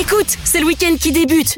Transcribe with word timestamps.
Écoute, 0.00 0.36
c'est 0.44 0.60
le 0.60 0.66
week-end 0.66 0.94
qui 1.00 1.10
débute. 1.10 1.56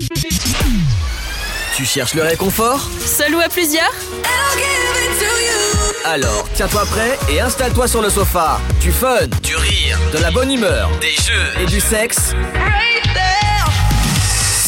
Tu 1.76 1.84
cherches 1.84 2.14
le 2.14 2.22
réconfort 2.22 2.88
Seul 3.04 3.34
ou 3.34 3.40
à 3.40 3.48
plusieurs 3.48 3.92
Alors, 6.04 6.48
tiens-toi 6.54 6.84
prêt 6.86 7.18
et 7.30 7.40
installe-toi 7.40 7.86
sur 7.86 8.00
le 8.00 8.08
sofa. 8.08 8.60
Du 8.80 8.92
fun, 8.92 9.26
du 9.42 9.54
rire, 9.56 9.98
de 10.12 10.18
la 10.18 10.30
bonne 10.30 10.50
humeur, 10.50 10.90
des 11.00 11.12
jeux 11.22 11.62
et 11.62 11.66
du 11.66 11.80
sexe. 11.80 12.32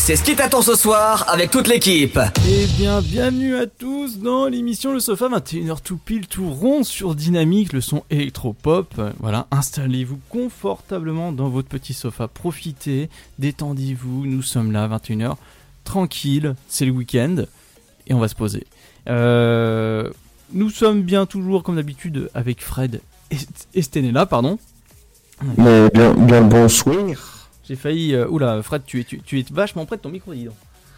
C'est 0.04 0.16
ce 0.16 0.24
qui 0.24 0.34
t'attend 0.34 0.62
ce 0.62 0.74
soir 0.74 1.24
avec 1.28 1.52
toute 1.52 1.68
l'équipe. 1.68 2.18
Eh 2.48 2.66
bien, 2.76 3.00
bienvenue 3.00 3.54
à 3.54 3.68
tous 3.68 4.18
dans 4.18 4.48
l'émission 4.48 4.92
Le 4.92 4.98
Sofa, 4.98 5.28
21h 5.28 5.80
tout 5.80 5.96
pile, 5.96 6.26
tout 6.26 6.50
rond 6.50 6.82
sur 6.82 7.14
Dynamique, 7.14 7.72
le 7.72 7.80
son 7.80 8.02
électropop. 8.10 9.00
Voilà, 9.20 9.46
installez-vous 9.52 10.18
confortablement 10.28 11.30
dans 11.30 11.48
votre 11.48 11.68
petit 11.68 11.94
sofa, 11.94 12.26
profitez, 12.26 13.10
détendez-vous, 13.38 14.26
nous 14.26 14.42
sommes 14.42 14.72
là, 14.72 14.88
21h, 14.88 15.36
tranquille, 15.84 16.56
c'est 16.66 16.84
le 16.84 16.90
week-end, 16.90 17.44
et 18.08 18.12
on 18.12 18.18
va 18.18 18.26
se 18.26 18.34
poser. 18.34 18.66
Euh, 19.08 20.10
nous 20.52 20.70
sommes 20.70 21.02
bien 21.02 21.26
toujours, 21.26 21.62
comme 21.62 21.76
d'habitude, 21.76 22.28
avec 22.34 22.60
Fred 22.60 23.00
et, 23.72 23.82
Stenella, 23.82 24.26
pardon. 24.26 24.58
Mais 25.56 25.88
bien, 25.90 26.12
bien 26.14 26.42
bonsoir. 26.42 27.31
J'ai 27.68 27.76
failli... 27.76 28.14
euh, 28.14 28.26
oula, 28.28 28.62
Fred, 28.62 28.82
tu 28.86 29.00
es, 29.00 29.04
tu, 29.04 29.20
tu 29.20 29.38
es 29.40 29.44
vachement 29.50 29.86
près 29.86 29.96
de 29.96 30.02
ton 30.02 30.08
micro, 30.10 30.34
dis 30.34 30.44
donc. 30.44 30.54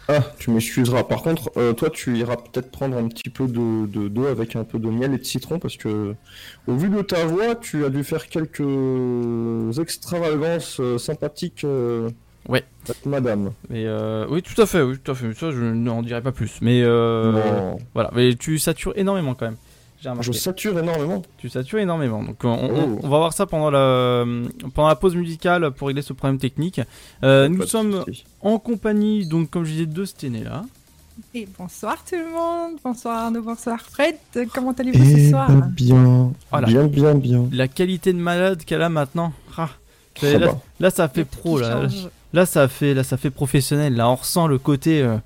Ah, 0.07 0.19
tu 0.37 0.51
m'excuseras. 0.51 1.03
Par 1.03 1.23
contre, 1.23 1.49
euh, 1.57 1.73
toi, 1.73 1.89
tu 1.89 2.15
iras 2.17 2.35
peut-être 2.35 2.69
prendre 2.69 2.95
un 2.95 3.07
petit 3.07 3.29
peu 3.31 3.47
de 3.47 3.87
de- 3.87 4.07
d'eau 4.07 4.27
avec 4.27 4.55
un 4.55 4.63
peu 4.63 4.77
de 4.77 4.87
miel 4.87 5.13
et 5.15 5.17
de 5.17 5.23
citron 5.23 5.57
parce 5.57 5.77
que, 5.77 6.13
au 6.67 6.75
vu 6.75 6.89
de 6.89 7.01
ta 7.01 7.25
voix, 7.25 7.55
tu 7.55 7.83
as 7.85 7.89
dû 7.89 8.03
faire 8.03 8.27
quelques 8.27 8.61
extravagances 9.79 10.79
euh, 10.79 10.97
sympathiques. 10.97 11.63
euh, 11.63 12.09
Ouais. 12.47 12.63
avec 12.87 13.03
Madame. 13.07 13.51
Mais 13.71 13.85
euh, 13.87 14.27
oui, 14.29 14.43
tout 14.43 14.61
à 14.61 14.67
fait, 14.67 14.83
oui, 14.83 14.97
tout 15.03 15.11
à 15.11 15.15
fait. 15.15 15.33
Ça, 15.33 15.49
je 15.49 15.63
n'en 15.63 16.03
dirai 16.03 16.21
pas 16.21 16.31
plus. 16.31 16.59
Mais 16.61 16.83
euh, 16.83 17.31
Non, 17.31 17.77
voilà, 17.95 18.11
mais 18.13 18.35
tu 18.35 18.59
satures 18.59 18.93
énormément 18.95 19.33
quand 19.33 19.45
même. 19.47 19.57
Je 20.21 20.31
sature 20.31 20.77
énormément. 20.79 21.21
Tu 21.37 21.49
satures 21.49 21.79
énormément. 21.79 22.23
Donc 22.23 22.37
on, 22.43 22.49
on- 22.49 22.69
Oh. 22.95 22.99
on 23.03 23.09
va 23.09 23.17
voir 23.17 23.33
ça 23.33 23.45
pendant 23.45 23.69
la 23.71 24.23
pendant 24.73 24.87
la 24.89 24.95
pause 24.95 25.15
musicale 25.15 25.71
pour 25.71 25.87
régler 25.87 26.01
ce 26.01 26.13
problème 26.13 26.37
technique. 26.39 26.81
Euh, 27.23 27.47
nous 27.49 27.65
sommes 27.65 28.03
soucis. 28.05 28.25
en 28.41 28.59
compagnie, 28.59 29.25
donc 29.27 29.49
comme 29.49 29.63
je 29.65 29.71
disais, 29.71 29.85
de 29.85 30.05
Sténéla. 30.05 30.63
Et 31.33 31.47
bonsoir 31.57 31.95
tout 32.03 32.15
le 32.17 32.29
monde, 32.29 32.77
bonsoir 32.83 33.25
Arnaud, 33.25 33.41
bonsoir 33.41 33.79
Fred, 33.79 34.15
comment 34.53 34.73
allez-vous 34.73 35.03
ce 35.03 35.17
Eh 35.17 35.29
soir? 35.29 35.47
ben, 35.49 35.61
bien, 35.73 36.31
Voilà. 36.51 36.67
bien, 36.67 36.87
bien, 36.87 37.15
bien. 37.15 37.47
La 37.53 37.67
qualité 37.69 38.11
de 38.11 38.17
malade 38.19 38.63
qu'elle 38.65 38.81
a 38.81 38.89
maintenant. 38.89 39.31
Ah. 39.57 39.69
Ça 40.19 40.27
là, 40.79 40.89
ça 40.91 41.07
fait 41.09 41.25
pro 41.25 41.57
là. 41.59 41.87
Là, 42.33 42.45
ça 42.45 42.67
fait 42.67 42.93
là, 42.93 43.03
ça 43.03 43.15
fait 43.17 43.29
professionnel. 43.29 43.95
Là, 43.95 44.09
on 44.09 44.15
ressent 44.15 44.47
le 44.47 44.57
côté 44.57 45.01
euh, 45.01 45.17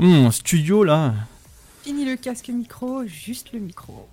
hum, 0.00 0.30
studio 0.32 0.82
là. 0.82 1.14
Fini 1.82 2.04
le 2.04 2.16
casque 2.16 2.48
micro, 2.48 3.04
juste 3.06 3.52
le 3.52 3.58
micro. 3.60 4.06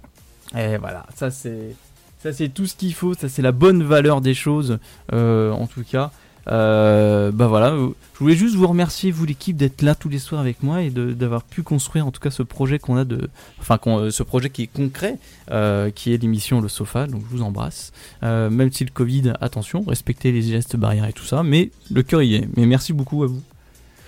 Et 0.57 0.77
voilà, 0.77 1.05
ça 1.15 1.29
c'est 1.31 1.75
ça 2.23 2.31
c'est 2.33 2.49
tout 2.49 2.65
ce 2.65 2.75
qu'il 2.75 2.93
faut, 2.93 3.13
ça 3.13 3.27
c'est 3.29 3.41
la 3.41 3.51
bonne 3.51 3.83
valeur 3.83 4.21
des 4.21 4.33
choses 4.33 4.79
euh, 5.13 5.51
en 5.51 5.67
tout 5.67 5.83
cas. 5.83 6.11
Euh, 6.49 7.29
bah 7.33 7.47
voilà, 7.47 7.71
je 7.75 8.19
voulais 8.19 8.37
juste 8.37 8.55
vous 8.55 8.67
remercier 8.67 9.11
vous 9.11 9.25
l'équipe 9.25 9.57
d'être 9.57 9.81
là 9.81 9.95
tous 9.95 10.07
les 10.07 10.17
soirs 10.17 10.39
avec 10.39 10.63
moi 10.63 10.81
et 10.81 10.89
d'avoir 10.89 11.43
pu 11.43 11.61
construire 11.61 12.07
en 12.07 12.11
tout 12.11 12.21
cas 12.21 12.31
ce 12.31 12.41
projet 12.41 12.79
qu'on 12.79 12.95
a 12.95 13.03
de, 13.03 13.29
enfin 13.59 13.77
qu'on- 13.77 13.99
euh, 13.99 14.11
ce 14.11 14.23
projet 14.23 14.49
qui 14.49 14.63
est 14.63 14.67
concret, 14.67 15.17
euh, 15.51 15.89
qui 15.91 16.13
est 16.13 16.17
l'émission 16.21 16.61
Le 16.61 16.69
Sofa. 16.69 17.05
Donc 17.05 17.21
je 17.29 17.35
vous 17.35 17.41
embrasse, 17.43 17.91
Euh, 18.23 18.49
même 18.49 18.71
si 18.71 18.85
le 18.85 18.91
Covid, 18.91 19.33
attention, 19.41 19.83
respectez 19.85 20.31
les 20.31 20.41
gestes 20.41 20.77
barrières 20.77 21.05
et 21.09 21.11
tout 21.13 21.25
ça, 21.25 21.43
mais 21.43 21.69
le 21.91 22.01
cœur 22.01 22.21
y 22.21 22.35
est. 22.35 22.47
Mais 22.55 22.65
merci 22.65 22.93
beaucoup 22.93 23.23
à 23.23 23.27
vous. 23.27 23.41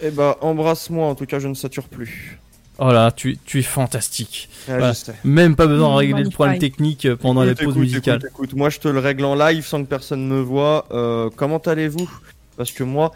Eh 0.01 0.11
bah, 0.11 0.37
embrasse-moi, 0.39 1.05
en 1.05 1.15
tout 1.15 1.25
cas, 1.25 1.39
je 1.39 1.49
ne 1.49 1.53
sature 1.53 1.89
plus. 1.89 2.39
Oh 2.81 2.91
là, 2.93 3.11
tu, 3.11 3.37
tu 3.45 3.59
es 3.59 3.63
fantastique. 3.63 4.49
Ah, 4.69 4.77
Voilà. 4.77 4.93
Même 5.25 5.55
pas 5.55 5.67
besoin 5.67 5.89
de 5.89 5.93
Mmh, 5.93 5.97
régler 5.97 6.23
le 6.23 6.29
problème 6.29 6.59
technique 6.59 7.05
euh, 7.05 7.15
pendant 7.17 7.43
Écoute, 7.43 7.59
la 7.59 7.65
pause 7.65 7.73
écoute, 7.73 7.81
musicale. 7.83 8.17
Écoute, 8.19 8.29
écoute, 8.31 8.53
moi 8.53 8.69
je 8.69 8.79
te 8.79 8.87
le 8.87 8.99
règle 8.99 9.25
en 9.25 9.35
live 9.35 9.65
sans 9.65 9.83
que 9.83 9.87
personne 9.89 10.25
me 10.27 10.39
voit. 10.41 10.85
Euh, 10.91 11.29
comment 11.35 11.57
allez-vous? 11.57 12.09
Parce 12.55 12.71
que 12.71 12.83
moi, 12.83 13.11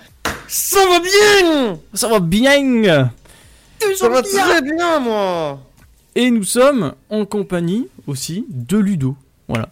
ça 0.47 0.79
va 0.87 0.99
bien 0.99 1.79
Ça 1.93 2.07
va 2.09 2.19
bien 2.19 3.11
Ça 3.95 4.09
va 4.09 4.21
très 4.21 4.61
bien, 4.61 4.99
moi 4.99 5.59
Et 6.15 6.29
nous 6.29 6.43
sommes 6.43 6.93
en 7.09 7.25
compagnie 7.25 7.87
aussi 8.07 8.45
de 8.49 8.77
Ludo. 8.77 9.15
Voilà. 9.47 9.69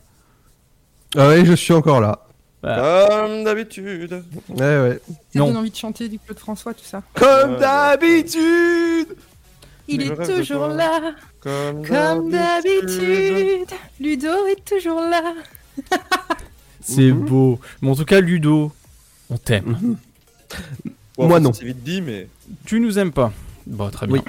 Ah 1.18 1.28
ouais, 1.28 1.44
je 1.46 1.54
suis 1.54 1.74
encore 1.74 2.00
là. 2.00 2.20
Comme 2.64 3.44
d'habitude. 3.44 4.24
Ouais, 4.50 4.58
ouais. 4.60 5.02
Ça 5.34 5.40
Non. 5.40 5.48
donne 5.48 5.58
envie 5.58 5.72
de 5.72 5.76
chanter 5.76 6.08
du 6.08 6.20
Claude 6.20 6.38
François, 6.40 6.74
tout 6.74 6.86
ça. 6.86 7.02
Comme 7.16 7.54
Ouais, 7.56 7.60
d'habitude 7.60 9.08
Il 9.88 10.02
est 10.04 10.16
toujours 10.16 10.68
là, 10.68 11.14
Comme, 11.40 11.86
comme 11.86 12.30
d'habitude. 12.32 13.68
Ludo 14.00 14.46
est 14.48 14.64
toujours 14.66 15.02
là. 15.02 15.34
C'est 16.82 17.12
Mhm. 17.12 17.26
beau. 17.26 17.60
Mais 17.82 17.90
en 17.90 17.96
tout 17.96 18.06
cas, 18.06 18.22
Ludo, 18.22 18.72
on 19.30 19.38
t'aime. 19.38 19.98
Bon, 21.18 21.28
Moi, 21.28 21.40
non. 21.40 21.54
C'est 21.54 21.66
vite 21.66 21.84
dit, 21.84 22.02
mais. 22.02 22.28
Tu 22.66 22.80
nous 22.80 22.98
aimes 23.00 23.12
pas. 23.12 23.32
Bon, 23.68 23.90
très 23.90 24.08
bien. 24.08 24.16
Oui. 24.18 24.22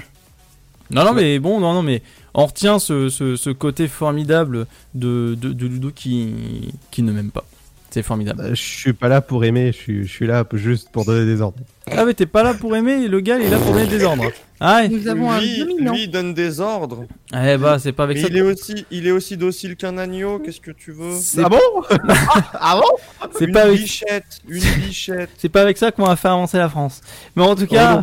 Non, 0.90 1.04
non, 1.04 1.12
mais 1.14 1.38
bon, 1.38 1.58
non, 1.60 1.72
non, 1.72 1.82
mais 1.82 2.02
on 2.34 2.44
retient 2.46 2.78
ce, 2.78 3.08
ce, 3.08 3.36
ce 3.36 3.48
côté 3.50 3.88
formidable 3.88 4.66
de, 4.94 5.34
de, 5.40 5.52
de 5.52 5.66
Ludo 5.66 5.90
qui, 5.90 6.72
qui 6.90 7.02
ne 7.02 7.12
m'aime 7.12 7.30
pas. 7.30 7.44
C'est 7.90 8.02
formidable. 8.02 8.42
Bah, 8.42 8.48
Je 8.54 8.60
suis 8.62 8.92
pas 8.92 9.08
là 9.08 9.20
pour 9.22 9.44
aimer, 9.44 9.66
je 9.72 9.76
suis, 9.78 10.02
je 10.06 10.12
suis 10.12 10.26
là 10.26 10.44
juste 10.52 10.90
pour 10.90 11.04
donner 11.06 11.24
des 11.24 11.40
ordres. 11.40 11.58
Ah, 11.90 12.04
mais 12.04 12.12
t'es 12.14 12.26
pas 12.26 12.42
là 12.42 12.52
pour 12.54 12.76
aimer, 12.76 13.08
le 13.08 13.20
gars, 13.20 13.38
il 13.38 13.44
est 13.46 13.50
là 13.50 13.58
pour 13.58 13.72
donner 13.72 13.86
des 13.86 14.02
ordres. 14.04 14.30
Ah. 14.64 14.86
Nous 14.88 15.08
avons 15.08 15.30
un 15.30 15.40
lui, 15.40 15.58
dominant. 15.58 15.92
lui, 15.92 16.04
il 16.04 16.10
donne 16.10 16.34
des 16.34 16.60
ordres. 16.60 17.04
Eh 17.34 17.56
bah, 17.56 17.78
c'est 17.80 17.90
pas 17.92 18.04
avec 18.04 18.18
Mais 18.18 18.22
ça. 18.22 18.28
il 18.30 18.36
est, 18.36 18.42
aussi, 18.42 18.86
il 18.92 19.06
est 19.08 19.10
aussi 19.10 19.36
docile 19.36 19.74
qu'un 19.76 19.98
agneau, 19.98 20.38
qu'est-ce 20.38 20.60
que 20.60 20.70
tu 20.70 20.92
veux 20.92 21.14
Ah 21.42 21.48
bon 21.48 21.58
Ah 22.54 22.80
bon 22.80 23.28
c'est 23.36 23.46
Une 23.46 23.52
pas 23.52 23.62
avec 23.62 23.80
bichette, 23.80 24.40
une 24.48 24.60
bichette. 24.86 25.30
C'est 25.38 25.48
pas 25.48 25.62
avec 25.62 25.78
ça 25.78 25.90
qu'on 25.90 26.04
va 26.04 26.14
faire 26.16 26.32
avancer 26.32 26.58
la 26.58 26.68
France. 26.68 27.00
Mais 27.34 27.42
en 27.42 27.56
tout 27.56 27.66
cas, 27.66 28.02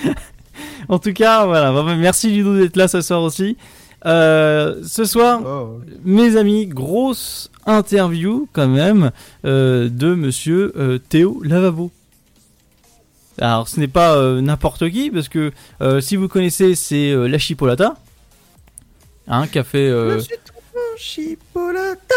en 0.88 0.98
tout 0.98 1.12
cas, 1.12 1.44
voilà. 1.46 1.72
Merci 1.96 2.30
Ludo 2.30 2.56
d'être 2.58 2.76
là 2.76 2.88
ce 2.88 3.00
soir 3.00 3.22
aussi. 3.22 3.56
Euh, 4.04 4.82
ce 4.86 5.04
soir, 5.04 5.40
Oh. 5.44 5.80
mes 6.04 6.36
amis, 6.36 6.66
grosse 6.66 7.50
interview 7.66 8.48
quand 8.52 8.68
même 8.68 9.10
euh, 9.44 9.88
de 9.90 10.14
Monsieur 10.14 10.72
euh, 10.76 10.98
Théo 10.98 11.42
Lavabo. 11.44 11.90
Alors, 13.40 13.68
ce 13.68 13.78
n'est 13.80 13.88
pas 13.88 14.16
euh, 14.16 14.40
n'importe 14.40 14.88
qui 14.90 15.10
parce 15.10 15.28
que 15.28 15.52
euh, 15.82 16.00
si 16.00 16.16
vous 16.16 16.28
connaissez, 16.28 16.74
c'est 16.74 17.10
euh, 17.10 17.26
la 17.28 17.38
Chipolata, 17.38 17.96
hein, 19.28 19.46
qui 19.46 19.58
a 19.58 19.64
fait. 19.64 19.88
euh, 19.88 20.20
Chipolata, 20.96 22.14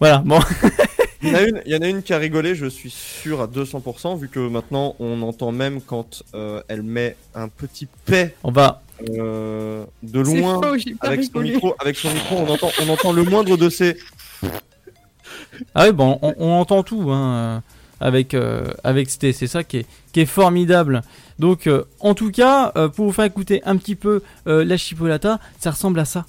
Voilà, 0.00 0.18
bon. 0.24 0.40
Il 1.22 1.28
y, 1.28 1.32
en 1.32 1.34
a 1.34 1.42
une, 1.42 1.62
il 1.66 1.72
y 1.72 1.76
en 1.76 1.82
a 1.82 1.86
une 1.88 2.02
qui 2.02 2.14
a 2.14 2.18
rigolé, 2.18 2.54
je 2.54 2.64
suis 2.64 2.88
sûr 2.88 3.42
à 3.42 3.46
200%, 3.46 4.18
vu 4.18 4.28
que 4.28 4.40
maintenant 4.40 4.96
on 4.98 5.20
entend 5.20 5.52
même 5.52 5.82
quand 5.82 6.22
euh, 6.34 6.62
elle 6.68 6.82
met 6.82 7.14
un 7.34 7.48
petit 7.48 7.86
paix 8.06 8.34
On 8.42 8.50
va. 8.50 8.80
euh, 9.18 9.84
de 10.02 10.20
loin 10.20 10.54
faux, 10.62 10.74
avec 11.02 11.22
son, 11.24 11.40
micro, 11.40 11.74
avec 11.78 11.96
son 11.96 12.10
micro, 12.10 12.36
on 12.36 12.48
entend, 12.48 12.70
on 12.82 12.88
entend 12.88 13.12
le 13.12 13.24
moindre 13.24 13.58
de 13.58 13.68
ces. 13.68 13.98
Ah 15.74 15.84
oui, 15.86 15.92
bon, 15.92 16.18
on, 16.22 16.34
on 16.38 16.52
entend 16.60 16.82
tout 16.82 17.10
hein, 17.10 17.62
avec 18.00 18.34
euh, 18.34 18.64
avec 18.84 19.10
Sté, 19.10 19.32
c'est 19.32 19.46
ça 19.46 19.62
qui 19.64 19.78
est 19.78 19.86
qui 20.12 20.20
est 20.20 20.26
formidable. 20.26 21.02
Donc, 21.38 21.66
euh, 21.66 21.84
en 22.00 22.14
tout 22.14 22.30
cas, 22.30 22.72
euh, 22.76 22.88
pour 22.88 23.06
vous 23.06 23.12
faire 23.12 23.24
écouter 23.24 23.62
un 23.64 23.76
petit 23.76 23.94
peu 23.96 24.22
euh, 24.46 24.64
la 24.64 24.76
chipolata, 24.76 25.38
ça 25.58 25.70
ressemble 25.70 25.98
à 26.00 26.04
ça. 26.04 26.24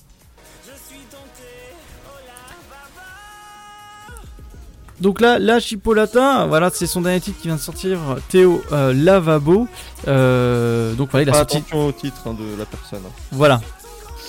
Donc 4.99 5.19
là, 5.19 5.39
la 5.39 5.59
chipolata, 5.59 6.45
voilà, 6.45 6.69
c'est 6.71 6.85
son 6.85 7.01
dernier 7.01 7.19
titre 7.19 7.39
qui 7.41 7.47
vient 7.47 7.55
de 7.55 7.61
sortir, 7.61 7.97
Théo 8.29 8.61
euh, 8.71 8.93
Lavabo. 8.93 9.67
Euh, 10.07 10.93
donc 10.93 11.09
voilà, 11.09 11.23
il 11.23 11.29
a 11.29 11.33
sorti, 11.33 11.57
attention 11.57 11.87
au 11.87 11.91
titre 11.91 12.21
hein, 12.27 12.35
de 12.39 12.55
la 12.57 12.65
personne. 12.65 12.99
hein. 13.07 13.11
voilà, 13.31 13.61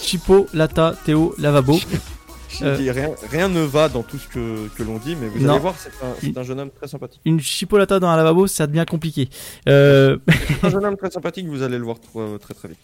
Chipolata 0.03 0.95
Théo 1.05 1.35
Lavabo. 1.39 1.79
Euh. 2.61 2.77
dit, 2.77 2.91
rien, 2.91 3.11
rien 3.31 3.49
ne 3.49 3.61
va 3.63 3.89
dans 3.89 4.03
tout 4.03 4.19
ce 4.19 4.29
que, 4.29 4.69
que 4.77 4.83
l'on 4.83 4.99
dit, 4.99 5.17
mais 5.19 5.29
vous 5.29 5.41
Non. 5.41 5.53
allez 5.53 5.61
voir, 5.61 5.75
c'est 6.21 6.37
un, 6.37 6.43
jeune 6.43 6.61
homme 6.61 6.71
très 6.71 6.87
sympathique. 6.89 7.21
Une 7.25 7.41
chipolata 7.41 7.99
dans 7.99 8.09
un 8.09 8.17
lavabo, 8.17 8.47
ça 8.47 8.67
devient 8.67 8.85
compliqué. 8.89 9.29
Euh, 9.69 10.19
un 10.63 10.69
jeune 10.71 10.85
homme 10.85 10.97
très 10.97 11.11
sympathique, 11.11 11.47
vous 11.49 11.63
allez 11.63 11.79
le 11.79 11.85
voir 11.85 11.97
très 12.01 12.39
très, 12.39 12.55
très 12.55 12.69
vite. 12.69 12.79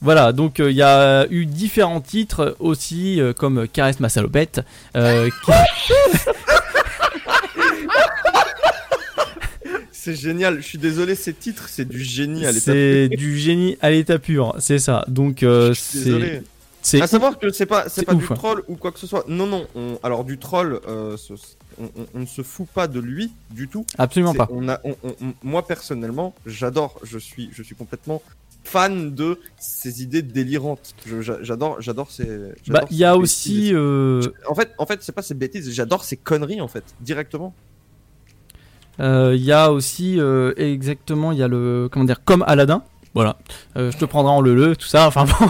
Voilà, 0.00 0.32
donc 0.32 0.60
euh, 0.60 0.70
il 0.70 0.76
y 0.76 0.82
a 0.82 1.26
eu 1.30 1.46
différents 1.46 2.00
titres 2.00 2.56
aussi, 2.58 3.20
euh, 3.20 3.32
comme 3.32 3.66
Caresse 3.68 4.00
ma 4.00 4.08
salopette. 4.08 4.60
euh, 4.96 5.30
qui- 5.44 5.52
C'est 9.92 10.14
génial, 10.16 10.56
je 10.60 10.66
suis 10.66 10.76
désolé, 10.78 11.14
ces 11.14 11.32
titres, 11.32 11.66
c'est 11.70 11.86
du 11.88 12.02
génie 12.04 12.44
à 12.44 12.52
l'état 12.52 12.72
c'est 12.72 13.08
du 13.08 13.38
génie 13.38 13.78
à 13.80 13.88
l'état 13.90 14.18
pur, 14.18 14.54
c'est 14.58 14.78
ça. 14.78 15.02
Donc 15.08 15.42
euh, 15.42 15.72
c'est 15.74 16.04
désolé. 16.04 16.42
C'est 16.86 17.00
À 17.00 17.06
savoir 17.06 17.38
que 17.38 17.50
c'est 17.50 17.64
pas, 17.64 17.88
c'est 17.88 18.04
pas 18.04 18.12
ouf, 18.12 18.18
du 18.26 18.30
hein. 18.30 18.36
troll 18.36 18.62
ou 18.68 18.76
quoi 18.76 18.92
que 18.92 18.98
ce 18.98 19.06
soit. 19.06 19.24
Non, 19.26 19.46
non. 19.46 19.66
on- 19.74 19.98
alors 20.02 20.22
du 20.22 20.36
troll, 20.38 20.80
euh, 20.86 21.16
ce- 21.16 21.32
on, 22.14 22.20
ne 22.20 22.26
se 22.26 22.42
fout 22.42 22.68
pas 22.68 22.86
de 22.88 23.00
lui 23.00 23.32
du 23.50 23.68
tout. 23.68 23.86
absolument 23.96 24.34
pas. 24.34 24.46
On 24.52 24.68
a, 24.68 24.78
on- 24.84 24.94
on- 25.02 25.14
on- 25.22 25.34
moi 25.42 25.66
personnellement, 25.66 26.34
j'adore. 26.44 27.00
Je 27.02 27.18
suis, 27.18 27.48
je 27.52 27.62
suis 27.62 27.74
complètement 27.74 28.20
fan 28.64 29.14
de 29.14 29.40
ces 29.58 30.02
idées 30.02 30.20
délirantes. 30.20 30.94
J'adore, 31.40 31.80
j'adore 31.80 32.10
ces. 32.10 32.28
Bah, 32.68 32.84
il 32.90 32.98
y 32.98 33.04
a 33.04 33.16
aussi. 33.16 33.70
euh, 33.74 34.20
En 34.46 34.54
fait, 34.54 34.72
en 34.76 34.84
fait, 34.84 35.02
c'est 35.02 35.12
pas 35.12 35.22
ces 35.22 35.34
bêtises. 35.34 35.70
J'adore 35.72 36.04
ces 36.04 36.18
conneries 36.18 36.60
en 36.60 36.68
fait, 36.68 36.84
directement. 37.00 37.54
Euh, 39.00 39.32
Il 39.34 39.42
y 39.42 39.52
a 39.52 39.72
aussi 39.72 40.18
exactement, 40.56 41.32
il 41.32 41.38
y 41.38 41.42
a 41.42 41.48
le 41.48 41.88
comment 41.90 42.04
dire, 42.04 42.22
comme 42.24 42.44
Aladdin. 42.46 42.82
Voilà, 43.14 43.36
Euh, 43.76 43.92
je 43.92 43.96
te 43.96 44.04
prendrai 44.04 44.32
en 44.32 44.40
le 44.40 44.54
le, 44.56 44.74
tout 44.74 44.88
ça. 44.88 45.06
Enfin 45.06 45.24
bon, 45.24 45.48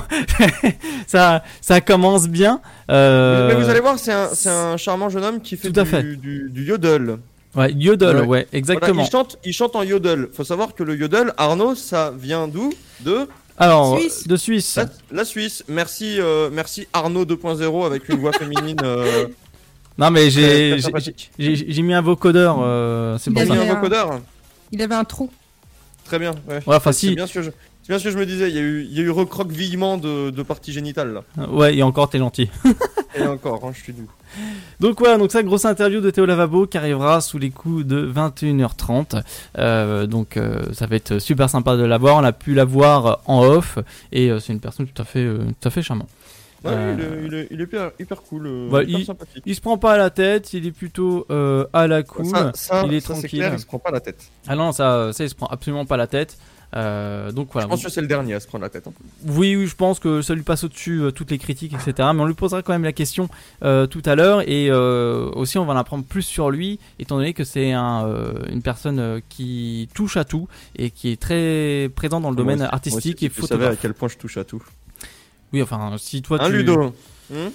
ça, 1.06 1.43
ça 1.61 1.81
commence 1.81 2.28
bien. 2.28 2.61
Euh, 2.90 3.49
Mais 3.49 3.55
vous 3.62 3.70
allez 3.70 3.81
voir, 3.81 3.99
c'est 3.99 4.12
un, 4.12 4.28
c'est 4.34 4.50
un 4.50 4.76
charmant 4.76 5.08
jeune 5.08 5.25
homme 5.25 5.40
qui 5.40 5.56
fait, 5.56 5.70
Tout 5.72 5.81
à 5.81 5.84
du, 5.84 5.88
fait. 5.90 6.02
Du, 6.16 6.50
du 6.50 6.64
yodel. 6.64 7.19
Ouais, 7.55 7.72
yodel, 7.72 8.16
ouais, 8.22 8.26
Ouais. 8.26 8.49
exactement. 8.52 8.93
Voilà, 8.93 9.06
il 9.08 9.11
chante, 9.11 9.38
il 9.44 9.52
chante 9.52 9.76
en 9.76 9.82
yodel. 9.82 10.28
Faut 10.34 10.44
savoir 10.44 10.75
que 10.75 10.82
le 10.82 10.96
yodel, 10.96 11.32
Arnaud, 11.37 11.75
ça 11.75 12.12
vient 12.16 12.49
d'où? 12.49 12.70
De 13.00 13.28
Alors, 13.58 13.99
Suisse. 13.99 14.26
de 14.26 14.37
Suisse. 14.37 14.76
la, 14.76 14.87
la 15.12 15.25
Suisse. 15.25 15.64
Merci, 15.69 16.16
euh, 16.20 16.50
merci 16.52 16.87
Arnaud 16.93 17.25
2.0 17.25 17.87
avec 17.87 18.08
une 18.08 18.19
voix 18.19 18.32
féminine. 18.38 18.76
euh, 18.84 19.26
Non 19.96 20.11
mais 20.11 20.28
j'ai, 20.31 20.43
très 20.43 20.76
j'ai, 20.76 20.81
sympathique. 20.82 21.31
j'ai, 21.38 21.55
j'ai 21.56 21.82
mis 21.82 21.94
un 21.94 22.02
vocodeur. 22.02 22.58
Euh, 22.61 23.16
c'est 23.19 23.31
Il 23.31 23.34
pour 23.34 23.43
ça. 23.44 23.49
mis 23.55 23.58
avait 23.61 23.69
un 23.69 23.72
un- 23.72 23.75
vocodeur? 23.76 24.20
Il 24.72 24.82
avait 24.82 24.94
un 24.96 25.05
trou. 25.05 25.31
Très 26.04 26.18
bien. 26.18 26.32
Ouais. 26.48 26.60
Ouais, 26.66 26.76
enfin 26.76 26.92
C'est 26.92 27.14
bien 27.14 27.26
ce 27.26 27.34
que 27.34 27.42
je. 27.42 27.50
C'est 27.82 27.88
bien 27.92 27.98
ce 27.98 28.04
que 28.04 28.10
je 28.10 28.16
me 28.18 28.24
disais, 28.24 28.48
il 28.48 28.54
y 28.54 28.58
a 28.58 28.62
eu, 28.62 28.82
il 28.82 28.96
y 28.96 29.00
a 29.00 29.02
eu 29.02 29.10
recroquevillement 29.10 29.98
de, 29.98 30.30
de 30.30 30.42
parties 30.42 30.72
génitales 30.72 31.12
là. 31.12 31.46
Ouais, 31.48 31.76
et 31.76 31.82
encore 31.82 32.08
t'es 32.08 32.18
gentil. 32.18 32.48
Et 33.16 33.22
encore, 33.26 33.64
hein, 33.64 33.70
je 33.72 33.80
suis 33.80 33.92
doux. 33.92 34.10
Donc 34.80 34.98
voilà, 34.98 35.18
donc 35.18 35.30
ça, 35.30 35.42
grosse 35.44 35.64
interview 35.66 36.00
de 36.00 36.10
Théo 36.10 36.26
Lavabo 36.26 36.66
qui 36.66 36.76
arrivera 36.78 37.20
sous 37.20 37.38
les 37.38 37.50
coups 37.50 37.86
de 37.86 38.10
21h30. 38.12 39.22
Euh, 39.58 40.06
donc 40.06 40.36
euh, 40.36 40.64
ça 40.72 40.86
va 40.86 40.96
être 40.96 41.20
super 41.20 41.48
sympa 41.48 41.76
de 41.76 41.84
la 41.84 41.96
voir. 41.98 42.16
On 42.16 42.24
a 42.24 42.32
pu 42.32 42.54
la 42.54 42.64
voir 42.64 43.20
en 43.26 43.44
off 43.44 43.78
et 44.10 44.30
euh, 44.30 44.40
c'est 44.40 44.52
une 44.52 44.60
personne 44.60 44.86
tout 44.86 45.00
à 45.00 45.04
fait, 45.04 45.20
euh, 45.24 45.44
tout 45.60 45.68
à 45.68 45.70
fait 45.70 45.82
charmant. 45.82 46.08
Ouais, 46.64 46.70
Euh, 46.72 46.94
il, 46.96 47.02
est, 47.02 47.26
il 47.26 47.34
est- 47.34 47.49
il 47.50 47.61
est 47.61 47.64
hyper, 47.64 47.90
hyper 48.00 48.22
cool, 48.22 48.46
euh, 48.46 48.69
Ouais, 48.70 48.84
hyper 48.84 49.00
il- 49.00 49.05
sympathique. 49.06 49.43
Il 49.46 49.55
se 49.55 49.61
prend 49.61 49.76
pas 49.78 49.93
à 49.94 49.96
la 49.99 50.11
tête, 50.11 50.52
il 50.55 50.66
est 50.66 50.72
plutôt 50.72 51.26
euh, 51.31 51.66
à 51.72 51.87
la 51.87 52.02
cool. 52.02 52.26
Ça, 52.26 52.52
ça, 52.55 52.82
il 52.87 52.94
est 52.94 53.00
ça, 53.00 53.12
tranquille. 53.12 53.38
clair, 53.40 53.52
il 53.55 53.58
se 53.61 53.66
prend 53.66 53.78
pas 53.78 53.90
la 53.90 54.00
tête. 54.00 54.31
Ah 54.49 54.56
non, 54.56 54.72
ça, 54.72 55.12
ça 55.12 55.25
il 55.25 55.28
se 55.31 55.34
prend 55.34 55.46
absolument 55.49 55.84
pas 55.84 55.96
la 55.96 56.06
tête. 56.06 56.38
Euh, 56.76 57.31
donc 57.31 57.50
voilà. 57.52 57.66
Je 57.66 57.70
pense 57.70 57.84
que 57.84 57.88
c'est 57.88 58.00
le 58.00 58.08
dernier 58.08 58.34
à 58.34 58.40
se 58.40 58.49
prendre 58.49 58.62
la 58.62 58.69
tête. 58.69 58.88
hein. 58.88 58.93
Oui, 59.28 59.55
oui, 59.55 59.66
je 59.69 59.76
pense 59.76 60.00
que 60.00 60.22
ça 60.22 60.34
lui 60.34 60.43
passe 60.43 60.64
au-dessus 60.64 61.02
euh, 61.02 61.11
toutes 61.12 61.31
les 61.31 61.38
critiques, 61.38 61.72
etc. 61.72 62.08
Mais 62.12 62.20
on 62.20 62.25
lui 62.25 62.34
posera 62.34 62.62
quand 62.62 62.72
même 62.72 62.82
la 62.82 62.93
question 62.93 63.28
euh, 63.62 63.87
tout 63.87 64.02
à 64.05 64.16
l'heure 64.16 64.40
et 64.49 64.70
euh, 64.70 65.31
aussi 65.37 65.56
on 65.58 65.66
va 65.66 65.75
en 65.75 65.76
apprendre 65.76 66.02
plus 66.05 66.22
sur 66.22 66.50
lui, 66.50 66.81
étant 66.99 67.16
donné 67.19 67.32
que 67.32 67.44
c'est 67.44 67.70
un, 67.70 68.06
euh, 68.08 68.32
une 68.50 68.61
personne 68.62 69.20
qui 69.28 69.88
touche 69.94 70.16
à 70.16 70.25
tout 70.25 70.49
et 70.75 70.90
qui 70.90 71.11
est 71.12 71.20
très 71.20 71.88
présent 71.94 72.20
dans 72.20 72.31
le 72.31 72.37
domaine 72.37 72.62
aussi- 72.62 72.70
artistique 72.72 73.20
moi 73.22 73.26
et 73.26 73.31
aussi, 73.31 73.40
Vous 73.43 73.46
savez 73.46 73.66
à 73.66 73.76
quel 73.76 73.94
point 73.94 74.08
je 74.08 74.16
touche 74.16 74.37
à 74.38 74.43
tout. 74.43 74.62
Oui, 75.54 75.62
enfin, 75.62 75.94
si 75.98 76.20
toi 76.20 76.42
Un 76.42 76.50
tu. 76.50 76.56
Ludo. 76.56 76.92
Hmm 77.30 77.48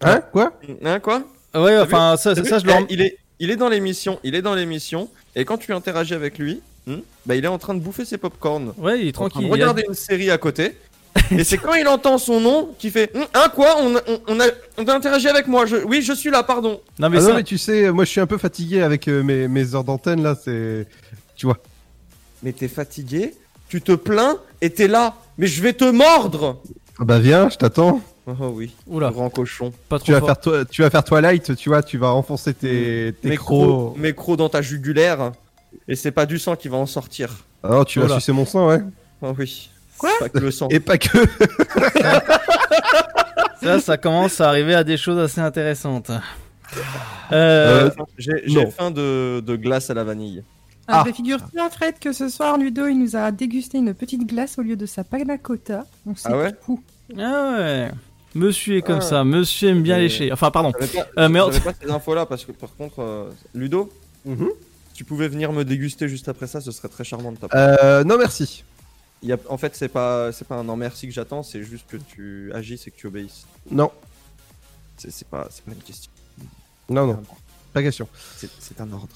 Hein 0.00 0.20
Quoi 0.32 0.52
Hein, 0.82 0.98
quoi 1.00 1.22
Ouais, 1.54 1.78
enfin, 1.78 2.16
ça, 2.18 2.34
ça, 2.34 2.58
je 2.58 2.66
le 2.66 2.72
Eh, 2.80 2.86
il 2.88 3.00
est, 3.02 3.18
il 3.40 3.50
est 3.50 3.56
dans 3.56 3.68
l'émission, 3.68 4.18
il 4.24 4.34
est 4.34 4.42
dans 4.42 4.54
l'émission, 4.54 5.08
et 5.34 5.44
quand 5.44 5.58
tu 5.58 5.72
interagis 5.72 6.14
avec 6.14 6.38
lui, 6.38 6.60
hmm, 6.86 6.96
bah 7.26 7.34
il 7.36 7.44
est 7.44 7.48
en 7.48 7.58
train 7.58 7.74
de 7.74 7.80
bouffer 7.80 8.04
ses 8.04 8.18
popcorn, 8.18 8.72
Ouais, 8.78 9.00
il 9.00 9.08
est 9.08 9.18
en 9.18 9.28
train 9.28 9.28
tranquille. 9.30 9.42
de 9.42 9.46
il 9.56 9.62
a- 9.62 9.64
regarder 9.66 9.84
une 9.88 9.94
série 9.94 10.30
à 10.30 10.38
côté, 10.38 10.76
et 11.30 11.44
c'est 11.44 11.56
quand 11.58 11.72
il 11.74 11.86
entend 11.88 12.18
son 12.18 12.40
nom 12.40 12.74
qu'il 12.78 12.90
fait, 12.90 13.10
Hmm, 13.14 13.22
hein 13.34 13.48
quoi, 13.54 13.76
on, 13.80 13.96
a- 13.96 14.02
on, 14.08 14.20
on 14.28 14.40
a, 14.40 14.44
on 14.78 14.86
a 14.86 14.94
interagi 14.94 15.28
avec 15.28 15.46
moi, 15.46 15.64
je, 15.66 15.76
oui 15.76 16.02
je 16.02 16.12
suis 16.14 16.30
là, 16.30 16.42
pardon. 16.42 16.80
Non, 16.98 17.08
mais 17.10 17.18
Ah 17.18 17.20
ça. 17.22 17.28
non, 17.28 17.34
mais 17.36 17.44
tu 17.44 17.56
sais, 17.58 17.90
moi 17.90 18.04
je 18.04 18.10
suis 18.10 18.20
un 18.20 18.26
peu 18.26 18.38
fatigué 18.38 18.82
avec 18.82 19.08
euh, 19.08 19.22
mes, 19.22 19.46
mes 19.48 19.74
heures 19.74 19.84
d'antenne 19.84 20.22
là, 20.22 20.34
c'est. 20.42 20.86
Tu 21.36 21.46
vois. 21.46 21.58
Mais 22.42 22.52
t'es 22.52 22.68
fatigué, 22.68 23.34
tu 23.68 23.80
te 23.82 23.92
plains, 23.92 24.36
et 24.60 24.68
t'es 24.70 24.88
là, 24.88 25.14
mais 25.38 25.46
je 25.46 25.62
vais 25.62 25.72
te 25.72 25.84
mordre. 25.84 26.60
Ah 26.98 27.04
bah 27.04 27.18
viens, 27.18 27.48
je 27.50 27.56
t'attends. 27.56 28.00
Oh 28.26 28.32
oui, 28.54 28.74
Oula, 28.88 29.10
grand 29.10 29.30
cochon. 29.30 29.72
pas 29.88 29.98
trop 29.98 30.06
Tu 30.06 30.12
vas, 30.12 30.18
fort. 30.18 30.26
faire 30.28 30.40
toi, 30.40 30.64
tu 30.64 30.82
vas 30.82 30.90
faire 30.90 31.04
Twilight, 31.04 31.54
tu 31.56 31.68
vois, 31.68 31.82
tu 31.82 31.96
vas 31.98 32.12
enfoncer 32.12 32.54
tes, 32.54 33.14
tes 33.22 33.28
Mes 33.28 33.36
crocs. 33.36 33.68
crocs, 33.68 33.96
mes 33.98 34.14
crocs 34.14 34.36
dans 34.38 34.48
ta 34.48 34.62
jugulaire, 34.62 35.32
et 35.86 35.94
c'est 35.94 36.10
pas 36.10 36.26
du 36.26 36.38
sang 36.38 36.56
qui 36.56 36.68
va 36.68 36.76
en 36.76 36.86
sortir. 36.86 37.30
Alors 37.62 37.84
tu 37.84 38.00
vas 38.00 38.08
sucer 38.14 38.32
mon 38.32 38.44
sang, 38.44 38.68
ouais. 38.68 38.80
Oh 39.22 39.32
oui. 39.38 39.70
Quoi 39.98 40.10
Pas 40.18 40.28
que 40.28 40.38
le 40.38 40.50
sang. 40.50 40.68
Et 40.70 40.80
pas 40.80 40.98
que. 40.98 41.08
Ça, 43.62 43.80
ça 43.80 43.96
commence 43.96 44.40
à 44.40 44.48
arriver 44.48 44.74
à 44.74 44.84
des 44.84 44.96
choses 44.96 45.18
assez 45.18 45.40
intéressantes. 45.40 46.10
Euh, 47.32 47.88
Euh, 47.88 47.90
J'ai 48.18 48.66
faim 48.70 48.90
de, 48.90 49.40
de 49.40 49.56
glace 49.56 49.90
à 49.90 49.94
la 49.94 50.04
vanille. 50.04 50.42
Ah, 50.88 51.00
Ah. 51.00 51.04
bah, 51.04 51.12
figure-toi, 51.12 51.70
Fred, 51.70 51.98
que 51.98 52.12
ce 52.12 52.28
soir, 52.28 52.58
Ludo, 52.58 52.86
il 52.86 52.98
nous 52.98 53.16
a 53.16 53.30
dégusté 53.32 53.78
une 53.78 53.92
petite 53.94 54.26
glace 54.26 54.58
au 54.58 54.62
lieu 54.62 54.76
de 54.76 54.86
sa 54.86 55.02
panna 55.04 55.36
cotta. 55.38 55.84
On 56.06 56.14
sait 56.14 56.28
Ah 56.30 56.36
ouais 56.36 56.52
tout. 56.64 56.80
Ah 57.18 57.56
ouais. 57.58 57.90
Monsieur 58.34 58.76
est 58.76 58.82
comme 58.82 58.98
Ah. 58.98 59.00
ça, 59.00 59.24
monsieur 59.24 59.70
aime 59.70 59.82
bien 59.82 59.98
lécher. 59.98 60.30
Enfin, 60.32 60.50
pardon. 60.50 60.72
J'avais 60.78 60.92
pas, 61.14 61.22
Euh, 61.22 61.28
mais 61.28 61.40
pas 61.60 61.72
ces 61.80 61.90
infos-là 61.90 62.26
parce 62.26 62.44
que 62.44 62.52
par 62.52 62.74
contre, 62.76 63.00
euh, 63.00 63.30
Ludo, 63.54 63.90
Mhm. 64.24 64.48
si 64.88 64.94
tu 64.94 65.04
pouvais 65.04 65.26
venir 65.28 65.52
me 65.52 65.64
déguster 65.64 66.08
juste 66.08 66.28
après 66.28 66.46
ça, 66.46 66.60
ce 66.60 66.70
serait 66.70 66.88
très 66.88 67.04
charmant 67.04 67.32
de 67.32 67.38
ta 67.38 67.48
part. 67.48 67.58
Euh, 67.82 68.04
non 68.04 68.18
merci. 68.18 68.62
Il 69.22 69.28
y 69.30 69.32
a- 69.32 69.38
en 69.48 69.56
fait, 69.56 69.74
c'est 69.74 69.88
pas, 69.88 70.30
c'est 70.32 70.46
pas 70.46 70.56
un 70.56 70.64
non 70.64 70.76
merci 70.76 71.06
que 71.08 71.12
j'attends, 71.12 71.42
c'est 71.42 71.62
juste 71.62 71.86
que 71.88 71.96
tu 71.96 72.52
agisses 72.52 72.86
et 72.86 72.90
que 72.90 72.96
tu 72.96 73.06
obéisses. 73.06 73.46
Non, 73.70 73.90
C'est 74.98 75.26
pas, 75.28 75.46
c'est 75.50 75.64
pas 75.64 75.72
une 75.72 75.78
question. 75.82 76.10
non, 76.90 77.06
non, 77.06 77.22
pas 77.72 77.82
question. 77.82 78.08
C'est 78.36 78.80
un 78.80 78.92
ordre. 78.92 79.08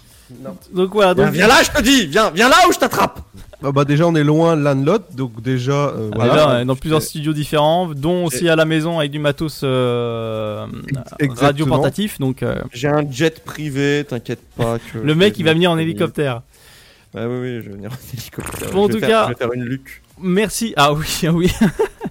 Donc 0.73 0.93
voilà, 0.93 1.15
Viens, 1.15 1.25
donc 1.27 1.35
viens 1.35 1.47
là, 1.49 1.62
je 1.62 1.71
te 1.71 1.82
dis, 1.82 2.06
viens, 2.06 2.31
viens 2.31 2.49
là 2.49 2.56
où 2.69 2.73
je 2.73 2.79
t'attrape. 2.79 3.21
Ah 3.62 3.73
bah 3.73 3.85
déjà 3.85 4.06
on 4.06 4.15
est 4.15 4.25
loin 4.25 4.56
l'un 4.56 4.75
de 4.75 4.87
l'autre, 4.87 5.05
donc 5.12 5.43
déjà 5.43 5.73
euh, 5.73 6.09
on 6.11 6.12
est 6.12 6.27
voilà. 6.27 6.35
là, 6.35 6.65
dans 6.65 6.77
plusieurs 6.77 7.03
studios 7.03 7.35
différents, 7.35 7.88
dont 7.94 8.25
aussi 8.25 8.49
à 8.49 8.56
la 8.56 8.65
maison 8.65 8.99
avec 8.99 9.11
du 9.11 9.19
matos 9.19 9.61
euh, 9.65 10.67
radio 11.37 11.67
portatif. 11.67 12.19
Donc 12.19 12.43
euh, 12.43 12.62
J'ai 12.73 12.88
un 12.88 13.11
jet 13.11 13.44
privé, 13.44 14.06
t'inquiète 14.09 14.41
pas. 14.56 14.79
Que 14.79 14.99
le 14.99 15.15
mec 15.15 15.38
il 15.38 15.44
va 15.44 15.53
venir 15.53 15.71
en 15.71 15.77
hélicoptère. 15.79 16.41
Ouais, 17.15 17.27
oui, 17.27 17.38
oui, 17.41 17.61
je 17.62 17.69
vais 17.69 17.77
venir 17.77 17.91
en 17.93 17.97
hélicoptère. 18.17 18.71
Bon, 18.71 18.85
en 18.85 18.88
tout 18.88 18.99
faire- 18.99 19.09
cas- 19.09 19.25
je 19.25 19.29
vais 19.32 19.38
faire 19.38 19.53
une 19.53 19.65
luc. 19.65 20.03
Merci. 20.19 20.73
Ah 20.77 20.93
oui, 20.94 21.06
ah 21.27 21.32
oui, 21.32 21.53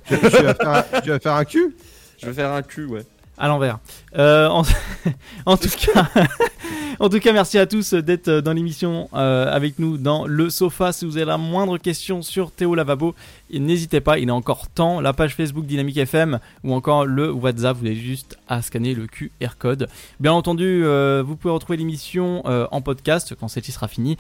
tu, 0.08 0.16
vas 0.16 0.54
faire 0.54 0.70
un, 0.70 0.84
tu 1.02 1.10
vas 1.10 1.20
faire 1.20 1.34
un 1.34 1.46
cul? 1.46 1.76
Je 2.22 2.28
vais 2.28 2.34
faire 2.34 2.52
un 2.52 2.62
cul, 2.62 2.86
ouais. 2.86 3.02
à 3.38 3.48
l'envers. 3.48 3.80
Euh, 4.18 4.48
en... 5.46 5.58
tout 5.58 5.70
cas, 5.70 6.10
en 7.00 7.10
tout 7.10 7.20
cas, 7.20 7.34
merci 7.34 7.58
à 7.58 7.66
tous 7.66 7.94
d'être 7.94 8.30
dans 8.42 8.54
l'émission 8.54 9.10
euh, 9.14 9.54
avec 9.54 9.80
nous 9.80 9.98
dans 9.98 10.26
le 10.26 10.50
sofa. 10.50 10.92
Si 10.92 11.06
vous 11.06 11.18
avez 11.18 11.26
la 11.26 11.38
moindre 11.38 11.78
question 11.78 12.22
sur 12.22 12.52
Théo 12.52 12.76
Lavabo, 12.76 13.14
n'hésitez 13.54 14.02
pas, 14.02 14.18
il 14.18 14.30
est 14.30 14.32
encore 14.32 14.68
temps. 14.70 15.02
La 15.02 15.14
page 15.14 15.36
Facebook 15.36 15.66
Dynamique 15.66 15.98
FM 15.98 16.40
ou 16.64 16.74
encore 16.74 17.06
le 17.06 17.32
WhatsApp, 17.32 17.78
vous 17.78 17.86
avez 17.86 17.96
juste 17.96 18.38
à 18.48 18.62
scanner 18.62 18.96
le 18.96 19.08
QR 19.08 19.58
code. 19.58 19.88
Bien 20.20 20.34
entendu, 20.34 20.82
euh, 20.84 21.24
vous 21.26 21.36
pouvez 21.36 21.54
retrouver 21.54 21.78
l'émission 21.78 22.44
en 22.46 22.82
podcast 22.82 23.36
quand 23.40 23.48
celle-ci 23.48 23.72
sera 23.72 23.88
finie 23.88 24.18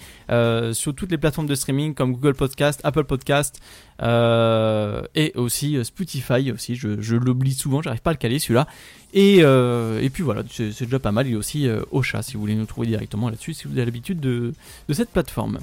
sur 0.73 0.93
toutes 0.93 1.11
les 1.11 1.17
plateformes 1.17 1.47
de 1.47 1.55
streaming 1.55 1.93
comme 1.93 2.13
Google 2.13 2.35
Podcast, 2.35 2.79
Apple 2.83 3.05
Podcast 3.05 3.59
et 4.01 5.31
aussi 5.35 5.83
Spotify 5.83 6.51
aussi. 6.51 6.75
Je, 6.75 7.15
l'oublie 7.15 7.53
souvent, 7.53 7.81
j'arrive 7.81 8.01
pas 8.01 8.11
à 8.11 8.13
le 8.13 8.17
caler 8.17 8.39
celui-là. 8.39 8.67
Et, 9.13 9.41
et 10.01 10.09
puis 10.09 10.23
voilà, 10.23 10.43
c'est 10.51 10.79
déjà 10.83 10.99
pas 10.99 11.11
mal. 11.11 11.27
Il 11.27 11.33
est 11.33 11.35
aussi 11.37 11.67
euh, 11.67 11.81
au 11.91 12.01
chat 12.03 12.21
si 12.21 12.33
vous 12.33 12.41
voulez 12.41 12.55
nous 12.55 12.65
trouver 12.65 12.87
directement 12.87 13.29
là-dessus, 13.29 13.53
si 13.53 13.65
vous 13.67 13.73
avez 13.73 13.85
l'habitude 13.85 14.19
de, 14.19 14.53
de 14.87 14.93
cette 14.93 15.09
plateforme. 15.09 15.59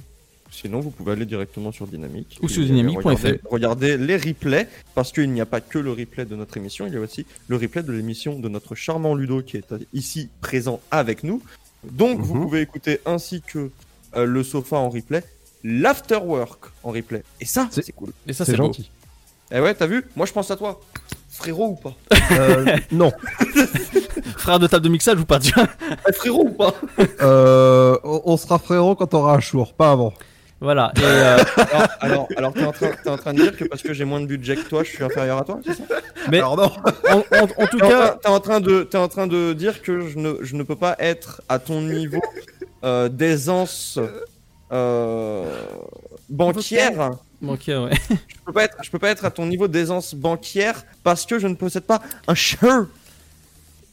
Sinon, 0.50 0.80
vous 0.80 0.90
pouvez 0.90 1.12
aller 1.12 1.26
directement 1.26 1.70
sur 1.72 1.86
Dynamique. 1.86 2.38
Ou 2.40 2.48
sur 2.48 2.62
Et 2.62 2.66
dynamique.fr. 2.66 3.08
Regardez, 3.08 3.40
regardez 3.50 3.96
les 3.98 4.16
replays, 4.16 4.68
parce 4.94 5.12
qu'il 5.12 5.30
n'y 5.32 5.40
a 5.40 5.46
pas 5.46 5.60
que 5.60 5.78
le 5.78 5.90
replay 5.92 6.24
de 6.24 6.34
notre 6.36 6.56
émission, 6.56 6.86
il 6.86 6.94
y 6.94 6.96
a 6.96 7.00
aussi 7.00 7.26
le 7.48 7.56
replay 7.56 7.82
de 7.82 7.92
l'émission 7.92 8.38
de 8.38 8.48
notre 8.48 8.74
charmant 8.74 9.14
Ludo 9.14 9.42
qui 9.42 9.56
est 9.58 9.74
ici 9.92 10.28
présent 10.40 10.80
avec 10.90 11.24
nous. 11.24 11.42
Donc, 11.84 12.20
vous 12.20 12.36
Mhm. 12.36 12.42
pouvez 12.42 12.60
écouter 12.62 13.00
ainsi 13.06 13.42
que 13.42 13.70
euh, 14.14 14.24
le 14.24 14.42
sofa 14.44 14.76
en 14.76 14.88
replay, 14.88 15.22
l'afterwork 15.62 16.70
en 16.84 16.90
replay. 16.90 17.22
Et 17.40 17.44
ça, 17.44 17.68
C'est- 17.70 17.92
cool. 17.92 18.12
Et 18.26 18.32
ça, 18.32 18.44
C'est 18.44 18.52
c'est 18.52 18.56
beau. 18.56 18.64
gentil. 18.64 18.90
Eh 19.52 19.60
ouais, 19.60 19.74
t'as 19.74 19.86
vu? 19.86 20.04
Moi, 20.16 20.26
je 20.26 20.32
pense 20.32 20.50
à 20.50 20.56
toi. 20.56 20.80
Frérot 21.36 21.68
ou 21.68 21.74
pas 21.76 21.94
Euh, 22.32 22.76
non. 22.90 23.12
Frère 24.36 24.58
de 24.58 24.66
table 24.66 24.84
de 24.84 24.88
mixage 24.88 25.18
ou 25.20 25.24
pas 25.24 25.38
tu 25.38 25.52
vois 25.52 25.66
Eh, 26.08 26.12
Frérot 26.12 26.44
ou 26.46 26.50
pas 26.52 26.74
Euh, 27.20 27.96
on, 28.04 28.36
sera 28.36 28.58
frérot 28.58 28.94
quand 28.96 29.12
on 29.14 29.18
aura 29.18 29.34
un 29.34 29.40
chour, 29.40 29.74
pas 29.74 29.92
avant. 29.92 30.12
Voilà. 30.60 30.90
Et, 30.96 31.00
euh, 31.02 31.36
Alors, 31.56 31.88
alors, 32.00 32.28
alors 32.36 32.52
t'es 32.54 32.64
en, 32.64 32.72
train- 32.72 32.90
t'es 33.02 33.10
en 33.10 33.16
train 33.18 33.34
de 33.34 33.42
dire 33.42 33.56
que 33.56 33.64
parce 33.64 33.82
que 33.82 33.92
j'ai 33.92 34.04
moins 34.06 34.20
de 34.20 34.26
budget 34.26 34.56
que 34.56 34.66
toi, 34.68 34.82
je 34.84 34.90
suis 34.90 35.04
inférieur 35.04 35.38
à 35.38 35.44
toi 35.44 35.60
c'est 35.64 35.74
ça 35.74 35.84
mais 36.30 36.38
Alors 36.38 36.56
non. 36.56 36.70
en, 37.10 37.18
en- 37.18 37.62
en 37.62 37.66
tout 37.66 37.78
cas, 37.78 38.16
t'es 38.22 38.28
en 38.28 38.40
train 38.40 38.60
de, 38.60 38.82
t'es 38.82 38.98
en 38.98 39.08
train 39.08 39.26
de 39.26 39.52
dire 39.52 39.82
que 39.82 40.08
je 40.08 40.18
ne, 40.18 40.34
je 40.42 40.56
ne 40.56 40.62
peux 40.62 40.76
pas 40.76 40.96
être 40.98 41.42
à 41.48 41.58
ton 41.58 41.82
niveau 41.82 42.20
euh, 42.84 43.08
d'aisance 43.10 43.98
euh, 44.72 45.44
bancaire 46.30 47.10
Banquière, 47.40 47.84
ouais. 47.84 47.92
Je 48.08 48.36
peux 48.44 48.52
pas 48.52 48.64
être, 48.64 48.76
je 48.82 48.90
peux 48.90 48.98
pas 48.98 49.10
être 49.10 49.24
à 49.24 49.30
ton 49.30 49.46
niveau 49.46 49.68
d'aisance 49.68 50.14
bancaire 50.14 50.84
parce 51.02 51.26
que 51.26 51.38
je 51.38 51.46
ne 51.46 51.54
possède 51.54 51.84
pas 51.84 52.00
un 52.28 52.34
chien. 52.34 52.88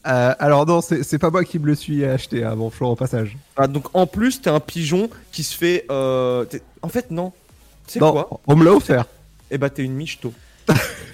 Euh, 0.06 0.34
alors 0.38 0.66
non, 0.66 0.80
c'est 0.80 1.02
c'est 1.02 1.18
pas 1.18 1.30
moi 1.30 1.44
qui 1.44 1.58
me 1.58 1.66
le 1.66 1.74
suis 1.74 2.04
acheté 2.04 2.44
avant 2.44 2.70
choix 2.70 2.88
en 2.88 2.96
passage. 2.96 3.36
Ah, 3.56 3.66
donc 3.66 3.86
en 3.94 4.06
plus, 4.06 4.40
t'es 4.40 4.50
un 4.50 4.60
pigeon 4.60 5.08
qui 5.32 5.42
se 5.42 5.56
fait. 5.56 5.86
Euh... 5.90 6.44
En 6.82 6.88
fait, 6.88 7.10
non. 7.10 7.32
C'est 7.86 7.98
quoi 7.98 8.28
on 8.46 8.56
me 8.56 8.64
l'a 8.64 8.72
offert. 8.72 9.06
Eh 9.50 9.58
bah, 9.58 9.70
t'es 9.70 9.82
une 9.82 9.94
michto. 9.94 10.32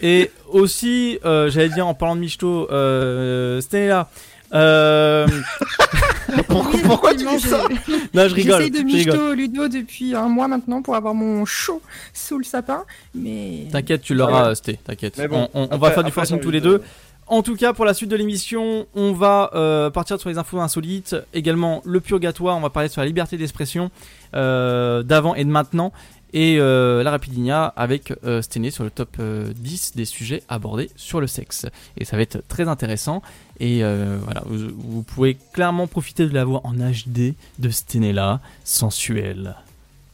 Et 0.03 0.31
aussi, 0.49 1.19
euh, 1.25 1.51
j'allais 1.51 1.69
dire 1.69 1.87
en 1.87 1.95
parlant 1.95 2.17
de 2.17 2.21
Michto, 2.21 2.71
euh, 2.71 3.61
Stella. 3.61 4.09
Euh, 4.53 5.27
Pourquoi, 6.49 6.71
Oui, 6.75 6.81
pourquoi 6.85 7.11
tu 7.13 7.19
dis 7.19 7.25
effectivement, 7.25 7.59
ça 7.59 7.65
j'ai- 7.87 7.93
non, 8.15 8.29
je 8.29 8.35
rigole. 8.35 8.63
J'essaye 8.63 8.71
de 8.71 8.83
michto 8.87 9.33
Ludo 9.35 9.69
depuis 9.69 10.15
un 10.15 10.29
mois 10.29 10.47
maintenant 10.49 10.81
pour 10.81 10.95
avoir 10.95 11.13
mon 11.15 11.45
chaud 11.45 11.83
sous 12.15 12.39
le 12.39 12.45
sapin, 12.45 12.85
mais 13.15 13.67
T'inquiète, 13.73 14.03
tu 14.03 14.15
l'auras, 14.15 14.55
Sté, 14.55 14.79
t'inquiète. 14.85 15.17
Mais 15.19 15.27
bon, 15.29 15.49
on 15.55 15.63
on- 15.63 15.63
on 15.63 15.65
après- 15.67 15.79
va 15.79 15.91
faire 15.91 16.05
du 16.05 16.13
forcing 16.13 16.39
tous 16.41 16.51
les 16.51 16.61
de- 16.61 16.69
deux. 16.79 16.83
En 17.27 17.43
tout 17.43 17.55
cas, 17.57 17.73
pour 17.73 17.85
la 17.85 17.95
suite 17.95 18.11
de 18.11 18.17
l'émission, 18.17 18.87
on 18.95 19.13
va 19.13 19.51
euh, 19.55 19.89
partir 19.91 20.19
sur 20.19 20.29
les 20.29 20.39
infos 20.39 20.59
insolites, 20.61 21.15
également 21.35 21.81
le 21.85 22.01
purgatoire, 22.01 22.57
on 22.57 22.61
va 22.61 22.71
parler 22.71 22.89
sur 22.89 23.01
la 23.03 23.07
liberté 23.07 23.37
d'expression 23.37 23.91
euh, 24.35 25.03
d'avant 25.05 25.35
et 25.37 25.45
de 25.45 25.51
maintenant, 25.51 25.93
et 26.33 26.59
euh, 26.59 27.03
la 27.03 27.11
rapidinia 27.11 27.65
avec 27.77 28.13
euh, 28.25 28.43
Sténé 28.43 28.71
sur 28.71 28.85
le 28.85 28.91
top 28.91 29.17
euh, 29.21 29.53
10 29.57 29.93
des 29.97 30.05
sujets 30.05 30.43
abordés 30.49 30.91
sur 30.97 31.21
le 31.21 31.27
sexe. 31.27 31.67
Et 31.97 32.05
ça 32.05 32.17
va 32.17 32.23
être 32.23 32.43
très 32.49 32.69
intéressant, 32.69 33.23
et 33.59 33.83
euh, 33.85 34.19
voilà, 34.23 34.43
vous, 34.47 34.69
vous 34.77 35.03
pouvez 35.03 35.37
clairement 35.53 35.87
profiter 35.87 36.27
de 36.27 36.35
la 36.35 36.45
voix 36.45 36.61
en 36.65 36.75
HD 36.75 37.35
de 37.59 37.71
Sténé 37.71 38.13
là, 38.13 38.41
sensuelle. 38.65 39.55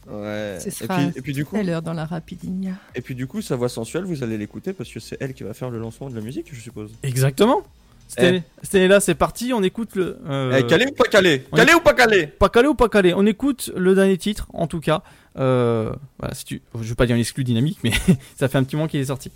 Ouais. 0.09 0.57
Ce 0.61 0.67
Et 0.69 0.71
sera 0.71 0.95
puis, 0.97 1.11
et 1.17 1.21
puis 1.21 1.33
du 1.33 1.43
coup, 1.45 1.57
à 1.57 1.63
l'heure 1.63 1.81
dans 1.81 1.93
la 1.93 2.05
rapidinia. 2.05 2.71
et 2.95 3.01
puis 3.01 3.13
du 3.13 3.27
coup, 3.27 3.41
sa 3.41 3.55
voix 3.57 3.67
sensuelle, 3.69 4.05
vous 4.05 4.23
allez 4.23 4.37
l'écouter 4.37 4.71
parce 4.73 4.89
que 4.89 4.99
c'est 5.01 5.17
elle 5.19 5.33
qui 5.33 5.43
va 5.43 5.53
faire 5.53 5.69
le 5.69 5.79
lancement 5.79 6.09
de 6.09 6.15
la 6.15 6.21
musique, 6.21 6.47
je 6.53 6.59
suppose. 6.61 6.91
Exactement 7.03 7.61
Sténé 8.07 8.41
Sténé 8.63 8.87
là, 8.87 9.01
c'est 9.01 9.15
parti, 9.15 9.51
on 9.51 9.61
écoute 9.63 9.97
le... 9.97 10.17
euh, 10.29 10.57
Eh, 10.61 10.65
calé 10.65 10.85
ou 10.85 10.93
pas 10.93 11.09
calé? 11.09 11.43
Calé 11.53 11.73
ou 11.73 11.81
pas 11.81 11.93
calé? 11.93 12.25
Pas 12.27 12.47
calé 12.47 12.69
ou 12.69 12.73
pas 12.73 12.87
calé 12.87 13.13
On 13.13 13.25
écoute 13.25 13.69
le 13.75 13.95
dernier 13.95 14.17
titre, 14.17 14.47
en 14.53 14.65
tout 14.67 14.79
cas. 14.79 15.03
Euh, 15.37 15.93
voilà, 16.19 16.33
si 16.33 16.45
tu... 16.45 16.61
Je 16.79 16.89
veux 16.89 16.95
pas 16.95 17.05
dire 17.05 17.15
une 17.15 17.21
exclu 17.21 17.43
dynamique, 17.43 17.79
mais 17.83 17.91
ça 18.37 18.47
fait 18.47 18.57
un 18.57 18.63
petit 18.63 18.75
moment 18.75 18.87
qu'il 18.87 18.99
est 18.99 19.05
sorti. 19.05 19.31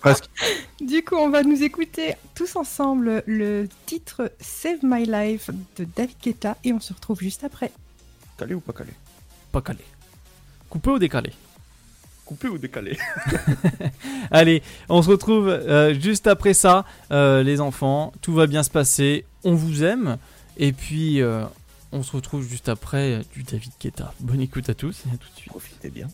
Presque. 0.00 0.28
Du 0.80 1.02
coup, 1.02 1.14
on 1.16 1.30
va 1.30 1.42
nous 1.42 1.62
écouter 1.62 2.16
tous 2.34 2.54
ensemble 2.54 3.22
le 3.26 3.66
titre 3.86 4.30
Save 4.40 4.80
My 4.82 5.06
Life 5.06 5.48
de 5.78 5.86
David 5.96 6.16
Guetta 6.22 6.58
et 6.64 6.74
on 6.74 6.80
se 6.80 6.92
retrouve 6.92 7.20
juste 7.20 7.44
après. 7.44 7.72
Calé 8.36 8.54
ou 8.54 8.60
pas 8.60 8.74
calé? 8.74 8.90
Pas 9.52 9.62
calé. 9.62 9.78
Coupé 10.68 10.90
ou 10.90 10.98
décalé? 10.98 11.32
Coupé 12.26 12.48
ou 12.48 12.58
décalé? 12.58 12.98
Allez, 14.30 14.62
on 14.90 15.00
se 15.00 15.08
retrouve 15.08 15.48
euh, 15.48 15.98
juste 15.98 16.26
après 16.26 16.52
ça, 16.52 16.84
euh, 17.10 17.42
les 17.42 17.62
enfants. 17.62 18.12
Tout 18.20 18.34
va 18.34 18.46
bien 18.46 18.62
se 18.62 18.70
passer. 18.70 19.24
On 19.44 19.54
vous 19.54 19.82
aime. 19.82 20.18
Et 20.58 20.72
puis, 20.72 21.22
euh, 21.22 21.44
on 21.96 22.02
se 22.02 22.12
retrouve 22.12 22.46
juste 22.46 22.68
après 22.68 23.12
euh, 23.12 23.22
du 23.34 23.42
David 23.42 23.72
Guetta. 23.80 24.12
Bonne 24.20 24.40
écoute 24.40 24.68
à 24.68 24.74
tous 24.74 25.04
et 25.06 25.14
à 25.14 25.16
tout 25.16 25.28
de 25.30 25.36
suite. 25.36 25.48
Profitez 25.48 25.90
bien. 25.90 26.08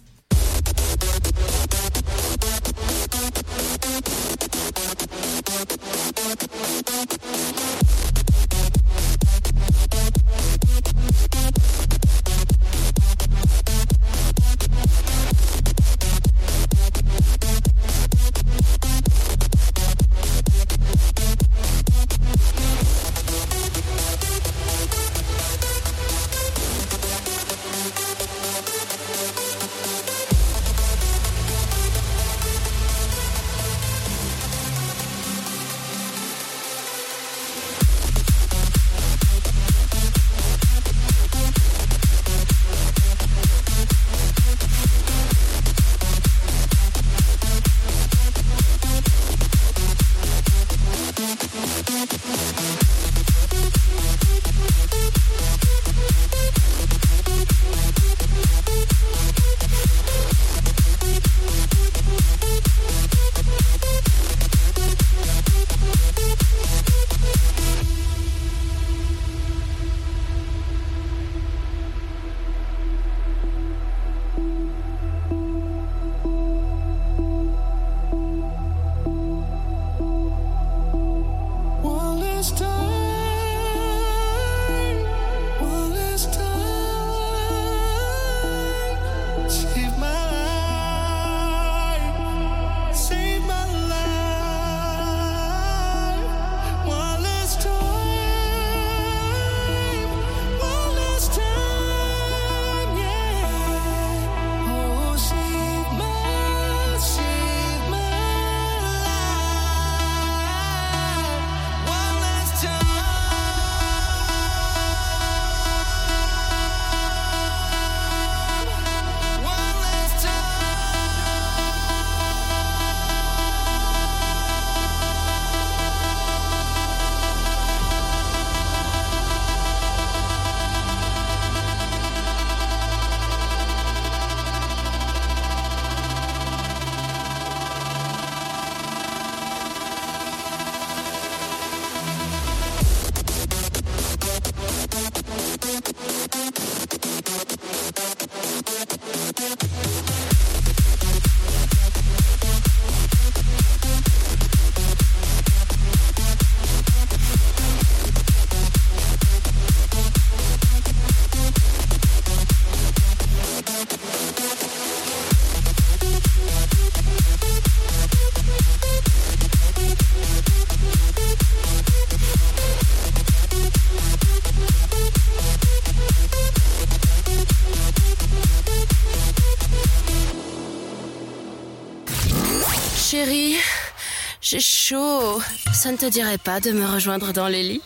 te 186.02 186.10
dirait 186.10 186.38
pas 186.38 186.58
de 186.58 186.72
me 186.72 186.84
rejoindre 186.84 187.32
dans 187.32 187.46
le 187.46 187.58
lit 187.58 187.80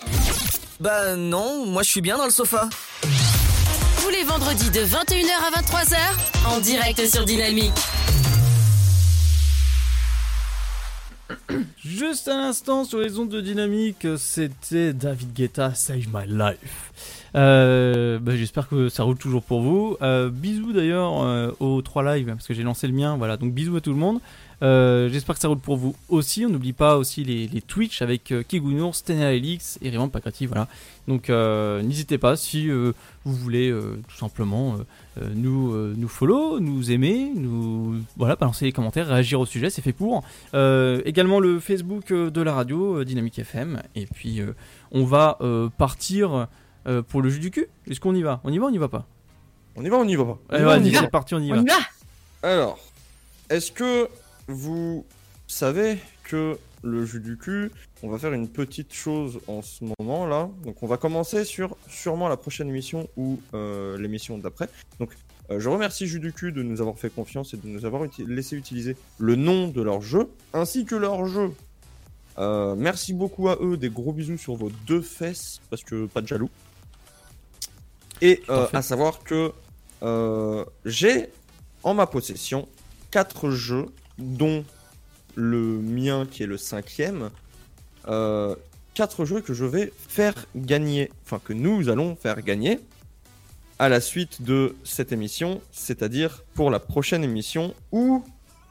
Bah 0.81 1.17
non, 1.17 1.67
moi 1.67 1.83
je 1.83 1.91
suis 1.91 2.01
bien 2.01 2.17
dans 2.17 2.25
le 2.25 2.31
sofa. 2.31 2.71
Tous 4.01 4.09
les 4.09 4.25
vendredis 4.25 4.71
de 4.71 4.81
21h 4.81 5.35
à 5.47 5.61
23h, 5.61 5.97
en 6.47 6.61
direct 6.61 7.07
sur 7.07 7.27
Dynamique. 7.27 7.75
Juste 11.85 12.29
à 12.29 12.39
l'instant 12.39 12.85
sur 12.85 13.01
les 13.01 13.19
ondes 13.19 13.29
de 13.29 13.43
dynamique, 13.43 14.07
c'était 14.17 14.95
David 14.95 15.35
Guetta, 15.35 15.75
Save 15.75 16.07
My 16.11 16.27
Life. 16.27 16.93
Euh, 17.35 18.19
bah, 18.19 18.33
j'espère 18.35 18.67
que 18.67 18.89
ça 18.89 19.03
roule 19.03 19.19
toujours 19.19 19.43
pour 19.43 19.61
vous. 19.61 19.99
Euh, 20.01 20.31
bisous 20.31 20.73
d'ailleurs 20.73 21.23
euh, 21.23 21.51
aux 21.61 21.83
trois 21.83 22.03
lives 22.17 22.27
parce 22.27 22.47
que 22.47 22.55
j'ai 22.55 22.63
lancé 22.63 22.87
le 22.87 22.95
mien. 22.95 23.17
Voilà, 23.19 23.37
donc 23.37 23.53
bisous 23.53 23.77
à 23.77 23.83
tout 23.83 23.93
le 23.93 23.99
monde. 23.99 24.21
Euh, 24.63 25.09
J'espère 25.11 25.35
que 25.35 25.41
ça 25.41 25.49
roule 25.49 25.59
pour 25.59 25.77
vous 25.77 25.95
aussi. 26.09 26.47
On 26.47 26.49
n'oublie 26.49 26.73
pas 26.73 26.97
aussi 26.97 27.25
les, 27.25 27.47
les 27.47 27.61
Twitch 27.61 28.01
avec 28.01 28.33
euh, 28.33 28.43
Kigunour, 28.43 28.95
Stena 28.95 29.33
Elix 29.35 29.79
et 29.83 29.91
Raymond 29.91 30.09
Pacrati. 30.09 30.47
Voilà. 30.47 30.67
Donc 31.09 31.29
euh, 31.29 31.83
n'hésitez 31.83 32.17
pas 32.19 32.37
si 32.37 32.71
euh, 32.71 32.93
vous 33.25 33.35
voulez 33.35 33.69
euh, 33.71 34.01
tout 34.09 34.17
simplement 34.17 34.77
nous, 35.35 35.73
euh, 35.73 35.95
nous 35.97 36.09
follow, 36.09 36.61
nous 36.61 36.91
aimer, 36.91 37.31
nous 37.35 37.97
voilà, 38.17 38.37
balancer 38.37 38.65
les 38.67 38.73
commentaires, 38.73 39.07
réagir 39.07 39.41
au 39.41 39.47
sujet, 39.47 39.71
c'est 39.71 39.83
fait 39.83 39.93
pour. 39.93 40.25
Euh, 40.55 41.01
également 41.05 41.41
le 41.41 41.61
Facebook 41.61 42.13
de 42.13 42.43
la 42.43 42.53
radio, 42.55 43.01
euh, 43.01 43.05
Dynamique 43.05 43.39
FM. 43.39 43.83
Et 43.95 44.07
puis 44.07 44.41
euh, 44.41 44.55
on 44.91 45.05
va 45.05 45.37
euh, 45.41 45.69
partir 45.79 46.49
euh, 46.87 47.03
pour 47.03 47.23
le 47.23 47.29
jus 47.31 47.41
du 47.41 47.51
cul. 47.51 47.67
Est-ce 47.91 48.01
qu'on 48.01 48.15
y 48.15 48.23
va? 48.23 48.41
On 48.45 48.53
y 48.53 48.59
va 48.59 48.67
ou 48.67 48.69
on 48.69 48.73
y 48.73 48.79
va 48.79 48.89
pas? 48.89 49.07
On 49.77 49.85
y 49.85 49.89
va, 49.91 49.97
on 49.99 50.09
y 50.09 50.17
va 50.17 50.25
pas? 50.25 50.39
Allez, 50.49 50.65
va, 50.65 50.79
on 50.79 50.83
y 50.83 50.91
va. 50.91 51.01
c'est 51.01 51.11
parti, 51.11 51.35
on 51.35 51.41
y 51.41 51.53
On 51.53 51.57
va. 51.57 51.61
y 51.63 51.65
va 51.67 51.75
Alors, 52.43 52.79
est-ce 53.51 53.71
que 53.73 54.09
vous 54.49 55.05
savez 55.47 55.99
que 56.25 56.59
le 56.83 57.05
jus 57.05 57.21
du 57.21 57.37
cul, 57.37 57.71
on 58.03 58.09
va 58.09 58.19
faire 58.19 58.33
une 58.33 58.49
petite 58.49 58.93
chose 58.93 59.41
en 59.49 59.63
ce 59.63 59.85
moment 59.99 60.27
là. 60.27 60.49
Donc 60.65 60.83
on 60.83 60.87
va 60.87 60.97
commencer 60.97 61.45
sur 61.45 61.77
sûrement 61.89 62.29
la 62.29 62.37
prochaine 62.37 62.69
émission 62.69 63.09
ou 63.17 63.41
euh, 63.55 63.99
l'émission 63.99 64.39
d'après. 64.39 64.69
Donc 65.01 65.17
euh, 65.51 65.59
je 65.59 65.69
remercie 65.69 66.07
Jus 66.07 66.21
du 66.21 66.33
cul 66.33 66.53
de 66.53 66.63
nous 66.63 66.81
avoir 66.81 66.99
fait 66.99 67.11
confiance 67.11 67.55
et 67.55 67.57
de 67.57 67.67
nous 67.67 67.85
avoir 67.85 68.05
uti- 68.05 68.27
laissé 68.27 68.57
utiliser 68.57 68.97
le 69.19 69.37
nom 69.37 69.69
de 69.69 69.83
leur 69.83 70.01
jeu 70.01 70.29
ainsi 70.53 70.85
que 70.85 70.95
leur 70.95 71.27
jeu. 71.27 71.53
Euh, 72.39 72.75
merci 72.77 73.15
beaucoup 73.15 73.49
à 73.49 73.57
eux, 73.61 73.77
des 73.77 73.89
gros 73.89 74.13
bisous 74.13 74.39
sur 74.39 74.55
vos 74.57 74.71
deux 74.87 75.01
fesses 75.01 75.61
parce 75.71 75.83
que 75.83 76.07
pas 76.07 76.21
de 76.21 76.29
jaloux. 76.29 76.51
Et 78.23 78.43
à 78.49 78.83
savoir 78.83 79.23
que 79.23 79.53
j'ai 80.85 81.29
en 81.83 81.95
ma 81.95 82.07
possession 82.07 82.69
quatre 83.11 83.51
jeux, 83.51 83.87
dont 84.19 84.65
le 85.35 85.79
mien 85.79 86.27
qui 86.31 86.43
est 86.43 86.47
le 86.47 86.57
cinquième. 86.57 87.31
Euh, 88.09 88.55
quatre 88.95 89.25
jeux 89.25 89.41
que 89.41 89.53
je 89.53 89.65
vais 89.65 89.93
faire 90.09 90.35
gagner, 90.57 91.11
enfin 91.25 91.41
que 91.45 91.53
nous 91.53 91.89
allons 91.89 92.17
faire 92.17 92.41
gagner 92.43 92.81
à 93.79 93.89
la 93.89 94.01
suite 94.01 94.43
de 94.43 94.75
cette 94.85 95.13
émission, 95.13 95.61
c'est-à-dire 95.71 96.45
pour 96.55 96.71
la 96.71 96.81
prochaine 96.81 97.23
émission 97.23 97.75
ou 97.93 98.25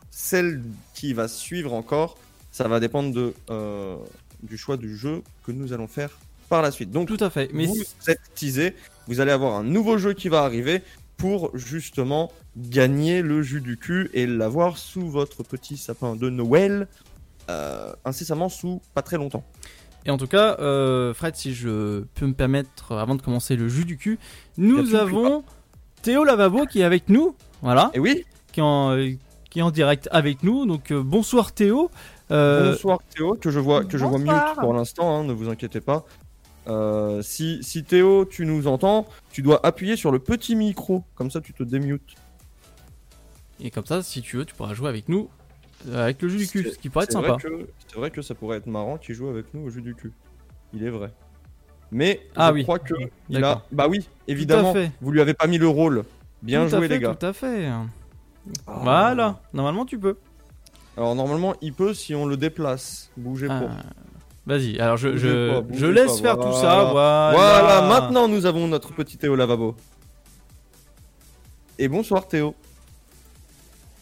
celle 0.09 0.63
qui 0.95 1.13
va 1.13 1.27
suivre 1.27 1.73
encore. 1.73 2.17
Ça 2.51 2.67
va 2.67 2.79
dépendre 2.79 3.13
de, 3.13 3.33
euh, 3.49 3.97
du 4.41 4.57
choix 4.57 4.77
du 4.77 4.97
jeu 4.97 5.21
que 5.45 5.51
nous 5.51 5.73
allons 5.73 5.87
faire 5.87 6.17
par 6.49 6.61
la 6.61 6.71
suite. 6.71 6.91
Donc 6.91 7.07
Tout 7.07 7.23
à 7.23 7.29
fait. 7.29 7.49
Mais 7.53 7.67
vous 7.67 7.83
êtes 8.07 8.21
teasé, 8.33 8.75
vous 9.07 9.19
allez 9.19 9.31
avoir 9.31 9.55
un 9.55 9.63
nouveau 9.63 9.97
jeu 9.97 10.13
qui 10.13 10.29
va 10.29 10.43
arriver 10.43 10.81
pour 11.17 11.55
justement 11.57 12.31
gagner 12.57 13.21
le 13.21 13.41
jus 13.41 13.61
du 13.61 13.77
cul 13.77 14.09
et 14.13 14.27
l'avoir 14.27 14.77
sous 14.77 15.07
votre 15.07 15.43
petit 15.43 15.77
sapin 15.77 16.15
de 16.15 16.29
Noël 16.29 16.87
euh, 17.49 17.93
incessamment 18.05 18.49
sous 18.49 18.81
pas 18.93 19.01
très 19.01 19.17
longtemps. 19.17 19.43
Et 20.05 20.11
en 20.11 20.17
tout 20.17 20.27
cas, 20.27 20.57
euh, 20.59 21.13
Fred, 21.13 21.35
si 21.35 21.53
je 21.53 22.01
peux 22.13 22.27
me 22.27 22.33
permettre, 22.33 22.93
avant 22.93 23.15
de 23.15 23.21
commencer 23.21 23.55
le 23.55 23.67
jus 23.67 23.85
du 23.85 23.97
cul, 23.97 24.19
nous 24.57 24.93
avons 24.93 25.43
Théo 26.03 26.23
Lavabo 26.23 26.65
qui 26.67 26.81
est 26.81 26.83
avec 26.83 27.09
nous, 27.09 27.35
voilà, 27.63 27.89
Et 27.95 27.99
oui, 27.99 28.25
qui 28.51 28.59
est 28.59 28.63
en, 28.63 28.91
euh, 28.91 29.13
qui 29.49 29.59
est 29.59 29.63
en 29.63 29.71
direct 29.71 30.07
avec 30.11 30.43
nous. 30.43 30.67
Donc 30.67 30.91
euh, 30.91 31.01
bonsoir 31.01 31.51
Théo. 31.51 31.89
Euh, 32.29 32.71
bonsoir 32.73 32.99
Théo, 33.15 33.33
que 33.33 33.49
je 33.49 33.59
vois, 33.59 33.83
que 33.83 33.97
je 33.97 34.05
vois 34.05 34.19
mute 34.19 34.59
pour 34.59 34.73
l'instant, 34.73 35.17
hein, 35.17 35.23
ne 35.23 35.33
vous 35.33 35.49
inquiétez 35.49 35.81
pas. 35.81 36.05
Euh, 36.67 37.21
si, 37.21 37.59
si 37.63 37.83
Théo, 37.83 38.25
tu 38.25 38.45
nous 38.45 38.67
entends, 38.67 39.05
tu 39.31 39.41
dois 39.41 39.65
appuyer 39.65 39.95
sur 39.95 40.11
le 40.11 40.19
petit 40.19 40.55
micro, 40.55 41.03
comme 41.15 41.29
ça 41.29 41.41
tu 41.41 41.53
te 41.53 41.63
démutes. 41.63 42.15
Et 43.59 43.71
comme 43.71 43.85
ça, 43.85 44.01
si 44.03 44.21
tu 44.21 44.37
veux, 44.37 44.45
tu 44.45 44.55
pourras 44.55 44.73
jouer 44.73 44.89
avec 44.89 45.07
nous 45.09 45.29
euh, 45.87 46.03
avec 46.03 46.21
le 46.21 46.29
jus 46.29 46.37
du 46.37 46.47
cul, 46.47 46.71
ce 46.71 46.77
qui 46.77 46.89
pourrait 46.89 47.03
être 47.05 47.11
sympa. 47.11 47.37
C'est 47.87 47.95
vrai 47.97 48.09
que 48.09 48.21
ça 48.21 48.33
pourrait 48.33 48.57
être 48.57 48.65
marrant 48.67 48.97
qu'il 48.97 49.13
joue 49.13 49.27
avec 49.27 49.53
nous 49.53 49.67
au 49.67 49.69
jeu 49.69 49.81
du 49.81 49.93
cul. 49.93 50.11
Il 50.73 50.83
est 50.83 50.89
vrai. 50.89 51.11
Mais 51.91 52.27
Ah 52.35 52.49
je 52.49 52.53
oui. 52.55 52.63
crois 52.63 52.79
que 52.79 52.95
il 53.29 53.43
a. 53.43 53.63
Bah 53.71 53.87
oui, 53.87 54.09
évidemment. 54.27 54.73
Vous 55.01 55.11
lui 55.11 55.21
avez 55.21 55.33
pas 55.35 55.47
mis 55.47 55.57
le 55.59 55.67
rôle. 55.67 56.03
Bien 56.41 56.63
Tout 56.65 56.71
joué 56.77 56.87
fait, 56.87 56.95
les 56.95 56.99
gars. 56.99 57.13
Tout 57.15 57.25
à 57.25 57.33
fait. 57.33 57.67
Ah. 57.67 57.85
Voilà, 58.67 59.39
normalement 59.53 59.85
tu 59.85 59.99
peux. 59.99 60.17
Alors 60.97 61.13
normalement 61.15 61.53
il 61.61 61.73
peut 61.73 61.93
si 61.93 62.15
on 62.15 62.25
le 62.25 62.37
déplace. 62.37 63.11
Bougez 63.17 63.47
Ah, 63.49 63.59
pas. 63.59 63.71
Vas-y, 64.45 64.79
alors 64.79 64.97
je, 64.97 65.17
je, 65.17 65.49
pas, 65.49 65.55
je 65.55 65.61
bougez 65.61 65.91
laisse 65.91 66.21
pas, 66.21 66.27
faire 66.27 66.35
voilà. 66.37 66.51
tout 66.51 66.61
ça. 66.61 66.83
Voilà. 66.91 67.31
Voilà, 67.33 67.81
maintenant 67.87 68.27
nous 68.27 68.45
avons 68.45 68.67
notre 68.67 68.93
petit 68.93 69.17
Théo 69.17 69.35
lavabo. 69.35 69.75
Et 71.79 71.87
bonsoir 71.87 72.27
Théo. 72.27 72.53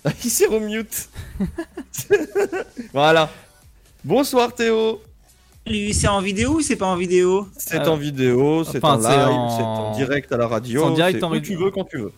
il 0.24 0.30
s'est 0.30 0.48
remute. 0.48 1.10
voilà. 2.94 3.30
Bonsoir 4.04 4.54
Théo. 4.54 5.02
Lui, 5.66 5.94
c'est 5.94 6.10
en 6.10 6.20
vidéo 6.20 6.56
ou 6.56 6.62
c'est 6.62 6.76
pas 6.76 6.88
en 6.88 6.98
vidéo? 6.98 7.48
C'est 7.58 7.80
Euh, 7.80 7.92
en 7.92 7.96
vidéo, 7.96 8.66
c'est 8.66 8.84
enfin, 8.84 8.96
en 8.96 8.98
live, 8.98 9.56
c'est 9.58 9.64
en... 9.64 9.96
direct 9.96 10.32
à 10.34 10.38
la 10.38 10.48
radio. 10.48 10.82
C'est 10.82 10.88
en 10.88 10.94
direct 10.94 11.24
en 11.24 11.32
où 11.32 11.40
tu 11.40 11.56
veux 11.56 11.72
quand 11.72 11.86
tu 11.86 12.00
veux. 12.00 12.12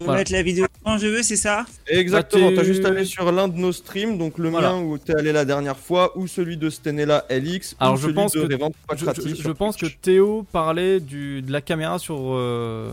Je 0.00 0.04
peux 0.04 0.10
Voilà. 0.10 0.20
mettre 0.20 0.32
la 0.32 0.42
vidéo 0.42 0.66
quand 0.84 0.96
je 0.96 1.08
veux, 1.08 1.22
c'est 1.24 1.34
ça? 1.36 1.66
Exactement, 1.88 2.50
Bah, 2.50 2.56
t'as 2.58 2.62
juste 2.62 2.84
allé 2.84 3.04
sur 3.04 3.32
l'un 3.32 3.48
de 3.48 3.56
nos 3.58 3.72
streams, 3.72 4.16
donc 4.16 4.38
le 4.38 4.48
Voilà. 4.48 4.72
mien 4.74 4.80
où 4.82 4.96
t'es 4.96 5.12
allé 5.16 5.32
la 5.32 5.44
dernière 5.44 5.76
fois, 5.76 6.16
ou 6.16 6.28
celui 6.28 6.56
de 6.56 6.70
Stenella 6.70 7.24
LX, 7.28 7.74
Alors, 7.80 7.94
ou 7.94 7.96
je 7.96 8.02
celui 8.02 8.14
pense 8.14 8.32
de 8.32 8.46
que- 8.46 8.52
Revente 8.54 8.74
Je, 8.96 9.50
pense 9.50 9.76
que. 9.76 9.86
Théo 9.86 10.46
parlait 10.52 11.00
du, 11.00 11.42
de 11.42 11.50
la 11.50 11.60
caméra 11.60 11.98
sur, 11.98 12.16
euh, 12.20 12.92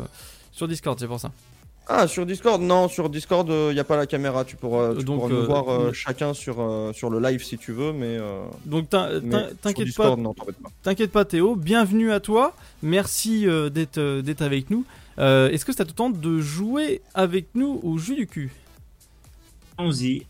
sur 0.51 0.67
Discord, 0.67 0.99
c'est 0.99 1.05
pour 1.05 1.19
ça. 1.19 1.31
Ah, 1.87 2.07
sur 2.07 2.25
Discord? 2.25 2.59
Non, 2.63 2.87
sur 2.89 3.07
Discord, 3.11 3.47
il 3.49 3.73
n'y 3.75 3.79
a 3.79 3.83
pas 3.83 3.97
la 3.97 4.07
caméra, 4.07 4.43
tu 4.43 4.55
pourras, 4.55 4.95
tu 4.95 5.03
Donc, 5.03 5.19
pourras 5.19 5.29
nous 5.29 5.41
euh, 5.41 5.45
voir 5.45 5.69
euh, 5.69 5.93
chacun 5.93 6.33
sur, 6.33 6.55
euh, 6.59 6.91
sur 6.91 7.11
le 7.11 7.19
live 7.19 7.43
si 7.43 7.59
tu 7.59 7.71
veux, 7.71 7.93
mais, 7.93 8.17
euh, 8.17 8.41
Donc 8.65 8.89
t'inquiète 8.89 9.95
pas, 9.95 10.15
t'inquiète 10.81 11.11
pas 11.11 11.25
Théo, 11.25 11.55
bienvenue 11.55 12.11
à 12.11 12.19
toi. 12.19 12.55
Merci 12.81 13.47
euh, 13.47 13.69
d'être 13.69 13.99
euh, 13.99 14.23
d'être 14.23 14.41
avec 14.41 14.71
nous. 14.71 14.83
Euh, 15.17 15.49
Est-ce 15.49 15.65
que 15.65 15.73
ça 15.73 15.85
te 15.85 15.91
tente 15.93 16.19
de 16.19 16.39
jouer 16.39 17.01
avec 17.13 17.47
nous 17.55 17.79
au 17.83 17.97
jus 17.97 18.15
du 18.15 18.27
cul 18.27 18.51
Allons-y. 19.77 20.25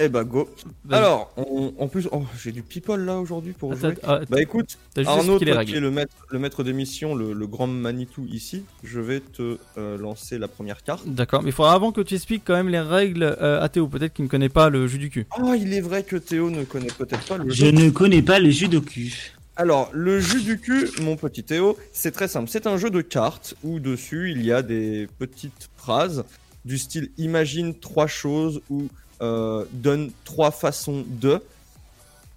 Eh 0.00 0.08
bah 0.08 0.24
go. 0.24 0.48
Alors, 0.90 1.32
on- 1.36 1.74
en 1.78 1.86
plus, 1.86 2.08
oh, 2.10 2.24
j'ai 2.42 2.50
du 2.50 2.62
people 2.62 3.04
là 3.04 3.18
aujourd'hui 3.20 3.52
pour 3.52 3.76
jouer. 3.76 3.94
ah, 4.02 4.20
Bah 4.28 4.40
écoute, 4.40 4.76
t'as 4.94 5.02
juste 5.02 5.12
Arnaud, 5.14 5.38
les 5.38 5.44
qui 5.44 5.50
es 5.50 5.52
règles. 5.52 5.78
le 5.78 5.90
maître, 5.92 6.14
le 6.30 6.38
maître 6.40 6.64
d'émission, 6.64 7.14
le, 7.14 7.32
le 7.34 7.46
grand 7.46 7.66
Manitou 7.68 8.26
ici, 8.32 8.64
je 8.82 8.98
vais 9.00 9.20
te 9.20 9.58
euh, 9.78 9.98
lancer 9.98 10.38
la 10.38 10.48
première 10.48 10.82
carte. 10.82 11.06
D'accord, 11.06 11.42
mais 11.42 11.50
il 11.50 11.52
faudra 11.52 11.74
avant 11.74 11.92
que 11.92 12.00
tu 12.00 12.14
expliques 12.14 12.42
quand 12.44 12.54
même 12.54 12.70
les 12.70 12.80
règles 12.80 13.22
euh, 13.22 13.62
à 13.62 13.68
Théo, 13.68 13.86
peut-être 13.86 14.14
qu'il 14.14 14.24
ne 14.24 14.30
connaît 14.30 14.48
pas 14.48 14.70
le 14.70 14.88
jus 14.88 14.98
du 14.98 15.10
cul. 15.10 15.26
Oh, 15.40 15.54
il 15.56 15.72
est 15.72 15.82
vrai 15.82 16.02
que 16.02 16.16
Théo 16.16 16.50
ne 16.50 16.64
connaît 16.64 16.86
peut-être 16.98 17.24
pas 17.26 17.36
le 17.38 17.50
Je 17.50 17.66
jeu. 17.66 17.70
ne 17.70 17.90
connais 17.90 18.22
pas 18.22 18.40
le 18.40 18.50
judoku. 18.50 19.10
Alors, 19.56 19.90
le 19.92 20.18
jeu 20.18 20.40
du 20.40 20.58
cul, 20.58 20.88
mon 21.00 21.16
petit 21.16 21.44
Théo, 21.44 21.76
c'est 21.92 22.10
très 22.10 22.26
simple. 22.28 22.48
C'est 22.48 22.66
un 22.66 22.78
jeu 22.78 22.90
de 22.90 23.02
cartes 23.02 23.54
où 23.62 23.80
dessus 23.80 24.30
il 24.30 24.44
y 24.44 24.52
a 24.52 24.62
des 24.62 25.08
petites 25.18 25.68
phrases 25.76 26.24
du 26.64 26.78
style 26.78 27.10
imagine 27.18 27.74
trois 27.78 28.06
choses 28.06 28.62
ou 28.70 28.88
euh, 29.20 29.64
donne 29.72 30.10
trois 30.24 30.50
façons 30.52 31.04
de. 31.06 31.42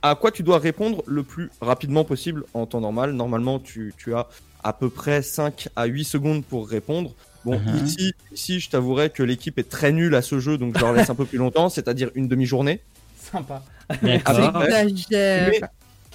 À 0.02 0.16
quoi 0.16 0.32
tu 0.32 0.44
dois 0.44 0.60
répondre 0.60 1.04
le 1.08 1.24
plus 1.24 1.50
rapidement 1.62 2.04
possible 2.04 2.44
en 2.54 2.66
temps 2.66 2.82
normal. 2.82 3.14
Normalement, 3.14 3.60
tu, 3.60 3.94
tu 3.98 4.14
as 4.14 4.28
à 4.64 4.74
peu 4.74 4.90
près 4.90 5.22
5 5.22 5.70
à 5.76 5.86
8 5.86 6.04
secondes 6.04 6.44
pour 6.44 6.68
répondre. 6.68 7.14
Bon, 7.46 7.60
Mhm. 7.60 7.86
ici, 7.86 8.14
ici, 8.34 8.60
je 8.60 8.70
t'avouerai 8.70 9.10
que 9.12 9.24
l'équipe 9.24 9.58
est 9.60 9.70
très 9.70 9.92
nulle 9.92 10.16
à 10.16 10.22
ce 10.22 10.40
jeu, 10.40 10.58
donc 10.58 10.76
je 10.76 10.82
leur 10.82 10.94
laisse 10.94 11.10
un 11.10 11.16
peu 11.16 11.26
plus 11.26 11.38
longtemps, 11.38 11.70
c'est-à-dire 11.70 12.10
une 12.16 12.28
demi-journée. 12.28 12.82
Sympa. 13.20 13.64
Exagère. 14.04 15.50
Mais, 15.52 15.62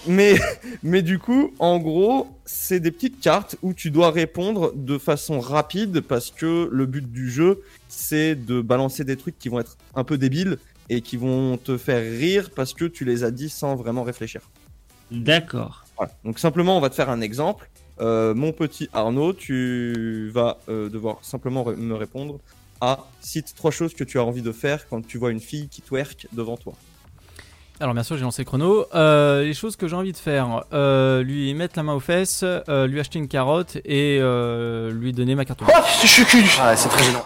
mais, 0.06 0.34
mais 0.82 1.02
du 1.02 1.18
coup, 1.18 1.52
en 1.58 1.78
gros, 1.78 2.28
c'est 2.44 2.80
des 2.80 2.90
petites 2.90 3.20
cartes 3.20 3.56
où 3.62 3.72
tu 3.74 3.90
dois 3.90 4.10
répondre 4.10 4.72
de 4.74 4.98
façon 4.98 5.40
rapide 5.40 6.00
parce 6.00 6.30
que 6.30 6.68
le 6.70 6.86
but 6.86 7.10
du 7.10 7.30
jeu, 7.30 7.62
c'est 7.88 8.34
de 8.34 8.60
balancer 8.60 9.04
des 9.04 9.16
trucs 9.16 9.38
qui 9.38 9.48
vont 9.48 9.60
être 9.60 9.76
un 9.94 10.04
peu 10.04 10.18
débiles 10.18 10.58
et 10.88 11.00
qui 11.02 11.16
vont 11.16 11.56
te 11.56 11.76
faire 11.78 12.00
rire 12.00 12.50
parce 12.54 12.74
que 12.74 12.84
tu 12.84 13.04
les 13.04 13.24
as 13.24 13.30
dit 13.30 13.48
sans 13.48 13.76
vraiment 13.76 14.02
réfléchir. 14.02 14.40
D'accord. 15.10 15.84
Voilà. 15.96 16.12
Donc 16.24 16.38
simplement, 16.38 16.76
on 16.76 16.80
va 16.80 16.90
te 16.90 16.94
faire 16.94 17.10
un 17.10 17.20
exemple. 17.20 17.70
Euh, 18.00 18.34
mon 18.34 18.52
petit 18.52 18.88
Arnaud, 18.92 19.32
tu 19.32 20.30
vas 20.32 20.58
euh, 20.68 20.88
devoir 20.88 21.18
simplement 21.22 21.64
me 21.64 21.94
répondre 21.94 22.40
à 22.80 23.06
cite 23.20 23.54
trois 23.54 23.70
choses 23.70 23.94
que 23.94 24.04
tu 24.04 24.18
as 24.18 24.24
envie 24.24 24.42
de 24.42 24.52
faire 24.52 24.88
quand 24.88 25.06
tu 25.06 25.18
vois 25.18 25.30
une 25.30 25.40
fille 25.40 25.68
qui 25.68 25.82
twerk 25.82 26.26
devant 26.32 26.56
toi. 26.56 26.72
Alors 27.80 27.94
bien 27.94 28.02
sûr 28.02 28.18
j'ai 28.18 28.24
lancé 28.24 28.42
le 28.42 28.46
chrono. 28.46 28.84
Euh, 28.94 29.42
les 29.42 29.54
choses 29.54 29.76
que 29.76 29.88
j'ai 29.88 29.96
envie 29.96 30.12
de 30.12 30.16
faire, 30.18 30.64
euh, 30.74 31.22
lui 31.22 31.54
mettre 31.54 31.74
la 31.78 31.82
main 31.82 31.94
aux 31.94 32.00
fesses, 32.00 32.44
euh, 32.44 32.86
lui 32.86 33.00
acheter 33.00 33.18
une 33.18 33.26
carotte 33.26 33.78
et 33.86 34.18
euh, 34.20 34.92
lui 34.92 35.14
donner 35.14 35.34
ma 35.34 35.46
carte. 35.46 35.60
bleue. 35.60 35.72
Oh, 35.74 35.80
je 36.02 36.06
suis 36.06 36.24
cul. 36.26 36.44
Ah, 36.60 36.76
c'est 36.76 36.90
très 36.90 37.04
gênant. 37.04 37.24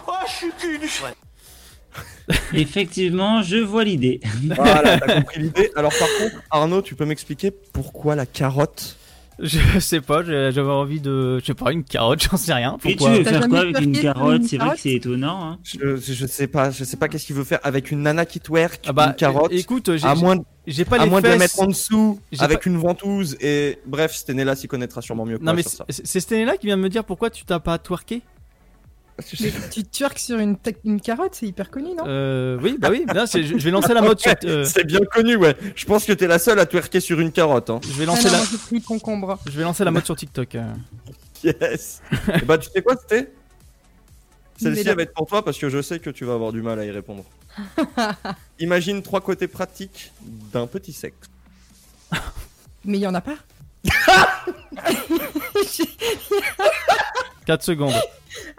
Effectivement, 2.53 3.41
je 3.43 3.57
vois 3.57 3.83
l'idée. 3.83 4.21
Voilà, 4.55 4.97
t'as 4.97 5.21
compris 5.21 5.41
l'idée. 5.41 5.71
Alors 5.75 5.91
par 5.99 6.07
contre, 6.19 6.41
Arnaud, 6.49 6.81
tu 6.81 6.95
peux 6.95 7.05
m'expliquer 7.05 7.51
pourquoi 7.51 8.15
la 8.15 8.25
carotte 8.25 8.95
Je 9.39 9.59
sais 9.79 10.01
pas, 10.01 10.23
j'avais 10.23 10.61
envie 10.61 11.01
de. 11.01 11.39
Je 11.39 11.45
sais 11.45 11.53
pas, 11.53 11.71
une 11.71 11.83
carotte, 11.83 12.23
j'en 12.31 12.37
sais 12.37 12.53
rien. 12.53 12.77
Et 12.85 12.91
tu 12.91 12.97
Pourquoi 12.97 13.17
veux 13.17 13.23
faire 13.23 13.47
quoi 13.49 13.59
avec 13.59 13.79
une 13.81 13.99
carotte 13.99 14.43
C'est 14.43 14.57
vrai 14.57 14.75
que 14.75 14.81
c'est 14.81 14.93
étonnant. 14.93 15.43
Hein. 15.51 15.59
je, 15.63 15.97
je 15.97 16.25
sais 16.25 16.47
pas, 16.47 16.71
je 16.71 16.83
sais 16.83 16.97
pas 16.97 17.07
qu'est-ce 17.09 17.25
qu'il 17.25 17.35
veut 17.35 17.43
faire 17.43 17.59
avec 17.63 17.91
une 17.91 18.01
nana 18.01 18.25
qui 18.25 18.39
twerk, 18.39 18.85
Ah 18.87 18.93
bah, 18.93 19.07
une 19.07 19.15
carotte. 19.15 19.51
écoute, 19.51 19.95
j'ai 19.97 20.07
à 20.07 20.15
moins, 20.15 20.37
j'ai 20.67 20.85
pas 20.85 20.97
à 20.99 21.03
les 21.03 21.09
moins 21.09 21.21
de 21.21 21.27
la 21.27 21.37
mettre 21.37 21.59
en 21.61 21.67
dessous 21.67 22.19
avec 22.39 22.61
pas- 22.63 22.69
une 22.69 22.77
ventouse 22.77 23.35
et 23.41 23.79
bref, 23.85 24.13
Stenella 24.13 24.55
s'y 24.55 24.67
connaîtra 24.67 25.01
sûrement 25.01 25.25
mieux 25.25 25.37
que 25.37 25.43
Non, 25.43 25.53
moi 25.53 25.61
mais 25.63 25.63
c'est 25.89 26.05
c'est 26.05 26.19
Stenella 26.21 26.55
qui 26.57 26.67
vient 26.67 26.77
de 26.77 26.81
me 26.81 26.89
dire 26.89 27.03
pourquoi 27.03 27.29
tu 27.29 27.43
t'as 27.45 27.59
pas 27.59 27.77
twerké? 27.77 28.21
Mais 29.41 29.51
tu 29.71 29.83
twerks 29.85 30.19
sur 30.19 30.39
une, 30.39 30.57
carotte, 31.01 31.35
c'est 31.35 31.45
hyper 31.47 31.71
connu, 31.71 31.95
non? 31.95 32.03
Euh. 32.05 32.59
Oui, 32.61 32.77
bah 32.77 32.89
oui, 32.91 33.05
je 33.07 33.41
je 33.57 33.63
vais 33.63 33.71
lancer 33.71 33.93
la 33.93 34.01
mode 34.01 34.19
sur. 34.19 34.33
euh, 34.43 34.65
C'est 34.65 34.83
bien 34.83 34.99
connu, 35.11 35.37
ouais. 35.37 35.55
Je 35.75 35.85
pense 35.85 36.03
que 36.05 36.11
t'es 36.11 36.27
la 36.27 36.37
seule 36.37 36.59
à 36.59 36.65
twerker 36.65 36.99
sur 36.99 37.19
une 37.21 37.31
carotte. 37.31 37.69
Hein. 37.69 37.79
Je 37.83 37.93
vais 37.93 38.03
Ah 38.03 38.07
lancer 38.07 38.25
non, 38.27 38.33
la. 38.33 38.39
moi 38.71 38.81
concombre. 38.85 39.39
Je 39.45 39.51
vais 39.51 39.63
lancer 39.63 39.85
la 39.85 39.91
mode 39.91 40.03
sur 40.05 40.15
TikTok. 40.17 40.55
euh. 40.55 40.73
Yes. 41.43 42.01
Et 42.41 42.45
bah 42.45 42.57
tu 42.57 42.69
sais 42.69 42.81
quoi, 42.81 42.95
c'était 42.99 43.31
Celle-ci 44.61 44.87
elle 44.87 44.95
va 44.95 45.03
être 45.03 45.13
pour 45.13 45.27
toi 45.27 45.43
parce 45.45 45.57
que 45.57 45.69
je 45.69 45.81
sais 45.81 45.99
que 45.99 46.09
tu 46.09 46.25
vas 46.25 46.33
avoir 46.33 46.51
du 46.51 46.61
mal 46.61 46.79
à 46.79 46.85
y 46.85 46.91
répondre. 46.91 47.23
Imagine 48.59 49.01
trois 49.01 49.21
côtés 49.21 49.47
pratiques 49.47 50.11
d'un 50.51 50.65
petit 50.67 50.93
sexe. 50.93 51.29
Mais 52.83 52.97
il 52.97 53.01
y 53.01 53.07
en 53.07 53.13
a 53.13 53.21
pas 53.21 53.35
4 57.45 57.63
secondes. 57.63 57.93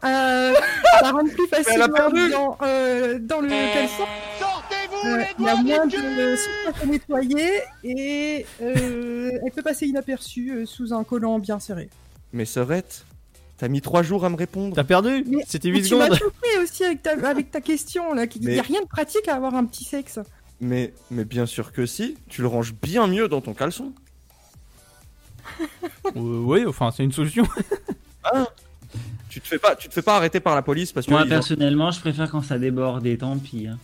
Euh, 0.04 0.54
ça 1.00 1.10
rentre 1.12 1.32
plus 1.34 1.46
elle 1.52 1.82
a 1.82 1.88
facilement 1.88 2.28
dans, 2.30 2.58
euh, 2.62 3.18
dans 3.20 3.40
le 3.40 3.48
caleçon. 3.48 4.04
Euh, 5.04 5.22
Il 5.38 5.44
y 5.44 5.48
a 5.48 5.56
moins 5.56 5.86
de 5.86 6.36
surface 6.36 6.82
à 6.82 6.86
nettoyer 6.86 7.60
et 7.84 8.46
euh, 8.62 9.30
elle 9.44 9.52
peut 9.52 9.62
passer 9.62 9.86
inaperçue 9.86 10.50
euh, 10.52 10.66
sous 10.66 10.92
un 10.92 11.04
collant 11.04 11.38
bien 11.38 11.58
serré. 11.60 11.88
Mais 12.32 12.44
Serette, 12.44 13.04
t'as 13.58 13.68
mis 13.68 13.80
trois 13.82 14.02
jours 14.02 14.24
à 14.24 14.30
me 14.30 14.36
répondre. 14.36 14.74
T'as 14.74 14.84
perdu 14.84 15.24
Mais- 15.28 15.44
C'était 15.46 15.70
Mais 15.70 15.78
8 15.80 15.88
tu 15.88 15.94
m'as 15.96 16.04
secondes. 16.06 16.18
choqué 16.18 16.58
aussi 16.62 16.84
avec 16.84 17.02
ta, 17.02 17.10
avec 17.28 17.50
ta 17.50 17.60
question 17.60 18.14
là. 18.14 18.24
Il 18.34 18.40
n'y 18.40 18.46
Mais- 18.48 18.58
a 18.58 18.62
rien 18.62 18.80
de 18.80 18.86
pratique 18.88 19.28
à 19.28 19.34
avoir 19.34 19.54
un 19.54 19.64
petit 19.66 19.84
sexe. 19.84 20.18
Mais, 20.60 20.92
mais 21.10 21.24
bien 21.26 21.44
sûr 21.46 21.72
que 21.72 21.84
si, 21.86 22.16
tu 22.28 22.40
le 22.40 22.48
ranges 22.48 22.74
bien 22.74 23.06
mieux 23.06 23.28
dans 23.28 23.42
ton 23.42 23.52
caleçon. 23.54 23.92
Euh, 26.06 26.10
oui, 26.14 26.64
enfin, 26.66 26.90
c'est 26.90 27.04
une 27.04 27.12
solution. 27.12 27.46
Tu 29.36 29.42
te 29.42 29.48
fais 29.48 29.58
pas, 29.58 29.76
tu 29.76 29.86
te 29.88 29.92
fais 29.92 30.00
pas 30.00 30.16
arrêter 30.16 30.40
par 30.40 30.54
la 30.54 30.62
police 30.62 30.92
parce 30.92 31.04
que. 31.04 31.10
Moi, 31.10 31.24
ont- 31.24 31.28
personnellement, 31.28 31.90
je 31.90 32.00
préfère 32.00 32.30
quand 32.30 32.40
ça 32.40 32.56
déborde 32.58 33.04
et 33.06 33.18
tant 33.18 33.36
pis. 33.36 33.66
hein. 33.66 33.76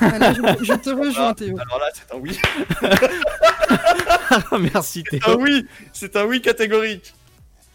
Ah, 0.00 0.18
là, 0.18 0.32
je, 0.32 0.64
je 0.64 0.72
te 0.72 0.90
rejoins 0.90 1.32
Théo. 1.32 1.56
Alors 1.60 1.78
là, 1.78 1.86
c'est 1.94 2.12
un 2.12 2.18
oui. 2.18 2.36
Merci, 4.72 5.04
Théo. 5.04 5.20
un 5.26 5.34
oui, 5.36 5.64
c'est 5.92 6.16
un 6.16 6.24
oui 6.24 6.42
catégorique. 6.42 7.14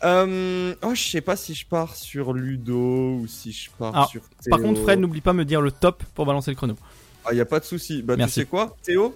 Euh, 0.04 0.76
oh, 0.82 0.94
je 0.94 1.02
sais 1.02 1.22
pas 1.22 1.38
si 1.38 1.54
je 1.54 1.66
pars 1.66 1.96
sur 1.96 2.34
Ludo 2.34 3.20
ou 3.22 3.28
si 3.30 3.54
je 3.54 3.70
pars 3.78 3.96
Alors, 3.96 4.10
sur. 4.10 4.22
Par 4.50 4.60
Théo. 4.60 4.68
contre, 4.68 4.82
Fred, 4.82 5.00
n'oublie 5.00 5.22
pas 5.22 5.32
de 5.32 5.38
me 5.38 5.46
dire 5.46 5.62
le 5.62 5.72
top 5.72 6.04
pour 6.14 6.26
balancer 6.26 6.52
le 6.52 6.58
chrono. 6.58 6.76
Ah, 7.24 7.34
y 7.34 7.40
a 7.40 7.46
pas 7.46 7.62
de 7.62 7.66
souci. 7.66 8.02
Bah, 8.02 8.16
Merci. 8.18 8.34
tu 8.34 8.40
sais 8.42 8.46
quoi, 8.46 8.76
Théo? 8.84 9.16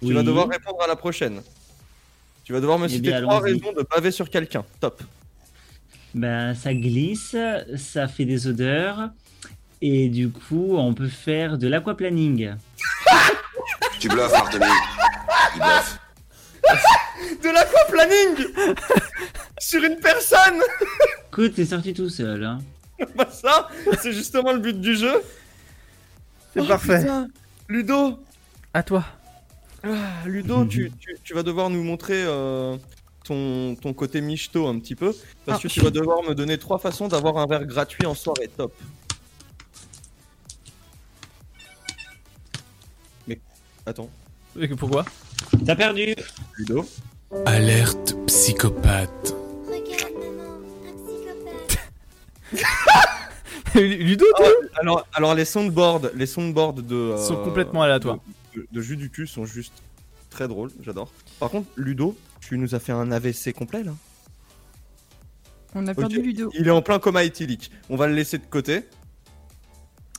Tu 0.00 0.06
Oui. 0.08 0.12
vas 0.14 0.22
devoir 0.22 0.48
répondre 0.48 0.80
à 0.82 0.86
la 0.86 0.94
prochaine. 0.94 1.42
Tu 2.44 2.52
vas 2.52 2.60
devoir 2.60 2.78
me 2.78 2.86
Eh 2.86 2.90
citer 2.90 3.00
bien, 3.10 3.22
trois 3.22 3.40
raisons 3.40 3.72
de 3.72 3.84
baver 3.90 4.12
sur 4.12 4.30
quelqu'un. 4.30 4.64
Top. 4.80 5.02
Ben, 6.14 6.54
ça 6.54 6.74
glisse, 6.74 7.36
ça 7.76 8.08
fait 8.08 8.24
des 8.24 8.46
odeurs. 8.46 9.10
Et 9.80 10.08
du 10.08 10.28
coup, 10.30 10.76
on 10.76 10.94
peut 10.94 11.08
faire 11.08 11.58
de 11.58 11.68
l'aquaplaning. 11.68 12.54
Tu 13.98 14.08
bluffes, 14.08 14.30
Barthélemy. 14.32 14.70
Tu 15.54 15.58
bluffes. 15.60 15.98
De 17.42 17.48
l'aquaplaning 17.50 18.74
Sur 19.60 19.82
une 19.84 19.96
personne 20.00 20.60
Écoute, 21.28 21.54
t'es 21.54 21.64
sorti 21.66 21.94
tout 21.94 22.08
seul. 22.08 22.44
Hein. 22.44 22.58
Bah 23.16 23.28
ça, 23.30 23.68
c'est 24.00 24.12
justement 24.12 24.52
le 24.52 24.58
but 24.58 24.80
du 24.80 24.96
jeu. 24.96 25.22
C'est 26.52 26.60
Oh, 26.60 26.66
parfait. 26.66 27.00
putain. 27.00 27.28
Ludo 27.68 28.22
À 28.74 28.82
toi. 28.82 29.04
Ah, 29.84 30.26
Ludo, 30.26 30.64
tu, 30.66 30.90
tu- 31.00 31.16
tu 31.24 31.34
vas 31.34 31.42
devoir 31.42 31.70
nous 31.70 31.82
montrer 31.82 32.22
euh, 32.26 32.76
ton, 33.32 33.74
ton 33.80 33.92
côté 33.94 34.20
michto 34.20 34.66
un 34.66 34.78
petit 34.78 34.94
peu. 34.94 35.14
Parce 35.46 35.58
Ah. 35.58 35.62
que 35.62 35.68
tu 35.68 35.80
vas 35.80 35.90
devoir 35.90 36.22
me 36.22 36.34
donner 36.34 36.58
trois 36.58 36.78
façons 36.78 37.08
d'avoir 37.08 37.36
un 37.38 37.46
verre 37.46 37.64
gratuit 37.64 38.06
en 38.06 38.14
soirée. 38.14 38.48
Top. 38.56 38.72
Mais 43.26 43.40
attends, 43.86 44.10
Et 44.58 44.68
Pourquoi? 44.68 45.04
T'as 45.64 45.76
perdu 45.76 46.14
Ludo 46.58 46.84
Alerte 47.46 48.14
psychopathe. 48.26 49.34
Regarde, 49.66 50.12
maman, 50.20 50.58
un 50.86 50.92
psychopathe. 51.06 51.78
Ludo, 53.74 54.26
Ah, 54.38 54.44
alors, 54.80 55.06
alors 55.14 55.34
les 55.34 55.44
soundboards, 55.46 56.02
les 56.14 56.26
soundboards 56.26 56.74
de 56.74 56.94
euh, 56.94 57.16
Sont 57.16 57.36
complètement 57.42 57.82
aléatoires. 57.82 58.18
De, 58.54 58.60
de- 58.60 58.66
de 58.70 58.80
jus 58.82 58.96
du 58.98 59.08
cul 59.08 59.26
sont 59.26 59.46
juste 59.46 59.72
très 60.28 60.46
drôles, 60.48 60.70
j'adore. 60.82 61.10
Par 61.40 61.48
contre, 61.50 61.68
Ludo, 61.76 62.14
tu 62.42 62.58
nous 62.58 62.74
as 62.74 62.80
fait 62.80 62.92
un 62.92 63.10
AVC 63.10 63.52
complet 63.54 63.82
là. 63.82 63.92
On 65.74 65.86
a 65.86 65.94
perdu. 65.94 66.20
Ludo. 66.20 66.50
Il 66.54 66.66
est 66.66 66.70
en 66.70 66.82
plein 66.82 66.98
coma 66.98 67.24
éthylique. 67.24 67.70
On 67.88 67.96
va 67.96 68.06
le 68.06 68.14
laisser 68.14 68.36
de 68.36 68.44
côté. 68.44 68.80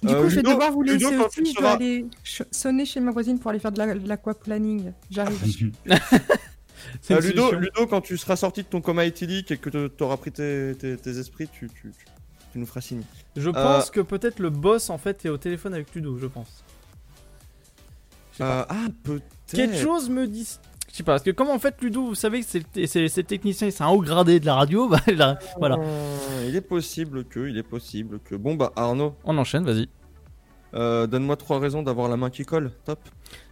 Du 0.02 0.10
Euh, 0.10 0.22
coup, 0.24 0.30
je 0.30 0.36
vais 0.36 0.42
Ludo- 0.42 0.52
devoir 0.54 0.72
vous 0.72 0.82
laisser 0.82 1.06
aussi. 1.18 1.46
Je 1.54 1.60
dois 1.60 1.72
aller 1.74 2.06
sonner 2.52 2.86
chez 2.86 3.00
ma 3.00 3.12
voisine 3.12 3.38
pour 3.40 3.52
aller 3.52 3.60
faire 3.60 3.72
de 3.72 3.78
la- 3.78 3.94
l'aquaplaning. 3.94 4.92
J'arrive. 5.12 5.72
C'est 7.02 7.14
Euh, 7.14 7.20
une 7.22 7.28
Ludo, 7.28 7.50
solution. 7.50 7.60
Ludo, 7.60 7.88
quand 7.88 8.02
tu 8.02 8.18
seras 8.18 8.36
sorti 8.36 8.64
de 8.64 8.68
ton 8.68 8.82
coma 8.82 9.06
éthylique 9.06 9.52
et 9.52 9.58
que 9.58 9.70
tu 9.70 10.04
auras 10.04 10.18
pris 10.18 10.32
tes, 10.32 10.74
tes- 10.78 10.98
tes 10.98 11.18
esprits, 11.20 11.48
tu, 11.48 11.68
tu- 11.70 11.92
tu- 11.92 12.06
tu 12.52 12.60
nous 12.60 12.66
feras 12.66 12.82
signe. 12.82 13.04
Je 13.36 13.50
pense 13.50 13.90
que 13.92 14.02
peut-être 14.02 14.40
le 14.40 14.50
boss 14.50 14.90
en 14.90 14.98
fait 14.98 15.24
est 15.26 15.30
au 15.30 15.38
téléphone 15.38 15.74
avec 15.76 15.94
Ludo, 15.96 16.18
je 16.18 16.28
pense. 16.28 16.64
Euh, 18.42 18.66
ah, 18.68 18.88
peut-être. 19.04 19.24
Quelque 19.48 19.78
chose 19.78 20.10
me 20.10 20.28
dit. 20.28 20.58
Je 20.94 20.98
sais 20.98 21.04
pas, 21.04 21.14
parce 21.14 21.24
que 21.24 21.32
comme 21.32 21.50
en 21.50 21.58
fait 21.58 21.82
Ludo, 21.82 22.06
vous 22.06 22.14
savez 22.16 22.42
que 22.42 22.46
c'est 22.86 23.24
technicien, 23.24 23.72
c'est 23.72 23.84
un 23.84 23.88
haut 23.88 24.00
gradé 24.02 24.40
de 24.40 24.46
la 24.46 24.54
radio, 24.54 24.88
bah 24.90 25.00
là, 25.08 25.40
voilà. 25.58 25.78
Euh, 25.80 26.46
il 26.48 26.56
est 26.56 26.62
possible 26.62 27.24
que, 27.26 27.50
il 27.50 27.58
est 27.58 27.64
possible 27.64 28.20
que. 28.24 28.36
Bon 28.36 28.54
bah 28.54 28.72
Arnaud, 28.76 29.16
On 29.24 29.36
enchaîne, 29.40 29.64
vas-y. 29.66 29.90
euh, 30.76 31.08
donne-moi 31.08 31.36
trois 31.36 31.60
raisons 31.60 31.82
d'avoir 31.82 32.10
la 32.10 32.16
main 32.16 32.30
qui 32.30 32.46
colle. 32.46 32.72
Top. 32.86 33.00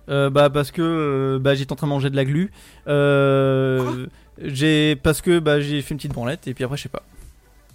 Euh, 0.09 0.29
bah 0.29 0.51
parce 0.51 0.69
que 0.69 0.83
euh, 0.83 1.39
bah, 1.39 1.55
j'étais 1.55 1.73
en 1.73 1.75
train 1.75 1.87
de 1.87 1.93
manger 1.93 2.11
de 2.11 2.15
la 2.15 2.25
glu. 2.25 2.51
Euh, 2.87 4.05
j'ai 4.39 4.95
parce 4.95 5.21
que 5.21 5.39
bah 5.39 5.59
j'ai 5.61 5.81
fait 5.81 5.95
une 5.95 5.97
petite 5.97 6.13
branlette 6.13 6.47
et 6.47 6.53
puis 6.53 6.63
après 6.63 6.77
je 6.77 6.83
sais 6.83 6.89
pas. 6.89 7.01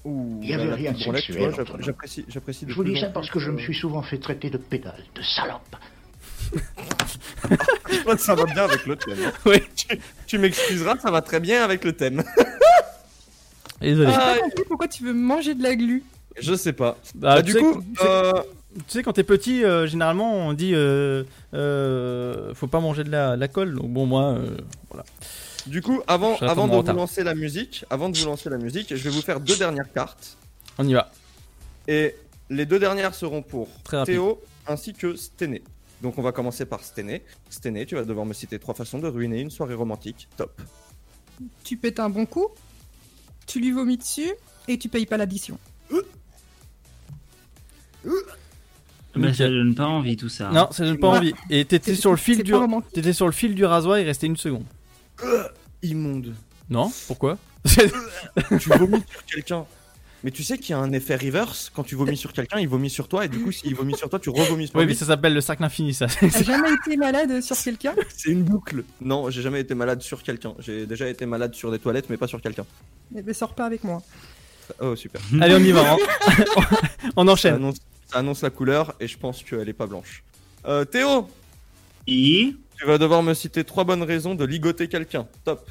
Ouh, 0.04 0.38
Il 0.44 0.48
y 0.48 0.54
avait 0.54 0.74
rien 0.74 0.92
de 0.92 0.98
sexuel. 0.98 1.52
J'apprécie, 1.80 2.24
Je 2.68 2.74
vous 2.74 2.84
dis 2.84 3.00
ça 3.00 3.08
parce 3.08 3.30
que 3.30 3.40
je 3.40 3.50
me 3.50 3.58
suis 3.58 3.74
souvent 3.74 4.02
fait 4.02 4.18
traiter 4.18 4.48
de 4.48 4.58
pédale, 4.58 5.02
de 5.16 5.22
salope. 5.22 5.74
Je 7.90 8.00
crois 8.00 8.16
que 8.16 8.22
ça 8.22 8.34
va 8.34 8.44
bien 8.44 8.64
avec 8.64 8.86
le 8.86 8.96
thème. 8.96 9.32
Oui. 9.46 9.62
Tu, 9.74 9.98
tu 10.26 10.38
m'excuseras, 10.38 10.96
ça 10.98 11.10
va 11.10 11.22
très 11.22 11.40
bien 11.40 11.62
avec 11.62 11.84
le 11.84 11.92
thème. 11.92 12.22
Désolé. 13.80 14.10
J'ai 14.10 14.16
pas 14.16 14.38
compris 14.38 14.64
pourquoi 14.66 14.88
tu 14.88 15.04
veux 15.04 15.12
manger 15.12 15.54
de 15.54 15.62
la 15.62 15.74
glu. 15.76 16.02
Je 16.38 16.54
sais 16.54 16.72
pas. 16.72 16.96
Bah, 17.14 17.36
Bah, 17.36 17.42
tu 17.42 17.46
du 17.46 17.52
sais 17.52 17.58
coup, 17.60 17.74
que- 17.74 17.80
tu 17.80 17.96
sais- 17.98 18.06
euh, 18.06 18.32
Tu 18.78 18.82
sais 18.88 19.02
quand 19.02 19.12
t'es 19.14 19.22
petit, 19.24 19.64
euh, 19.64 19.86
généralement 19.86 20.34
on 20.34 20.52
dit 20.52 20.72
euh, 20.74 21.24
euh, 21.54 22.52
faut 22.54 22.66
pas 22.66 22.80
manger 22.80 23.04
de 23.04 23.10
la, 23.10 23.36
la 23.36 23.48
colle. 23.48 23.74
Donc 23.74 23.90
bon 23.90 24.04
moi 24.06 24.32
euh, 24.34 24.56
voilà. 24.90 25.04
du 25.66 25.80
coup, 25.82 26.02
avant, 26.06 26.36
Je 26.36 26.44
avant 26.44 26.68
de 26.68 26.74
vous 26.74 26.82
lancer 26.92 27.22
la 27.24 27.34
musique, 27.34 27.84
avant 27.88 28.08
de 28.10 28.18
vous 28.18 28.26
lancer 28.26 28.50
la 28.50 28.58
musique, 28.58 28.94
je 28.94 29.02
vais 29.02 29.08
vous 29.10 29.22
faire 29.22 29.40
deux 29.40 29.56
dernières 29.56 29.90
cartes. 29.92 30.36
On 30.78 30.86
y 30.86 30.92
va. 30.92 31.10
Et 31.88 32.16
les 32.50 32.66
deux 32.66 32.78
dernières 32.78 33.14
seront 33.14 33.40
pour 33.42 33.68
Très 33.84 33.96
rapide. 33.98 34.14
Théo 34.14 34.42
ainsi 34.66 34.92
que 34.92 35.16
Stené. 35.16 35.62
Donc 36.02 36.18
on 36.18 36.22
va 36.22 36.32
commencer 36.32 36.66
par 36.66 36.82
Stené. 36.84 37.22
Stené, 37.50 37.86
tu 37.86 37.94
vas 37.94 38.04
devoir 38.04 38.26
me 38.26 38.32
citer 38.32 38.58
trois 38.58 38.74
façons 38.74 38.98
de 38.98 39.08
ruiner 39.08 39.40
une 39.40 39.50
soirée 39.50 39.74
romantique. 39.74 40.28
Top. 40.36 40.60
Tu 41.64 41.76
pètes 41.76 42.00
un 42.00 42.08
bon 42.08 42.26
coup, 42.26 42.48
tu 43.46 43.60
lui 43.60 43.72
vomis 43.72 43.96
dessus 43.96 44.32
et 44.68 44.78
tu 44.78 44.88
payes 44.88 45.06
pas 45.06 45.16
l'addition. 45.16 45.58
Bah, 49.14 49.32
ça 49.32 49.48
donne 49.48 49.74
pas 49.74 49.86
envie 49.86 50.16
tout 50.16 50.28
ça. 50.28 50.50
Non, 50.50 50.68
ça 50.70 50.84
donne 50.84 50.98
pas 50.98 51.18
envie. 51.18 51.32
Et 51.50 51.64
t'étais 51.64 51.94
sur 51.94 52.10
le 52.10 52.16
fil 52.16 52.42
du 52.42 52.52
t'étais 52.92 53.12
sur 53.12 53.26
le 53.26 53.32
fil 53.32 53.54
du 53.54 53.64
rasoir, 53.64 53.98
il 53.98 54.04
restait 54.04 54.26
une 54.26 54.36
seconde. 54.36 54.64
Immonde. 55.82 56.34
Non 56.68 56.92
Pourquoi? 57.06 57.38
Tu 57.66 58.68
vomis 58.78 59.02
sur 59.08 59.24
quelqu'un. 59.24 59.66
Mais 60.26 60.32
tu 60.32 60.42
sais 60.42 60.58
qu'il 60.58 60.70
y 60.70 60.72
a 60.74 60.78
un 60.80 60.90
effet 60.90 61.14
reverse. 61.14 61.70
Quand 61.72 61.84
tu 61.84 61.94
vomis 61.94 62.16
sur 62.16 62.32
quelqu'un, 62.32 62.58
il 62.58 62.66
vomit 62.66 62.90
sur 62.90 63.06
toi. 63.06 63.24
Et 63.24 63.28
du 63.28 63.38
coup, 63.38 63.52
s'il 63.52 63.76
vomit 63.76 63.96
sur 63.96 64.10
toi, 64.10 64.18
tu 64.18 64.28
revomis 64.28 64.66
sur 64.66 64.74
Oui, 64.74 64.82
lui. 64.82 64.88
mais 64.88 64.94
ça 64.98 65.06
s'appelle 65.06 65.34
le 65.34 65.40
cercle 65.40 65.62
infini 65.62 65.94
ça. 65.94 66.06
T'as 66.08 66.42
jamais 66.42 66.72
été 66.84 66.96
malade 66.96 67.40
sur 67.40 67.56
quelqu'un? 67.56 67.94
C'est 68.08 68.30
une 68.32 68.42
boucle. 68.42 68.82
Non, 69.00 69.30
j'ai 69.30 69.40
jamais 69.40 69.60
été 69.60 69.76
malade 69.76 70.02
sur 70.02 70.24
quelqu'un. 70.24 70.54
J'ai 70.58 70.84
déjà 70.84 71.08
été 71.08 71.26
malade 71.26 71.54
sur 71.54 71.70
des 71.70 71.78
toilettes, 71.78 72.10
mais 72.10 72.16
pas 72.16 72.26
sur 72.26 72.40
quelqu'un. 72.42 72.66
Eh 73.16 73.22
ben, 73.22 73.32
sors 73.32 73.54
pas 73.54 73.66
avec 73.66 73.84
moi. 73.84 74.02
Oh, 74.80 74.96
super. 74.96 75.20
Allez, 75.40 75.54
on 75.54 75.58
y 75.60 75.70
va. 75.70 75.96
On, 77.16 77.22
on 77.22 77.26
Ça 77.26 77.32
enchaîne. 77.32 77.54
annonce, 77.54 77.76
Ça 78.10 78.18
annonce 78.18 78.42
la 78.42 78.50
couleur 78.50 78.96
et 78.98 79.06
je 79.06 79.16
pense 79.16 79.44
qu'elle 79.44 79.68
est 79.68 79.72
pas 79.74 79.86
blanche. 79.86 80.24
Euh, 80.66 80.84
Théo 80.84 81.28
Et 82.08 82.52
Tu 82.80 82.84
vas 82.84 82.98
devoir 82.98 83.22
me 83.22 83.32
citer 83.32 83.62
trois 83.62 83.84
bonnes 83.84 84.02
raisons 84.02 84.34
de 84.34 84.44
ligoter 84.44 84.88
quelqu'un. 84.88 85.28
Top. 85.44 85.70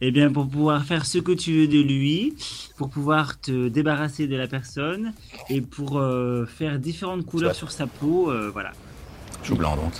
Eh 0.00 0.10
bien, 0.10 0.32
pour 0.32 0.48
pouvoir 0.48 0.84
faire 0.84 1.06
ce 1.06 1.18
que 1.18 1.32
tu 1.32 1.52
veux 1.52 1.68
de 1.68 1.80
lui, 1.80 2.34
pour 2.76 2.90
pouvoir 2.90 3.40
te 3.40 3.68
débarrasser 3.68 4.26
de 4.26 4.36
la 4.36 4.46
personne 4.48 5.12
et 5.48 5.60
pour 5.60 5.98
euh, 5.98 6.46
faire 6.46 6.78
différentes 6.78 7.24
couleurs 7.24 7.54
sur 7.54 7.70
sa 7.70 7.86
peau, 7.86 8.30
euh, 8.30 8.50
voilà. 8.52 8.72
Chou 9.44 9.54
blanc 9.56 9.76
donc. 9.76 9.92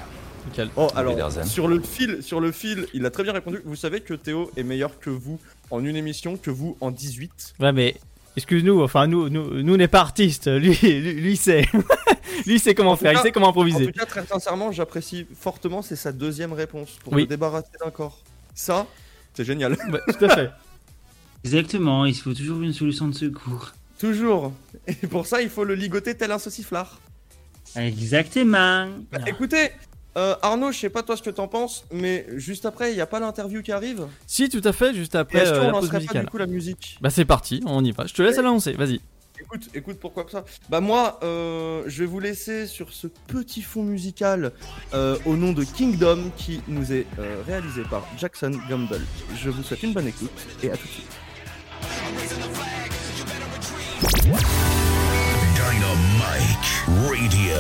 Oh, 0.77 0.88
alors, 0.96 1.14
sur 1.44 1.68
le 1.68 1.81
fil, 1.81 2.20
sur 2.20 2.40
le 2.40 2.51
fil, 2.51 2.87
il 2.94 3.07
a 3.07 3.11
très 3.11 3.22
bien 3.22 3.33
répondu. 3.33 3.61
Vous 3.64 3.77
savez 3.77 4.01
que 4.01 4.14
Théo 4.14 4.51
est 4.57 4.64
meilleur 4.64 4.98
que 4.98 5.09
vous 5.09 5.38
en 5.70 5.85
une 5.85 5.94
émission, 5.94 6.37
que 6.37 6.51
vous 6.51 6.77
en 6.81 6.90
18. 6.90 7.55
Ouais, 7.61 7.72
mais 7.72 7.94
excuse-nous, 8.37 8.83
enfin, 8.83 9.07
nous, 9.07 9.29
nous, 9.29 9.62
nous, 9.62 9.75
on 9.75 9.77
n'est 9.77 9.87
pas 9.88 10.01
artistes. 10.01 10.48
Lui, 10.48 10.75
lui, 10.83 11.12
lui 11.14 11.37
sait. 11.37 11.64
lui, 12.46 12.59
sait 12.59 12.75
comment 12.75 12.92
En 12.92 12.96
faire, 12.96 13.12
il 13.12 13.18
sait 13.20 13.31
comment 13.31 13.46
En 13.46 13.51
improviser. 13.51 13.87
tout 13.87 13.92
cas, 13.92 14.05
très 14.05 14.27
sincèrement, 14.27 14.72
j'apprécie 14.72 15.27
fortement. 15.38 15.81
C'est 15.81 15.96
sa 15.96 16.11
deuxième 16.11 16.53
réponse 16.53 16.98
pour 17.05 17.12
Oui. 17.12 17.22
me 17.22 17.27
débarrasser 17.29 17.68
d'un 17.83 17.90
corps. 17.90 18.18
Ça, 18.55 18.87
c'est 19.35 19.45
génial. 19.45 19.73
Ouais, 19.73 20.01
tout 20.07 20.25
à 20.25 20.29
fait. 20.29 20.51
Exactement, 21.45 22.05
il 22.07 22.14
faut 22.14 22.35
toujours 22.35 22.62
une 22.62 22.73
solution 22.73 23.09
de 23.09 23.14
secours. 23.14 23.73
Toujours. 23.99 24.53
Et 24.87 25.07
pour 25.07 25.27
ça, 25.27 25.42
il 25.42 25.49
faut 25.49 25.64
le 25.64 25.75
ligoter 25.75 26.16
tel 26.16 26.31
un 26.31 26.38
sauciflard. 26.38 27.01
Exactement. 27.77 28.88
Bah, 29.11 29.18
écoutez, 29.27 29.71
euh, 30.16 30.35
Arnaud, 30.42 30.73
je 30.73 30.79
sais 30.79 30.90
pas 30.90 31.03
toi 31.03 31.16
ce 31.16 31.23
que 31.23 31.31
t'en 31.31 31.49
penses, 31.49 31.85
mais 31.92 32.27
juste 32.37 32.66
après, 32.66 32.92
il 32.92 32.97
y 32.97 33.01
a 33.01 33.07
pas 33.07 33.18
l'interview 33.18 33.62
qui 33.62 33.73
arrive. 33.73 34.07
Si, 34.27 34.49
tout 34.49 34.61
à 34.64 34.73
fait, 34.73 34.95
juste 34.95 35.14
après 35.14 35.38
est-ce 35.40 35.53
euh, 35.53 35.61
qu'on 35.61 35.66
la 35.66 35.73
pause 35.73 35.83
lancerait 35.83 35.92
pas 35.92 36.01
musicale. 36.01 36.25
du 36.25 36.31
coup 36.31 36.38
la 36.38 36.47
musique? 36.47 36.99
Bah, 37.01 37.11
c'est 37.11 37.25
parti, 37.25 37.62
on 37.66 37.85
y 37.85 37.92
va. 37.92 38.07
Je 38.07 38.14
te 38.14 38.23
laisse 38.23 38.37
l'annoncer, 38.37 38.73
vas-y. 38.73 39.01
Écoute, 39.43 39.69
écoute, 39.75 39.99
pourquoi 39.99 40.25
que 40.25 40.31
ça? 40.31 40.45
Bah 40.69 40.81
moi, 40.81 41.19
euh, 41.23 41.83
je 41.87 42.01
vais 42.01 42.07
vous 42.07 42.21
laisser 42.21 42.67
sur 42.69 42.93
ce 42.93 43.09
petit 43.27 43.61
fond 43.61 43.83
musical 43.83 44.53
euh, 44.95 45.19
au 45.27 45.37
nom 45.37 45.53
de 45.53 45.65
Kingdom 45.65 46.31
qui 46.37 46.61
nous 46.69 46.93
est 46.93 47.07
euh, 47.19 47.43
réalisé 47.45 47.83
par 47.83 48.07
Jackson 48.17 48.53
Gamble. 48.71 49.01
Je 49.35 49.51
vous 49.51 49.63
souhaite 49.65 49.83
une 49.83 49.93
bonne 49.93 50.07
écoute 50.07 50.31
et 50.63 50.71
à 50.71 50.77
tout 50.77 50.87
de 50.87 50.93
suite. 50.93 51.11
Dynamite 56.39 56.87
Radio. 56.87 57.59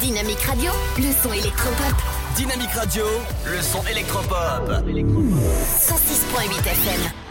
Dynamique 0.00 0.40
Radio, 0.40 0.70
le 0.98 1.12
son 1.12 1.32
électropop. 1.32 1.94
Dynamique 2.36 2.72
Radio, 2.74 3.04
le 3.46 3.62
son 3.62 3.82
électropop. 3.86 4.68
106.8 4.68 6.58
FM. 6.60 7.23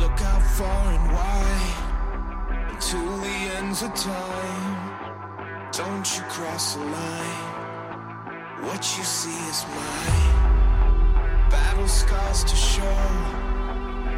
Look 0.00 0.22
out 0.22 0.42
far 0.42 0.92
and 0.92 1.12
wide 1.12 2.72
until 2.72 3.16
the 3.18 3.36
ends 3.58 3.82
of 3.82 3.94
time. 3.94 4.92
Don't 5.72 6.06
you 6.16 6.22
cross 6.24 6.74
the 6.74 6.80
line. 6.80 7.52
What 8.62 8.82
you 8.96 9.04
see 9.04 9.38
is 9.50 9.64
mine. 9.76 11.50
Battle 11.50 11.88
scars 11.88 12.44
to 12.44 12.56
show. 12.56 12.98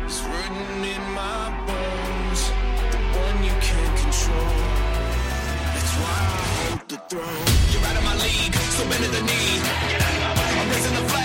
It's 0.04 0.20
written 0.22 0.84
in 0.84 1.02
my 1.12 1.50
bones. 1.66 2.40
The 2.92 2.98
one 3.24 3.38
you 3.42 3.54
can't 3.60 3.96
control. 4.04 4.54
That's 5.74 5.94
why 6.00 6.16
I 6.22 6.42
hold 6.54 6.88
the 6.88 6.98
throne. 7.08 7.46
You're 7.72 7.86
out 7.88 7.96
of 7.96 8.04
my 8.04 8.16
league, 8.22 8.54
so 8.54 8.82
bend 8.88 9.04
to 9.04 9.10
the 9.10 9.22
knee. 9.22 9.58
Get 9.90 10.02
out 10.02 10.14
of 10.14 10.20
my 10.22 10.32
way. 10.38 10.60
I'm 10.60 10.70
raising 10.70 10.94
the 10.94 11.08
flag. 11.08 11.23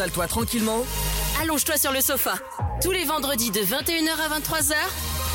Installe-toi 0.00 0.28
tranquillement. 0.28 0.82
Allonge-toi 1.42 1.76
sur 1.76 1.92
le 1.92 2.00
sofa. 2.00 2.32
Tous 2.82 2.90
les 2.90 3.04
vendredis 3.04 3.50
de 3.50 3.60
21h 3.60 4.16
à 4.18 4.38
23h, 4.40 4.72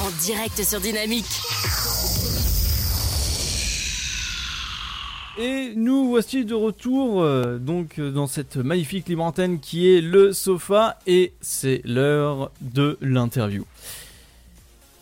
en 0.04 0.24
direct 0.24 0.64
sur 0.64 0.80
Dynamique. 0.80 1.40
Et 5.38 5.74
nous 5.76 6.08
voici 6.08 6.46
de 6.46 6.56
retour 6.56 7.22
euh, 7.22 7.60
donc 7.60 8.00
euh, 8.00 8.10
dans 8.10 8.26
cette 8.26 8.58
magnifique 8.58 9.08
libre 9.08 9.26
antenne 9.26 9.60
qui 9.60 9.88
est 9.94 10.02
le 10.02 10.34
sofa 10.34 10.98
et 11.06 11.34
c'est 11.42 11.82
l'heure 11.86 12.50
de 12.60 12.98
l'interview. 13.02 13.66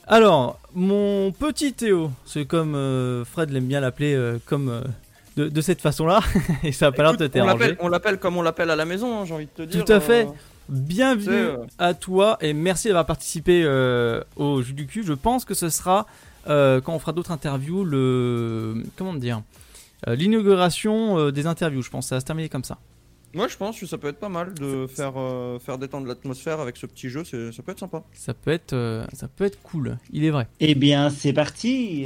Alors, 0.08 0.60
mon 0.74 1.32
petit 1.32 1.72
Théo, 1.72 2.12
c'est 2.26 2.46
comme 2.46 2.76
euh, 2.76 3.24
Fred 3.24 3.50
l'aime 3.52 3.68
bien 3.68 3.80
l'appeler 3.80 4.14
euh, 4.14 4.40
comme 4.46 4.68
euh, 4.68 4.82
de, 5.36 5.50
de 5.50 5.62
cette 5.62 5.82
façon-là 5.82 6.22
et 6.64 6.72
ça 6.72 6.88
a 6.88 6.92
pas 6.92 7.04
l'air 7.04 7.12
de 7.18 7.28
te 7.28 7.38
Écoute, 7.38 7.42
on 7.42 7.46
l'appelle- 7.46 7.68
déranger. 7.70 7.78
on 7.86 7.88
l'appelle 7.90 8.18
comme 8.20 8.38
on 8.38 8.42
l'appelle 8.42 8.70
à 8.70 8.76
la 8.76 8.86
maison, 8.86 9.20
hein, 9.22 9.26
j'ai 9.26 9.34
envie 9.34 9.46
de 9.46 9.52
te 9.52 9.62
dire. 9.64 9.84
Tout 9.84 9.92
à 9.92 10.00
fait. 10.00 10.26
euh, 10.28 10.32
bienvenue 10.70 11.26
C'est, 11.26 11.32
euh, 11.32 11.66
à 11.78 11.94
toi 11.94 12.38
et 12.42 12.54
merci 12.54 12.88
d'avoir 12.88 13.06
participé 13.06 13.64
euh, 13.64 14.22
au 14.36 14.62
jeu 14.62 14.74
du 14.74 14.86
cul. 14.88 15.04
Je 15.04 15.14
pense 15.14 15.46
que 15.46 15.54
ce 15.54 15.70
sera 15.70 16.06
euh, 16.48 16.82
quand 16.82 16.94
on 16.94 17.00
fera 17.00 17.12
d'autres 17.14 17.32
interviews 17.32 17.84
le 17.84 18.84
comment 18.98 19.14
dire 19.14 19.42
euh, 20.08 20.16
l'inauguration 20.16 21.18
euh, 21.18 21.32
des 21.32 21.48
interviews. 21.48 21.82
Je 21.82 21.90
pense 21.90 22.06
que 22.06 22.10
ça 22.10 22.16
va 22.16 22.20
se 22.20 22.26
terminer 22.26 22.50
comme 22.50 22.64
ça. 22.64 22.78
Moi, 23.36 23.48
je 23.48 23.58
pense 23.58 23.80
que 23.80 23.88
ça 23.88 23.98
peut 23.98 24.10
être 24.10 24.20
pas 24.20 24.30
mal 24.30 24.54
de 24.54 24.86
faire, 24.86 25.14
euh, 25.18 25.58
faire 25.58 25.80
détendre 25.80 26.06
l'atmosphère 26.06 26.60
avec 26.60 26.78
ce 26.78 26.86
petit 26.86 27.10
jeu. 27.10 27.24
Ça 27.24 27.64
peut 27.64 27.72
être 27.72 27.80
sympa. 27.80 28.04
Ça 28.14 28.36
peut 28.36 28.52
être 28.52 28.74
euh, 28.74 29.06
ça 29.14 29.28
peut 29.28 29.46
être 29.46 29.60
cool. 29.64 29.98
Il 30.12 30.24
est 30.24 30.30
vrai. 30.30 30.48
Eh 30.60 30.76
bien, 30.76 31.10
c'est 31.10 31.34
parti. 31.34 32.06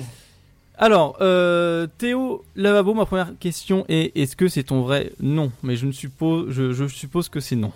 Alors, 0.78 1.18
euh, 1.22 1.88
Théo 1.98 2.44
Lavabo, 2.56 2.94
ma 2.94 3.06
première 3.06 3.34
question 3.40 3.84
est 3.90 4.16
est-ce 4.16 4.36
que 4.36 4.48
c'est 4.48 4.64
ton 4.64 4.82
vrai 4.82 5.12
nom? 5.20 5.52
Mais 5.64 5.76
je 5.76 5.88
ne 5.88 5.92
suppose, 5.92 6.52
je, 6.54 6.72
je 6.74 6.86
suppose 6.88 7.30
que 7.30 7.40
c'est 7.40 7.56
non. 7.56 7.72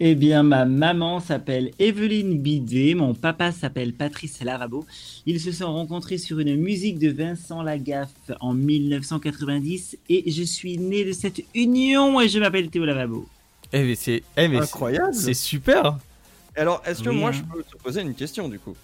Eh 0.00 0.14
bien, 0.14 0.42
ma 0.42 0.64
maman 0.64 1.20
s'appelle 1.20 1.70
Evelyne 1.78 2.38
Bidet, 2.38 2.94
mon 2.94 3.14
papa 3.14 3.52
s'appelle 3.52 3.92
Patrice 3.94 4.42
Lavabo. 4.42 4.84
Ils 5.26 5.40
se 5.40 5.50
sont 5.52 5.72
rencontrés 5.72 6.18
sur 6.18 6.38
une 6.40 6.56
musique 6.56 6.98
de 6.98 7.10
Vincent 7.10 7.62
Lagaffe 7.62 8.10
en 8.40 8.54
1990 8.54 9.98
et 10.08 10.30
je 10.30 10.42
suis 10.42 10.78
né 10.78 11.04
de 11.04 11.12
cette 11.12 11.42
union 11.54 12.20
et 12.20 12.28
je 12.28 12.38
m'appelle 12.38 12.68
Théo 12.70 12.84
Lavabo. 12.84 13.26
Eh 13.72 13.82
mais 13.82 13.94
c'est 13.96 14.22
eh, 14.36 14.46
mais 14.48 14.56
c'est- 14.58 14.62
Incroyable. 14.64 15.14
C'est 15.14 15.34
super. 15.34 15.98
Alors, 16.56 16.80
est-ce 16.86 17.02
que 17.02 17.10
Oui, 17.10 17.16
moi, 17.16 17.30
hein. 17.30 17.32
je 17.32 17.42
peux 17.42 17.62
te 17.64 17.76
poser 17.82 18.02
une 18.02 18.14
question 18.14 18.48
du 18.48 18.58
coup? 18.60 18.76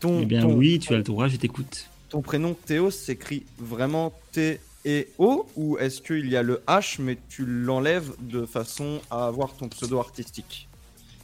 Ton, 0.00 0.20
Eh 0.22 0.26
bien, 0.26 0.40
ton- 0.42 0.54
oui, 0.54 0.78
tu 0.80 0.92
as 0.94 0.96
le 0.96 1.02
droit, 1.04 1.28
je 1.28 1.36
t'écoute. 1.36 1.86
Ton 2.10 2.20
prénom 2.20 2.54
Théo 2.54 2.90
s'écrit 2.90 3.44
vraiment 3.58 4.12
T 4.32 4.60
et 4.84 5.08
O 5.18 5.46
ou 5.56 5.78
est-ce 5.78 6.02
qu'il 6.02 6.28
y 6.28 6.36
a 6.36 6.42
le 6.42 6.62
H 6.66 6.96
mais 7.00 7.16
tu 7.28 7.44
l'enlèves 7.46 8.12
de 8.20 8.44
façon 8.44 9.00
à 9.10 9.26
avoir 9.26 9.54
ton 9.54 9.68
pseudo 9.68 9.98
artistique? 9.98 10.68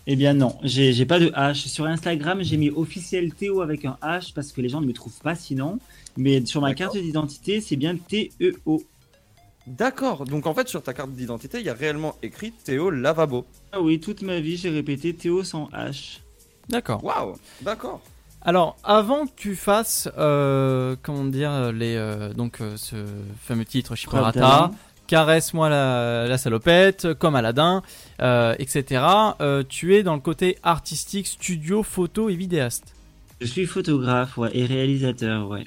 Eh 0.06 0.14
bien 0.14 0.34
non, 0.34 0.56
j'ai 0.62 0.92
j'ai 0.92 1.04
pas 1.04 1.18
de 1.18 1.30
H. 1.30 1.66
Sur 1.66 1.86
Instagram, 1.86 2.42
j'ai 2.42 2.56
mis 2.56 2.70
officiel 2.70 3.34
Théo 3.34 3.60
avec 3.60 3.84
un 3.84 3.98
H 4.02 4.32
parce 4.32 4.52
que 4.52 4.60
les 4.60 4.68
gens 4.68 4.80
ne 4.80 4.86
me 4.86 4.92
trouvent 4.92 5.20
pas 5.20 5.34
sinon. 5.34 5.80
Mais 6.16 6.46
sur 6.46 6.60
ma 6.60 6.74
carte 6.74 6.96
d'identité, 6.96 7.60
c'est 7.60 7.76
bien 7.76 7.96
T-E-O. 7.96 8.82
D'accord, 9.66 10.24
donc 10.24 10.46
en 10.46 10.54
fait 10.54 10.68
sur 10.68 10.80
ta 10.80 10.94
carte 10.94 11.10
d'identité, 11.10 11.58
il 11.58 11.66
y 11.66 11.68
a 11.68 11.74
réellement 11.74 12.14
écrit 12.22 12.52
Théo 12.52 12.90
Lavabo. 12.90 13.44
Ah 13.72 13.80
oui, 13.80 13.98
toute 13.98 14.22
ma 14.22 14.38
vie, 14.38 14.56
j'ai 14.56 14.70
répété 14.70 15.12
Théo 15.12 15.42
sans 15.42 15.68
H. 15.70 16.20
D'accord. 16.68 17.02
Waouh, 17.02 17.34
d'accord. 17.62 18.00
Alors, 18.48 18.76
avant 18.84 19.26
que 19.26 19.32
tu 19.34 19.56
fasses, 19.56 20.08
euh, 20.18 20.94
comment 21.02 21.24
dire, 21.24 21.72
les, 21.72 21.96
euh, 21.96 22.32
donc 22.32 22.60
euh, 22.60 22.76
ce 22.76 22.94
fameux 23.42 23.64
titre 23.64 23.96
Chiprata, 23.96 24.40
Prata. 24.40 24.70
caresse-moi 25.08 25.68
la, 25.68 26.28
la 26.28 26.38
salopette, 26.38 27.12
comme 27.14 27.34
Aladdin, 27.34 27.82
etc. 28.20 29.02
tu 29.68 29.96
es 29.96 30.04
dans 30.04 30.14
le 30.14 30.20
côté 30.20 30.58
artistique, 30.62 31.26
studio, 31.26 31.82
photo 31.82 32.28
et 32.30 32.36
vidéaste. 32.36 32.94
Je 33.40 33.46
suis 33.46 33.66
photographe 33.66 34.38
ouais, 34.38 34.50
et 34.54 34.64
réalisateur, 34.64 35.48
ouais. 35.48 35.66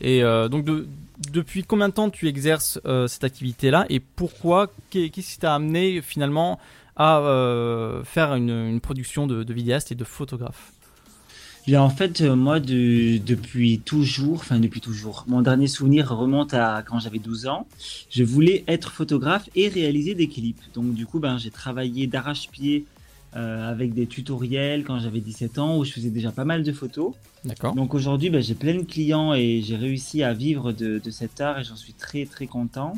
Et 0.00 0.22
donc, 0.50 0.64
de- 0.64 0.88
depuis 1.30 1.62
combien 1.62 1.88
de 1.88 1.94
temps 1.94 2.10
tu 2.10 2.26
exerces 2.26 2.80
cette 3.06 3.22
activité-là 3.24 3.86
et 3.90 4.00
pourquoi 4.00 4.66
Qu'est- 4.90 5.08
Qu'est-ce 5.10 5.34
qui 5.34 5.38
t'a 5.38 5.54
amené 5.54 6.02
finalement 6.02 6.58
à 6.96 7.22
faire 8.04 8.34
une, 8.34 8.50
une 8.50 8.80
production 8.80 9.28
de, 9.28 9.44
de 9.44 9.54
vidéaste 9.54 9.92
et 9.92 9.94
de 9.94 10.02
photographe? 10.04 10.72
Bien, 11.66 11.80
en 11.80 11.90
fait, 11.90 12.20
euh, 12.22 12.34
moi, 12.34 12.58
de- 12.58 13.18
depuis 13.18 13.78
toujours, 13.84 14.34
enfin 14.40 14.58
depuis 14.58 14.80
toujours, 14.80 15.24
mon 15.28 15.42
dernier 15.42 15.68
souvenir 15.68 16.10
remonte 16.10 16.54
à 16.54 16.82
quand 16.84 16.98
j'avais 16.98 17.20
12 17.20 17.46
ans. 17.46 17.68
Je 18.10 18.24
voulais 18.24 18.64
être 18.66 18.90
photographe 18.90 19.48
et 19.54 19.68
réaliser 19.68 20.14
des 20.14 20.26
clips. 20.28 20.60
Donc, 20.74 20.92
du 20.94 21.06
coup, 21.06 21.20
ben, 21.20 21.38
j'ai 21.38 21.50
travaillé 21.50 22.08
d'arrache-pied 22.08 22.84
euh, 23.36 23.70
avec 23.70 23.94
des 23.94 24.06
tutoriels 24.06 24.82
quand 24.84 24.98
j'avais 24.98 25.20
17 25.20 25.58
ans 25.58 25.78
où 25.78 25.84
je 25.84 25.92
faisais 25.92 26.10
déjà 26.10 26.32
pas 26.32 26.44
mal 26.44 26.64
de 26.64 26.72
photos. 26.72 27.14
D'accord. 27.44 27.74
Donc 27.74 27.94
aujourd'hui, 27.94 28.28
ben, 28.28 28.42
j'ai 28.42 28.54
plein 28.54 28.74
de 28.74 28.82
clients 28.82 29.32
et 29.32 29.62
j'ai 29.64 29.76
réussi 29.76 30.22
à 30.22 30.32
vivre 30.34 30.72
de, 30.72 31.00
de 31.02 31.10
cet 31.10 31.40
art 31.40 31.60
et 31.60 31.64
j'en 31.64 31.76
suis 31.76 31.92
très 31.94 32.26
très 32.26 32.46
content. 32.46 32.92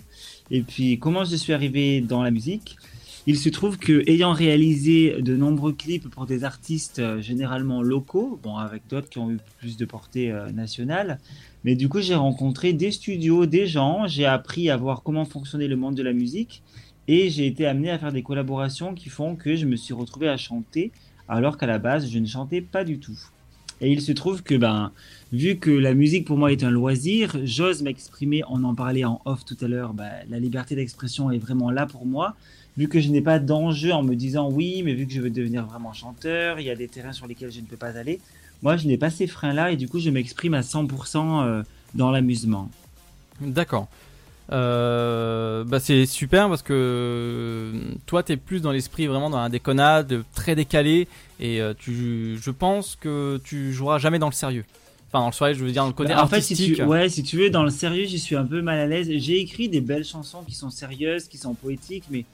Et 0.50 0.62
puis 0.62 0.98
comment 0.98 1.24
je 1.24 1.37
suis 1.37 1.53
arrivé 1.53 2.00
dans 2.00 2.22
la 2.22 2.31
musique? 2.31 2.77
Il 3.26 3.38
se 3.38 3.48
trouve 3.48 3.78
que 3.78 4.06
ayant 4.06 4.34
réalisé 4.34 5.22
de 5.22 5.34
nombreux 5.34 5.72
clips 5.72 6.10
pour 6.10 6.26
des 6.26 6.44
artistes 6.44 6.98
euh, 6.98 7.22
généralement 7.22 7.80
locaux, 7.80 8.38
bon 8.42 8.58
avec 8.58 8.82
d'autres 8.87 9.08
qui 9.08 9.18
ont 9.18 9.30
eu 9.30 9.38
plus 9.58 9.78
de 9.78 9.87
portée 9.87 10.30
euh, 10.30 10.50
nationale, 10.50 11.18
mais 11.64 11.74
du 11.74 11.88
coup 11.88 12.02
j'ai 12.02 12.14
rencontré 12.14 12.74
des 12.74 12.90
studios, 12.90 13.46
des 13.46 13.66
gens, 13.66 14.06
j'ai 14.06 14.26
appris 14.26 14.68
à 14.68 14.76
voir 14.76 15.02
comment 15.02 15.24
fonctionnait 15.24 15.68
le 15.68 15.76
monde 15.76 15.94
de 15.94 16.02
la 16.02 16.12
musique 16.12 16.62
et 17.08 17.30
j'ai 17.30 17.46
été 17.46 17.66
amené 17.66 17.90
à 17.90 17.98
faire 17.98 18.12
des 18.12 18.22
collaborations 18.22 18.92
qui 18.92 19.08
font 19.08 19.37
que 19.37 19.56
je 19.56 19.64
me 19.64 19.76
suis 19.76 19.94
retrouvé 19.94 20.28
à 20.28 20.37
chanter 20.37 20.92
alors 21.26 21.56
qu'à 21.56 21.66
la 21.66 21.78
base 21.78 22.10
je 22.10 22.18
ne 22.18 22.26
chantais 22.26 22.60
pas 22.60 22.84
du 22.84 22.98
tout. 22.98 23.18
Et 23.80 23.90
il 23.90 24.00
se 24.00 24.12
trouve 24.12 24.42
que, 24.42 24.54
ben, 24.54 24.92
vu 25.32 25.56
que 25.56 25.70
la 25.70 25.94
musique 25.94 26.26
pour 26.26 26.38
moi 26.38 26.52
est 26.52 26.62
un 26.62 26.70
loisir, 26.70 27.37
j'ose 27.42 27.82
m'exprimer, 27.82 28.42
on 28.48 28.62
en 28.64 28.74
parlait 28.74 29.04
en 29.04 29.20
off 29.24 29.44
tout 29.44 29.56
à 29.60 29.66
l'heure, 29.66 29.94
ben, 29.94 30.10
la 30.28 30.38
liberté 30.38 30.76
d'expression 30.76 31.30
est 31.30 31.38
vraiment 31.38 31.70
là 31.70 31.87
pour 31.87 32.06
moi, 32.06 32.37
vu 32.76 32.88
que 32.88 33.00
je 33.00 33.08
n'ai 33.08 33.20
pas 33.20 33.38
d'enjeu 33.38 33.92
en 33.92 34.02
me 34.02 34.14
disant 34.14 34.50
oui, 34.50 34.82
mais 34.84 34.94
vu 34.94 35.06
que 35.06 35.12
je 35.12 35.20
veux 35.20 35.30
devenir 35.30 35.64
vraiment 35.66 35.92
chanteur, 35.92 36.58
il 36.60 36.66
y 36.66 36.70
a 36.70 36.76
des 36.76 36.88
terrains 36.88 37.12
sur 37.12 37.26
lesquels 37.26 37.52
je 37.52 37.60
ne 37.60 37.66
peux 37.66 37.76
pas 37.76 37.96
aller, 37.96 38.20
moi 38.62 38.76
je 38.76 38.87
n'ai 38.87 38.96
pas 38.96 39.10
ces 39.10 39.26
freins-là 39.26 39.70
et 39.70 39.76
du 39.76 39.88
coup 39.88 40.00
je 40.00 40.10
m'exprime 40.10 40.54
à 40.54 40.60
100% 40.62 41.44
euh, 41.44 41.62
dans 41.94 42.10
l'amusement. 42.10 42.70
D'accord. 43.40 43.88
Euh, 44.52 45.64
bah 45.64 45.80
c'est 45.80 46.04
super 46.04 46.50
parce 46.50 46.60
que 46.62 46.74
euh, 46.74 47.94
toi 48.04 48.22
t'es 48.22 48.37
plus 48.37 48.60
dans 48.60 48.72
l'esprit 48.72 49.06
vraiment 49.06 49.30
dans 49.30 49.40
la 49.40 49.48
déconnade, 49.48 50.22
très 50.34 50.54
décalé 50.54 51.08
et 51.40 51.60
tu, 51.78 52.37
je 52.40 52.50
pense 52.50 52.96
que 52.96 53.40
tu 53.44 53.72
joueras 53.72 53.98
jamais 53.98 54.18
dans 54.18 54.28
le 54.28 54.34
sérieux. 54.34 54.64
Enfin 55.08 55.20
dans 55.20 55.26
le 55.28 55.32
soirée, 55.32 55.54
je 55.54 55.64
veux 55.64 55.70
dire 55.70 55.82
dans 55.82 55.88
le 55.88 55.94
côté 55.94 56.12
Bah, 56.12 56.24
en 56.24 56.26
fait, 56.26 56.40
si 56.40 56.54
artistique. 56.54 56.74
tu, 56.76 56.82
ouais, 56.82 57.08
si 57.08 57.22
tu 57.22 57.37
veux, 57.37 57.48
dans 57.48 57.62
le 57.62 57.70
sérieux, 57.70 58.04
j'y 58.04 58.18
suis 58.18 58.34
un 58.34 58.44
peu 58.44 58.62
mal 58.62 58.78
à 58.80 58.87
l'aise. 58.87 59.08
J'ai 59.16 59.38
écrit 59.40 59.68
des 59.68 59.80
belles 59.80 60.04
chansons 60.04 60.42
qui 60.42 60.54
sont 60.56 60.70
sérieuses, 60.70 61.28
qui 61.28 61.38
sont 61.38 61.54
poétiques, 61.54 62.04
mais 62.10 62.24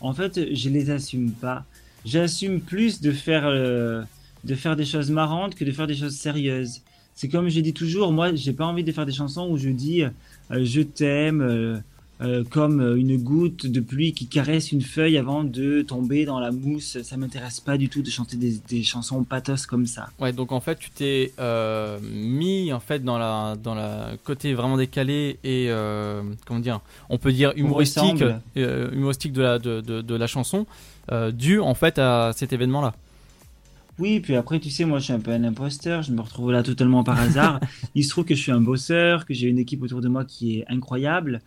en 0.00 0.12
fait, 0.12 0.54
je 0.54 0.68
les 0.68 0.90
assume 0.90 1.32
pas. 1.32 1.64
J'assume 2.04 2.60
plus 2.60 3.00
de 3.00 3.12
faire, 3.12 3.46
euh, 3.46 4.02
de 4.44 4.54
faire 4.54 4.76
des 4.76 4.84
choses 4.84 5.10
marrantes 5.10 5.54
que 5.54 5.64
de 5.64 5.72
faire 5.72 5.86
des 5.86 5.96
choses 5.96 6.16
sérieuses. 6.16 6.82
C'est 7.14 7.28
comme 7.28 7.48
je 7.48 7.60
dis 7.60 7.72
toujours, 7.74 8.12
moi, 8.12 8.34
j'ai 8.34 8.52
pas 8.52 8.66
envie 8.66 8.84
de 8.84 8.92
faire 8.92 9.06
des 9.06 9.12
chansons 9.12 9.48
où 9.50 9.56
je 9.56 9.70
dis 9.70 10.04
euh, 10.04 10.10
je 10.50 10.82
t'aime 10.82 11.82
euh, 12.20 12.42
comme 12.42 12.80
euh, 12.80 12.96
une 12.96 13.16
goutte 13.16 13.66
de 13.66 13.78
pluie 13.78 14.12
qui 14.12 14.26
caresse 14.26 14.72
une 14.72 14.82
feuille 14.82 15.16
avant 15.18 15.44
de 15.44 15.82
tomber 15.82 16.24
dans 16.24 16.40
la 16.40 16.50
mousse. 16.50 17.00
Ça 17.02 17.16
m'intéresse 17.16 17.60
pas 17.60 17.78
du 17.78 17.88
tout 17.88 18.02
de 18.02 18.10
chanter 18.10 18.36
des, 18.36 18.60
des 18.68 18.82
chansons 18.82 19.22
pathos 19.22 19.66
comme 19.66 19.86
ça. 19.86 20.08
Ouais, 20.18 20.32
donc 20.32 20.50
en 20.50 20.60
fait 20.60 20.78
tu 20.78 20.90
t'es 20.90 21.32
euh, 21.38 21.98
mis 22.02 22.72
en 22.72 22.80
fait 22.80 23.04
dans 23.04 23.18
la 23.18 23.56
dans 23.62 23.76
la 23.76 24.12
côté 24.24 24.54
vraiment 24.54 24.76
décalé 24.76 25.38
et 25.44 25.66
euh, 25.68 26.22
comment 26.44 26.60
dire, 26.60 26.80
on 27.08 27.18
peut 27.18 27.32
dire 27.32 27.52
humoristique, 27.54 28.24
humoristique 28.56 29.32
de 29.32 29.42
la 29.42 29.58
de, 29.60 29.80
de, 29.80 30.02
de 30.02 30.14
la 30.14 30.26
chanson, 30.26 30.66
dû 31.32 31.60
en 31.60 31.74
fait 31.74 31.98
à 31.98 32.32
cet 32.34 32.52
événement-là. 32.52 32.94
Oui, 33.98 34.20
puis 34.20 34.36
après, 34.36 34.60
tu 34.60 34.70
sais, 34.70 34.84
moi, 34.84 35.00
je 35.00 35.04
suis 35.04 35.12
un 35.12 35.18
peu 35.18 35.32
un 35.32 35.42
imposteur. 35.42 36.02
Je 36.02 36.12
me 36.12 36.20
retrouve 36.20 36.52
là 36.52 36.62
totalement 36.62 37.02
par 37.02 37.18
hasard. 37.18 37.58
Il 37.96 38.04
se 38.04 38.10
trouve 38.10 38.24
que 38.24 38.36
je 38.36 38.40
suis 38.40 38.52
un 38.52 38.60
bosseur, 38.60 39.26
que 39.26 39.34
j'ai 39.34 39.48
une 39.48 39.58
équipe 39.58 39.82
autour 39.82 40.00
de 40.00 40.08
moi 40.08 40.24
qui 40.24 40.58
est 40.58 40.64
incroyable, 40.68 41.40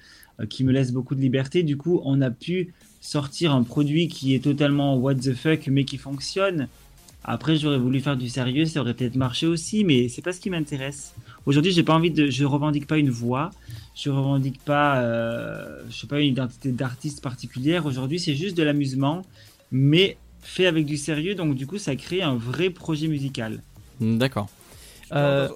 qui 0.46 0.64
me 0.64 0.72
laisse 0.72 0.92
beaucoup 0.92 1.16
de 1.16 1.22
liberté. 1.22 1.64
Du 1.64 1.78
coup, 1.78 2.02
on 2.04 2.22
a 2.22 2.32
pu 2.32 2.74
sortir 3.02 3.54
un 3.54 3.64
produit 3.64 4.08
qui 4.08 4.36
est 4.36 4.44
totalement 4.44 4.96
what 4.96 5.16
the 5.16 5.34
fuck, 5.34 5.68
mais 5.68 5.86
qui 5.86 5.98
fonctionne. 5.98 6.68
Après, 7.24 7.56
j'aurais 7.56 7.78
voulu 7.78 8.00
faire 8.00 8.18
du 8.18 8.30
sérieux, 8.30 8.66
ça 8.66 8.82
aurait 8.82 8.96
peut-être 8.96 9.16
marché 9.16 9.46
aussi, 9.46 9.84
mais 9.84 10.10
c'est 10.10 10.24
pas 10.24 10.34
ce 10.34 10.40
qui 10.40 10.50
m'intéresse. 10.50 11.14
Aujourd'hui, 11.46 11.72
j'ai 11.72 11.84
pas 11.84 11.94
envie 11.94 12.10
de, 12.10 12.32
je 12.32 12.46
revendique 12.46 12.88
pas 12.88 12.98
une 12.98 13.12
voix, 13.12 13.52
je 13.96 14.10
revendique 14.10 14.60
pas, 14.64 15.02
euh, 15.02 15.84
je 15.90 15.98
sais 15.98 16.08
pas, 16.08 16.20
une 16.20 16.30
identité 16.34 16.72
d'artiste 16.72 17.22
particulière. 17.22 17.86
Aujourd'hui, 17.86 18.20
c'est 18.20 18.34
juste 18.36 18.58
de 18.58 18.64
l'amusement, 18.64 19.22
mais 19.72 20.18
fait 20.42 20.66
avec 20.66 20.88
du 20.88 20.98
sérieux, 20.98 21.36
donc 21.36 21.56
du 21.56 21.68
coup, 21.68 21.78
ça 21.78 21.96
crée 21.96 22.24
un 22.24 22.36
vrai 22.36 22.72
projet 22.72 23.08
musical. 23.08 23.62
D'accord. 24.00 24.50
Euh, 25.14 25.50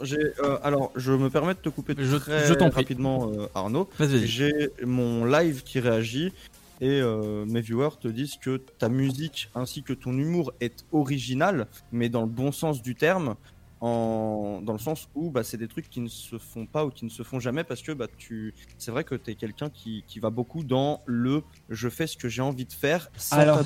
euh, 0.43 0.57
alors, 0.63 0.91
je 0.95 1.11
me 1.13 1.29
permets 1.29 1.53
de 1.53 1.59
te 1.59 1.69
couper 1.69 1.95
Je- 1.97 2.17
très 2.17 2.47
je 2.47 2.53
t'en 2.53 2.69
prie. 2.69 2.81
rapidement, 2.81 3.31
euh, 3.31 3.47
Arnaud. 3.55 3.89
J'ai 4.25 4.69
mon 4.83 5.25
live 5.25 5.63
qui 5.63 5.79
réagit 5.79 6.33
et 6.81 6.99
euh, 7.01 7.45
mes 7.45 7.61
viewers 7.61 7.97
te 8.01 8.07
disent 8.09 8.35
que 8.37 8.57
ta 8.57 8.89
musique 8.89 9.49
ainsi 9.55 9.81
que 9.83 9.93
ton 9.93 10.11
humour 10.17 10.51
est 10.59 10.85
original, 10.91 11.67
mais 11.91 12.09
dans 12.09 12.21
le 12.21 12.27
bon 12.27 12.51
sens 12.51 12.81
du 12.81 12.95
terme, 12.95 13.35
en... 13.81 14.61
dans 14.63 14.73
le 14.73 14.79
sens 14.79 15.07
où 15.15 15.29
bah, 15.31 15.43
c'est 15.43 15.57
des 15.57 15.67
trucs 15.67 15.89
qui 15.89 16.01
ne 16.01 16.07
se 16.09 16.37
font 16.37 16.65
pas 16.65 16.85
ou 16.85 16.89
qui 16.89 17.05
ne 17.05 17.09
se 17.09 17.23
font 17.23 17.39
jamais 17.39 17.63
parce 17.63 17.81
que 17.81 17.91
bah, 17.93 18.07
tu... 18.17 18.53
c'est 18.77 18.91
vrai 18.91 19.03
que 19.03 19.15
tu 19.15 19.31
es 19.31 19.35
quelqu'un 19.35 19.69
qui, 19.69 20.03
qui 20.07 20.19
va 20.19 20.29
beaucoup 20.31 20.63
dans 20.63 21.01
le 21.05 21.43
je 21.69 21.87
fais 21.89 22.07
ce 22.07 22.17
que 22.17 22.27
j'ai 22.27 22.41
envie 22.41 22.65
de 22.65 22.73
faire. 22.73 23.09
sans 23.17 23.37
Alors, 23.37 23.61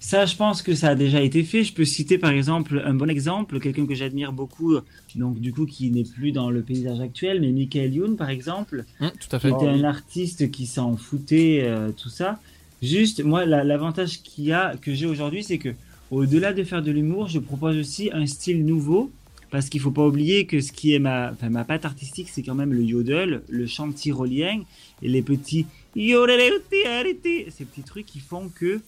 ça, 0.00 0.24
je 0.26 0.34
pense 0.34 0.62
que 0.62 0.74
ça 0.74 0.88
a 0.88 0.94
déjà 0.94 1.20
été 1.22 1.44
fait. 1.44 1.62
Je 1.62 1.72
peux 1.72 1.84
citer 1.84 2.18
par 2.18 2.30
exemple 2.30 2.82
un 2.84 2.94
bon 2.94 3.08
exemple, 3.10 3.60
quelqu'un 3.60 3.86
que 3.86 3.94
j'admire 3.94 4.32
beaucoup, 4.32 4.74
donc 5.14 5.38
du 5.38 5.52
coup 5.52 5.66
qui 5.66 5.90
n'est 5.90 6.04
plus 6.04 6.32
dans 6.32 6.50
le 6.50 6.62
paysage 6.62 7.00
actuel, 7.00 7.40
mais 7.40 7.52
Michael 7.52 7.94
Youn 7.94 8.16
par 8.16 8.30
exemple, 8.30 8.84
Hum, 9.00 9.10
tout 9.20 9.36
à 9.36 9.38
qui 9.38 9.46
fait. 9.46 9.52
était 9.52 9.66
un 9.68 9.84
artiste 9.84 10.50
qui 10.50 10.66
s'en 10.66 10.96
foutait, 10.96 11.60
euh, 11.64 11.90
tout 11.92 12.08
ça. 12.08 12.40
Juste, 12.82 13.22
moi, 13.22 13.44
la- 13.44 13.62
l'avantage 13.62 14.22
qu'il 14.22 14.44
y 14.44 14.52
a, 14.52 14.74
que 14.80 14.94
j'ai 14.94 15.04
aujourd'hui, 15.06 15.44
c'est 15.44 15.58
que 15.58 15.68
au-delà 16.10 16.52
de 16.54 16.64
faire 16.64 16.82
de 16.82 16.90
l'humour, 16.90 17.28
je 17.28 17.38
propose 17.38 17.76
aussi 17.76 18.10
un 18.12 18.26
style 18.26 18.64
nouveau. 18.64 19.10
Parce 19.50 19.68
qu'il 19.68 19.80
faut 19.80 19.90
pas 19.90 20.06
oublier 20.06 20.46
que 20.46 20.60
ce 20.60 20.70
qui 20.70 20.94
est 20.94 21.00
ma, 21.00 21.32
enfin, 21.32 21.50
ma 21.50 21.64
patte 21.64 21.84
artistique, 21.84 22.28
c'est 22.30 22.42
quand 22.44 22.54
même 22.54 22.72
le 22.72 22.84
yodel, 22.84 23.42
le 23.48 23.66
chant 23.66 23.90
tyrolien 23.90 24.60
et 25.02 25.08
les 25.08 25.22
petits 25.22 25.66
ces 25.96 27.64
petits 27.64 27.82
trucs 27.82 28.06
qui 28.06 28.20
font 28.20 28.48
que 28.54 28.80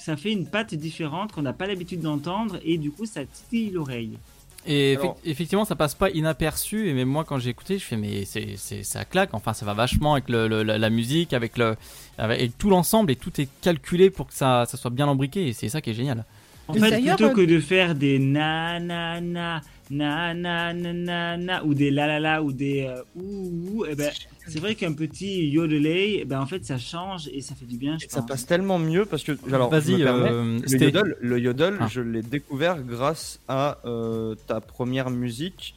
ça 0.00 0.16
fait 0.16 0.32
une 0.32 0.46
patte 0.46 0.74
différente 0.74 1.32
qu'on 1.32 1.42
n'a 1.42 1.52
pas 1.52 1.66
l'habitude 1.66 2.00
d'entendre 2.00 2.58
et 2.64 2.78
du 2.78 2.90
coup 2.90 3.06
ça 3.06 3.20
titille 3.24 3.70
l'oreille. 3.70 4.18
Et 4.66 4.96
Alors- 4.96 5.16
effectivement, 5.24 5.64
ça 5.64 5.74
passe 5.74 5.94
pas 5.94 6.10
inaperçu. 6.10 6.88
Et 6.88 6.92
même 6.92 7.08
moi, 7.08 7.24
quand 7.24 7.38
j'ai 7.38 7.48
écouté, 7.48 7.78
je 7.78 7.84
fais, 7.84 7.96
mais 7.96 8.26
c'est, 8.26 8.56
c'est, 8.58 8.82
ça 8.82 9.06
claque. 9.06 9.30
Enfin, 9.32 9.54
ça 9.54 9.64
va 9.64 9.72
vachement 9.72 10.12
avec 10.12 10.28
le, 10.28 10.48
le- 10.48 10.62
la, 10.62 10.76
la 10.76 10.90
musique, 10.90 11.32
avec, 11.32 11.56
le, 11.56 11.76
avec 12.18 12.58
tout 12.58 12.68
l'ensemble, 12.68 13.10
et 13.10 13.16
tout 13.16 13.40
est 13.40 13.48
calculé 13.62 14.10
pour 14.10 14.26
que 14.26 14.34
ça, 14.34 14.66
ça 14.66 14.76
soit 14.76 14.90
bien 14.90 15.08
embriqué. 15.08 15.48
Et 15.48 15.52
c'est 15.54 15.70
ça 15.70 15.80
qui 15.80 15.88
est 15.90 15.94
génial. 15.94 16.26
En 16.68 16.74
Et 16.74 16.78
fait, 16.78 16.90
d'ailleurs, 16.90 17.16
plutôt 17.16 17.30
euh, 17.32 17.34
que 17.46 17.50
de 17.50 17.58
faire 17.58 17.94
des 17.94 18.18
na 18.18 18.78
na 18.80 19.20
na 19.22 19.60
na 19.90 20.32
na 20.34 20.72
na 20.72 20.92
na 20.92 21.36
na 21.36 21.64
ou 21.64 21.74
des 21.74 21.90
la 21.90 22.06
la 22.06 22.20
la 22.20 22.42
ou 22.42 22.52
des 22.52 22.86
euh, 22.86 23.02
ouh 23.16 23.50
ouh, 23.80 23.84
eh 23.88 23.94
ben, 23.96 24.10
c'est 24.46 24.60
vrai 24.60 24.74
qu'un 24.76 24.92
petit 24.92 25.48
yodelay, 25.48 26.18
eh 26.20 26.24
ben, 26.24 26.40
en 26.40 26.46
fait, 26.46 26.64
ça 26.64 26.78
change 26.78 27.28
et 27.32 27.40
ça 27.40 27.54
fait 27.54 27.66
du 27.66 27.76
bien, 27.76 27.98
je 28.00 28.06
Ça 28.08 28.22
passe 28.22 28.46
tellement 28.46 28.78
mieux 28.78 29.04
parce 29.04 29.24
que 29.24 29.32
alors 29.52 29.68
Vas-y, 29.70 30.02
euh, 30.02 30.58
le 30.62 30.78
yodel, 30.82 31.16
le 31.20 31.38
yodel, 31.40 31.76
Ah. 31.80 31.88
je 31.88 32.00
l'ai 32.00 32.22
découvert 32.22 32.80
grâce 32.82 33.40
à 33.48 33.78
euh, 33.84 34.34
ta 34.46 34.60
première 34.60 35.10
musique 35.10 35.74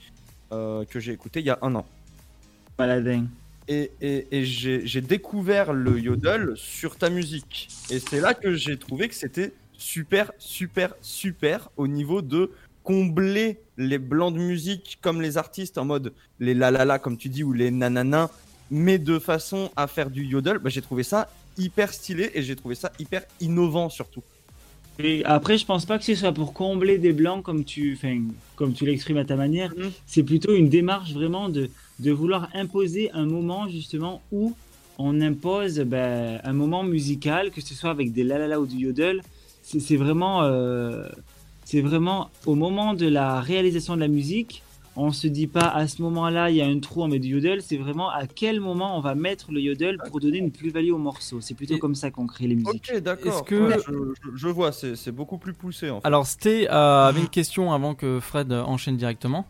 euh, 0.52 0.86
que 0.86 1.00
j'ai 1.00 1.12
écoutée 1.14 1.40
il 1.40 1.48
y 1.48 1.50
a 1.50 1.58
un 1.64 1.74
an. 1.76 1.86
Paladin. 2.78 3.26
Et, 3.68 3.92
et- 4.02 4.28
et 4.32 4.46
j'ai 4.46 4.86
j'ai 4.86 5.02
découvert 5.02 5.72
le 5.74 6.00
yodel 6.00 6.52
sur 6.56 6.98
ta 6.98 7.10
musique. 7.10 7.70
Et 7.90 8.00
c'est 8.00 8.20
là 8.20 8.34
que 8.34 8.54
j'ai 8.54 8.78
trouvé 8.78 9.08
que 9.08 9.16
c'était 9.16 9.54
super, 9.78 10.32
super, 10.38 10.94
super 11.02 11.70
au 11.78 11.88
niveau 11.88 12.22
de 12.22 12.52
combler 12.84 13.60
les 13.78 13.98
blancs 13.98 14.34
de 14.34 14.40
musique 14.40 15.00
comme 15.02 15.22
les 15.22 15.38
artistes 15.38 15.78
en 15.78 15.86
mode 15.86 16.14
les 16.40 16.54
la 16.54 16.72
la 16.72 16.86
la 16.86 17.00
comme 17.00 17.18
tu 17.18 17.30
dis 17.30 17.44
ou 17.44 17.54
les 17.54 17.72
nanana, 17.72 18.30
mais 18.70 18.98
de 18.98 19.20
façon 19.20 19.72
à 19.76 19.88
faire 19.88 20.10
du 20.10 20.26
yodel. 20.26 20.58
Bah, 20.60 20.70
j'ai 20.70 20.82
trouvé 20.82 21.04
ça 21.04 21.30
hyper 21.58 21.94
stylé 21.94 22.32
et 22.34 22.44
j'ai 22.44 22.56
trouvé 22.56 22.76
ça 22.76 22.92
hyper 23.00 23.24
innovant 23.40 23.90
surtout. 23.90 24.24
Et 25.00 25.26
après, 25.26 25.58
je 25.58 25.66
pense 25.66 25.86
pas 25.86 25.98
que 25.98 26.06
ce 26.06 26.14
soit 26.14 26.34
pour 26.34 26.54
combler 26.54 27.00
des 27.00 27.14
blancs 27.14 27.44
comme 27.44 27.64
tu, 27.64 27.98
comme 28.56 28.74
tu 28.74 28.86
l'exprimes 28.86 29.18
à 29.18 29.26
ta 29.26 29.36
manière. 29.36 29.74
Mhm. 29.76 29.92
C'est 30.06 30.24
plutôt 30.24 30.54
une 30.54 30.70
démarche 30.70 31.14
vraiment 31.14 31.50
de, 31.50 31.70
de 32.00 32.12
vouloir 32.12 32.50
imposer 32.54 33.10
un 33.12 33.26
moment 33.26 33.68
justement 33.68 34.22
où 34.32 34.54
on 35.00 35.20
impose 35.22 35.80
ben, 35.80 36.40
un 36.44 36.54
moment 36.54 36.84
musical, 36.84 37.50
que 37.50 37.62
ce 37.62 37.74
soit 37.74 37.90
avec 37.90 38.14
des 38.14 38.24
la 38.24 38.38
la 38.38 38.48
la 38.48 38.60
ou 38.60 38.68
du 38.68 38.78
yodel. 38.78 39.24
C'est 39.64 39.80
c'est 39.80 39.96
vraiment, 39.96 40.44
euh, 40.44 41.08
c'est 41.74 41.82
vraiment 41.82 42.30
au 42.46 42.54
moment 42.54 42.94
de 42.94 43.08
la 43.08 43.42
réalisation 43.42 43.96
de 43.96 44.00
la 44.02 44.08
musique. 44.08 44.62
On 44.96 45.12
se 45.12 45.26
dit 45.26 45.48
pas 45.48 45.70
à 45.70 45.88
ce 45.88 46.04
moment-là 46.04 46.52
il 46.52 46.58
y 46.58 46.62
a 46.62 46.68
un 46.68 46.78
trou 46.80 47.02
on 47.02 47.08
met 47.08 47.18
du 47.18 47.30
yodel. 47.30 47.64
C'est 47.64 47.78
vraiment 47.78 48.12
à 48.12 48.28
quel 48.28 48.60
moment 48.60 48.96
on 48.96 49.02
va 49.02 49.16
mettre 49.16 49.52
le 49.52 49.60
yodel 49.60 49.98
pour 50.08 50.20
donner 50.20 50.38
une 50.38 50.52
plus-value 50.52 50.92
au 50.92 51.00
morceau. 51.00 51.42
C'est 51.42 51.56
plutôt 51.56 51.74
Et- 51.78 51.80
comme 51.80 51.96
ça 51.96 52.12
qu'on 52.12 52.28
crée 52.28 52.46
les 52.46 52.54
musiques. 52.54 52.92
Ok, 52.94 53.00
d'accord. 53.02 53.34
Est-ce 53.34 53.42
que- 53.42 53.56
Ouais, 53.70 53.78
je, 53.88 54.36
je- 54.36 54.48
vois, 54.50 54.72
c'est 54.72 54.96
c'est 54.96 55.12
beaucoup 55.12 55.40
plus 55.40 55.54
poussé 55.54 55.90
en 55.90 56.00
fait. 56.00 56.06
Alors, 56.06 56.28
Sté 56.28 56.70
euh, 56.70 57.08
avait 57.08 57.22
une 57.22 57.28
question 57.40 57.74
avant 57.74 57.96
que 57.96 58.20
Fred 58.20 58.52
enchaîne 58.54 58.96
directement. 58.98 59.48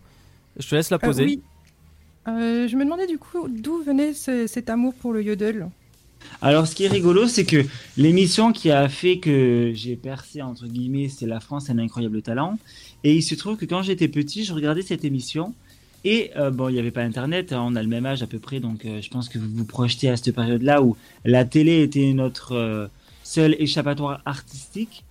Je 0.55 0.65
te 0.69 0.75
laisse 0.75 0.91
la 0.91 0.95
Euh, 0.95 0.99
poser. 1.07 1.25
oui. 1.25 1.41
Euh, 2.29 2.69
je 2.69 2.77
me 2.77 2.85
demandais 2.85 3.07
du 3.07 3.17
coup 3.17 3.49
d'où 3.49 3.83
venait 3.83 4.13
ce- 4.13 4.47
cet 4.47 4.69
amour 4.69 4.93
pour 4.93 5.11
le 5.11 5.21
yodel? 5.23 5.67
Alors, 6.41 6.67
ce 6.67 6.75
qui 6.75 6.83
est 6.83 6.89
rigolo, 6.89 7.27
c'est 7.27 7.45
que 7.45 7.65
l'émission 7.97 8.51
qui 8.51 8.71
a 8.71 8.89
fait 8.89 9.19
que 9.19 9.71
j'ai 9.73 9.95
percé, 9.95 10.41
entre 10.41 10.67
guillemets, 10.67 11.09
c'est 11.09 11.25
La 11.25 11.39
France 11.39 11.69
a 11.69 11.73
un 11.73 11.79
incroyable 11.79 12.21
talent. 12.21 12.57
Et 13.03 13.15
il 13.15 13.21
se 13.21 13.35
trouve 13.35 13.57
que 13.57 13.65
quand 13.65 13.81
j'étais 13.81 14.07
petit, 14.07 14.43
je 14.43 14.53
regardais 14.53 14.81
cette 14.81 15.05
émission. 15.05 15.53
Et 16.05 16.31
euh, 16.35 16.51
bon, 16.51 16.69
il 16.69 16.73
n'y 16.73 16.79
avait 16.79 16.91
pas 16.91 17.01
Internet, 17.01 17.53
hein, 17.53 17.63
on 17.65 17.75
a 17.75 17.81
le 17.81 17.87
même 17.87 18.05
âge 18.05 18.21
à 18.23 18.27
peu 18.27 18.39
près, 18.39 18.59
donc 18.59 18.83
euh, 18.83 19.01
je 19.01 19.09
pense 19.09 19.29
que 19.29 19.39
vous 19.39 19.47
vous 19.49 19.65
projetez 19.65 20.09
à 20.09 20.17
cette 20.17 20.35
période-là 20.35 20.83
où 20.83 20.97
la 21.23 21.45
télé 21.45 21.81
était 21.81 22.11
notre 22.11 22.53
euh, 22.53 22.87
seul 23.23 23.55
échappatoire 23.59 24.21
artistique. 24.25 25.05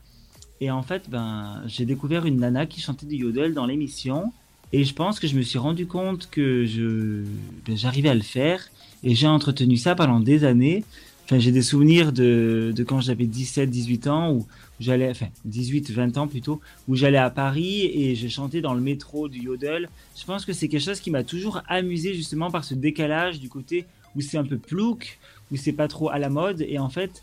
Et 0.60 0.70
en 0.70 0.82
fait, 0.82 1.08
ben, 1.08 1.62
j'ai 1.66 1.86
découvert 1.86 2.26
une 2.26 2.40
nana 2.40 2.66
qui 2.66 2.80
chantait 2.80 3.06
du 3.06 3.16
yodel 3.16 3.54
dans 3.54 3.66
l'émission. 3.66 4.32
Et 4.72 4.84
je 4.84 4.94
pense 4.94 5.18
que 5.18 5.26
je 5.26 5.34
me 5.34 5.42
suis 5.42 5.58
rendu 5.58 5.86
compte 5.86 6.28
que 6.30 6.66
je, 6.66 7.24
ben, 7.66 7.76
j'arrivais 7.76 8.10
à 8.10 8.14
le 8.14 8.22
faire. 8.22 8.68
Et 9.04 9.14
j'ai 9.14 9.26
entretenu 9.26 9.76
ça 9.76 9.94
pendant 9.94 10.20
des 10.20 10.44
années. 10.44 10.84
Enfin, 11.24 11.38
j'ai 11.38 11.52
des 11.52 11.62
souvenirs 11.62 12.12
de, 12.12 12.74
quand 12.86 13.00
j'avais 13.00 13.26
17, 13.26 13.70
18 13.70 14.06
ans, 14.08 14.32
où 14.32 14.46
j'allais, 14.80 15.10
enfin, 15.10 15.28
18, 15.44 15.90
20 15.90 16.18
ans 16.18 16.28
plutôt, 16.28 16.60
où 16.88 16.96
j'allais 16.96 17.18
à 17.18 17.30
Paris 17.30 17.86
et 17.86 18.14
je 18.14 18.28
chantais 18.28 18.60
dans 18.60 18.74
le 18.74 18.80
métro 18.80 19.28
du 19.28 19.40
yodel. 19.40 19.88
Je 20.18 20.24
pense 20.24 20.44
que 20.44 20.52
c'est 20.52 20.68
quelque 20.68 20.84
chose 20.84 21.00
qui 21.00 21.10
m'a 21.10 21.22
toujours 21.22 21.62
amusé 21.68 22.14
justement 22.14 22.50
par 22.50 22.64
ce 22.64 22.74
décalage 22.74 23.40
du 23.40 23.48
côté 23.48 23.86
où 24.14 24.20
c'est 24.20 24.36
un 24.36 24.44
peu 24.44 24.58
plouc, 24.58 25.18
où 25.50 25.56
c'est 25.56 25.72
pas 25.72 25.88
trop 25.88 26.10
à 26.10 26.18
la 26.18 26.28
mode. 26.28 26.60
Et 26.68 26.78
en 26.78 26.90
fait, 26.90 27.22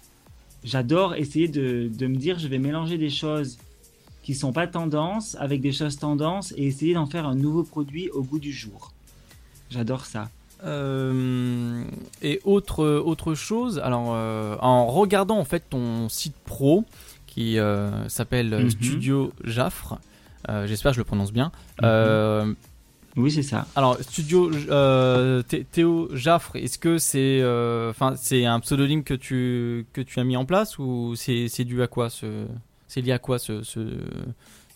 j'adore 0.64 1.16
essayer 1.16 1.48
de, 1.48 1.90
de 1.94 2.08
me 2.08 2.16
dire, 2.16 2.40
je 2.40 2.48
vais 2.48 2.58
mélanger 2.58 2.98
des 2.98 3.10
choses 3.10 3.58
qui 4.24 4.34
sont 4.34 4.54
pas 4.54 4.68
tendance 4.68 5.36
avec 5.40 5.62
des 5.62 5.72
choses 5.72 5.98
tendances 5.98 6.54
et 6.58 6.66
essayer 6.66 6.94
d'en 6.94 7.06
faire 7.06 7.26
un 7.26 7.36
nouveau 7.36 7.64
produit 7.64 8.10
au 8.10 8.24
goût 8.24 8.40
du 8.40 8.52
jour. 8.52 8.94
J'adore 9.70 10.06
ça. 10.06 10.30
Euh, 10.66 11.84
et 12.22 12.42
autre, 12.44 12.86
autre 12.86 13.34
chose, 13.34 13.80
alors 13.80 14.12
euh, 14.14 14.56
en 14.62 14.88
regardant 14.88 15.38
en 15.38 15.46
fait 15.46 15.64
ton 15.70 16.10
site 16.10 16.36
pro 16.46 16.84
qui 17.28 17.58
euh, 17.60 18.08
s'appelle 18.10 18.64
Mhm. 18.64 18.70
Studio 18.70 19.34
Jaffre, 19.44 20.00
j'espère 20.66 20.92
que 20.92 20.96
je 20.96 21.00
le 21.02 21.06
prononce 21.06 21.32
bien. 21.32 21.52
Euh, 21.84 22.54
Oui, 23.16 23.32
c'est 23.32 23.44
ça. 23.44 23.68
alors 23.76 23.98
Studio 24.02 24.50
Thé- 25.44 25.66
Théo 25.72 26.10
Jaffre, 26.14 26.56
est-ce 26.56 26.78
que 26.80 26.98
c'est, 26.98 27.42
enfin 27.90 28.14
c'est 28.18 28.46
un 28.46 28.60
pseudonyme 28.60 29.04
que 29.04 29.14
tu 29.14 29.86
que 29.94 30.02
tu 30.02 30.20
as 30.20 30.24
mis 30.24 30.38
en 30.38 30.46
place 30.46 30.78
ou 30.80 31.14
c'est 31.16 31.48
c'est 31.48 31.66
dû 31.66 31.82
à 31.82 31.88
quoi 31.88 32.10
ce, 32.10 32.46
c'est 32.88 33.02
lié 33.02 33.12
à 33.12 33.20
quoi 33.20 33.40
ce 33.40 33.62
ce, 33.64 33.80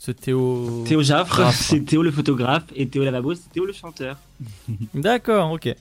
ce 0.05 0.11
Théo 0.11 0.83
Théo 0.85 1.01
Jaffre, 1.01 1.49
c'est 1.53 1.79
Théo 1.85 2.01
le 2.03 2.11
photographe 2.11 2.65
et 2.75 2.87
Théo 2.87 3.05
Lavabo, 3.05 3.35
c'est 3.35 3.49
Théo 3.53 3.65
le 3.65 3.71
chanteur. 3.71 4.17
D'accord, 4.93 5.51
ok. 5.53 5.73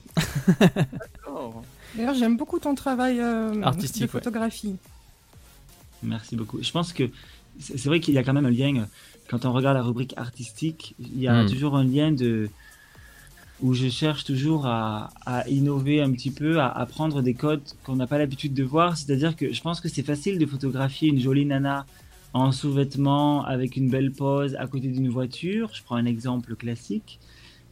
D'ailleurs, 1.95 2.15
j'aime 2.15 2.37
beaucoup 2.37 2.57
ton 2.57 2.73
travail 2.73 3.19
euh, 3.19 3.61
Artistique, 3.61 4.03
de 4.03 4.07
ouais. 4.07 4.11
photographie. 4.11 4.75
Merci 6.01 6.35
beaucoup. 6.37 6.61
Je 6.61 6.71
pense 6.71 6.93
que 6.93 7.09
c'est 7.59 7.85
vrai 7.85 7.99
qu'il 7.99 8.13
y 8.13 8.17
a 8.17 8.23
quand 8.23 8.33
même 8.33 8.45
un 8.45 8.49
lien, 8.51 8.87
quand 9.29 9.45
on 9.45 9.51
regarde 9.51 9.75
la 9.75 9.83
rubrique 9.83 10.13
artistique, 10.17 10.95
il 10.99 11.19
y 11.19 11.27
a 11.27 11.43
Mm. 11.43 11.49
toujours 11.49 11.75
un 11.75 11.83
lien 11.83 12.11
de 12.11 12.49
où 13.61 13.73
je 13.73 13.87
cherche 13.89 14.23
toujours 14.23 14.65
à, 14.67 15.11
à 15.25 15.47
innover 15.49 16.01
un 16.01 16.11
petit 16.11 16.31
peu, 16.31 16.59
à, 16.59 16.67
à 16.67 16.85
prendre 16.85 17.21
des 17.21 17.33
codes 17.33 17.61
qu'on 17.83 17.95
n'a 17.97 18.07
pas 18.07 18.17
l'habitude 18.17 18.53
de 18.53 18.63
voir. 18.63 18.97
C'est-à-dire 18.97 19.35
que 19.35 19.53
je 19.53 19.61
pense 19.61 19.79
que 19.81 19.87
c'est 19.89 20.03
facile 20.03 20.37
de 20.39 20.45
photographier 20.45 21.09
une 21.09 21.19
jolie 21.19 21.45
nana 21.45 21.85
en 22.33 22.51
sous-vêtements 22.51 23.45
avec 23.45 23.77
une 23.77 23.89
belle 23.89 24.11
pose 24.11 24.55
à 24.55 24.67
côté 24.67 24.87
d'une 24.87 25.09
voiture. 25.09 25.71
Je 25.73 25.83
prends 25.83 25.95
un 25.95 26.05
exemple 26.05 26.55
classique. 26.55 27.19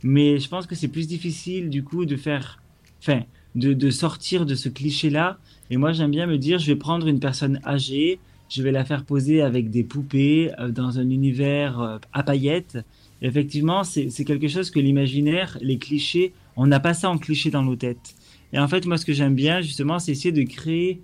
Mais 0.04 0.40
je 0.40 0.48
pense 0.48 0.66
que 0.68 0.76
c'est 0.76 0.88
plus 0.88 1.08
difficile 1.08 1.70
du 1.70 1.84
coup 1.84 2.06
de 2.06 2.16
faire, 2.16 2.62
enfin, 3.02 3.24
de, 3.56 3.74
de 3.74 3.90
sortir 3.90 4.46
de 4.46 4.56
ce 4.56 4.70
cliché-là. 4.70 5.38
Et 5.70 5.78
moi, 5.78 5.94
j'aime 5.94 6.12
bien 6.12 6.28
me 6.28 6.38
dire, 6.38 6.60
je 6.60 6.68
vais 6.68 6.76
prendre 6.76 7.08
une 7.08 7.20
personne 7.20 7.60
âgée, 7.66 8.20
je 8.50 8.64
vais 8.64 8.72
la 8.72 8.84
faire 8.84 9.06
poser 9.06 9.42
avec 9.42 9.70
des 9.70 9.84
poupées 9.84 10.52
euh, 10.60 10.70
dans 10.70 11.00
un 11.00 11.10
univers 11.10 11.80
euh, 11.80 11.98
à 12.14 12.24
paillettes. 12.24 12.78
Et 13.22 13.28
effectivement, 13.28 13.84
c'est 13.84 14.10
c'est 14.10 14.26
quelque 14.26 14.48
chose 14.48 14.72
que 14.72 14.80
l'imaginaire, 14.80 15.58
les 15.62 15.78
clichés, 15.78 16.34
on 16.56 16.68
n'a 16.68 16.80
pas 16.80 16.94
ça 16.94 17.10
en 17.10 17.18
cliché 17.18 17.50
dans 17.52 17.64
nos 17.64 17.76
têtes. 17.76 18.16
Et 18.54 18.60
en 18.60 18.68
fait, 18.68 18.86
moi, 18.86 18.98
ce 18.98 19.06
que 19.06 19.14
j'aime 19.14 19.36
bien, 19.36 19.62
justement, 19.62 20.00
c'est 20.00 20.12
essayer 20.12 20.32
de 20.34 20.44
créer, 20.44 21.00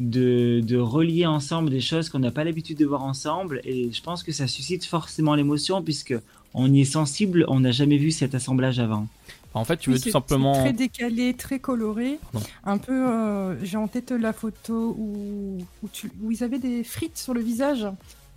de, 0.00 0.60
de 0.66 0.76
relier 0.78 1.26
ensemble 1.26 1.70
des 1.70 1.80
choses 1.80 2.08
qu'on 2.08 2.18
n'a 2.18 2.30
pas 2.32 2.42
l'habitude 2.42 2.78
de 2.78 2.86
voir 2.86 3.04
ensemble. 3.04 3.60
Et 3.64 3.92
je 3.92 4.02
pense 4.02 4.22
que 4.24 4.32
ça 4.32 4.46
suscite 4.48 4.84
forcément 4.84 5.34
l'émotion, 5.36 5.82
puisque 5.82 6.14
on 6.54 6.72
y 6.72 6.80
est 6.80 6.84
sensible, 6.84 7.44
on 7.48 7.60
n'a 7.60 7.70
jamais 7.70 7.98
vu 7.98 8.10
cet 8.10 8.34
assemblage 8.34 8.80
avant. 8.80 9.06
En 9.52 9.64
fait, 9.64 9.76
tu 9.78 9.90
Oui, 9.90 9.96
veux 9.96 10.00
tout 10.02 10.10
simplement. 10.10 10.52
très 10.54 10.72
décalé, 10.72 11.34
très 11.34 11.58
coloré. 11.58 12.18
Pardon. 12.32 12.46
Un 12.64 12.78
peu, 12.78 12.92
euh, 13.08 13.64
j'ai 13.64 13.76
en 13.76 13.88
tête 13.88 14.12
la 14.12 14.32
photo 14.32 14.94
où, 14.98 15.58
où, 15.82 15.88
tu- 15.92 16.10
où 16.22 16.30
ils 16.32 16.42
avaient 16.44 16.58
des 16.60 16.82
frites 16.84 17.18
sur 17.18 17.34
le 17.34 17.40
visage, 17.40 17.86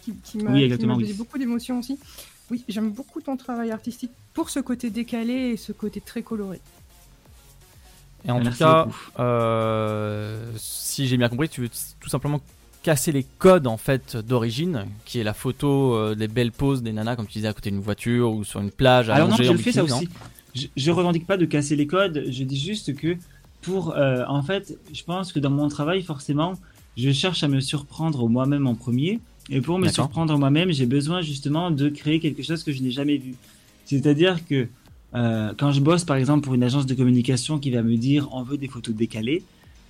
qui, 0.01 0.13
qui 0.23 0.39
m'a 0.39 0.51
Oui, 0.51 0.73
oui. 0.97 1.13
beaucoup 1.13 1.37
d'émotions 1.37 1.79
aussi. 1.79 1.97
Oui, 2.51 2.63
j'aime 2.67 2.89
beaucoup 2.89 3.21
ton 3.21 3.37
travail 3.37 3.71
artistique 3.71 4.11
pour 4.33 4.49
ce 4.49 4.59
côté 4.59 4.89
décalé 4.89 5.33
et 5.51 5.57
ce 5.57 5.71
côté 5.71 6.01
très 6.01 6.23
coloré. 6.23 6.59
Et 8.25 8.31
en 8.31 8.37
tout 8.37 8.45
Merci 8.45 8.59
cas, 8.59 8.87
euh, 9.19 10.51
si 10.55 11.07
j'ai 11.07 11.17
bien 11.17 11.29
compris, 11.29 11.49
tu 11.49 11.61
veux 11.61 11.69
tout 11.99 12.09
simplement 12.09 12.41
casser 12.81 13.11
les 13.11 13.25
codes 13.37 13.67
en 13.67 13.77
fait 13.77 14.17
d'origine, 14.17 14.85
qui 15.05 15.19
est 15.19 15.23
la 15.23 15.33
photo 15.33 15.95
euh, 15.95 16.15
des 16.15 16.27
belles 16.27 16.51
poses 16.51 16.83
des 16.83 16.93
nanas, 16.93 17.15
comme 17.15 17.27
tu 17.27 17.33
disais, 17.33 17.47
à 17.47 17.53
côté 17.53 17.71
d'une 17.71 17.79
voiture 17.79 18.31
ou 18.33 18.43
sur 18.43 18.59
une 18.59 18.71
plage. 18.71 19.09
Alors 19.09 19.29
non, 19.29 19.35
je 19.35 19.51
le 19.51 19.57
fais 19.57 19.71
ça 19.71 19.83
aussi. 19.83 20.09
Je, 20.53 20.67
je 20.75 20.91
revendique 20.91 21.25
pas 21.25 21.37
de 21.37 21.45
casser 21.45 21.75
les 21.75 21.87
codes, 21.87 22.25
je 22.29 22.43
dis 22.43 22.59
juste 22.59 22.95
que 22.95 23.17
pour, 23.63 23.95
euh, 23.95 24.23
en 24.27 24.43
fait, 24.43 24.77
je 24.93 25.03
pense 25.03 25.33
que 25.33 25.39
dans 25.39 25.49
mon 25.49 25.67
travail, 25.69 26.03
forcément, 26.03 26.53
je 26.95 27.11
cherche 27.11 27.43
à 27.43 27.47
me 27.47 27.59
surprendre 27.59 28.27
moi-même 28.29 28.67
en 28.67 28.75
premier. 28.75 29.19
Et 29.49 29.61
pour 29.61 29.79
me 29.79 29.87
surprendre 29.89 30.37
moi-même, 30.37 30.71
j'ai 30.71 30.85
besoin 30.85 31.21
justement 31.21 31.71
de 31.71 31.89
créer 31.89 32.19
quelque 32.19 32.43
chose 32.43 32.63
que 32.63 32.71
je 32.71 32.81
n'ai 32.81 32.91
jamais 32.91 33.17
vu. 33.17 33.35
C'est-à-dire 33.85 34.45
que 34.45 34.67
euh, 35.15 35.53
quand 35.57 35.71
je 35.71 35.79
bosse 35.81 36.03
par 36.05 36.15
exemple 36.17 36.43
pour 36.43 36.53
une 36.55 36.63
agence 36.63 36.85
de 36.85 36.93
communication 36.95 37.59
qui 37.59 37.69
va 37.71 37.81
me 37.83 37.95
dire 37.97 38.27
on 38.31 38.43
veut 38.43 38.57
des 38.57 38.67
photos 38.67 38.95
décalées, 38.95 39.43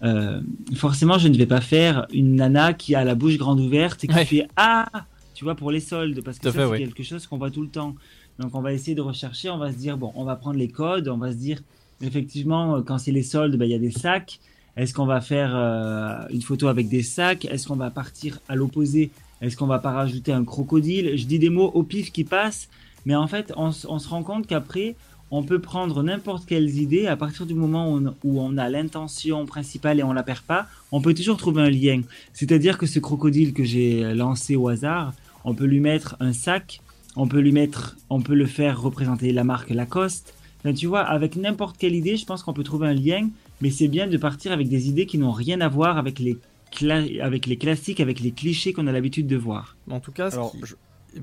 euh, 0.04 0.42
forcément 0.76 1.18
je 1.18 1.28
ne 1.30 1.38
vais 1.38 1.46
pas 1.46 1.62
faire 1.62 2.06
une 2.14 2.36
nana 2.36 2.74
qui 2.74 2.94
a 2.96 3.04
la 3.04 3.16
bouche 3.16 3.38
grande 3.38 3.60
ouverte 3.60 4.04
et 4.04 4.08
qui 4.08 4.16
Ouais. 4.16 4.26
fait 4.26 4.48
ah 4.58 4.86
tu 5.34 5.46
vois 5.46 5.56
pour 5.56 5.72
les 5.72 5.80
soldes 5.80 6.22
parce 6.24 6.40
que 6.40 6.52
ça 6.52 6.58
c'est 6.58 6.66
ouais. 6.66 6.78
quelque 6.80 7.04
chose 7.04 7.26
qu'on 7.28 7.38
voit 7.38 7.52
tout 7.52 7.62
le 7.62 7.70
temps. 7.70 7.96
Donc 8.40 8.54
on 8.56 8.62
va 8.62 8.74
essayer 8.74 8.96
de 8.96 9.02
rechercher, 9.02 9.50
on 9.50 9.58
va 9.58 9.72
se 9.72 9.78
dire 9.78 9.98
bon 9.98 10.12
on 10.16 10.24
va 10.26 10.36
prendre 10.36 10.58
les 10.58 10.68
codes, 10.68 11.08
on 11.08 11.18
va 11.18 11.32
se 11.32 11.38
dire 11.38 11.60
effectivement 12.02 12.76
euh, 12.76 12.82
quand 12.82 12.98
c'est 12.98 13.12
les 13.12 13.24
soldes 13.24 13.56
ben, 13.56 13.66
il 13.66 13.72
y 13.72 13.76
a 13.76 13.80
des 13.80 13.92
sacs. 13.92 14.40
Est-ce 14.76 14.94
qu'on 14.94 15.06
va 15.06 15.22
faire 15.22 15.52
euh, 15.56 16.18
une 16.32 16.42
photo 16.42 16.68
avec 16.68 16.90
des 16.90 17.04
sacs? 17.04 17.46
Est-ce 17.46 17.68
qu'on 17.68 17.76
va 17.76 17.92
partir 17.92 18.40
à 18.50 18.56
l'opposé? 18.56 19.12
Est-ce 19.40 19.56
qu'on 19.56 19.68
va 19.68 19.78
pas 19.80 19.92
rajouter 19.92 20.34
un 20.34 20.44
crocodile? 20.44 21.16
Je 21.16 21.26
dis 21.26 21.38
des 21.38 21.52
mots 21.52 21.70
au 21.76 21.84
pif 21.84 22.12
qui 22.12 22.24
passent, 22.24 22.70
mais 23.06 23.14
en 23.16 23.28
fait, 23.28 23.54
on 23.56 23.72
se 23.72 24.08
rend 24.08 24.24
compte 24.24 24.48
qu'après, 24.48 24.96
on 25.38 25.42
peut 25.44 25.60
prendre 25.60 26.04
n'importe 26.04 26.46
quelles 26.46 26.74
idées 26.86 27.08
à 27.08 27.16
partir 27.24 27.44
du 27.46 27.56
moment 27.56 27.92
où 27.92 27.98
on, 27.98 28.16
où 28.24 28.40
on 28.40 28.56
a 28.58 28.70
l'intention 28.70 29.46
principale 29.46 30.00
et 30.00 30.04
on 30.04 30.14
la 30.14 30.24
perd 30.24 30.42
pas, 30.42 30.68
on 30.92 31.02
peut 31.02 31.14
toujours 31.20 31.38
trouver 31.38 31.62
un 31.64 31.70
lien. 31.72 32.02
C'est-à-dire 32.34 32.78
que 32.78 32.86
ce 32.86 33.00
crocodile 33.00 33.52
que 33.54 33.64
j'ai 33.64 34.14
lancé 34.14 34.56
au 34.56 34.68
hasard, 34.68 35.14
on 35.44 35.54
peut 35.56 35.66
lui 35.66 35.80
mettre 35.80 36.16
un 36.20 36.34
sac, 36.34 36.82
on 37.16 37.28
peut 37.28 37.40
lui 37.40 37.52
mettre, 37.52 37.98
on 38.10 38.22
peut 38.22 38.36
le 38.36 38.46
faire 38.46 38.80
représenter 38.82 39.32
la 39.34 39.44
marque 39.44 39.70
Lacoste. 39.72 40.34
Enfin, 40.60 40.74
tu 40.74 40.88
vois, 40.88 41.02
avec 41.02 41.36
n'importe 41.36 41.78
quelle 41.78 41.96
idée, 41.96 42.16
je 42.16 42.26
pense 42.26 42.44
qu'on 42.44 42.54
peut 42.54 42.64
trouver 42.64 42.88
un 42.88 42.94
lien, 42.94 43.28
mais 43.62 43.72
c'est 43.72 43.88
bien 43.88 44.08
de 44.08 44.18
partir 44.18 44.52
avec 44.52 44.70
des 44.70 44.88
idées 44.88 45.06
qui 45.08 45.18
n'ont 45.18 45.32
rien 45.32 45.60
à 45.62 45.68
voir 45.68 45.98
avec 45.98 46.20
les, 46.20 46.38
cla- 46.72 47.22
avec 47.22 47.46
les 47.48 47.58
classiques, 47.58 48.00
avec 48.00 48.20
les 48.20 48.32
clichés 48.32 48.72
qu'on 48.74 48.88
a 48.88 48.92
l'habitude 48.92 49.28
de 49.28 49.36
voir. 49.38 49.76
En 49.90 50.00
tout 50.00 50.12
cas, 50.12 50.28
Alors, 50.32 50.52
qui- 50.52 50.60
je, 50.64 50.76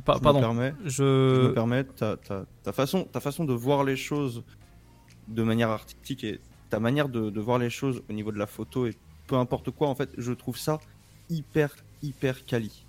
Pa- 0.04 0.14
je 0.16 0.20
pardon, 0.20 0.38
me 0.40 0.44
permets, 0.44 0.74
je- 0.84 0.90
je 0.90 1.48
me 1.48 1.52
permets 1.52 1.84
ta, 1.84 2.16
ta- 2.16 2.46
ta 2.62 2.72
façon, 2.72 3.04
ta 3.04 3.20
façon 3.20 3.44
de 3.44 3.52
voir 3.52 3.82
les 3.84 3.96
choses 3.96 4.44
de 5.28 5.42
manière 5.42 5.70
artistique 5.70 6.22
et 6.24 6.40
ta 6.68 6.78
manière 6.80 7.08
de, 7.08 7.30
de 7.30 7.40
voir 7.40 7.58
les 7.58 7.70
choses 7.70 8.02
au 8.08 8.12
niveau 8.12 8.30
de 8.32 8.38
la 8.38 8.46
photo 8.46 8.86
et 8.86 8.96
peu 9.26 9.36
importe 9.36 9.70
quoi, 9.70 9.88
en 9.88 9.94
fait, 9.94 10.10
je 10.18 10.32
trouve 10.32 10.56
ça 10.56 10.78
hyper, 11.28 11.74
hyper 12.02 12.44
quali. 12.46 12.84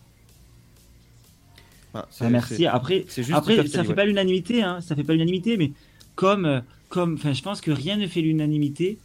Ah, 1.93 2.07
Ah, 2.21 2.29
merci. 2.29 2.65
Après, 2.65 3.05
c'est 3.07 3.23
juste 3.23 3.37
après 3.37 3.55
ça 3.57 3.63
quali, 3.63 3.71
fait 3.71 3.87
ouais. 3.89 3.95
pas 3.95 4.05
l'unanimité, 4.05 4.63
hein. 4.63 4.79
Ça 4.81 4.95
fait 4.95 5.03
pas 5.03 5.13
l'unanimité, 5.13 5.57
mais 5.57 5.71
comme, 6.15 6.45
euh, 6.45 6.61
comme, 6.89 7.15
enfin, 7.15 7.33
je 7.33 7.41
pense 7.41 7.61
que 7.61 7.71
rien 7.71 7.97
ne 7.97 8.07
fait 8.07 8.21
l'unanimité. 8.21 8.97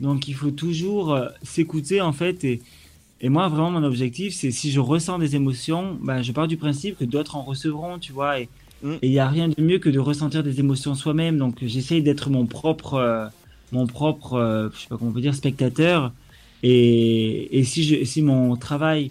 Donc, 0.00 0.28
il 0.28 0.34
faut 0.34 0.50
toujours 0.50 1.14
euh, 1.14 1.28
s'écouter 1.42 2.00
en 2.00 2.12
fait. 2.12 2.44
Et, 2.44 2.60
et 3.20 3.28
moi, 3.28 3.48
vraiment, 3.48 3.70
mon 3.70 3.84
objectif, 3.84 4.34
c'est 4.34 4.50
si 4.50 4.70
je 4.70 4.80
ressens 4.80 5.18
des 5.18 5.36
émotions, 5.36 5.98
ben, 6.00 6.22
je 6.22 6.32
pars 6.32 6.48
du 6.48 6.56
principe 6.56 6.98
que 6.98 7.04
d'autres 7.04 7.36
en 7.36 7.42
recevront, 7.42 7.98
tu 7.98 8.12
vois. 8.12 8.40
Et 8.40 8.48
Mm. 8.82 8.94
et 9.02 9.06
il 9.06 9.12
y 9.12 9.18
a 9.18 9.28
rien 9.28 9.48
de 9.48 9.60
mieux 9.62 9.78
que 9.78 9.88
de 9.88 9.98
ressentir 9.98 10.42
des 10.42 10.60
émotions 10.60 10.94
soi-même. 10.94 11.38
Donc, 11.38 11.58
j'essaye 11.62 12.02
d'être 12.02 12.30
mon 12.30 12.46
propre, 12.46 12.94
euh, 12.94 13.26
mon 13.72 13.86
propre, 13.86 14.34
euh, 14.34 14.68
je 14.74 14.82
sais 14.82 14.88
pas 14.88 14.96
comment 14.96 15.10
on 15.10 15.14
peut 15.14 15.20
dire, 15.20 15.34
spectateur. 15.34 16.12
Et, 16.62 17.58
et 17.58 17.64
si 17.64 17.84
je, 17.84 18.04
si 18.04 18.22
mon 18.22 18.56
travail 18.56 19.10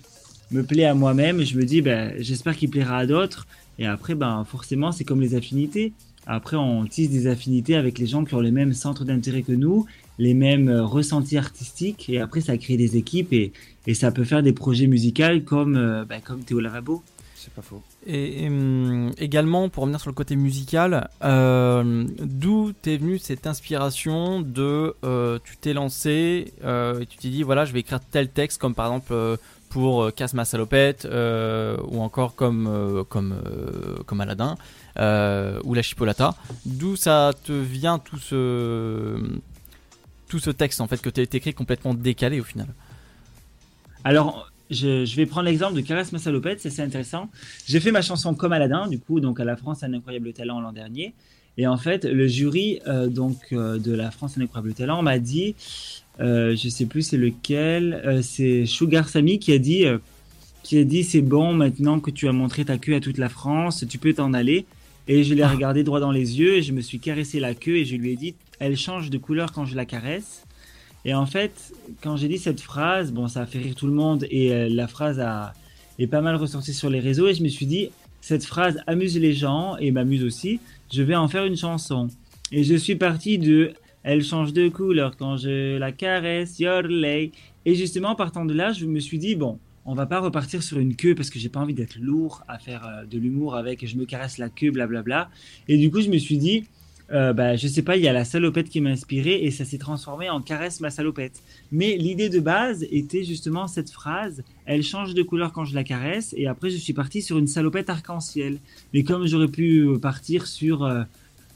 me 0.51 0.64
plaît 0.64 0.86
à 0.86 0.93
moi-même, 0.93 1.43
je 1.43 1.55
me 1.57 1.64
dis, 1.64 1.82
ben, 1.82 2.14
j'espère 2.20 2.55
qu'il 2.55 2.70
plaira 2.70 2.97
à 2.97 3.05
d'autres. 3.05 3.47
Et 3.78 3.86
après, 3.86 4.16
ben, 4.16 4.45
forcément, 4.45 4.91
c'est 4.91 5.03
comme 5.03 5.22
les 5.22 5.36
affinités. 5.36 5.93
Après, 6.26 6.57
on 6.57 6.86
tisse 6.86 7.10
des 7.10 7.28
affinités 7.28 7.76
avec 7.76 7.97
les 7.97 8.05
gens 8.05 8.24
qui 8.24 8.36
ont 8.36 8.39
les 8.39 8.51
mêmes 8.51 8.74
centres 8.74 9.05
d'intérêt 9.05 9.41
que 9.41 9.51
nous, 9.51 9.86
les 10.20 10.36
mêmes 10.36 10.70
euh, 10.70 10.86
ressentis 10.86 11.38
artistiques. 11.38 12.09
Et 12.09 12.20
après, 12.20 12.41
ça 12.41 12.55
crée 12.57 12.78
des 12.78 12.97
équipes 12.97 13.34
et, 13.34 13.51
et 13.88 13.95
ça 13.95 14.11
peut 14.11 14.26
faire 14.26 14.43
des 14.43 14.53
projets 14.53 14.86
musicaux 14.86 15.39
comme, 15.45 15.76
euh, 15.76 16.05
ben, 16.05 16.22
comme 16.22 16.41
Théo 16.43 16.59
Lavabo. 16.59 17.01
C'est 17.36 17.53
pas 17.53 17.61
faux. 17.61 17.82
Et, 18.05 18.43
et, 18.43 18.47
hum, 18.49 19.11
également, 19.17 19.70
pour 19.70 19.84
revenir 19.84 20.01
sur 20.01 20.09
le 20.09 20.13
côté 20.13 20.36
musical, 20.36 21.09
euh, 21.24 22.05
d'où 22.22 22.74
t'es 22.74 22.97
venue 22.97 23.17
cette 23.17 23.47
inspiration 23.47 24.41
de 24.41 24.93
euh, 25.05 25.39
tu 25.45 25.55
t'es 25.55 25.72
lancé 25.72 26.53
euh, 26.65 26.99
et 26.99 27.05
tu 27.05 27.17
t'es 27.17 27.30
dit 27.30 27.43
voilà 27.43 27.63
je 27.63 27.72
vais 27.72 27.80
écrire 27.80 28.01
tel 28.01 28.28
texte 28.28 28.59
comme 28.59 28.76
par 28.76 28.88
exemple 28.88 29.13
euh, 29.13 29.38
pour 29.70 30.03
euh, 30.03 30.11
Casse 30.11 30.34
ma 30.34 30.43
salopette 30.43 31.05
euh, 31.05 31.78
ou 31.88 32.01
encore 32.01 32.36
comme 32.36 32.67
euh, 32.67 33.05
comme 33.05 33.34
euh, 33.34 33.95
comme 34.05 34.20
Aladdin 34.20 34.57
euh, 34.97 35.61
ou 35.63 35.74
la 35.74 35.82
Chipolata. 35.82 36.36
D'où 36.65 36.97
ça 36.97 37.32
te 37.45 37.53
vient 37.53 37.99
tout 37.99 38.17
ce 38.17 39.15
tout 40.30 40.40
ce 40.40 40.52
texte 40.52 40.80
en 40.80 40.88
fait 40.88 41.02
que 41.02 41.10
t'as 41.10 41.24
écrit 41.24 41.54
complètement 41.54 41.94
décalé 41.94 42.40
au 42.40 42.46
final. 42.46 42.68
Alors, 44.06 44.50
je, 44.70 45.04
je 45.04 45.16
vais 45.16 45.26
prendre 45.26 45.48
l'exemple 45.48 45.76
de 45.76 45.82
Caresse 45.82 46.12
ma 46.12 46.20
salopette, 46.20 46.62
c'est 46.62 46.70
assez 46.70 46.82
intéressant. 46.82 47.30
J'ai 47.68 47.80
fait 47.80 47.92
ma 47.92 48.02
chanson 48.02 48.34
comme 48.36 48.54
Aladdin, 48.54 48.88
du 48.88 49.00
coup, 49.00 49.20
donc 49.20 49.40
à 49.40 49.44
la 49.44 49.58
France 49.58 49.84
un 49.84 49.94
incroyable 49.94 50.32
talent 50.32 50.62
l'an 50.62 50.72
dernier. 50.72 51.14
Et 51.58 51.68
en 51.68 51.78
fait, 51.78 52.06
le 52.06 52.28
jury 52.28 52.80
euh, 52.88 53.08
donc 53.08 53.38
euh, 53.52 53.78
de 53.78 53.94
la 53.94 54.12
France 54.12 54.38
un 54.38 54.42
incroyable 54.42 54.74
talent 54.74 55.02
m'a 55.02 55.20
dit, 55.20 55.56
euh, 56.22 56.56
je 56.56 56.70
sais 56.70 56.86
plus 56.86 57.02
c'est 57.02 57.18
lequel, 57.18 58.02
euh, 58.06 58.22
c'est 58.22 58.66
Sugar 58.66 59.10
Sammy 59.10 59.40
qui 59.40 59.52
a 59.52 59.58
dit, 59.58 59.84
qui 60.64 60.78
a 60.78 60.84
dit 60.84 61.04
c'est 61.04 61.22
bon 61.22 61.54
maintenant 61.54 62.00
que 62.00 62.12
tu 62.12 62.30
as 62.30 62.32
montré 62.32 62.64
ta 62.64 62.78
queue 62.78 62.96
à 62.96 63.02
toute 63.02 63.18
la 63.18 63.28
France, 63.30 63.84
tu 63.90 63.98
peux 63.98 64.14
t'en 64.14 64.34
aller. 64.34 64.66
Et 65.12 65.24
je 65.24 65.34
l'ai 65.34 65.44
regardé 65.44 65.84
droit 65.84 66.00
dans 66.00 66.12
les 66.12 66.40
yeux 66.40 66.58
et 66.58 66.62
je 66.62 66.72
me 66.72 66.82
suis 66.82 67.00
caressé 67.00 67.40
la 67.40 67.56
queue 67.56 67.78
et 67.78 67.86
je 67.86 67.96
lui 67.96 68.12
ai 68.12 68.16
dit, 68.16 68.36
elle 68.60 68.78
change 68.78 69.10
de 69.10 69.18
couleur 69.18 69.51
quand 69.51 69.66
je 69.66 69.76
la 69.76 69.86
caresse. 69.86 70.45
Et 71.05 71.14
en 71.14 71.26
fait, 71.26 71.74
quand 72.01 72.18
j'ai 72.18 72.28
dit 72.28 72.38
cette 72.38 72.62
phrase, 72.62 73.12
bon, 73.12 73.28
ça 73.28 73.41
a 73.41 73.45
fait 73.45 73.60
rire 73.60 73.76
tout 73.76 73.88
le 73.88 73.93
monde 73.93 74.26
et 74.30 74.53
euh, 74.53 74.70
la 74.70 74.88
phrase 74.88 75.20
a, 75.20 75.53
est 75.97 76.07
pas 76.07 76.22
mal 76.22 76.36
ressortie 76.36 76.74
sur 76.74 76.89
les 76.89 76.99
réseaux 76.99 77.28
et 77.28 77.34
je 77.34 77.43
me 77.43 77.47
suis 77.47 77.66
dit, 77.66 77.89
cette 78.22 78.45
phrase 78.45 78.82
amuse 78.86 79.18
les 79.18 79.34
gens 79.34 79.78
et 79.78 79.91
m'amuse 79.91 80.24
aussi, 80.24 80.60
je 80.91 81.01
vais 81.01 81.16
en 81.16 81.28
faire 81.28 81.45
une 81.45 81.55
chanson. 81.55 82.10
Et 82.51 82.64
je 82.64 82.76
suis 82.76 82.95
parti 82.95 83.38
de 83.38 83.74
Elle 84.03 84.24
change 84.24 84.53
de 84.53 84.70
couleur 84.70 85.18
quand 85.18 85.38
je 85.38 85.78
la 85.78 85.91
caresse, 85.91 86.60
yorley. 86.60 87.32
Et 87.66 87.76
justement, 87.76 88.16
partant 88.16 88.45
de 88.45 88.53
là, 88.53 88.72
je 88.72 88.86
me 88.86 88.99
suis 88.99 89.20
dit, 89.20 89.36
bon, 89.36 89.60
on 89.86 89.93
va 89.93 90.05
pas 90.05 90.20
repartir 90.20 90.64
sur 90.64 90.80
une 90.80 90.95
queue 90.95 91.16
parce 91.16 91.30
que 91.30 91.39
j'ai 91.39 91.49
pas 91.49 91.60
envie 91.60 91.74
d'être 91.74 91.97
lourd 91.97 92.43
à 92.47 92.60
faire 92.60 92.86
euh, 92.86 93.05
de 93.05 93.18
l'humour 93.18 93.55
avec 93.55 93.86
je 93.86 93.95
me 93.97 94.05
caresse 94.05 94.38
la 94.38 94.49
queue, 94.49 94.72
blablabla. 94.72 95.30
Et 95.68 95.78
du 95.78 95.91
coup, 95.91 96.01
je 96.01 96.10
me 96.10 96.18
suis 96.18 96.38
dit, 96.38 96.66
euh, 97.12 97.34
bah, 97.34 97.55
je 97.55 97.68
sais 97.68 97.82
pas, 97.82 97.97
il 97.97 98.03
y 98.03 98.07
a 98.07 98.14
la 98.14 98.26
salopette 98.26 98.70
qui 98.70 98.82
m'a 98.82 98.91
inspiré 98.91 99.43
et 99.43 99.51
ça 99.51 99.66
s'est 99.66 99.78
transformé 99.78 100.30
en 100.30 100.41
caresse 100.41 100.80
ma 100.80 100.89
salopette. 100.91 101.41
Mais 101.72 101.97
l'idée 101.97 102.30
de 102.30 102.39
base 102.39 102.86
était 102.91 103.24
justement 103.24 103.68
cette 103.68 103.89
phrase, 103.89 104.43
elle 104.66 104.84
change 104.84 105.14
de 105.16 105.24
couleur 105.24 105.51
quand 105.51 105.66
je 105.66 105.74
la 105.74 105.84
caresse 105.84 106.34
et 106.38 106.47
après 106.47 106.70
je 106.70 106.78
suis 106.78 106.93
parti 106.93 107.22
sur 107.22 107.38
une 107.38 107.47
salopette 107.47 107.89
arc-en-ciel. 107.89 108.60
Mais 108.93 109.03
comme 109.03 109.26
j'aurais 109.26 109.47
pu 109.47 109.80
euh, 109.88 109.97
partir 109.97 110.45
sur 110.45 110.84
euh, 110.84 111.01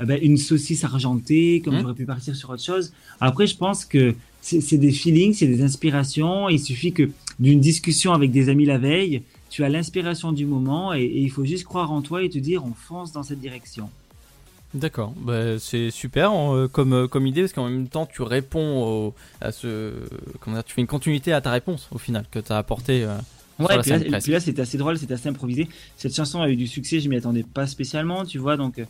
euh, 0.01 0.05
bah, 0.05 0.17
une 0.17 0.37
saucisse 0.37 0.83
argentée, 0.83 1.61
comme 1.63 1.75
Mhm. 1.75 1.81
j'aurais 1.81 1.93
pu 1.93 2.05
partir 2.05 2.35
sur 2.35 2.49
autre 2.49 2.63
chose, 2.63 2.91
après 3.19 3.45
je 3.45 3.55
pense 3.55 3.85
que 3.85 4.15
c'est 4.41 4.59
c'est 4.61 4.77
des 4.77 4.91
feelings, 4.91 5.33
c'est 5.33 5.47
des 5.47 5.61
inspirations, 5.61 6.49
il 6.49 6.59
suffit 6.59 6.93
que 6.93 7.09
d'une 7.39 7.59
discussion 7.59 8.13
avec 8.13 8.31
des 8.31 8.49
amis 8.49 8.65
la 8.65 8.77
veille, 8.79 9.21
tu 9.49 9.63
as 9.63 9.69
l'inspiration 9.69 10.31
du 10.31 10.45
moment 10.47 10.93
et, 10.95 11.03
et 11.03 11.19
il 11.21 11.29
faut 11.29 11.45
juste 11.45 11.63
croire 11.65 11.91
en 11.91 12.01
toi 12.01 12.23
et 12.23 12.29
te 12.29 12.39
dire 12.39 12.65
on 12.65 12.73
fonce 12.73 13.11
dans 13.11 13.21
cette 13.23 13.39
direction. 13.39 13.89
D'accord, 14.73 15.13
bah, 15.17 15.59
c'est 15.59 15.91
super 15.91 16.31
euh, 16.33 16.67
comme, 16.67 16.93
euh, 16.93 17.07
comme 17.07 17.27
idée 17.27 17.41
parce 17.41 17.53
qu'en 17.53 17.69
même 17.69 17.87
temps 17.87 18.07
tu 18.07 18.23
réponds 18.23 18.83
au- 18.83 19.13
à 19.39 19.51
ce. 19.51 19.93
Comment 20.39 20.55
dire, 20.55 20.63
tu 20.63 20.73
fais 20.73 20.81
une 20.81 20.87
continuité 20.87 21.31
à 21.31 21.41
ta 21.41 21.51
réponse 21.51 21.87
au 21.91 21.99
final 21.99 22.25
que 22.31 22.39
tu 22.39 22.51
as 22.51 22.57
apporté 22.57 23.03
euh, 23.03 23.15
Ouais, 23.59 23.67
puis 23.83 23.91
là, 23.91 23.97
puis 24.19 24.41
c'était 24.41 24.61
assez 24.63 24.79
drôle, 24.79 24.97
c'était 24.97 25.13
assez 25.13 25.29
improvisé. 25.29 25.67
Cette 25.95 26.15
chanson 26.15 26.41
a 26.41 26.49
eu 26.49 26.55
du 26.55 26.65
succès, 26.65 26.99
je 26.99 27.07
m'y 27.07 27.17
attendais 27.17 27.43
pas 27.43 27.67
spécialement, 27.67 28.25
tu 28.25 28.39
vois, 28.39 28.57
donc 28.57 28.81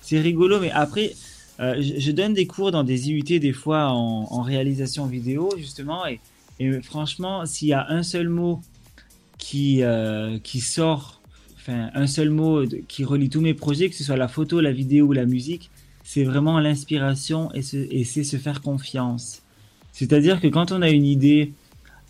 c'est 0.00 0.20
rigolo. 0.20 0.58
Mais 0.58 0.70
après, 0.70 1.12
euh, 1.60 1.74
je, 1.82 2.00
je 2.00 2.10
donne 2.12 2.32
des 2.32 2.46
cours 2.46 2.70
dans 2.72 2.82
des 2.82 3.10
IUT 3.10 3.38
des 3.40 3.52
fois 3.52 3.90
en, 3.90 4.26
en 4.30 4.40
réalisation 4.40 5.04
vidéo, 5.04 5.50
justement, 5.58 6.06
et, 6.06 6.18
et 6.60 6.80
franchement, 6.80 7.44
s'il 7.44 7.68
y 7.68 7.74
a 7.74 7.86
un 7.90 8.02
seul 8.02 8.30
mot 8.30 8.62
qui, 9.36 9.82
qui 10.42 10.60
sort, 10.60 11.19
un 11.70 12.06
seul 12.06 12.30
mot 12.30 12.64
qui 12.88 13.04
relie 13.04 13.28
tous 13.28 13.40
mes 13.40 13.54
projets, 13.54 13.88
que 13.88 13.96
ce 13.96 14.04
soit 14.04 14.16
la 14.16 14.28
photo, 14.28 14.60
la 14.60 14.72
vidéo 14.72 15.06
ou 15.06 15.12
la 15.12 15.26
musique, 15.26 15.70
c'est 16.04 16.24
vraiment 16.24 16.58
l'inspiration 16.58 17.50
et 17.54 17.62
c'est 17.62 18.24
se 18.24 18.36
faire 18.36 18.60
confiance. 18.62 19.42
C'est-à-dire 19.92 20.40
que 20.40 20.48
quand 20.48 20.72
on 20.72 20.82
a 20.82 20.90
une 20.90 21.04
idée 21.04 21.52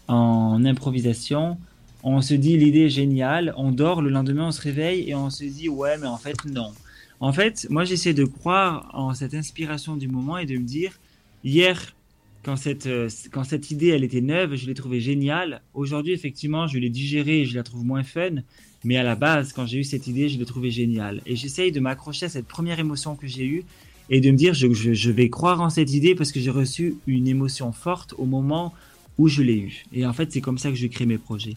en 0.09 0.65
improvisation, 0.65 1.59
on 2.03 2.23
se 2.23 2.35
dit 2.35 2.57
l'idée 2.57 2.87
est 2.87 2.91
géniale, 2.91 3.53
on 3.57 3.73
dort, 3.73 4.03
le 4.03 4.11
lendemain 4.11 4.49
on 4.49 4.53
se 4.53 4.63
réveille 4.63 5.09
et 5.09 5.15
on 5.15 5.31
se 5.31 5.45
dit 5.45 5.69
ouais 5.69 5.99
mais 5.99 6.07
en 6.07 6.17
fait 6.17 6.45
non. 6.47 6.73
En 7.21 7.33
fait, 7.33 7.67
moi 7.69 7.85
j'essaie 7.85 8.15
de 8.15 8.25
croire 8.25 8.91
en 8.95 9.13
cette 9.13 9.35
inspiration 9.35 9.97
du 9.97 10.09
moment 10.09 10.39
et 10.39 10.47
de 10.47 10.57
me 10.57 10.65
dire 10.65 10.99
hier 11.45 11.95
quand 12.43 12.57
cette, 12.57 12.87
euh, 12.87 13.11
quand 13.31 13.45
cette 13.45 13.71
idée 13.71 13.89
elle 13.89 14.05
était 14.05 14.23
neuve, 14.23 14.57
je 14.57 14.67
l'ai 14.67 14.75
trouvée 14.75 15.01
géniale. 15.01 15.61
Aujourd'hui 15.75 16.15
effectivement 16.15 16.67
je 16.67 16.79
l'ai 16.79 16.89
digérée 16.89 17.43
et 17.43 17.45
je 17.45 17.55
la 17.55 17.63
trouve 17.63 17.85
moins 17.85 18.03
fun. 18.03 18.37
Mais 18.85 18.97
à 18.97 19.03
la 19.03 19.15
base, 19.15 19.53
quand 19.53 19.67
j'ai 19.67 19.79
eu 19.79 19.85
cette 19.85 20.07
idée, 20.07 20.29
je 20.29 20.39
l'ai 20.39 20.45
trouvée 20.47 20.71
géniale. 20.71 21.21
Et 21.27 21.37
j'essaye 21.37 21.71
de 21.73 21.81
m'accrocher 21.81 22.27
à 22.27 22.29
cette 22.29 22.47
première 22.47 22.79
émotion 22.79 23.15
que 23.15 23.27
j'ai 23.27 23.45
eue 23.45 23.65
et 24.09 24.21
de 24.21 24.31
me 24.31 24.37
dire 24.37 24.55
je, 24.55 24.73
je- 24.73 25.11
vais 25.11 25.29
croire 25.29 25.61
en 25.61 25.71
cette 25.71 25.93
idée 25.93 26.15
parce 26.15 26.33
que 26.33 26.41
j'ai 26.41 26.51
reçu 26.51 26.97
une 27.07 27.29
émotion 27.29 27.73
forte 27.73 28.15
au 28.19 28.25
moment 28.25 28.73
où 29.19 29.29
je 29.29 29.43
l'ai 29.43 29.59
eu. 29.59 29.85
Et 29.93 30.07
en 30.07 30.13
fait, 30.15 30.33
c'est 30.33 30.41
comme 30.41 30.59
ça 30.59 30.71
que 30.71 30.77
je 30.77 30.87
crée 30.87 31.07
mes 31.07 31.19
projets. 31.19 31.55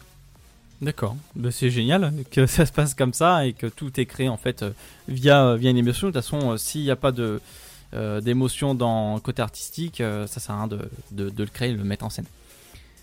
D'accord, 0.82 1.16
Bah, 1.34 1.50
c'est 1.50 1.70
génial 1.70 2.12
que 2.30 2.46
ça 2.56 2.66
se 2.66 2.72
passe 2.72 2.94
comme 2.94 3.14
ça 3.14 3.46
et 3.46 3.52
que 3.54 3.66
tout 3.68 3.98
est 3.98 4.06
créé 4.06 4.28
en 4.28 4.36
fait 4.36 4.62
euh, 4.62 4.70
via, 5.08 5.56
via 5.56 5.70
une 5.70 5.78
émotion. 5.78 6.08
De 6.08 6.12
toute 6.12 6.22
façon, 6.22 6.52
euh, 6.52 6.56
s'il 6.58 6.82
n'y 6.82 6.90
a 6.90 6.96
pas 6.96 7.12
euh, 7.18 8.20
d'émotion 8.20 8.74
dans 8.74 9.14
le 9.14 9.20
côté 9.20 9.40
artistique, 9.40 10.00
euh, 10.00 10.26
ça 10.26 10.40
sert 10.40 10.54
à 10.54 10.58
rien 10.58 10.68
de, 10.68 11.30
de, 11.30 11.42
le 11.42 11.48
créer, 11.48 11.72
de 11.72 11.78
le 11.78 11.84
mettre 11.84 12.04
en 12.04 12.10
scène. 12.10 12.26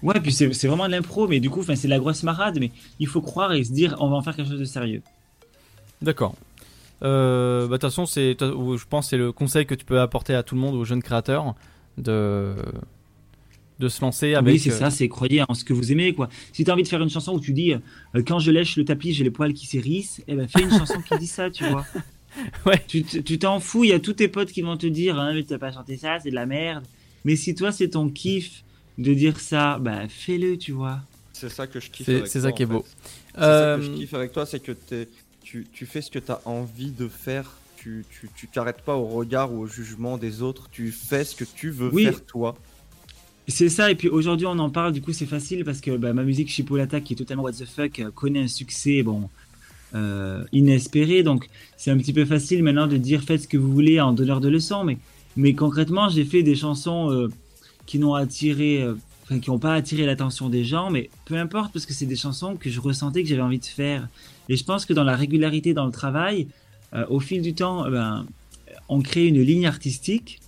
Ouais, 0.04 0.20
puis 0.20 0.32
c'est 0.32 0.52
c'est 0.54 0.68
vraiment 0.68 0.88
de 0.88 0.91
l'impro, 0.91 1.28
mais 1.28 1.39
du 1.39 1.49
coup, 1.49 1.64
c'est 1.64 1.84
de 1.86 1.89
la 1.89 1.99
grosse 1.99 2.24
marade, 2.24 2.58
mais 2.60 2.72
il 2.99 3.08
faut 3.08 3.22
croire 3.22 3.54
et 3.54 3.64
se 3.64 3.72
dire, 3.72 3.95
on 3.99 4.10
va 4.10 4.16
en 4.16 4.22
faire 4.22 4.36
quelque 4.36 4.49
chose 4.49 4.60
de 4.60 4.66
sérieux. 4.66 5.02
D'accord. 6.02 6.36
Euh, 7.04 7.62
bah, 7.62 7.68
de 7.68 7.72
toute 7.74 7.82
façon, 7.82 8.06
c'est, 8.06 8.36
je 8.39 8.86
pense 8.88 9.06
que 9.06 9.10
c'est 9.12 9.18
le 9.18 9.32
conseil 9.32 9.66
que 9.66 9.76
tu 9.76 9.86
peux 9.86 9.99
apporter 9.99 10.34
à 10.34 10.43
tout 10.43 10.56
le 10.56 10.62
monde, 10.62 10.76
aux 10.76 10.86
jeunes 10.86 11.04
créateurs, 11.04 11.56
de, 11.97 12.56
de 13.80 13.88
se 13.89 14.02
lancer 14.02 14.34
avec. 14.36 14.54
oui, 14.54 14.60
c'est 14.60 14.72
euh, 14.72 14.78
ça, 14.78 14.89
c'est 14.89 15.08
croyez 15.10 15.43
en 15.47 15.54
ce 15.54 15.64
que 15.64 15.74
vous 15.74 15.91
aimez, 15.91 16.14
quoi. 16.14 16.30
Si 16.54 16.64
t'as 16.64 16.74
envie 16.74 16.84
de 16.84 16.88
faire 16.88 17.02
une 17.02 17.10
chanson 17.10 17.34
où 17.34 17.39
tu 17.39 17.54
dis, 17.54 17.74
euh, 17.74 18.24
quand 18.26 18.39
je 18.39 18.52
lèche 18.52 18.78
le 18.78 18.86
tapis, 18.86 19.14
j'ai 19.14 19.24
les 19.24 19.32
poils 19.32 19.54
qui 19.54 19.66
s'hérissent, 19.66 20.22
eh 20.28 20.36
ben, 20.36 20.47
fais 20.47 20.64
une 20.64 20.72
chanson 20.72 21.02
qui 21.08 21.18
dit 21.18 21.28
ça, 21.28 21.49
tu 21.49 21.66
vois. 21.66 21.86
Ouais. 22.66 22.82
Tu 22.88 23.04
tu 23.04 23.39
t'en 23.39 23.60
fous, 23.60 23.84
il 23.84 23.89
y 23.89 23.93
a 23.93 23.99
tous 23.99 24.14
tes 24.14 24.30
potes 24.30 24.54
qui 24.54 24.62
vont 24.62 24.78
te 24.78 24.88
dire, 24.88 25.20
hein, 25.20 25.34
mais 25.34 25.43
t'as 25.43 25.58
pas 25.58 25.74
chanté 25.74 25.97
ça, 25.97 26.18
c'est 26.24 26.30
de 26.30 26.36
la 26.36 26.45
merde. 26.45 26.86
Mais 27.26 27.36
si 27.36 27.56
toi, 27.56 27.74
c'est 27.74 27.89
ton 27.89 28.08
kiff 28.08 28.64
de 29.02 29.14
dire 29.14 29.39
ça, 29.39 29.78
bah, 29.80 30.08
fais-le, 30.08 30.58
tu 30.58 30.72
vois. 30.72 30.99
C'est 31.34 31.49
ça 31.49 31.68
que 31.68 31.80
je 31.80 31.89
kiffe. 31.89 32.06
C'est- 32.26 32.39
ça 32.41 32.52
qui 32.52 32.64
est 32.64 32.66
beau. 32.68 32.86
C'est 33.34 33.41
ça 33.41 33.76
que 33.78 33.84
je 33.84 33.91
Euh, 33.91 33.95
kiffe 33.95 34.14
avec 34.14 34.32
toi, 34.32 34.45
c'est 34.45 34.60
que 34.60 34.74
tu, 35.43 35.68
tu 35.74 35.86
fais 35.86 36.02
ce 36.02 36.12
que 36.12 36.20
tu 36.20 36.32
as 36.32 36.41
envie 36.45 36.91
de 36.91 37.08
faire. 37.08 37.52
Tu 37.78 38.06
tu 38.12 38.30
tu 38.36 38.47
t'arrêtes 38.47 38.82
pas 38.84 38.95
au 38.95 39.08
regard 39.08 39.52
ou 39.52 39.62
au 39.62 39.68
jugement 39.68 40.18
des 40.20 40.43
autres. 40.43 40.70
Tu 40.72 40.91
fais 40.91 41.24
ce 41.24 41.36
que 41.36 41.45
tu 41.45 41.72
veux 41.72 41.89
Oui. 41.91 42.04
faire 42.04 42.24
toi. 42.26 42.56
C'est 43.47 43.70
ça, 43.70 43.89
et 43.89 43.95
puis 43.95 44.08
aujourd'hui 44.08 44.45
on 44.45 44.60
en 44.60 44.70
parle, 44.70 44.93
du 44.93 45.02
coup 45.02 45.14
c'est 45.14 45.26
facile 45.26 45.66
parce 45.66 45.82
que 45.82 45.97
bah, 45.97 46.14
ma 46.14 46.24
musique 46.24 46.47
Chipolata 46.47 47.02
qui 47.02 47.14
est 47.14 47.16
totalement 47.16 47.41
what 47.43 47.54
the 47.54 47.66
fuck 47.66 47.99
euh, 47.99 48.12
connaît 48.12 48.43
un 48.43 48.47
succès 48.47 49.02
bon 49.02 49.30
euh, 49.95 50.43
inespéré, 50.54 51.24
donc 51.24 51.49
c'est 51.76 51.89
un 51.91 51.97
petit 51.97 52.14
peu 52.14 52.24
facile 52.24 52.62
maintenant 52.64 52.86
de 52.88 52.97
dire 52.97 53.24
faites 53.24 53.41
ce 53.41 53.47
que 53.47 53.58
vous 53.58 53.72
voulez 53.72 53.99
en 53.99 54.14
donneur 54.14 54.39
de 54.41 54.47
leçons, 54.47 54.84
mais, 54.84 54.99
mais 55.36 55.54
concrètement 55.56 56.08
j'ai 56.08 56.24
fait 56.24 56.43
des 56.43 56.56
chansons 56.56 57.12
euh, 57.12 57.30
qui 57.91 57.99
n'ont 57.99 58.13
attiré, 58.13 58.81
euh, 58.81 58.95
qui 59.41 59.49
n'ont 59.49 59.59
pas 59.59 59.73
attiré 59.73 60.05
l'attention 60.05 60.47
des 60.47 60.63
gens, 60.63 60.89
mais 60.89 61.09
peu 61.25 61.35
importe 61.35 61.73
parce 61.73 61.85
que 61.85 61.93
c'est 61.93 62.05
des 62.05 62.15
chansons 62.15 62.55
que 62.55 62.69
je 62.69 62.79
ressentais 62.79 63.21
que 63.21 63.27
j'avais 63.27 63.41
envie 63.41 63.59
de 63.59 63.65
faire, 63.65 64.07
et 64.47 64.55
je 64.55 64.63
pense 64.63 64.85
que 64.85 64.93
dans 64.93 65.03
la 65.03 65.17
régularité 65.17 65.73
dans 65.73 65.85
le 65.85 65.91
travail, 65.91 66.47
euh, 66.93 67.05
au 67.09 67.19
fil 67.19 67.41
du 67.41 67.53
temps, 67.53 67.85
euh, 67.85 67.89
ben, 67.89 68.25
on 68.87 69.01
crée 69.01 69.27
une 69.27 69.41
ligne 69.41 69.67
artistique. 69.67 70.39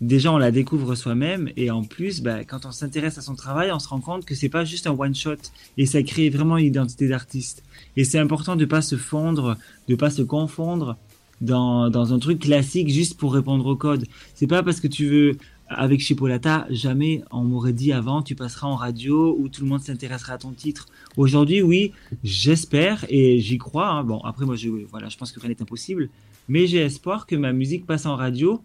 Déjà 0.00 0.32
on 0.32 0.38
la 0.38 0.52
découvre 0.52 0.94
soi-même. 0.94 1.50
Et 1.56 1.72
en 1.72 1.82
plus 1.82 2.22
bah, 2.22 2.44
quand 2.44 2.64
on 2.64 2.70
s'intéresse 2.70 3.18
à 3.18 3.22
son 3.22 3.34
travail 3.34 3.72
on 3.72 3.80
se 3.80 3.88
rend 3.88 4.00
compte 4.00 4.24
que 4.24 4.36
c'est 4.36 4.48
pas 4.48 4.64
juste 4.64 4.86
un 4.86 4.92
one 4.92 5.14
shot 5.16 5.42
et 5.76 5.86
ça 5.86 6.00
crée 6.04 6.30
vraiment 6.30 6.58
une 6.58 6.66
identité 6.66 7.08
d'artiste. 7.08 7.64
Et 7.96 8.04
c'est 8.04 8.20
important 8.20 8.54
de 8.54 8.66
pas 8.66 8.82
se 8.82 8.96
fondre 8.96 9.56
de 9.88 9.96
pas 9.96 10.10
se 10.10 10.22
confondre 10.22 10.96
dans, 11.40 11.90
dans 11.90 12.14
un 12.14 12.18
truc 12.20 12.40
classique 12.40 12.88
juste 12.88 13.16
pour 13.18 13.34
répondre 13.34 13.66
au 13.66 13.76
code. 13.76 14.06
C'est 14.34 14.46
pas 14.46 14.62
parce 14.62 14.80
que 14.80 14.88
tu 14.88 15.06
veux 15.06 15.38
avec 15.74 16.00
Chipolata 16.00 16.66
jamais 16.70 17.22
on 17.30 17.42
m'aurait 17.44 17.72
dit 17.72 17.92
avant 17.92 18.22
tu 18.22 18.34
passeras 18.34 18.66
en 18.68 18.76
radio 18.76 19.36
où 19.38 19.48
tout 19.48 19.62
le 19.62 19.68
monde 19.68 19.80
s'intéressera 19.82 20.34
à 20.34 20.38
ton 20.38 20.52
titre 20.52 20.86
aujourd'hui 21.16 21.62
oui 21.62 21.92
j'espère 22.22 23.04
et 23.08 23.38
j'y 23.40 23.58
crois 23.58 23.88
hein. 23.90 24.04
bon 24.04 24.18
après 24.20 24.44
moi 24.46 24.56
je 24.56 24.68
voilà 24.90 25.08
je 25.08 25.16
pense 25.16 25.32
que 25.32 25.40
rien 25.40 25.50
n'est 25.50 25.62
impossible 25.62 26.08
mais 26.48 26.66
j'ai 26.66 26.78
espoir 26.78 27.26
que 27.26 27.36
ma 27.36 27.52
musique 27.52 27.86
passe 27.86 28.06
en 28.06 28.16
radio 28.16 28.62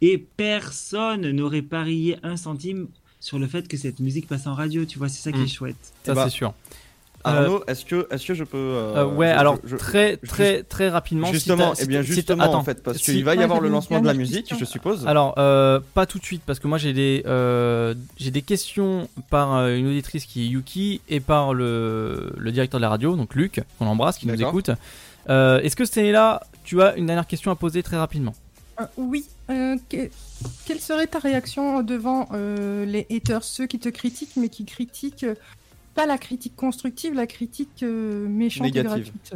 et 0.00 0.18
personne 0.18 1.30
n'aurait 1.30 1.62
parié 1.62 2.16
un 2.22 2.36
centime 2.36 2.88
sur 3.20 3.38
le 3.38 3.46
fait 3.46 3.68
que 3.68 3.76
cette 3.76 4.00
musique 4.00 4.26
passe 4.26 4.48
en 4.48 4.54
radio, 4.54 4.84
tu 4.84 4.98
vois, 4.98 5.08
c'est 5.08 5.22
ça 5.22 5.30
qui 5.30 5.38
Mm. 5.38 5.44
est 5.44 5.46
chouette. 5.46 5.92
Ça, 6.02 6.12
bah, 6.12 6.24
c'est 6.24 6.34
sûr. 6.34 6.52
Arnaud, 7.24 7.62
est-ce 7.66 7.84
que 7.84 8.06
est-ce 8.10 8.26
que 8.26 8.34
je 8.34 8.44
peux 8.44 8.56
euh, 8.56 8.94
Euh, 8.96 9.04
ouais, 9.06 9.28
je- 9.32 9.38
alors 9.38 9.56
je- 9.64 9.68
je- 9.70 9.76
très 9.76 10.18
je- 10.22 10.28
très 10.28 10.62
très 10.62 10.88
rapidement. 10.88 11.28
Justement, 11.32 11.72
eh 11.78 11.86
bien 11.86 12.02
si 12.02 12.08
justement 12.12 12.42
attends, 12.44 12.58
en 12.58 12.64
fait, 12.64 12.82
parce 12.82 12.98
si- 12.98 13.04
qu'il 13.12 13.24
va 13.24 13.34
y 13.34 13.42
avoir 13.42 13.60
le 13.60 13.68
lancement 13.68 14.00
de 14.00 14.06
la 14.06 14.14
musique, 14.14 14.52
je 14.58 14.64
suppose. 14.64 15.06
Alors, 15.06 15.34
euh, 15.38 15.80
pas 15.94 16.06
tout 16.06 16.18
de 16.18 16.24
suite, 16.24 16.42
parce 16.46 16.58
que 16.58 16.66
moi 16.68 16.78
j'ai 16.78 16.92
des, 16.92 17.22
euh, 17.26 17.94
j'ai 18.16 18.30
des 18.30 18.42
questions 18.42 19.08
par 19.30 19.54
euh, 19.56 19.76
une 19.76 19.86
auditrice 19.86 20.26
qui 20.26 20.42
est 20.44 20.46
Yuki 20.48 21.00
et 21.08 21.20
par 21.20 21.54
le, 21.54 22.32
le 22.36 22.52
directeur 22.52 22.80
de 22.80 22.82
la 22.82 22.88
radio, 22.88 23.14
donc 23.16 23.34
Luc, 23.34 23.60
qu'on 23.78 23.86
embrasse, 23.86 24.18
qui 24.18 24.26
nous 24.26 24.40
écoute. 24.40 24.70
Euh, 25.30 25.60
Est-ce 25.60 25.76
que 25.76 25.84
cette 25.84 26.10
là 26.12 26.42
tu 26.64 26.82
as 26.82 26.96
une 26.96 27.06
dernière 27.06 27.26
question 27.26 27.50
à 27.52 27.54
poser 27.56 27.82
très 27.82 27.96
rapidement? 27.96 28.34
Euh, 28.80 28.84
oui. 28.96 29.24
Euh, 29.50 29.76
que- 29.88 30.08
Quelle 30.66 30.80
serait 30.80 31.06
ta 31.06 31.18
réaction 31.20 31.82
devant 31.82 32.28
euh, 32.32 32.84
les 32.84 33.06
haters, 33.10 33.44
ceux 33.44 33.66
qui 33.66 33.78
te 33.78 33.88
critiquent, 33.88 34.36
mais 34.36 34.48
qui 34.48 34.64
critiquent 34.64 35.22
euh, 35.24 35.34
pas 35.94 36.06
la 36.06 36.18
critique 36.18 36.54
constructive, 36.56 37.14
la 37.14 37.26
critique 37.26 37.82
euh, 37.82 38.26
méchante 38.28 38.64
Négative. 38.64 38.90
et 38.90 39.02
gratuite 39.02 39.34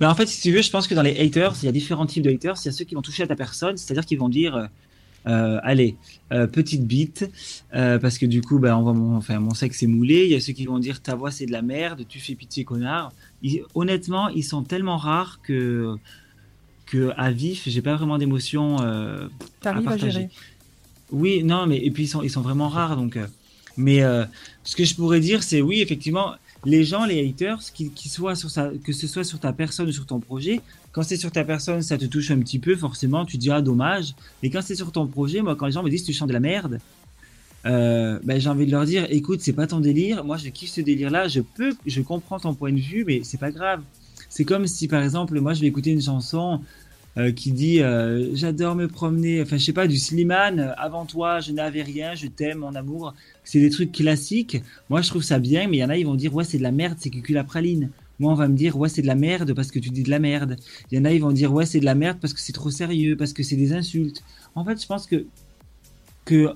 Mais 0.00 0.06
en 0.06 0.14
fait, 0.14 0.26
si 0.26 0.40
tu 0.40 0.52
veux, 0.52 0.62
je 0.62 0.70
pense 0.70 0.86
que 0.86 0.94
dans 0.94 1.02
les 1.02 1.18
haters, 1.18 1.54
il 1.62 1.66
y 1.66 1.68
a 1.68 1.72
différents 1.72 2.06
types 2.06 2.22
de 2.22 2.30
haters. 2.30 2.54
Il 2.64 2.66
y 2.66 2.68
a 2.68 2.72
ceux 2.72 2.84
qui 2.84 2.94
vont 2.94 3.02
toucher 3.02 3.24
à 3.24 3.26
ta 3.26 3.36
personne, 3.36 3.76
c'est-à-dire 3.76 4.06
qu'ils 4.06 4.18
vont 4.18 4.28
dire, 4.28 4.54
euh, 4.56 4.66
euh, 5.26 5.58
allez, 5.64 5.96
euh, 6.32 6.46
petite 6.46 6.86
bite, 6.86 7.28
euh, 7.74 7.98
parce 7.98 8.16
que 8.18 8.26
du 8.26 8.40
coup, 8.40 8.58
bah, 8.60 8.78
on 8.78 8.82
voit 8.82 8.92
mon, 8.94 9.16
enfin, 9.16 9.40
mon 9.40 9.54
sexe 9.54 9.82
est 9.82 9.86
moulé. 9.88 10.24
Il 10.24 10.30
y 10.30 10.34
a 10.36 10.40
ceux 10.40 10.52
qui 10.52 10.66
vont 10.66 10.78
dire, 10.78 11.02
ta 11.02 11.16
voix 11.16 11.30
c'est 11.32 11.46
de 11.46 11.52
la 11.52 11.62
merde, 11.62 12.04
tu 12.08 12.20
fais 12.20 12.34
pitié, 12.34 12.64
connard. 12.64 13.12
Ils- 13.42 13.62
honnêtement, 13.74 14.28
ils 14.28 14.44
sont 14.44 14.62
tellement 14.62 14.96
rares 14.98 15.40
que, 15.42 15.96
que 16.86 17.12
à 17.16 17.30
vif, 17.32 17.64
j'ai 17.66 17.82
pas 17.82 17.96
vraiment 17.96 18.18
d'émotion. 18.18 18.76
euh, 18.82 19.26
T'arrives 19.60 19.86
à 19.88 19.90
partager. 19.90 20.10
gérer. 20.12 20.30
Oui, 21.10 21.42
non, 21.42 21.66
mais 21.66 21.78
et 21.78 21.90
puis 21.90 22.04
ils 22.04 22.08
sont, 22.08 22.22
ils 22.22 22.30
sont 22.30 22.42
vraiment 22.42 22.68
rares. 22.68 22.96
Donc, 22.96 23.16
euh, 23.16 23.26
mais 23.78 24.02
euh, 24.02 24.24
ce 24.64 24.76
que 24.76 24.84
je 24.84 24.94
pourrais 24.94 25.20
dire, 25.20 25.42
c'est 25.42 25.62
oui, 25.62 25.80
effectivement, 25.80 26.34
les 26.64 26.84
gens, 26.84 27.06
les 27.06 27.26
haters, 27.26 27.62
soient 27.62 28.34
que 28.84 28.92
ce 28.92 29.06
soit 29.06 29.24
sur 29.24 29.38
ta 29.38 29.52
personne 29.52 29.88
ou 29.88 29.92
sur 29.92 30.04
ton 30.04 30.18
projet, 30.20 30.60
quand 30.92 31.02
c'est 31.02 31.16
sur 31.16 31.30
ta 31.30 31.44
personne, 31.44 31.80
ça 31.80 31.96
te 31.96 32.04
touche 32.06 32.30
un 32.32 32.40
petit 32.40 32.58
peu, 32.58 32.74
forcément, 32.74 33.24
tu 33.24 33.36
te 33.36 33.42
dis 33.42 33.50
ah 33.50 33.62
dommage. 33.62 34.14
Mais 34.42 34.50
quand 34.50 34.60
c'est 34.62 34.74
sur 34.74 34.90
ton 34.90 35.06
projet, 35.06 35.42
moi, 35.42 35.54
quand 35.54 35.66
les 35.66 35.72
gens 35.72 35.82
me 35.84 35.90
disent 35.90 36.04
tu 36.04 36.12
chantes 36.12 36.28
de 36.28 36.32
la 36.32 36.40
merde, 36.40 36.80
euh, 37.66 38.18
ben, 38.24 38.40
j'ai 38.40 38.48
envie 38.48 38.66
de 38.66 38.72
leur 38.72 38.84
dire 38.84 39.06
écoute, 39.10 39.40
c'est 39.40 39.52
pas 39.52 39.66
ton 39.66 39.80
délire. 39.80 40.24
Moi, 40.24 40.36
je 40.38 40.48
kiffe 40.48 40.70
ce 40.70 40.80
délire-là. 40.80 41.28
Je 41.28 41.40
peux, 41.40 41.74
je 41.86 42.00
comprends 42.00 42.40
ton 42.40 42.54
point 42.54 42.72
de 42.72 42.80
vue, 42.80 43.04
mais 43.06 43.20
c'est 43.22 43.38
pas 43.38 43.50
grave. 43.50 43.82
C'est 44.28 44.44
comme 44.44 44.66
si, 44.66 44.88
par 44.88 45.02
exemple, 45.02 45.38
moi, 45.40 45.54
je 45.54 45.60
vais 45.60 45.68
écouter 45.68 45.90
une 45.90 46.02
chanson 46.02 46.60
qui 47.32 47.50
dit 47.52 47.82
euh, 47.82 48.34
J'adore 48.34 48.76
me 48.76 48.86
promener, 48.86 49.42
enfin, 49.42 49.56
je 49.56 49.64
sais 49.64 49.72
pas, 49.72 49.88
du 49.88 49.98
Slimane, 49.98 50.60
euh, 50.60 50.72
avant 50.76 51.04
toi, 51.04 51.40
je 51.40 51.50
n'avais 51.52 51.82
rien, 51.82 52.14
je 52.14 52.28
t'aime, 52.28 52.58
mon 52.58 52.74
amour. 52.74 53.14
C'est 53.44 53.60
des 53.60 53.70
trucs 53.70 53.92
classiques. 53.92 54.62
Moi, 54.88 55.02
je 55.02 55.08
trouve 55.08 55.22
ça 55.22 55.38
bien, 55.38 55.66
mais 55.68 55.78
il 55.78 55.80
y 55.80 55.84
en 55.84 55.88
a, 55.88 55.96
ils 55.96 56.06
vont 56.06 56.14
dire 56.14 56.34
Ouais, 56.34 56.44
c'est 56.44 56.58
de 56.58 56.62
la 56.62 56.70
merde, 56.70 56.96
c'est 57.00 57.10
que 57.10 57.32
la 57.32 57.44
praline. 57.44 57.90
Moi, 58.20 58.32
on 58.32 58.36
va 58.36 58.46
me 58.46 58.56
dire 58.56 58.76
Ouais, 58.78 58.88
c'est 58.88 59.02
de 59.02 59.08
la 59.08 59.16
merde 59.16 59.52
parce 59.52 59.70
que 59.70 59.80
tu 59.80 59.90
dis 59.90 60.04
de 60.04 60.10
la 60.10 60.20
merde. 60.20 60.56
Il 60.92 60.98
y 60.98 61.00
en 61.00 61.04
a, 61.04 61.12
ils 61.12 61.20
vont 61.20 61.32
dire 61.32 61.52
Ouais, 61.52 61.66
c'est 61.66 61.80
de 61.80 61.84
la 61.84 61.96
merde 61.96 62.18
parce 62.20 62.34
que 62.34 62.40
c'est 62.40 62.52
trop 62.52 62.70
sérieux, 62.70 63.16
parce 63.16 63.32
que 63.32 63.42
c'est 63.42 63.56
des 63.56 63.72
insultes. 63.72 64.22
En 64.54 64.64
fait, 64.64 64.80
je 64.80 64.86
pense 64.86 65.06
que. 65.06 65.26
que 66.24 66.52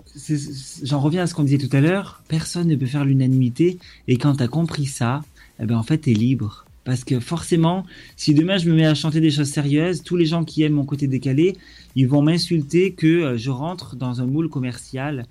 J'en 0.84 1.00
reviens 1.00 1.22
à 1.22 1.26
ce 1.26 1.34
qu'on 1.34 1.44
disait 1.44 1.58
tout 1.58 1.74
à 1.74 1.80
l'heure 1.80 2.22
personne 2.28 2.68
ne 2.68 2.76
peut 2.76 2.86
faire 2.86 3.04
l'unanimité, 3.04 3.78
et 4.06 4.16
quand 4.16 4.36
tu 4.36 4.42
as 4.44 4.48
compris 4.48 4.86
ça, 4.86 5.22
eh 5.60 5.66
ben, 5.66 5.76
en 5.76 5.82
fait, 5.82 5.98
tu 5.98 6.12
es 6.12 6.14
libre. 6.14 6.61
Parce 6.84 7.04
que 7.04 7.20
forcément, 7.20 7.84
si 8.16 8.34
demain 8.34 8.58
je 8.58 8.68
me 8.68 8.74
mets 8.74 8.86
à 8.86 8.94
chanter 8.94 9.20
des 9.20 9.30
choses 9.30 9.50
sérieuses, 9.50 10.02
tous 10.02 10.16
les 10.16 10.26
gens 10.26 10.44
qui 10.44 10.62
aiment 10.62 10.72
mon 10.72 10.84
côté 10.84 11.06
décalé, 11.06 11.56
ils 11.94 12.08
vont 12.08 12.22
m'insulter 12.22 12.92
que 12.92 13.06
euh, 13.06 13.36
je 13.38 13.50
rentre 13.50 13.94
dans 13.94 14.20
un 14.20 14.26
moule 14.26 14.48
commercial. 14.48 15.26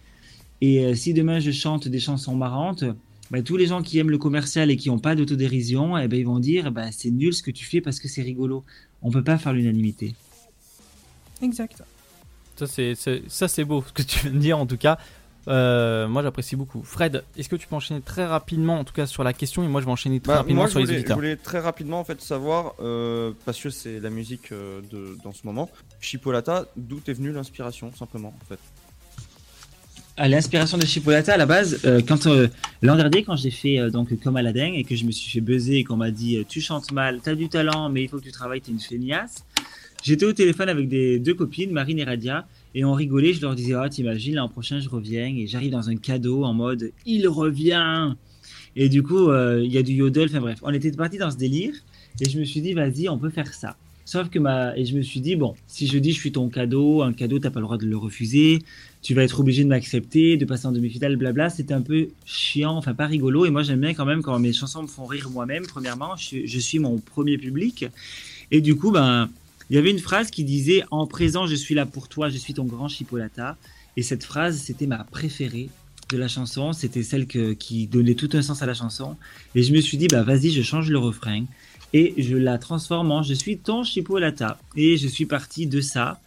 Et 0.62 0.86
euh, 0.86 0.96
si 0.96 1.14
demain 1.14 1.40
je 1.40 1.52
chante 1.52 1.88
des 1.90 2.00
chansons 2.00 2.36
marrantes, 2.36 2.86
bah, 3.32 3.42
tous 3.42 3.58
les 3.58 3.66
gens 3.66 3.82
qui 3.82 3.98
aiment 4.00 4.10
le 4.12 4.18
commercial 4.18 4.72
et 4.72 4.78
qui 4.78 4.90
n'ont 4.90 5.00
pas 5.00 5.16
d'autodérision, 5.16 5.98
eh 5.98 6.08
ben, 6.08 6.18
ils 6.18 6.26
vont 6.26 6.40
dire 6.40 6.72
bah, 6.72 6.92
c'est 6.92 7.12
nul 7.12 7.34
ce 7.34 7.44
que 7.44 7.52
tu 7.52 7.66
fais 7.66 7.82
parce 7.82 8.00
que 8.00 8.08
c'est 8.08 8.22
rigolo. 8.22 8.64
On 9.02 9.12
peut 9.12 9.24
pas 9.24 9.38
faire 9.38 9.52
l'unanimité. 9.52 10.16
Exact. 11.42 11.84
Ça 12.56 12.68
c'est 12.68 12.94
c'est- 12.96 13.24
ça 13.28 13.48
c'est 13.48 13.64
beau 13.66 13.84
ce 13.88 13.92
que 13.92 14.04
tu 14.04 14.20
viens 14.20 14.32
de 14.32 14.38
dire 14.38 14.58
en 14.60 14.66
tout 14.66 14.78
cas. 14.78 15.00
Euh, 15.48 16.08
moi 16.08 16.22
j'apprécie 16.22 16.56
beaucoup. 16.56 16.84
Fred, 16.84 17.24
est-ce 17.36 17.50
que 17.50 17.56
tu 17.56 17.68
peux 17.68 17.76
enchaîner 17.76 18.02
très 18.02 18.26
rapidement 18.26 18.80
en 18.80 18.84
tout 18.84 18.94
cas 18.94 19.08
sur 19.08 19.24
la 19.24 19.34
question 19.34 19.64
et 19.64 19.68
moi 19.68 19.82
je 19.82 19.88
vais 19.88 19.92
enchaîner 19.92 20.20
très 20.20 20.34
Bah, 20.34 20.38
rapidement 20.40 20.62
moi, 20.62 20.66
je 20.68 20.72
sur 20.72 20.80
les 20.80 20.86
voulais, 20.86 20.98
je 20.98 21.00
auditeurs. 21.02 21.18
voulais 21.18 21.36
très 21.36 21.60
rapidement 21.60 22.00
en 22.00 22.04
fait 22.04 22.22
savoir 22.22 22.76
euh, 22.80 23.32
parce 23.46 23.60
que 23.60 23.72
c'est 23.72 24.00
la 24.00 24.12
musique 24.12 24.52
euh, 24.52 24.82
de 24.92 25.18
dans 25.24 25.32
ce 25.32 25.42
moment. 25.46 25.70
Chipolata, 26.00 26.68
d'où 26.78 27.02
est 27.08 27.14
venue 27.14 27.32
l'inspiration 27.32 27.92
simplement 27.98 28.36
en 28.40 28.46
fait? 28.46 28.60
À 30.18 30.28
l'inspiration 30.28 30.78
de 30.78 30.86
Chipolata, 30.86 31.34
à 31.34 31.38
la 31.38 31.46
base, 31.48 31.80
euh, 31.86 32.02
quand 32.06 32.28
euh, 32.28 32.48
l'an 32.84 32.96
dernier, 32.96 33.24
quand 33.24 33.36
j'ai 33.38 33.50
fait 33.50 33.80
euh, 33.80 33.90
donc 33.90 34.10
comme 34.22 34.36
Aladdin 34.36 34.74
et 34.76 34.84
que 34.84 34.96
je 34.96 35.06
me 35.06 35.12
suis 35.12 35.32
fait 35.32 35.42
buzzer 35.42 35.78
et 35.78 35.84
qu'on 35.84 35.96
m'a 35.96 36.12
dit 36.12 36.46
tu 36.48 36.62
chantes 36.62 36.92
mal, 36.92 37.22
t'as 37.24 37.34
du 37.34 37.50
talent, 37.50 37.90
mais 37.90 38.04
il 38.04 38.10
faut 38.10 38.20
que 38.20 38.24
tu 38.26 38.32
travailles, 38.32 38.62
t'es 38.62 38.72
une 38.72 38.80
feignasse. 38.80 39.44
J'étais 40.04 40.26
au 40.26 40.34
téléphone 40.34 40.70
avec 40.70 40.88
des 40.90 41.18
deux 41.18 41.34
copines, 41.34 41.72
Marine 41.72 41.98
et 42.00 42.04
Radia, 42.04 42.46
et 42.76 42.84
on 42.86 42.94
rigolait. 42.94 43.34
Je 43.34 43.42
leur 43.42 43.56
disais 43.56 43.74
ah 43.74 43.90
t'imagines 43.90 44.36
l'an 44.36 44.50
prochain 44.50 44.80
je 44.80 44.90
reviens 44.90 45.28
et 45.28 45.48
j'arrive 45.48 45.72
dans 45.72 45.90
un 45.90 45.96
cadeau 45.96 46.44
en 46.44 46.54
mode 46.54 46.92
il 47.06 47.28
revient. 47.28 48.14
Et 48.76 48.90
du 48.90 49.04
coup 49.04 49.30
euh, 49.30 49.62
il 49.64 49.72
y 49.72 49.78
a 49.78 49.84
du 49.84 49.94
yodel. 49.94 50.28
Enfin 50.30 50.40
bref, 50.42 50.60
on 50.64 50.74
était 50.74 50.92
parti 50.92 51.18
dans 51.18 51.32
ce 51.32 51.38
délire 51.38 51.74
et 52.20 52.30
je 52.30 52.40
me 52.40 52.46
suis 52.46 52.62
dit 52.62 52.74
vas-y 52.74 53.10
on 53.10 53.18
peut 53.18 53.30
faire 53.30 53.54
ça. 53.54 53.76
Sauf 54.04 54.30
que 54.30 54.40
ma 54.40 54.76
et 54.78 54.84
je 54.86 54.96
me 54.98 55.02
suis 55.04 55.22
dit 55.22 55.36
bon, 55.36 55.56
si 55.68 55.88
je 55.88 55.98
dis 55.98 56.12
je 56.12 56.20
suis 56.20 56.32
ton 56.32 56.50
cadeau, 56.50 57.02
un 57.02 57.14
cadeau 57.14 57.40
t'as 57.40 57.50
pas 57.50 57.60
le 57.60 57.66
droit 57.66 57.78
de 57.78 57.86
le 57.86 57.96
refuser, 57.96 58.60
tu 59.02 59.14
vas 59.14 59.24
être 59.24 59.40
obligé 59.40 59.64
de 59.64 59.70
m'accepter, 59.70 60.36
de 60.38 60.44
passer 60.46 60.66
en 60.68 60.72
demi-finale, 60.72 61.16
blabla. 61.16 61.50
C'était 61.50 61.74
un 61.74 61.82
peu 61.82 62.10
chiant, 62.26 62.76
enfin 62.76 62.94
pas 62.94 63.06
rigolo. 63.08 63.46
Et 63.46 63.52
moi 63.52 63.64
j'aime 63.64 63.80
bien 63.82 63.94
quand 63.94 64.06
même 64.06 64.22
quand 64.22 64.38
mes 64.40 64.54
chansons 64.54 64.82
me 64.84 64.88
font 64.88 65.06
rire 65.06 65.30
moi-même. 65.30 65.64
Premièrement, 65.68 66.16
je, 66.18 66.24
suis- 66.26 66.48
je 66.48 66.60
suis 66.60 66.80
mon 66.80 66.98
premier 66.98 67.38
public. 67.38 67.86
Et 68.50 68.60
du 68.60 68.76
coup 68.76 68.92
ben 68.92 69.30
il 69.70 69.76
y 69.76 69.80
avait 69.80 69.92
une 69.92 70.00
phrase 70.00 70.32
qui 70.32 70.44
disait 70.44 70.84
en 70.92 71.08
présent 71.08 71.46
je 71.48 71.56
suis 71.56 71.76
là 71.76 71.86
pour 71.86 72.08
toi, 72.08 72.30
je 72.30 72.38
suis 72.38 72.54
ton 72.54 72.66
grand 72.66 72.88
chipolata. 72.88 73.58
Et 73.98 74.04
cette 74.04 74.24
phrase 74.24 74.58
c'était 74.58 74.88
ma 74.88 75.04
préférée 75.04 75.70
de 76.10 76.18
la 76.18 76.28
chanson, 76.28 76.74
c'était 76.74 77.04
celle 77.04 77.26
que- 77.28 77.54
qui 77.54 77.88
donnait 77.88 78.16
tout 78.16 78.30
un 78.34 78.42
sens 78.42 78.62
à 78.62 78.66
la 78.66 78.74
chanson. 78.74 79.16
Et 79.56 79.64
je 79.64 79.72
me 79.74 79.80
suis 79.82 79.98
dit, 79.98 80.08
bah 80.08 80.24
vas-y, 80.24 80.52
je 80.52 80.62
change 80.62 80.90
le 80.90 80.98
refrain. 80.98 81.46
Et 81.94 82.14
je 82.18 82.36
la 82.38 82.58
transforme 82.58 83.12
en 83.12 83.22
Je 83.24 83.34
suis 83.34 83.58
ton 83.58 83.84
chipolata. 83.84 84.58
Et 84.76 84.98
je 84.98 85.08
suis 85.08 85.26
parti 85.26 85.68
de 85.68 85.80
ça. 85.82 86.20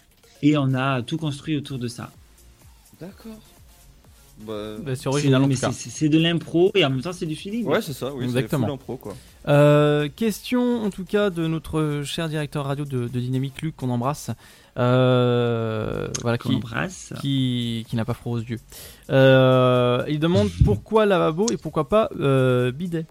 Et 0.43 0.57
on 0.59 0.75
a 0.75 1.03
tout 1.03 1.17
construit 1.19 1.57
autour 1.57 1.79
de 1.79 1.89
ça. 1.89 2.13
D'accord. 3.01 3.41
Bah, 4.47 4.77
Bah, 4.85 4.97
c'est 4.97 5.07
original 5.07 5.43
c'est- 5.57 5.91
C'est 5.91 6.09
de 6.09 6.19
l'impro 6.19 6.71
et 6.75 6.85
en 6.85 6.91
même 6.91 7.01
temps 7.03 7.13
c'est 7.13 7.25
du 7.27 7.37
feeling. 7.37 7.65
Ouais, 7.65 7.81
c'est 7.81 7.93
ça, 7.93 8.13
oui, 8.13 8.21
c'est 8.25 8.25
Exactement. 8.37 8.67
full 8.67 8.75
impro, 8.75 8.97
quoi. 8.97 9.17
Euh, 9.47 10.09
question 10.15 10.83
en 10.85 10.91
tout 10.91 11.05
cas 11.05 11.29
de 11.31 11.47
notre 11.47 12.03
cher 12.05 12.29
directeur 12.29 12.65
radio 12.65 12.85
de, 12.85 13.09
de 13.09 13.21
Dynamique, 13.21 13.61
Luc, 13.63 13.77
qu'on 13.77 13.91
embrasse. 13.91 14.31
Euh, 14.79 16.09
voilà, 16.23 16.39
qui, 16.39 16.55
embrasse. 16.55 17.13
qui, 17.21 17.87
qui 17.89 17.97
n'a 17.97 18.05
pas 18.05 18.15
froid 18.15 18.39
aux 18.39 18.43
yeux. 18.43 18.59
Euh, 19.11 20.05
il 20.09 20.19
demande 20.19 20.49
pourquoi 20.65 21.07
lavabo 21.07 21.47
et 21.53 21.57
pourquoi 21.57 21.89
pas 21.89 22.09
bidet. 22.73 23.07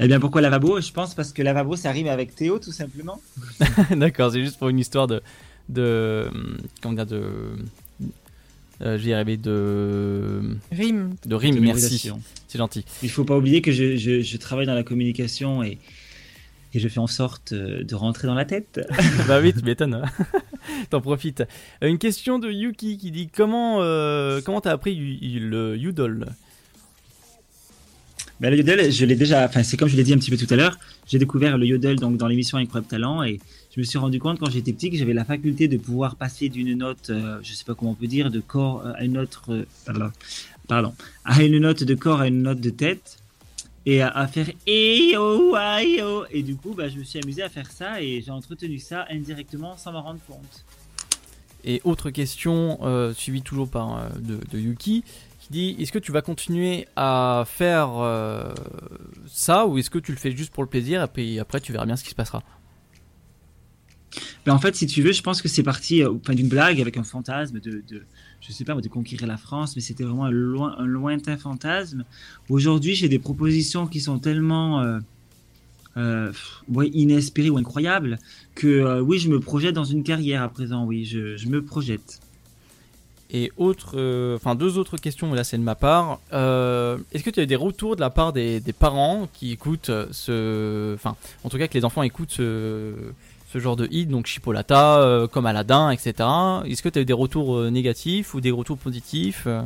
Eh 0.00 0.06
bien 0.06 0.20
pourquoi 0.20 0.40
lavabo? 0.40 0.80
Je 0.80 0.92
pense 0.92 1.14
parce 1.14 1.32
que 1.32 1.42
lavabo 1.42 1.74
ça 1.74 1.90
rime 1.90 2.06
avec 2.06 2.34
Théo 2.34 2.60
tout 2.60 2.72
simplement. 2.72 3.20
D'accord, 3.90 4.30
c'est 4.30 4.40
juste 4.40 4.58
pour 4.58 4.68
une 4.68 4.78
histoire 4.78 5.08
de. 5.08 5.22
de 5.68 6.30
comment 6.80 6.94
dire 6.94 7.06
de. 7.06 7.56
Euh, 8.80 8.96
J'y 8.98 9.12
arrivé 9.12 9.36
de. 9.36 10.40
Rime. 10.70 11.14
De 11.26 11.34
rime, 11.34 11.58
merci. 11.60 12.10
C'est 12.46 12.58
gentil. 12.58 12.84
Il 13.02 13.10
faut 13.10 13.24
pas 13.24 13.36
oublier 13.36 13.60
que 13.60 13.72
je, 13.72 13.96
je- 13.96 14.20
je 14.22 14.36
travaille 14.36 14.66
dans 14.66 14.74
la 14.74 14.84
communication 14.84 15.62
et, 15.64 15.78
et 16.74 16.78
je 16.78 16.86
fais 16.88 17.00
en 17.00 17.06
sorte 17.08 17.52
euh, 17.52 17.82
de 17.82 17.94
rentrer 17.96 18.28
dans 18.28 18.34
la 18.34 18.44
tête. 18.44 18.80
bah 19.26 19.40
oui, 19.42 19.52
tu 19.52 19.64
m'étonnes. 19.64 19.94
hein. 19.94 20.04
T'en 20.90 21.00
profites. 21.00 21.42
Euh, 21.82 21.88
Une 21.88 21.98
question 21.98 22.38
de 22.38 22.50
Yuki 22.50 22.98
qui 22.98 23.10
dit 23.10 23.28
comment 23.28 23.78
euh, 23.82 24.40
comment 24.44 24.60
t'as 24.60 24.72
appris 24.72 24.94
le 25.40 25.76
Udol 25.76 26.26
Ben, 28.40 28.50
le 28.50 28.58
yodel, 28.58 28.92
je 28.92 29.04
l'ai 29.04 29.16
déjà, 29.16 29.44
enfin 29.44 29.64
c'est 29.64 29.76
comme 29.76 29.88
je 29.88 29.96
l'ai 29.96 30.04
dit 30.04 30.12
un 30.12 30.18
petit 30.18 30.30
peu 30.30 30.36
tout 30.36 30.46
à 30.50 30.56
l'heure, 30.56 30.78
j'ai 31.08 31.18
découvert 31.18 31.58
le 31.58 31.66
yodel 31.66 31.96
donc 31.96 32.16
dans 32.16 32.28
l'émission 32.28 32.58
Incroyable 32.58 32.86
Talent 32.88 33.24
et 33.24 33.40
je 33.78 33.82
me 33.82 33.86
suis 33.86 33.98
rendu 33.98 34.18
compte 34.18 34.40
quand 34.40 34.50
j'étais 34.50 34.72
petit 34.72 34.90
que 34.90 34.96
j'avais 34.96 35.12
la 35.12 35.24
faculté 35.24 35.68
de 35.68 35.76
pouvoir 35.76 36.16
passer 36.16 36.48
d'une 36.48 36.76
note, 36.76 37.10
euh, 37.10 37.38
je 37.44 37.52
sais 37.52 37.64
pas 37.64 37.76
comment 37.76 37.92
on 37.92 37.94
peut 37.94 38.08
dire, 38.08 38.28
de 38.28 38.40
corps 38.40 38.84
euh, 38.84 38.92
à 38.96 39.04
une 39.04 39.16
autre, 39.16 39.52
euh, 39.52 40.10
pardon, 40.66 40.92
à 41.24 41.44
une 41.44 41.60
note 41.60 41.84
de 41.84 41.94
corps 41.94 42.20
à 42.20 42.26
une 42.26 42.42
note 42.42 42.60
de 42.60 42.70
tête 42.70 43.18
et 43.86 44.02
à, 44.02 44.26
faire 44.26 44.50
et 44.66 45.14
oh 45.16 45.54
et 46.32 46.42
du 46.42 46.56
coup 46.56 46.74
bah, 46.74 46.88
je 46.88 46.98
me 46.98 47.04
suis 47.04 47.20
amusé 47.22 47.40
à 47.40 47.48
faire 47.48 47.70
ça 47.70 48.02
et 48.02 48.20
j'ai 48.20 48.32
entretenu 48.32 48.80
ça 48.80 49.06
indirectement 49.12 49.76
sans 49.76 49.92
m'en 49.92 50.02
rendre 50.02 50.20
compte. 50.26 50.64
Et 51.62 51.80
autre 51.84 52.10
question 52.10 52.80
euh, 52.82 53.14
suivie 53.14 53.42
toujours 53.42 53.68
par 53.68 54.10
de, 54.18 54.58
Yuki 54.58 55.04
qui 55.38 55.48
dit 55.52 55.76
est-ce 55.78 55.92
que 55.92 56.00
tu 56.00 56.10
vas 56.10 56.22
continuer 56.22 56.88
à 56.96 57.44
faire 57.46 57.90
ça 59.28 59.68
ou 59.68 59.78
est-ce 59.78 59.88
que 59.88 60.00
tu 60.00 60.10
le 60.10 60.18
fais 60.18 60.32
juste 60.32 60.52
pour 60.52 60.64
le 60.64 60.68
plaisir 60.68 61.00
et 61.00 61.06
puis 61.06 61.38
après 61.38 61.60
tu 61.60 61.70
verras 61.70 61.86
bien 61.86 61.94
ce 61.94 62.02
qui 62.02 62.10
se 62.10 62.16
passera? 62.16 62.42
Ben, 64.46 64.54
en 64.54 64.58
fait, 64.58 64.74
si 64.74 64.86
tu 64.86 65.02
veux, 65.02 65.12
je 65.12 65.22
pense 65.22 65.42
que 65.42 65.48
c'est 65.48 65.62
parti 65.62 66.02
euh, 66.02 66.12
enfin, 66.12 66.34
d'une 66.34 66.48
blague 66.48 66.80
avec 66.80 66.96
un 66.96 67.04
fantasme 67.04 67.60
de, 67.60 67.82
je 68.40 68.52
sais 68.52 68.64
pas, 68.64 68.74
de 68.74 68.88
conquérir 68.88 69.26
la 69.26 69.36
France, 69.36 69.76
mais 69.76 69.82
c'était 69.82 70.04
vraiment 70.04 70.24
un, 70.24 70.30
loin, 70.30 70.74
un 70.78 70.86
lointain 70.86 71.36
fantasme. 71.36 72.04
Aujourd'hui, 72.48 72.94
j'ai 72.94 73.08
des 73.08 73.18
propositions 73.18 73.86
qui 73.86 74.00
sont 74.00 74.18
tellement 74.18 74.80
euh, 74.80 74.98
euh, 75.96 76.32
inespérées 76.92 77.50
ou 77.50 77.58
incroyables 77.58 78.18
que 78.54 78.66
euh, 78.66 79.00
oui, 79.00 79.18
je 79.18 79.28
me 79.28 79.40
projette 79.40 79.74
dans 79.74 79.84
une 79.84 80.02
carrière 80.02 80.42
à 80.42 80.48
présent. 80.48 80.84
Oui, 80.84 81.04
je, 81.04 81.48
me 81.48 81.62
projette. 81.62 82.20
Et 83.30 83.52
autre, 83.58 84.34
enfin 84.36 84.54
deux 84.54 84.78
autres 84.78 84.96
questions, 84.96 85.34
là 85.34 85.44
c'est 85.44 85.58
de 85.58 85.62
ma 85.62 85.74
part. 85.74 86.20
Est-ce 86.32 87.22
que 87.22 87.28
tu 87.28 87.40
as 87.40 87.46
des 87.46 87.56
retours 87.56 87.94
de 87.94 88.00
la 88.00 88.08
part 88.08 88.32
des, 88.32 88.58
des 88.60 88.72
parents 88.72 89.28
qui 89.34 89.52
écoutent 89.52 89.90
ce, 90.12 90.94
enfin 90.94 91.14
en 91.44 91.50
tout 91.50 91.58
cas 91.58 91.68
que 91.68 91.74
les 91.74 91.84
enfants 91.84 92.02
écoutent 92.02 92.30
ce, 92.30 92.94
ce 93.52 93.58
genre 93.58 93.76
de 93.76 93.88
hit, 93.90 94.08
donc 94.08 94.26
Chipolata, 94.26 95.00
euh, 95.00 95.26
comme 95.26 95.46
Aladdin, 95.46 95.90
etc. 95.90 96.12
Est-ce 96.66 96.82
que 96.82 96.88
tu 96.88 96.98
as 96.98 97.02
eu 97.02 97.06
des 97.06 97.14
retours 97.14 97.56
euh, 97.56 97.70
négatifs 97.70 98.34
ou 98.34 98.40
des 98.40 98.50
retours 98.50 98.76
positifs 98.76 99.44
euh 99.46 99.62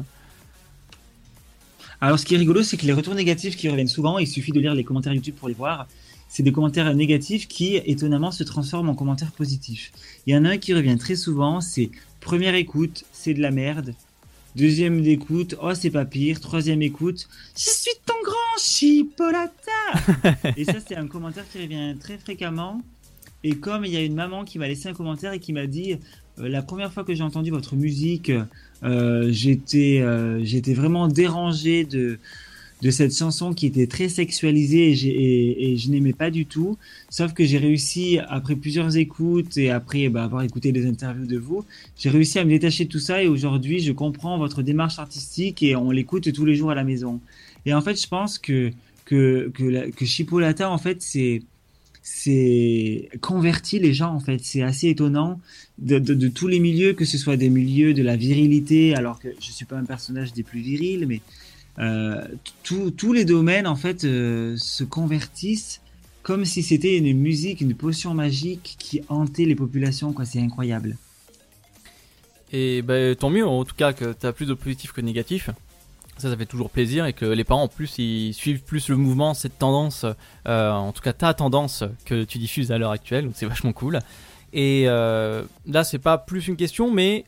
Alors, 2.01 2.18
ce 2.18 2.24
qui 2.24 2.35
est 2.35 2.39
rigolo, 2.39 2.62
c'est 2.62 2.76
que 2.76 2.87
les 2.87 2.93
retours 2.93 3.14
négatifs 3.14 3.57
qui 3.57 3.68
reviennent 3.68 3.89
souvent, 3.89 4.18
il 4.18 4.28
suffit 4.28 4.53
de 4.53 4.61
lire 4.61 4.74
les 4.74 4.85
commentaires 4.85 5.12
YouTube 5.12 5.35
pour 5.35 5.49
les 5.49 5.55
voir. 5.55 5.89
C'est 6.28 6.45
des 6.45 6.53
commentaires 6.53 6.95
négatifs 6.95 7.49
qui, 7.49 7.76
étonnamment, 7.76 8.30
se 8.30 8.45
transforment 8.45 8.91
en 8.91 8.95
commentaires 8.95 9.33
positifs. 9.33 9.93
Il 10.26 10.35
y 10.35 10.37
en 10.37 10.45
a 10.45 10.51
un 10.51 10.59
qui 10.59 10.72
revient 10.74 10.97
très 10.97 11.16
souvent, 11.16 11.61
c'est 11.61 11.91
première 12.20 12.55
écoute, 12.55 13.05
c'est 13.12 13.35
de 13.35 13.43
la 13.43 13.51
merde. 13.51 13.95
Deuxième 14.55 15.05
écoute, 15.05 15.57
oh 15.61 15.74
c'est 15.74 15.91
pas 15.91 16.05
pire. 16.05 16.39
Troisième 16.41 16.83
écoute, 16.83 17.26
je 17.57 17.70
suis 17.70 17.93
ton 18.07 18.14
grand 18.22 18.59
chipolata. 18.59 19.53
et 20.57 20.64
ça, 20.64 20.74
c'est 20.87 20.95
un 20.95 21.07
commentaire 21.09 21.45
qui 21.51 21.61
revient 21.62 21.97
très 21.99 22.18
fréquemment. 22.18 22.80
Et 23.45 23.57
comme 23.57 23.84
il 23.84 23.93
y 23.93 23.97
a 23.97 24.03
une 24.03 24.14
maman 24.14 24.45
qui 24.45 24.59
m'a 24.59 24.68
laissé 24.68 24.88
un 24.88 24.95
commentaire 24.95 25.32
et 25.32 25.40
qui 25.40 25.53
m'a 25.53 25.66
dit 25.66 25.95
euh, 26.38 26.49
la 26.49 26.62
première 26.62 26.93
fois 26.93 27.05
que 27.05 27.14
j'ai 27.14 27.22
entendu 27.22 27.51
votre 27.51 27.76
musique, 27.76 28.32
euh, 28.84 29.28
j'étais 29.30 30.01
euh, 30.01 30.45
j'étais 30.45 30.74
vraiment 30.74 31.09
dérangé 31.09 31.84
de 31.84 32.18
de 32.82 32.90
cette 32.90 33.16
chanson 33.16 33.55
qui 33.55 33.66
était 33.66 33.86
très 33.86 34.09
sexualisée 34.09 34.90
et, 34.90 35.76
je 35.76 35.88
n'aimais 35.88 36.12
pas 36.12 36.32
du 36.32 36.47
tout. 36.47 36.76
Sauf 37.11 37.32
que 37.32 37.45
j'ai 37.45 37.59
réussi, 37.59 38.18
après 38.28 38.57
plusieurs 38.57 38.97
écoutes 38.97 39.57
et 39.57 39.70
après 39.70 40.09
bah, 40.09 40.24
avoir 40.24 40.43
écouté 40.43 40.72
des 40.72 40.86
interviews 40.86 41.26
de 41.26 41.38
vous, 41.38 41.64
j'ai 41.97 42.11
réussi 42.11 42.40
à 42.40 42.45
me 42.45 42.51
détacher 42.51 42.86
de 42.86 42.90
tout 42.90 42.99
ça 42.99 43.22
et 43.22 43.28
aujourd'hui 43.28 43.78
je 43.78 43.93
comprends 43.93 44.36
votre 44.36 44.62
démarche 44.62 44.99
artistique 44.99 45.62
et 45.62 45.76
on 45.76 45.93
l'écoute 45.93 46.32
tous 46.32 46.45
les 46.45 46.57
jours 46.57 46.72
à 46.72 46.74
la 46.74 46.82
maison. 46.82 47.20
Et 47.66 47.72
en 47.72 47.80
fait, 47.82 48.01
je 48.01 48.09
pense 48.09 48.38
que 48.38 48.72
que 49.05 49.51
que 49.97 50.05
Chipolata 50.05 50.68
en 50.68 50.78
fait 50.78 51.03
c'est 51.03 51.43
c'est 52.03 53.09
converti 53.20 53.78
les 53.78 53.94
gens 53.94 54.12
en 54.12 54.20
fait. 54.20 54.40
C'est 54.42 54.62
assez 54.62 54.88
étonnant 54.88 55.40
de, 55.78 56.28
tous 56.28 56.48
les 56.48 56.61
milieux, 56.61 56.92
que 56.92 57.05
ce 57.05 57.16
soit 57.16 57.36
des 57.36 57.48
milieux 57.48 57.94
de 57.94 58.03
la 58.03 58.16
virilité, 58.16 58.94
alors 58.94 59.18
que 59.18 59.28
je 59.40 59.53
suis 59.53 59.64
pas 59.64 59.76
un 59.76 59.84
personnage 59.84 60.32
des 60.32 60.42
plus 60.42 60.61
virils, 60.61 61.07
mais 61.07 61.20
euh, 61.78 62.24
tous 62.64 63.12
les 63.12 63.24
domaines 63.24 63.66
en 63.66 63.76
fait 63.76 64.05
euh, 64.05 64.57
se 64.57 64.84
convertissent 64.84 65.80
comme 66.22 66.44
si 66.44 66.62
c'était 66.62 66.96
une 66.98 67.18
musique, 67.18 67.61
une 67.61 67.74
potion 67.74 68.14
magique 68.14 68.76
qui 68.78 69.00
hantait 69.09 69.44
les 69.44 69.57
populations. 69.57 70.12
Quoi, 70.12 70.24
c'est 70.24 70.40
incroyable. 70.40 70.96
Et 72.53 72.82
bah, 72.82 73.14
tant 73.16 73.30
mieux 73.30 73.46
en 73.46 73.64
tout 73.64 73.74
cas 73.74 73.92
que 73.92 74.12
tu 74.12 74.26
as 74.26 74.32
plus 74.32 74.46
de 74.46 74.55
positifs 74.55 74.92
que 74.92 75.00
de 75.00 75.07
négatifs. 75.07 75.50
Ça, 76.18 76.30
ça 76.30 76.36
fait 76.36 76.46
toujours 76.46 76.70
plaisir 76.70 77.06
et 77.06 77.14
que 77.14 77.24
les 77.24 77.42
parents 77.42 77.64
en 77.64 77.68
plus 77.68 77.98
ils 77.98 78.32
suivent 78.34 78.62
plus 78.62 78.88
le 78.88 78.96
mouvement, 78.96 79.34
cette 79.34 79.58
tendance, 79.58 80.04
euh, 80.46 80.70
en 80.70 80.92
tout 80.92 81.02
cas 81.02 81.12
ta 81.12 81.34
tendance 81.34 81.84
que 82.04 82.24
tu 82.24 82.38
diffuses 82.38 82.70
à 82.70 82.78
l'heure 82.78 82.90
actuelle, 82.90 83.24
donc 83.24 83.32
c'est 83.34 83.46
vachement 83.46 83.72
cool. 83.72 83.98
Et 84.52 84.84
euh, 84.86 85.42
là, 85.66 85.82
c'est 85.82 85.98
pas 85.98 86.18
plus 86.18 86.46
une 86.46 86.56
question, 86.56 86.92
mais 86.92 87.24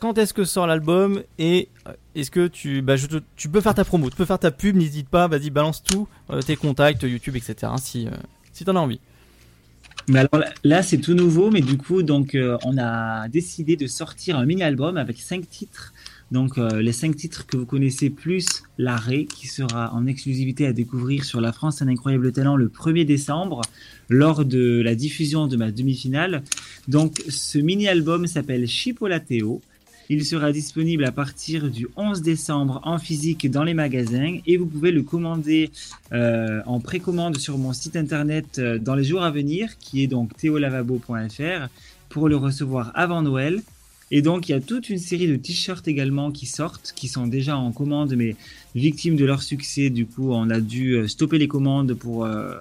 quand 0.00 0.18
est-ce 0.18 0.34
que 0.34 0.44
sort 0.44 0.66
l'album 0.66 1.22
et 1.38 1.68
euh, 1.88 1.92
est-ce 2.14 2.30
que 2.30 2.46
tu, 2.46 2.82
bah, 2.82 2.96
tu 3.36 3.48
peux 3.48 3.62
faire 3.62 3.74
ta 3.74 3.84
promo, 3.84 4.10
tu 4.10 4.16
peux 4.16 4.26
faire 4.26 4.38
ta 4.38 4.50
pub, 4.50 4.76
n'hésite 4.76 5.08
pas, 5.08 5.26
vas-y, 5.26 5.48
balance 5.48 5.82
tout, 5.82 6.06
tes 6.44 6.56
contacts, 6.56 7.02
YouTube, 7.02 7.36
etc. 7.36 7.72
Si, 7.78 8.06
si 8.52 8.64
t'en 8.64 8.76
as 8.76 8.80
envie. 8.80 9.00
Mais 10.08 10.18
alors 10.18 10.44
là, 10.62 10.82
c'est 10.82 10.98
tout 10.98 11.14
nouveau, 11.14 11.50
mais 11.50 11.62
du 11.62 11.78
coup, 11.78 12.02
donc, 12.02 12.36
on 12.64 12.76
a 12.76 13.26
décidé 13.28 13.76
de 13.76 13.86
sortir 13.86 14.38
un 14.38 14.44
mini-album 14.44 14.98
avec 14.98 15.18
cinq 15.18 15.48
titres. 15.48 15.93
Donc, 16.34 16.58
euh, 16.58 16.82
les 16.82 16.90
cinq 16.90 17.14
titres 17.14 17.46
que 17.46 17.56
vous 17.56 17.64
connaissez, 17.64 18.10
plus 18.10 18.64
l'arrêt, 18.76 19.24
qui 19.24 19.46
sera 19.46 19.94
en 19.94 20.04
exclusivité 20.08 20.66
à 20.66 20.72
découvrir 20.72 21.24
sur 21.24 21.40
La 21.40 21.52
France, 21.52 21.80
un 21.80 21.86
incroyable 21.86 22.32
talent 22.32 22.56
le 22.56 22.66
1er 22.66 23.04
décembre, 23.04 23.60
lors 24.08 24.44
de 24.44 24.82
la 24.82 24.96
diffusion 24.96 25.46
de 25.46 25.56
ma 25.56 25.70
demi-finale. 25.70 26.42
Donc, 26.88 27.22
ce 27.28 27.58
mini-album 27.58 28.26
s'appelle 28.26 28.66
Chipolateo. 28.66 29.62
Il 30.08 30.24
sera 30.24 30.50
disponible 30.50 31.04
à 31.04 31.12
partir 31.12 31.70
du 31.70 31.86
11 31.94 32.20
décembre 32.20 32.80
en 32.82 32.98
physique 32.98 33.48
dans 33.48 33.62
les 33.62 33.72
magasins 33.72 34.38
et 34.44 34.56
vous 34.56 34.66
pouvez 34.66 34.90
le 34.90 35.04
commander 35.04 35.70
euh, 36.12 36.60
en 36.66 36.80
précommande 36.80 37.36
sur 37.38 37.58
mon 37.58 37.72
site 37.72 37.94
internet 37.94 38.58
euh, 38.58 38.80
dans 38.80 38.96
les 38.96 39.04
jours 39.04 39.22
à 39.22 39.30
venir, 39.30 39.78
qui 39.78 40.02
est 40.02 40.08
donc 40.08 40.36
theolavabo.fr, 40.36 41.68
pour 42.08 42.28
le 42.28 42.36
recevoir 42.36 42.90
avant 42.96 43.22
Noël. 43.22 43.62
Et 44.10 44.22
donc, 44.22 44.48
il 44.48 44.52
y 44.52 44.54
a 44.54 44.60
toute 44.60 44.90
une 44.90 44.98
série 44.98 45.26
de 45.26 45.36
t-shirts 45.36 45.88
également 45.88 46.30
qui 46.30 46.46
sortent, 46.46 46.92
qui 46.94 47.08
sont 47.08 47.26
déjà 47.26 47.56
en 47.56 47.72
commande, 47.72 48.14
mais 48.16 48.36
victimes 48.74 49.16
de 49.16 49.24
leur 49.24 49.42
succès. 49.42 49.90
Du 49.90 50.06
coup, 50.06 50.32
on 50.32 50.50
a 50.50 50.60
dû 50.60 50.92
euh, 50.92 51.08
stopper 51.08 51.38
les 51.38 51.48
commandes 51.48 51.94
pour, 51.94 52.24
euh, 52.24 52.54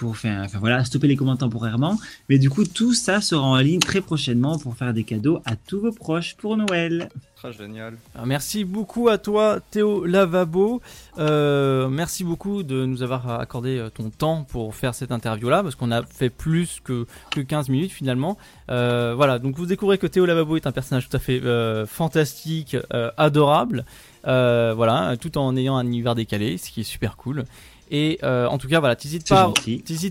pour 0.00 0.16
faire, 0.16 0.42
enfin 0.42 0.58
voilà, 0.58 0.82
stopper 0.82 1.08
les 1.08 1.16
commentaires 1.16 1.40
temporairement. 1.40 1.98
Mais 2.30 2.38
du 2.38 2.48
coup, 2.48 2.64
tout 2.64 2.94
ça 2.94 3.20
sera 3.20 3.42
en 3.42 3.58
ligne 3.58 3.80
très 3.80 4.00
prochainement 4.00 4.58
pour 4.58 4.74
faire 4.74 4.94
des 4.94 5.04
cadeaux 5.04 5.42
à 5.44 5.56
tous 5.56 5.80
vos 5.80 5.92
proches 5.92 6.36
pour 6.36 6.56
Noël. 6.56 7.10
Très 7.36 7.52
génial. 7.52 7.96
Alors, 8.14 8.26
merci 8.26 8.64
beaucoup 8.64 9.08
à 9.08 9.18
toi, 9.18 9.60
Théo 9.70 10.04
Lavabo. 10.04 10.80
Euh, 11.18 11.88
merci 11.88 12.24
beaucoup 12.24 12.62
de 12.62 12.84
nous 12.86 13.02
avoir 13.02 13.40
accordé 13.40 13.78
euh, 13.78 13.88
ton 13.88 14.10
temps 14.10 14.44
pour 14.44 14.74
faire 14.74 14.94
cette 14.94 15.12
interview-là, 15.12 15.62
parce 15.62 15.74
qu'on 15.74 15.90
a 15.90 16.02
fait 16.02 16.30
plus 16.30 16.80
que, 16.82 17.06
que 17.30 17.40
15 17.40 17.68
minutes 17.68 17.92
finalement. 17.92 18.36
Euh, 18.70 19.14
voilà, 19.14 19.38
donc 19.38 19.56
vous 19.56 19.66
découvrez 19.66 19.98
que 19.98 20.06
Théo 20.06 20.26
Lavabo 20.26 20.56
est 20.56 20.66
un 20.66 20.72
personnage 20.72 21.08
tout 21.08 21.16
à 21.16 21.20
fait 21.20 21.42
euh, 21.42 21.86
fantastique, 21.86 22.76
euh, 22.94 23.10
adorable. 23.16 23.84
Euh, 24.26 24.74
voilà, 24.76 25.16
tout 25.18 25.38
en 25.38 25.56
ayant 25.56 25.76
un 25.76 25.86
univers 25.86 26.14
décalé, 26.14 26.58
ce 26.58 26.70
qui 26.70 26.80
est 26.80 26.84
super 26.84 27.16
cool. 27.16 27.44
Et 27.90 28.18
euh, 28.22 28.46
en 28.46 28.58
tout 28.58 28.68
cas, 28.68 28.80
voilà, 28.80 28.96
t'hésites 28.96 29.26
pas, 29.28 29.52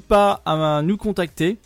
pas 0.07 0.41
à 0.45 0.81
nous 0.81 0.97
contacter. 0.97 1.57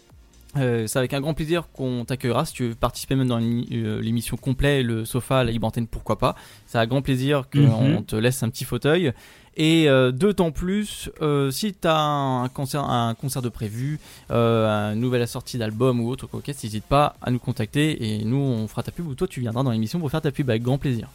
Euh, 0.56 0.86
c'est 0.86 1.00
avec 1.00 1.14
un 1.16 1.22
grand 1.22 1.34
plaisir 1.34 1.68
qu'on 1.74 2.06
t'accueillera. 2.06 2.46
Si 2.46 2.54
tu 2.54 2.68
veux 2.68 2.76
participer 2.76 3.16
même 3.16 3.28
dans 3.28 3.42
euh, 3.42 4.00
l'émission 4.02 4.38
complète, 4.38 4.86
le 4.86 5.04
sofa, 5.04 5.44
la 5.44 5.52
libre 5.52 5.66
antenne, 5.66 5.88
pourquoi 5.88 6.20
pas. 6.20 6.36
C'est 6.68 6.78
un 6.78 6.86
grand 6.86 7.02
plaisir 7.02 7.46
qu'on 7.52 7.60
Mhm. 7.90 8.06
te 8.06 8.16
laisse 8.16 8.44
un 8.44 8.50
petit 8.50 8.64
fauteuil. 8.64 9.14
Et 9.58 9.90
euh, 9.90 10.12
d'autant 10.12 10.52
plus, 10.52 11.10
euh, 11.24 11.50
si 11.50 11.74
tu 11.74 11.88
as 11.88 11.98
un 12.00 12.50
concert, 12.50 12.84
un 12.84 13.16
concert 13.16 13.42
de 13.42 13.50
prévu, 13.50 14.00
euh, 14.32 14.94
une 14.94 15.00
nouvelle 15.00 15.28
sortie 15.28 15.58
d'album 15.58 16.00
ou 16.02 16.10
autre, 16.10 16.28
ok, 16.32 16.48
n'hésite 16.48 16.86
pas 16.86 17.16
à 17.22 17.32
nous 17.32 17.40
contacter 17.40 18.04
et 18.20 18.24
nous 18.24 18.38
on 18.38 18.68
fera 18.68 18.84
ta 18.84 18.92
pub 18.92 19.08
ou 19.08 19.16
toi 19.16 19.28
tu 19.28 19.40
viendras 19.42 19.64
dans 19.64 19.72
l'émission 19.72 20.00
pour 20.00 20.10
faire 20.12 20.22
ta 20.22 20.32
pub 20.32 20.50
avec 20.52 20.62
grand 20.62 20.78
plaisir. 20.78 21.08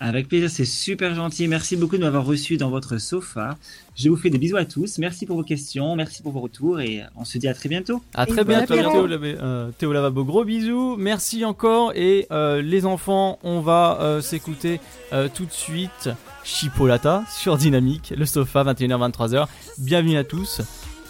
Avec 0.00 0.28
plaisir, 0.28 0.50
c'est 0.50 0.64
super 0.64 1.14
gentil. 1.14 1.46
Merci 1.48 1.76
beaucoup 1.76 1.96
de 1.96 2.02
m'avoir 2.02 2.26
reçu 2.26 2.56
dans 2.56 2.68
votre 2.68 2.98
sofa. 2.98 3.56
Je 3.94 4.10
vous 4.10 4.16
fais 4.16 4.28
des 4.28 4.38
bisous 4.38 4.56
à 4.56 4.64
tous. 4.64 4.98
Merci 4.98 5.24
pour 5.24 5.36
vos 5.36 5.44
questions, 5.44 5.94
merci 5.96 6.20
pour 6.22 6.32
vos 6.32 6.40
retours 6.40 6.80
et 6.80 7.02
on 7.16 7.24
se 7.24 7.38
dit 7.38 7.48
à 7.48 7.54
très 7.54 7.68
bientôt. 7.68 8.02
À 8.12 8.26
très 8.26 8.44
bientôt, 8.44 8.74
Théo, 8.74 9.06
Lava- 9.06 9.24
euh, 9.26 9.70
Théo 9.78 9.92
Lavabo. 9.92 10.24
Gros 10.24 10.44
bisous, 10.44 10.96
merci 10.98 11.44
encore. 11.44 11.92
Et 11.94 12.26
euh, 12.32 12.60
les 12.60 12.84
enfants, 12.86 13.38
on 13.44 13.60
va 13.60 13.98
euh, 14.00 14.20
s'écouter 14.20 14.80
euh, 15.12 15.28
tout 15.32 15.46
de 15.46 15.52
suite 15.52 16.10
Chipolata 16.42 17.24
sur 17.30 17.56
Dynamique, 17.56 18.12
le 18.16 18.26
sofa, 18.26 18.64
21h-23h. 18.64 19.46
Bienvenue 19.78 20.18
à 20.18 20.24
tous 20.24 20.60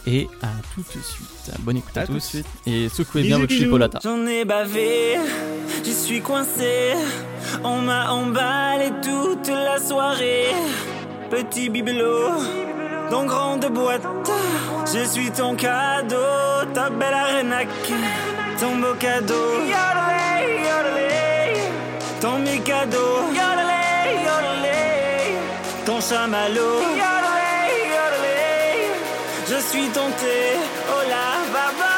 et 0.06 0.28
à 0.42 0.48
tout 0.74 0.80
de 0.82 1.02
suite. 1.02 1.50
Bonne 1.60 1.78
écoute 1.78 1.96
à, 1.96 2.00
À 2.00 2.06
tout 2.06 2.12
de 2.14 2.18
tous 2.18 2.24
suite. 2.26 2.46
et 2.66 2.88
secouez 2.88 3.22
bien 3.22 3.38
votre 3.38 3.52
Chipolata. 3.52 3.98
J'en 4.02 4.26
ai 4.26 4.44
bavé, 4.44 5.18
j'y 5.84 5.92
suis 5.94 6.20
coincé. 6.20 6.92
On 7.62 7.78
m'a 7.78 8.10
emballé 8.10 8.90
toute 9.02 9.48
la 9.48 9.78
soirée. 9.80 10.46
Petit 11.30 11.68
bibelot, 11.70 12.30
dans 13.10 13.24
grande 13.24 13.66
boîte. 13.72 14.02
Je 14.92 15.04
suis 15.08 15.30
ton 15.30 15.54
cadeau, 15.56 16.16
ta 16.74 16.90
belle 16.90 17.14
arénaque. 17.14 17.68
Ton 18.60 18.76
beau 18.76 18.94
cadeau. 18.98 19.34
Yodelé, 19.60 20.60
yodelé. 20.68 21.60
Ton 22.20 22.38
yodelé. 22.44 23.74
Ton 25.86 26.00
chamallow. 26.00 26.80
Suis 29.74 29.88
tenté, 29.88 30.54
oh 30.88 31.02
la 31.08 31.26
baba. 31.52 31.94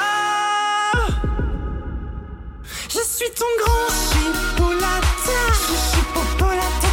Je 2.89 3.03
suis 3.05 3.31
ton 3.33 3.53
grand 3.61 3.91
chipolata. 4.09 5.41
Je 5.53 5.77
suis 5.91 6.07
popolatata. 6.15 6.86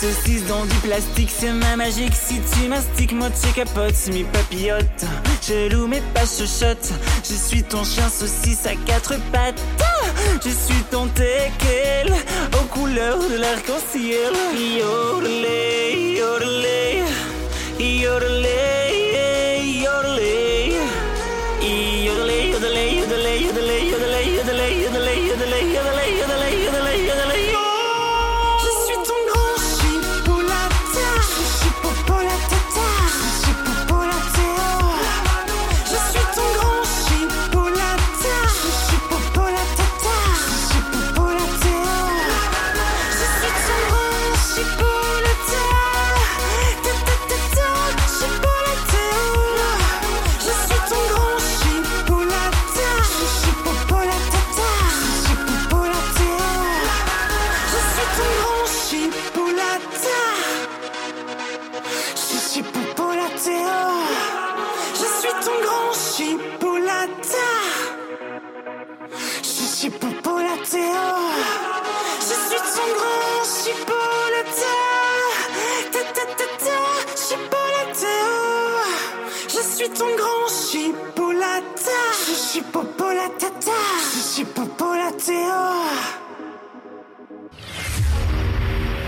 Saucisses 0.00 0.44
dans 0.46 0.66
du 0.66 0.74
plastique, 0.76 1.30
c'est 1.34 1.52
ma 1.52 1.74
magique. 1.74 2.12
Si 2.14 2.38
tu 2.52 2.68
mastiques, 2.68 3.12
moitié 3.12 3.50
capote, 3.54 3.94
mi 4.12 4.24
papillote. 4.24 5.04
Je 5.48 5.70
loue 5.70 5.86
mais 5.86 6.02
pas 6.12 6.26
chuchote. 6.26 6.92
Je 7.24 7.34
suis 7.34 7.62
ton 7.62 7.82
chien 7.82 8.06
saucisse 8.10 8.66
à 8.66 8.74
quatre 8.84 9.14
pattes. 9.32 9.62
Je 10.44 10.50
suis 10.50 10.82
ton 10.90 11.06
teckel 11.08 12.12
aux 12.52 12.66
couleurs 12.66 13.18
de 13.18 13.36
l'arc-en-ciel. 13.36 14.34
Yodelé, 14.78 16.18
yodelé, 16.18 17.02
yodelé, 17.80 18.76
yodelé, 22.04 23.00
yodelé, 23.00 23.40
yodelé, 23.40 23.86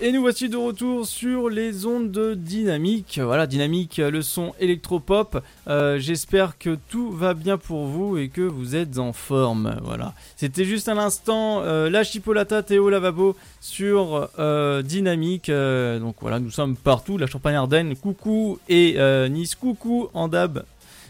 Et 0.00 0.10
nous 0.10 0.22
voici 0.22 0.48
de 0.48 0.56
retour 0.56 1.06
sur 1.06 1.48
les 1.48 1.86
ondes 1.86 2.10
de 2.10 2.34
Dynamique. 2.34 3.20
Voilà, 3.22 3.46
Dynamique, 3.46 3.98
le 3.98 4.22
son 4.22 4.52
électropop. 4.58 5.40
Euh, 5.68 6.00
J'espère 6.00 6.58
que 6.58 6.76
tout 6.88 7.12
va 7.12 7.32
bien 7.32 7.58
pour 7.58 7.86
vous 7.86 8.18
et 8.18 8.28
que 8.28 8.40
vous 8.40 8.74
êtes 8.74 8.98
en 8.98 9.12
forme. 9.12 9.78
Voilà. 9.84 10.12
C'était 10.36 10.64
juste 10.64 10.88
un 10.88 10.98
instant 10.98 11.62
euh, 11.62 11.88
la 11.90 12.02
Chipolata 12.02 12.64
Théo 12.64 12.90
Lavabo 12.90 13.36
sur 13.60 14.30
euh, 14.40 14.82
Dynamique. 14.82 15.48
Euh, 15.48 16.00
donc 16.00 16.16
voilà, 16.20 16.40
nous 16.40 16.50
sommes 16.50 16.74
partout. 16.74 17.16
La 17.16 17.28
Champagne 17.28 17.54
Ardenne, 17.54 17.94
coucou. 17.94 18.58
Et 18.68 18.98
Nice, 19.30 19.54
coucou 19.54 20.08
en 20.12 20.26
dab. 20.26 20.64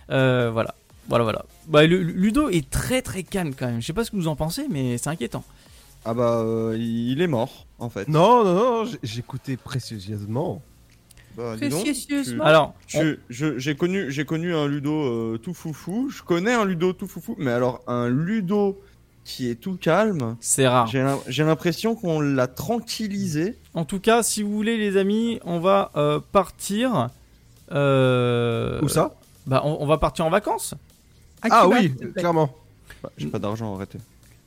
Voilà. 0.09 0.75
Voilà, 1.09 1.25
voilà. 1.25 1.45
Bah, 1.69 1.87
Ludo 1.87 2.51
est 2.51 2.69
très 2.69 3.01
très 3.01 3.23
calme 3.23 3.55
quand 3.59 3.67
même. 3.67 3.81
Je 3.81 3.87
sais 3.87 3.93
pas 3.95 4.05
ce 4.05 4.11
que 4.11 4.17
vous 4.17 4.29
en 4.29 4.37
pensez, 4.37 4.67
mais 4.69 4.99
c'est 4.99 5.09
inquiétant. 5.09 5.43
Ah 6.05 6.13
bah, 6.15 6.41
euh, 6.45 6.77
il 6.79 7.21
est 7.23 7.27
mort, 7.27 7.67
en 7.79 7.89
fait. 7.89 8.09
Non, 8.09 8.45
non, 8.45 8.55
non, 8.55 8.85
j- 8.85 8.99
j'écoutais 9.03 9.57
précieusement. 9.57 10.61
Bah, 11.37 11.57
dis 11.61 11.69
donc, 11.69 11.83
Précieusement. 11.83 12.45
tu- 12.45 12.49
Alors, 12.49 12.75
je- 12.89 13.17
je- 13.31 13.59
j'ai 13.59 13.75
connu, 13.75 14.11
j'ai 14.13 14.25
connu 14.25 14.55
un 14.55 14.67
Ludo 14.69 14.93
euh, 14.93 15.39
tout 15.43 15.55
foufou. 15.55 16.09
Je 16.11 16.23
connais 16.23 16.53
un 16.53 16.65
Ludo 16.65 16.93
tout 16.93 17.09
foufou, 17.09 17.35
mais 17.39 17.51
alors 17.51 17.81
un 17.87 18.09
Ludo 18.09 18.81
qui 19.25 19.49
est 19.51 19.55
tout 19.57 19.77
calme. 19.77 20.37
C'est 20.41 20.69
rare. 20.69 20.87
J'ai 20.87 21.01
l'im- 21.03 21.19
j'ai 21.27 21.43
l'impression 21.45 21.95
qu'on 21.97 22.21
l'a 22.21 22.47
tranquillisé. 22.47 23.59
En 23.73 23.85
tout 23.87 23.99
cas, 23.99 24.23
si 24.23 24.43
vous 24.43 24.53
voulez, 24.53 24.77
les 24.77 24.97
amis, 24.99 25.41
on 25.45 25.59
va 25.59 25.91
euh, 25.97 26.21
partir 26.33 27.09
Euh, 27.73 28.79
Où 28.83 28.89
ça? 28.89 29.15
Bah, 29.47 29.63
on, 29.65 29.79
on 29.81 29.87
va 29.87 29.97
partir 29.99 30.27
en 30.27 30.31
vacances. 30.31 30.75
Ah 31.43 31.67
oui, 31.67 31.95
clairement. 32.15 32.51
Bah, 33.03 33.11
J'ai 33.17 33.27
pas 33.29 33.39
d'argent, 33.39 33.75
arrêtez. 33.75 33.99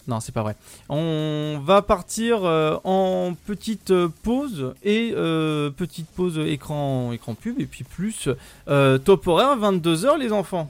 Non, 0.07 0.19
c'est 0.21 0.31
pas 0.31 0.41
vrai. 0.43 0.55
On 0.89 1.59
va 1.63 1.81
partir 1.81 2.45
euh, 2.45 2.77
en 2.85 3.33
petite 3.45 3.93
pause 4.23 4.73
et 4.83 5.11
euh, 5.15 5.69
petite 5.69 6.07
pause 6.07 6.37
écran, 6.39 7.11
écran 7.11 7.33
pub 7.35 7.59
et 7.59 7.65
puis 7.65 7.83
plus 7.83 8.29
euh, 8.69 8.97
top 8.97 9.27
horaire 9.27 9.57
22h 9.57 10.17
les 10.17 10.31
enfants. 10.31 10.69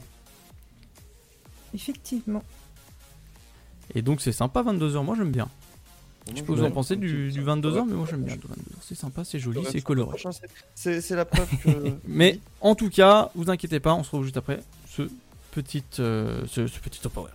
Effectivement. 1.74 2.42
Et 3.94 4.02
donc 4.02 4.20
c'est 4.20 4.32
sympa 4.32 4.62
22h, 4.62 5.04
moi 5.04 5.14
j'aime 5.16 5.30
bien. 5.30 5.48
Je 6.30 6.36
sais 6.36 6.42
pas 6.42 6.52
vous 6.52 6.62
en 6.64 6.70
pensez 6.70 6.96
du, 6.96 7.30
du 7.30 7.42
22h, 7.42 7.72
Ouais. 7.72 7.82
mais 7.88 7.94
moi 7.94 8.06
j'aime 8.10 8.22
bien 8.22 8.34
le 8.34 8.40
22h. 8.40 8.76
C'est 8.82 8.94
sympa, 8.96 9.24
c'est 9.24 9.38
joli, 9.38 9.60
c'est 9.70 9.80
coloré. 9.80 10.18
c'est- 10.74 11.10
la 11.14 11.24
preuve 11.24 11.48
que. 11.62 11.70
Mais 12.06 12.38
en 12.60 12.74
tout 12.74 12.90
cas, 12.90 13.30
vous 13.34 13.48
inquiétez 13.50 13.80
pas, 13.80 13.94
on 13.94 14.02
se 14.02 14.08
retrouve 14.08 14.24
juste 14.24 14.36
après 14.36 14.60
ce 14.90 15.02
petit, 15.52 15.82
euh, 16.00 16.42
ce, 16.46 16.66
ce 16.66 16.78
petit 16.80 17.00
top 17.00 17.16
horaire. 17.16 17.34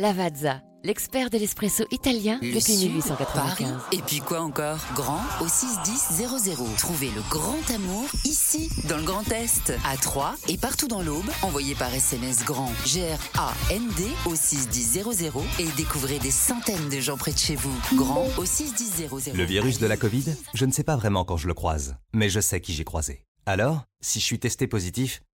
Lavazza, 0.00 0.62
l'expert 0.84 1.28
de 1.28 1.38
l'espresso 1.38 1.84
italien 1.90 2.38
Le 2.40 2.54
depuis 2.54 2.76
Sud, 2.76 2.92
1895. 2.92 3.34
Paris, 3.34 3.66
et 3.90 4.00
puis 4.00 4.20
quoi 4.20 4.42
encore? 4.42 4.78
Grand 4.94 5.20
au 5.40 5.48
61000. 5.48 6.76
Trouvez 6.76 7.10
le 7.10 7.20
grand 7.28 7.68
amour 7.74 8.04
ici, 8.24 8.70
dans 8.88 8.96
le 8.96 9.02
Grand 9.02 9.28
Est, 9.32 9.72
à 9.84 9.96
Troyes 9.96 10.36
et 10.46 10.56
partout 10.56 10.86
dans 10.86 11.02
l'Aube. 11.02 11.28
Envoyez 11.42 11.74
par 11.74 11.92
SMS 11.92 12.44
grand 12.44 12.70
G-R-A-N-D 12.86 14.04
au 14.26 14.36
61000 14.36 15.32
et 15.58 15.66
découvrez 15.76 16.20
des 16.20 16.30
centaines 16.30 16.88
de 16.88 17.00
gens 17.00 17.16
près 17.16 17.32
de 17.32 17.38
chez 17.38 17.56
vous. 17.56 17.76
Grand 17.96 18.28
au 18.38 18.44
61000. 18.44 19.34
Le 19.34 19.44
virus 19.44 19.80
de 19.80 19.88
la 19.88 19.96
Covid, 19.96 20.26
je 20.54 20.64
ne 20.64 20.70
sais 20.70 20.84
pas 20.84 20.94
vraiment 20.94 21.24
quand 21.24 21.36
je 21.36 21.48
le 21.48 21.54
croise, 21.54 21.96
mais 22.12 22.30
je 22.30 22.38
sais 22.38 22.60
qui 22.60 22.72
j'ai 22.72 22.84
croisé. 22.84 23.24
Alors, 23.46 23.82
si 24.00 24.20
je 24.20 24.24
suis 24.24 24.38
testé 24.38 24.68
positif, 24.68 25.22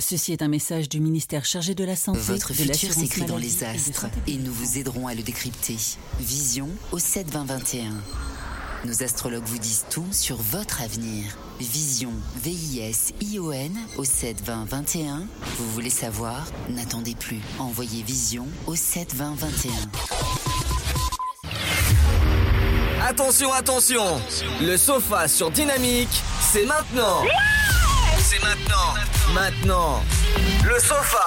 Ceci 0.00 0.32
est 0.32 0.42
un 0.42 0.48
message 0.48 0.88
du 0.88 0.98
ministère 0.98 1.44
chargé 1.44 1.74
de 1.74 1.84
la 1.84 1.94
Santé. 1.94 2.18
Votre 2.20 2.48
de 2.48 2.54
futur 2.54 2.92
s'écrit 2.92 3.26
dans 3.26 3.36
les 3.36 3.62
astres 3.64 4.06
et 4.26 4.36
nous 4.36 4.52
vous 4.52 4.78
aiderons 4.78 5.06
à 5.06 5.14
le 5.14 5.22
décrypter. 5.22 5.76
Vision 6.18 6.68
au 6.90 6.98
72021. 6.98 7.92
Nos 8.86 9.02
astrologues 9.02 9.44
vous 9.44 9.58
disent 9.58 9.84
tout 9.90 10.06
sur 10.10 10.36
votre 10.36 10.80
avenir. 10.80 11.36
Vision, 11.60 12.12
V-I-S-I-O-N 12.42 13.78
au 13.98 14.04
72021. 14.04 15.26
Vous 15.58 15.70
voulez 15.72 15.90
savoir? 15.90 16.46
N'attendez 16.70 17.14
plus. 17.14 17.40
Envoyez 17.58 18.02
Vision 18.02 18.46
au 18.66 18.74
72021. 18.74 19.70
Attention, 23.06 23.52
attention. 23.52 24.04
Le 24.62 24.78
sofa 24.78 25.28
sur 25.28 25.50
Dynamique, 25.50 26.22
c'est 26.40 26.64
maintenant. 26.64 27.22
C'est 28.30 28.38
maintenant. 28.44 28.94
Maintenant. 29.34 30.04
Le 30.62 30.78
sofa. 30.78 31.26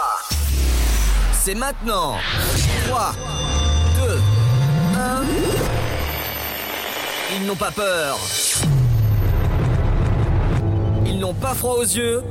C'est 1.33 1.53
maintenant. 1.53 2.15
3, 2.87 3.13
2, 4.07 4.21
1. 4.95 5.23
Ils 7.35 7.45
n'ont 7.45 7.57
pas 7.57 7.71
peur. 7.71 8.17
Ils 11.05 11.19
n'ont 11.19 11.33
pas 11.33 11.53
froid 11.53 11.73
aux 11.73 11.81
yeux. 11.83 12.23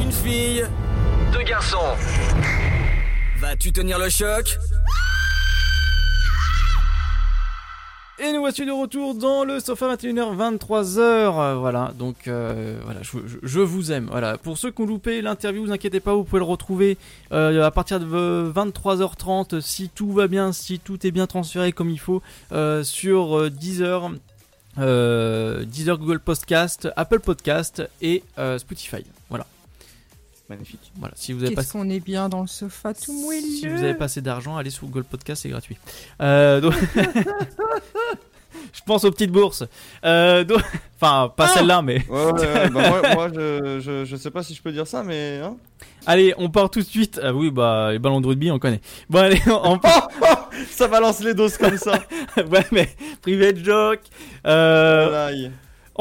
Une 0.00 0.12
fille, 0.12 0.64
deux 1.32 1.42
garçons. 1.42 1.96
Vas-tu 3.38 3.72
tenir 3.72 3.98
le 3.98 4.08
choc? 4.08 4.56
Et 8.18 8.30
nous 8.32 8.40
voici 8.40 8.66
de 8.66 8.70
retour 8.70 9.14
dans 9.14 9.42
le 9.42 9.58
sofa 9.58 9.96
21h 9.96 10.36
23h. 10.36 10.98
euh, 11.00 11.56
voilà, 11.58 11.92
donc 11.98 12.28
euh, 12.28 12.78
voilà, 12.84 13.00
je, 13.02 13.60
vous 13.60 13.90
aime. 13.90 14.08
Voilà, 14.10 14.36
pour 14.36 14.58
ceux 14.58 14.70
qui 14.70 14.82
ont 14.82 14.86
loupé 14.86 15.22
l'interview, 15.22 15.64
vous 15.64 15.72
inquiétez 15.72 15.98
pas, 15.98 16.14
vous 16.14 16.22
pouvez 16.22 16.38
le 16.40 16.44
retrouver 16.44 16.98
euh, 17.32 17.64
à 17.64 17.70
partir 17.70 17.98
de 17.98 18.06
euh, 18.12 18.52
23h30 18.52 19.60
si 19.60 19.88
tout 19.88 20.12
va 20.12 20.28
bien, 20.28 20.52
si 20.52 20.78
tout 20.78 21.04
est 21.06 21.10
bien 21.10 21.26
transféré 21.26 21.72
comme 21.72 21.88
il 21.88 21.98
faut 21.98 22.22
euh, 22.52 22.84
sur 22.84 23.38
euh, 23.38 23.50
Deezer, 23.50 24.10
Deezer, 24.76 25.98
Google 25.98 26.20
Podcast, 26.20 26.90
Apple 26.96 27.20
Podcast 27.20 27.82
et 28.02 28.22
Spotify. 28.58 29.04
Magnifique. 30.52 30.92
Voilà, 30.98 31.14
si 31.16 31.32
vous 31.32 31.42
avez 31.44 31.54
Qu'est-ce 31.54 31.72
pas 31.72 31.78
qu'on 31.78 31.88
est 31.88 32.00
bien 32.00 32.28
dans 32.28 32.42
le 32.42 32.46
sofa 32.46 32.92
tout 32.94 33.12
moelleux. 33.12 33.40
si 33.40 33.66
vous 33.68 33.82
avez 33.82 33.94
pas 33.94 34.04
assez 34.04 34.20
d'argent, 34.20 34.56
allez 34.56 34.70
sur 34.70 34.86
Google 34.86 35.04
Podcast, 35.04 35.42
c'est 35.42 35.48
gratuit. 35.48 35.76
Euh, 36.20 36.60
donc- 36.60 36.74
je 38.72 38.80
pense 38.86 39.04
aux 39.04 39.10
petites 39.10 39.32
bourses. 39.32 39.64
Euh, 40.04 40.44
donc- 40.44 40.62
Enfin, 41.00 41.32
pas 41.36 41.46
Ah 41.50 41.54
celle-là, 41.58 41.82
mais. 41.82 42.04
Ouais, 42.08 42.24
ouais, 42.32 42.40
ouais, 42.40 42.70
bah, 42.70 42.88
moi, 42.90 43.02
moi, 43.14 43.28
je, 43.34 43.80
je, 43.80 44.04
je 44.04 44.16
sais 44.16 44.30
pas 44.30 44.44
si 44.44 44.54
je 44.54 44.62
peux 44.62 44.70
dire 44.70 44.86
ça, 44.86 45.02
mais. 45.02 45.40
Hein 45.42 45.56
Allez, 46.06 46.32
on 46.38 46.48
part 46.48 46.70
tout 46.70 46.78
de 46.78 46.84
suite. 46.84 47.18
Ah 47.20 47.32
oui, 47.34 47.50
bah, 47.50 47.88
les 47.90 47.98
ballons 47.98 48.20
de 48.20 48.26
rugby, 48.28 48.52
on 48.52 48.60
connaît. 48.60 48.80
Bon, 49.10 49.18
allez, 49.18 49.40
on 49.64 49.78
part. 49.78 50.08
ça 50.70 50.86
balance 50.86 51.18
les 51.24 51.34
doses 51.34 51.56
comme 51.58 51.76
ça. 51.76 51.98
ouais, 52.36 52.64
mais 52.70 52.88
private 53.20 53.56
joke. 53.64 54.00
Euh, 54.46 55.08
Voilà. 55.10 55.48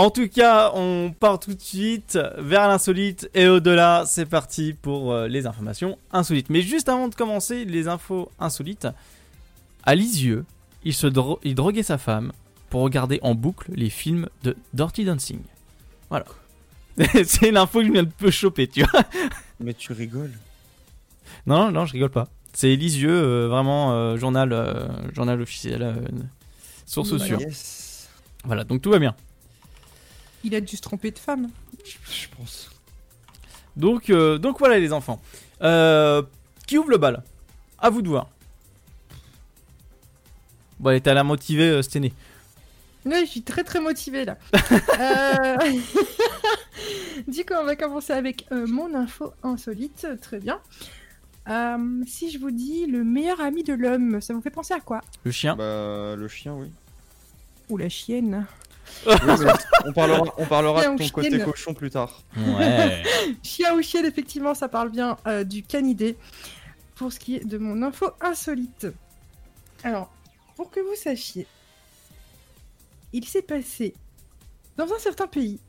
En 0.02 0.10
tout 0.10 0.28
cas, 0.28 0.72
on 0.76 1.14
part 1.18 1.40
tout 1.40 1.54
de 1.54 1.62
suite 1.62 2.18
vers 2.38 2.68
l'insolite 2.68 3.30
et 3.34 3.48
au-delà. 3.48 4.04
C'est 4.06 4.26
parti 4.26 4.74
pour 4.74 5.12
euh, 5.14 5.28
les 5.28 5.46
informations 5.48 5.98
insolites. 6.12 6.50
Mais 6.50 6.62
juste 6.62 6.90
avant 6.90 7.08
de 7.08 7.16
commencer 7.16 7.66
les 7.66 7.88
infos 7.88 8.32
insolites, 8.40 8.88
à 9.84 9.96
Lisieux, 9.96 10.46
il, 10.84 10.94
se 10.94 11.08
dro- 11.08 11.40
il 11.44 11.56
droguait 11.56 11.84
sa 11.84 11.98
femme 11.98 12.32
pour 12.70 12.82
regarder 12.82 13.20
en 13.22 13.36
boucle 13.36 13.72
les 13.76 13.90
films 13.90 14.28
de 14.44 14.56
Dirty 14.74 15.06
Dancing. 15.06 15.40
Voilà. 16.10 16.26
C'est 17.26 17.52
l'info 17.52 17.80
que 17.80 17.88
je 17.88 17.92
viens 17.92 18.04
de 18.04 18.10
peu 18.10 18.32
choper, 18.32 18.68
tu 18.68 18.84
vois. 18.84 19.02
Mais 19.60 19.74
tu 19.74 19.94
rigoles. 19.94 20.32
Non, 21.48 21.66
non, 21.66 21.72
non, 21.72 21.86
je 21.86 21.94
rigole 21.94 22.10
pas. 22.12 22.28
C'est 22.54 22.76
Lisieux, 22.76 23.10
euh, 23.12 23.48
vraiment 23.48 23.94
euh, 23.94 24.18
journal, 24.18 24.52
euh, 24.52 24.88
journal 25.14 25.42
officiel, 25.42 25.96
source 26.86 27.12
Bah, 27.18 27.26
sûre. 27.26 27.40
Yes. 27.42 28.10
Voilà, 28.44 28.64
donc 28.64 28.82
tout 28.82 28.90
va 28.92 29.00
bien. 29.00 29.16
Il 30.44 30.56
a 30.56 30.62
dû 30.62 30.76
se 30.76 30.82
tromper 30.82 31.12
de 31.12 31.20
femme. 31.20 31.50
Je 31.86 32.28
pense. 32.36 32.70
Donc, 33.76 34.10
euh, 34.10 34.38
donc 34.38 34.60
voilà 34.60 34.80
les 34.80 34.94
enfants. 34.94 35.22
Euh, 35.62 36.24
qui 36.68 36.78
ouvre 36.78 36.90
le 36.90 36.98
bal? 36.98 37.24
À 37.80 37.90
vous 37.90 38.02
de 38.02 38.10
voir. 38.10 38.30
Bon, 40.80 40.90
allez, 40.90 41.02
t'as 41.02 41.14
l'air 41.14 41.26
motivé, 41.26 41.64
euh, 41.70 41.82
Stené. 41.82 42.14
Ouais, 43.06 43.22
je 43.22 43.32
suis 43.32 43.42
très 43.42 43.64
très 43.64 43.80
motivée 43.80 44.26
là. 44.26 44.38
Euh, 45.00 45.58
du 47.28 47.44
coup, 47.44 47.54
on 47.60 47.64
va 47.64 47.76
commencer 47.76 48.14
avec 48.14 48.46
euh, 48.52 48.68
mon 48.68 48.94
info 48.94 49.34
insolite. 49.42 50.08
Très 50.22 50.40
bien. 50.40 50.60
Euh, 51.50 52.04
si 52.06 52.30
je 52.30 52.38
vous 52.38 52.52
dis 52.52 52.86
le 52.86 53.04
meilleur 53.04 53.42
ami 53.42 53.64
de 53.64 53.74
l'homme, 53.74 54.22
ça 54.22 54.34
vous 54.34 54.42
fait 54.42 54.52
penser 54.52 54.76
à 54.76 54.80
quoi? 54.80 55.02
Le 55.24 55.32
chien? 55.32 55.56
Bah, 55.56 56.16
le 56.16 56.28
chien, 56.28 56.54
oui. 56.54 56.68
Ou 57.70 57.78
la 57.78 57.90
chienne? 57.90 58.46
Oui, 59.08 59.14
mais 59.40 59.52
on 59.86 59.94
parlera, 59.94 60.24
on 60.38 60.46
parlera 60.46 60.82
Chien 60.82 60.94
de 60.94 60.98
ton 61.04 61.10
côté 61.10 61.40
cochon 61.44 61.74
plus 61.74 61.90
tard. 61.90 62.24
Ouais. 62.38 63.04
Chien 63.44 63.74
ou 63.76 63.82
chienne, 63.82 64.06
effectivement, 64.06 64.54
ça 64.54 64.68
parle 64.70 64.90
bien 64.90 65.18
euh, 65.28 65.44
du 65.44 65.64
canidé. 65.64 66.18
Pour 66.96 67.12
ce 67.12 67.20
qui 67.20 67.36
est 67.38 67.46
de 67.46 67.58
mon 67.58 67.82
info 67.82 68.12
insolite. 68.22 68.86
Alors, 69.84 70.12
pour 70.56 70.70
que 70.70 70.80
vous 70.80 70.96
sachiez, 70.96 71.48
il 73.12 73.26
s'est 73.26 73.42
passé 73.42 73.96
dans 74.78 74.86
un 74.86 75.00
certain 75.00 75.26
pays 75.28 75.60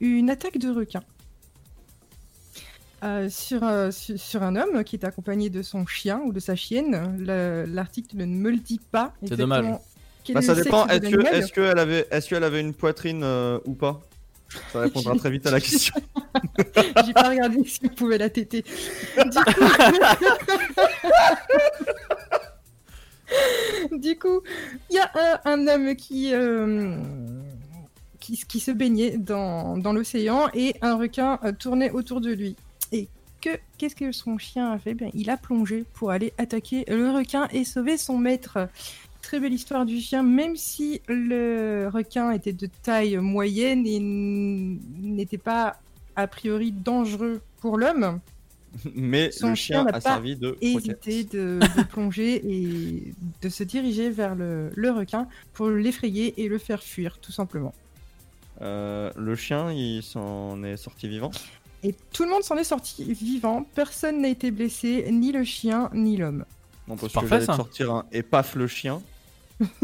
une 0.00 0.28
attaque 0.30 0.58
de 0.58 0.68
requin 0.70 1.02
euh, 3.04 3.30
sur, 3.30 3.62
euh, 3.64 3.90
su- 3.90 4.18
sur 4.18 4.42
un 4.42 4.56
homme 4.56 4.82
qui 4.84 4.96
est 4.96 5.04
accompagné 5.04 5.48
de 5.48 5.62
son 5.62 5.86
chien 5.86 6.20
ou 6.24 6.32
de 6.32 6.40
sa 6.40 6.56
chienne. 6.56 7.16
Le- 7.18 7.64
L'article 7.66 8.16
ne 8.16 8.26
me 8.26 8.50
le 8.50 8.58
dit 8.58 8.80
pas. 8.90 9.14
C'est 9.26 9.36
dommage. 9.36 9.66
Bah, 10.32 10.42
ça 10.42 10.54
dépend. 10.54 10.86
Est-ce 10.86 11.52
que, 11.52 11.60
avait, 11.60 12.06
est-ce 12.10 12.28
qu'elle 12.28 12.44
avait 12.44 12.60
une 12.60 12.74
poitrine 12.74 13.22
euh, 13.24 13.58
ou 13.64 13.74
pas? 13.74 14.00
Ça 14.72 14.80
répondra 14.80 15.14
très 15.16 15.30
vite 15.30 15.46
à 15.46 15.52
la 15.52 15.60
question. 15.60 15.94
J'ai 17.06 17.12
pas 17.12 17.28
regardé 17.28 17.64
si 17.64 17.80
vous 17.82 17.90
pouvez 17.90 18.18
la 18.18 18.28
téter. 18.28 18.64
Du 19.16 19.30
coup... 19.30 19.60
Du 23.92 24.18
coup, 24.18 24.40
il 24.90 24.96
y 24.96 24.98
a 24.98 25.10
un, 25.44 25.52
un 25.52 25.68
homme 25.68 25.94
qui, 25.96 26.34
euh, 26.34 26.96
qui, 28.18 28.36
qui 28.36 28.60
se 28.60 28.70
baignait 28.70 29.16
dans, 29.16 29.78
dans 29.78 29.92
l'océan 29.92 30.48
et 30.54 30.74
un 30.82 30.96
requin 30.96 31.38
euh, 31.44 31.52
tournait 31.52 31.90
autour 31.90 32.20
de 32.20 32.32
lui. 32.32 32.56
Et 32.92 33.08
que 33.40 33.50
qu'est-ce 33.78 33.96
que 33.96 34.12
son 34.12 34.38
chien 34.38 34.72
a 34.72 34.78
fait? 34.78 34.94
Bien, 34.94 35.10
Il 35.14 35.30
a 35.30 35.36
plongé 35.36 35.84
pour 35.94 36.10
aller 36.10 36.32
attaquer 36.38 36.84
le 36.88 37.10
requin 37.10 37.48
et 37.52 37.64
sauver 37.64 37.96
son 37.96 38.18
maître. 38.18 38.68
Très 39.22 39.38
belle 39.38 39.52
histoire 39.52 39.86
du 39.86 40.00
chien, 40.00 40.22
même 40.22 40.56
si 40.56 41.02
le 41.06 41.88
requin 41.92 42.32
était 42.32 42.52
de 42.52 42.68
taille 42.82 43.16
moyenne 43.18 43.86
et 43.86 44.00
n'était 44.00 45.38
pas 45.38 45.78
a 46.16 46.26
priori 46.26 46.72
dangereux 46.72 47.40
pour 47.60 47.78
l'homme. 47.78 48.20
Mais 48.94 49.30
Son 49.30 49.50
le 49.50 49.54
chien 49.54 49.86
a 49.86 49.92
pas 49.92 50.00
servi 50.00 50.36
de 50.36 50.56
hésité 50.60 51.24
de, 51.24 51.58
de 51.76 51.82
plonger 51.82 52.40
et 52.44 53.14
de 53.42 53.48
se 53.48 53.64
diriger 53.64 54.10
vers 54.10 54.34
le, 54.34 54.70
le 54.74 54.90
requin 54.90 55.28
pour 55.52 55.68
l'effrayer 55.68 56.40
et 56.42 56.48
le 56.48 56.58
faire 56.58 56.82
fuir, 56.82 57.18
tout 57.18 57.32
simplement. 57.32 57.74
Euh, 58.62 59.10
le 59.16 59.34
chien, 59.36 59.72
il 59.72 60.02
s'en 60.02 60.62
est 60.64 60.76
sorti 60.76 61.08
vivant? 61.08 61.30
Et 61.82 61.94
tout 62.12 62.24
le 62.24 62.30
monde 62.30 62.42
s'en 62.42 62.56
est 62.56 62.64
sorti 62.64 63.12
vivant, 63.12 63.66
personne 63.74 64.20
n'a 64.20 64.28
été 64.28 64.50
blessé, 64.50 65.08
ni 65.10 65.32
le 65.32 65.44
chien, 65.44 65.90
ni 65.94 66.16
l'homme. 66.16 66.44
Non, 66.90 66.96
parce 66.96 67.08
que 67.12 67.14
parfait, 67.14 67.28
j'allais 67.30 67.40
te 67.42 67.46
ça. 67.46 67.56
sortir 67.56 67.90
un 67.92 68.04
et 68.12 68.22
paf 68.22 68.54
le 68.56 68.66
chien. 68.66 69.00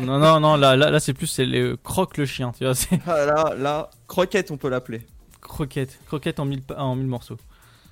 non, 0.00 0.18
non, 0.18 0.40
non, 0.40 0.56
là, 0.56 0.76
là, 0.76 0.90
là 0.90 1.00
c'est 1.00 1.12
plus 1.12 1.26
c'est 1.26 1.44
le 1.46 1.76
croque 1.76 2.16
le 2.16 2.26
chien, 2.26 2.52
tu 2.56 2.64
vois, 2.64 2.74
c'est 2.74 2.98
Ah, 3.06 3.24
là, 3.26 3.54
là, 3.56 3.90
croquette, 4.06 4.50
on 4.50 4.56
peut 4.56 4.68
l'appeler. 4.68 5.02
croquette, 5.40 5.98
croquette 6.06 6.38
en 6.40 6.44
mille, 6.44 6.62
en 6.76 6.94
mille 6.96 7.06
morceaux. 7.08 7.36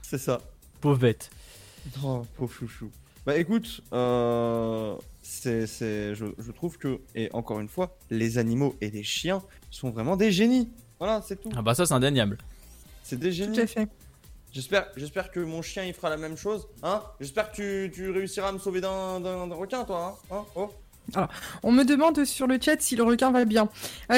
C'est 0.02 0.18
ça. 0.18 0.40
Pauvre 0.80 0.98
bête. 0.98 1.30
Oh, 2.04 2.22
pauvre 2.36 2.52
chouchou. 2.52 2.90
Bah 3.24 3.36
écoute, 3.36 3.80
euh, 3.92 4.94
c'est, 5.22 5.66
c'est, 5.66 6.14
je, 6.14 6.26
je 6.38 6.52
trouve 6.52 6.78
que, 6.78 7.00
et 7.16 7.28
encore 7.32 7.58
une 7.58 7.68
fois, 7.68 7.96
les 8.10 8.38
animaux 8.38 8.76
et 8.80 8.90
les 8.90 9.02
chiens 9.02 9.42
sont 9.72 9.90
vraiment 9.90 10.16
des 10.16 10.30
génies. 10.30 10.68
Voilà, 11.00 11.20
c'est 11.26 11.40
tout. 11.42 11.50
Ah 11.56 11.62
bah 11.62 11.74
ça 11.74 11.86
c'est 11.86 11.94
indéniable. 11.94 12.38
C'est 13.02 13.18
des 13.18 13.32
génies. 13.32 13.56
Tout 13.56 13.62
à 13.62 13.66
fait. 13.66 13.88
J'espère, 14.56 14.86
j'espère 14.96 15.30
que 15.30 15.38
mon 15.38 15.60
chien 15.60 15.84
il 15.84 15.92
fera 15.92 16.08
la 16.08 16.16
même 16.16 16.38
chose, 16.38 16.66
hein 16.82 17.02
J'espère 17.20 17.52
que 17.52 17.56
tu, 17.56 17.92
tu 17.94 18.10
réussiras 18.10 18.48
à 18.48 18.52
me 18.52 18.58
sauver 18.58 18.80
d'un, 18.80 19.20
d'un, 19.20 19.46
d'un 19.46 19.54
requin, 19.54 19.84
toi, 19.84 20.18
hein, 20.30 20.36
Hein 20.36 20.44
Oh 20.54 20.70
Alors, 21.14 21.28
on 21.62 21.72
me 21.72 21.84
demande 21.84 22.24
sur 22.24 22.46
le 22.46 22.58
chat 22.58 22.80
si 22.80 22.96
le 22.96 23.02
requin 23.02 23.30
va 23.30 23.44
bien. 23.44 23.68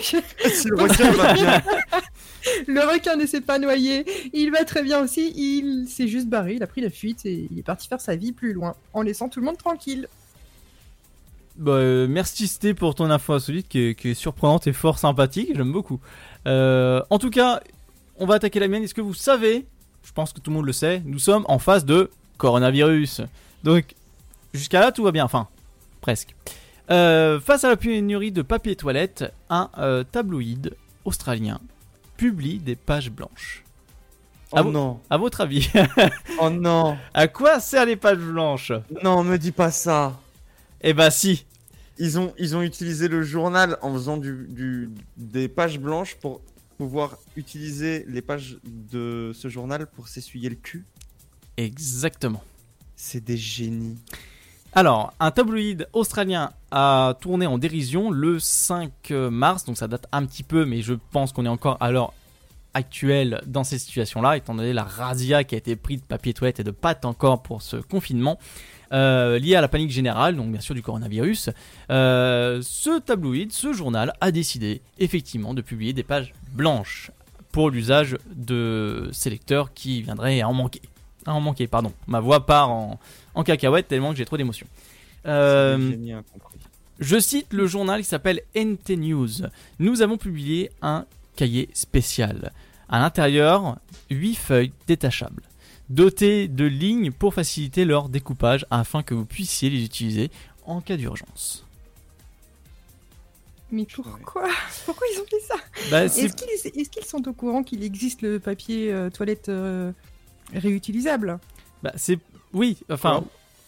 Si 0.00 0.68
le 0.68 0.80
requin 0.80 1.10
va 1.10 1.34
bien. 1.34 1.62
Le 2.68 2.80
requin 2.80 3.16
ne 3.16 3.26
s'est 3.26 3.40
pas 3.40 3.58
noyé, 3.58 4.06
il 4.32 4.52
va 4.52 4.64
très 4.64 4.82
bien 4.82 5.02
aussi, 5.02 5.32
il 5.36 5.88
s'est 5.88 6.06
juste 6.06 6.28
barré, 6.28 6.54
il 6.54 6.62
a 6.62 6.66
pris 6.68 6.80
la 6.80 6.88
fuite 6.88 7.26
et 7.26 7.48
il 7.50 7.58
est 7.58 7.62
parti 7.62 7.88
faire 7.88 8.00
sa 8.00 8.14
vie 8.14 8.32
plus 8.32 8.52
loin, 8.52 8.76
en 8.94 9.02
laissant 9.02 9.28
tout 9.28 9.40
le 9.40 9.46
monde 9.46 9.58
tranquille. 9.58 10.08
Bah, 11.56 11.72
euh, 11.72 12.06
merci 12.08 12.46
Sté 12.46 12.74
pour 12.74 12.94
ton 12.94 13.10
info 13.10 13.32
insolite 13.34 13.68
qui 13.68 13.80
est, 13.80 13.94
qui 13.94 14.10
est 14.10 14.14
surprenante 14.14 14.68
et 14.68 14.72
fort 14.72 14.98
sympathique, 14.98 15.50
j'aime 15.54 15.72
beaucoup. 15.72 16.00
Euh, 16.46 17.02
en 17.10 17.18
tout 17.18 17.30
cas, 17.30 17.60
on 18.20 18.26
va 18.26 18.34
attaquer 18.34 18.60
la 18.60 18.68
mienne. 18.68 18.84
Est-ce 18.84 18.94
que 18.94 19.00
vous 19.00 19.14
savez, 19.14 19.66
je 20.02 20.12
pense 20.12 20.32
que 20.32 20.40
tout 20.40 20.50
le 20.50 20.56
monde 20.56 20.66
le 20.66 20.72
sait, 20.72 21.02
nous 21.04 21.18
sommes 21.18 21.44
en 21.48 21.58
phase 21.58 21.84
de 21.84 22.10
coronavirus. 22.38 23.22
Donc, 23.64 23.94
jusqu'à 24.54 24.80
là, 24.80 24.92
tout 24.92 25.02
va 25.04 25.12
bien, 25.12 25.24
enfin, 25.24 25.48
presque. 26.00 26.34
Euh, 26.90 27.38
face 27.40 27.62
à 27.64 27.68
la 27.68 27.76
pénurie 27.76 28.32
de 28.32 28.42
papier 28.42 28.74
toilette, 28.76 29.32
un 29.48 29.70
euh, 29.78 30.02
tabloïd 30.04 30.74
australien 31.04 31.60
publie 32.16 32.58
des 32.58 32.74
pages 32.76 33.10
blanches. 33.10 33.64
Oh 34.52 34.64
non. 34.64 34.98
À 35.08 35.16
votre 35.16 35.42
avis, 35.42 35.70
Oh 36.40 36.50
non. 36.50 36.98
à 37.14 37.28
quoi 37.28 37.60
servent 37.60 37.86
les 37.88 37.96
pages 37.96 38.18
blanches? 38.18 38.72
Non, 39.04 39.22
me 39.22 39.38
dis 39.38 39.52
pas 39.52 39.70
ça. 39.70 40.18
Eh 40.80 40.92
bah 40.92 41.10
si. 41.12 41.46
Ils 41.98 42.18
ont, 42.18 42.32
ils 42.38 42.56
ont 42.56 42.62
utilisé 42.62 43.06
le 43.08 43.22
journal 43.22 43.76
en 43.82 43.92
faisant 43.92 44.16
du, 44.16 44.46
du- 44.48 44.90
des 45.18 45.46
pages 45.48 45.78
blanches 45.78 46.16
pour 46.16 46.40
pouvoir 46.80 47.18
utiliser 47.36 48.06
les 48.08 48.22
pages 48.22 48.56
de 48.64 49.32
ce 49.34 49.48
journal 49.48 49.86
pour 49.86 50.08
s'essuyer 50.08 50.48
le 50.48 50.54
cul. 50.54 50.86
Exactement. 51.58 52.42
C'est 52.96 53.22
des 53.22 53.36
génies. 53.36 53.98
Alors, 54.72 55.12
un 55.20 55.30
tabloïd 55.30 55.88
australien 55.92 56.52
a 56.70 57.18
tourné 57.20 57.46
en 57.46 57.58
dérision 57.58 58.10
le 58.10 58.38
5 58.38 59.10
mars, 59.10 59.66
donc 59.66 59.76
ça 59.76 59.88
date 59.88 60.06
un 60.10 60.24
petit 60.24 60.42
peu, 60.42 60.64
mais 60.64 60.80
je 60.80 60.94
pense 61.10 61.32
qu'on 61.32 61.44
est 61.44 61.50
encore 61.50 61.76
à 61.80 61.90
l'heure 61.90 62.14
actuelle 62.72 63.42
dans 63.46 63.62
ces 63.62 63.78
situations-là, 63.78 64.38
étant 64.38 64.54
donné 64.54 64.72
la 64.72 64.84
razzia 64.84 65.44
qui 65.44 65.56
a 65.56 65.58
été 65.58 65.76
prise 65.76 66.00
de 66.00 66.06
papier 66.06 66.32
toilette 66.32 66.60
et 66.60 66.64
de 66.64 66.70
pâte 66.70 67.04
encore 67.04 67.42
pour 67.42 67.60
ce 67.60 67.76
confinement, 67.76 68.38
euh, 68.92 69.38
lié 69.38 69.54
à 69.54 69.60
la 69.60 69.68
panique 69.68 69.90
générale, 69.90 70.36
donc 70.36 70.50
bien 70.50 70.60
sûr 70.60 70.74
du 70.74 70.82
coronavirus. 70.82 71.50
Euh, 71.90 72.60
ce 72.62 72.98
tabloïd, 73.00 73.52
ce 73.52 73.72
journal, 73.72 74.12
a 74.20 74.30
décidé 74.30 74.82
effectivement 74.98 75.54
de 75.54 75.62
publier 75.62 75.92
des 75.92 76.02
pages 76.02 76.32
blanches 76.52 77.10
pour 77.52 77.70
l'usage 77.70 78.16
de 78.34 79.08
ces 79.12 79.30
lecteurs 79.30 79.72
qui 79.72 80.02
viendraient 80.02 80.40
à 80.40 80.48
en 80.48 80.54
manquer. 80.54 80.82
À 81.26 81.34
en 81.34 81.40
manquer, 81.40 81.66
pardon. 81.66 81.92
Ma 82.06 82.20
voix 82.20 82.46
part 82.46 82.70
en, 82.70 82.98
en 83.34 83.44
cacahuète 83.44 83.88
tellement 83.88 84.10
que 84.10 84.16
j'ai 84.16 84.24
trop 84.24 84.36
d'émotions. 84.36 84.66
Euh, 85.26 86.22
je 86.98 87.18
cite 87.18 87.52
le 87.52 87.66
journal 87.66 88.00
qui 88.00 88.08
s'appelle 88.08 88.40
NT 88.54 88.96
News. 88.96 89.28
Nous 89.78 90.02
avons 90.02 90.16
publié 90.16 90.70
un 90.82 91.06
cahier 91.36 91.68
spécial. 91.72 92.52
À 92.88 92.98
l'intérieur, 92.98 93.76
8 94.10 94.34
feuilles 94.34 94.72
détachables, 94.86 95.42
dotées 95.90 96.48
de 96.48 96.64
lignes 96.64 97.10
pour 97.10 97.34
faciliter 97.34 97.84
leur 97.84 98.08
découpage 98.08 98.64
afin 98.70 99.02
que 99.02 99.12
vous 99.12 99.26
puissiez 99.26 99.68
les 99.68 99.84
utiliser 99.84 100.30
en 100.64 100.80
cas 100.80 100.96
d'urgence. 100.96 101.66
Mais 103.72 103.86
pourquoi 103.92 104.48
Pourquoi 104.86 105.06
ils 105.12 105.20
ont 105.20 105.26
fait 105.26 105.40
ça 105.40 105.56
Bah, 105.90 106.04
Est-ce 106.04 106.90
qu'ils 106.90 107.04
sont 107.04 107.28
au 107.28 107.32
courant 107.32 107.62
qu'il 107.62 107.84
existe 107.84 108.22
le 108.22 108.40
papier 108.40 108.92
euh, 108.92 109.10
toilette 109.10 109.48
euh, 109.48 109.92
réutilisable 110.54 111.38
Bah, 111.82 111.92
c'est. 111.96 112.18
Oui, 112.52 112.78
enfin. 112.90 113.24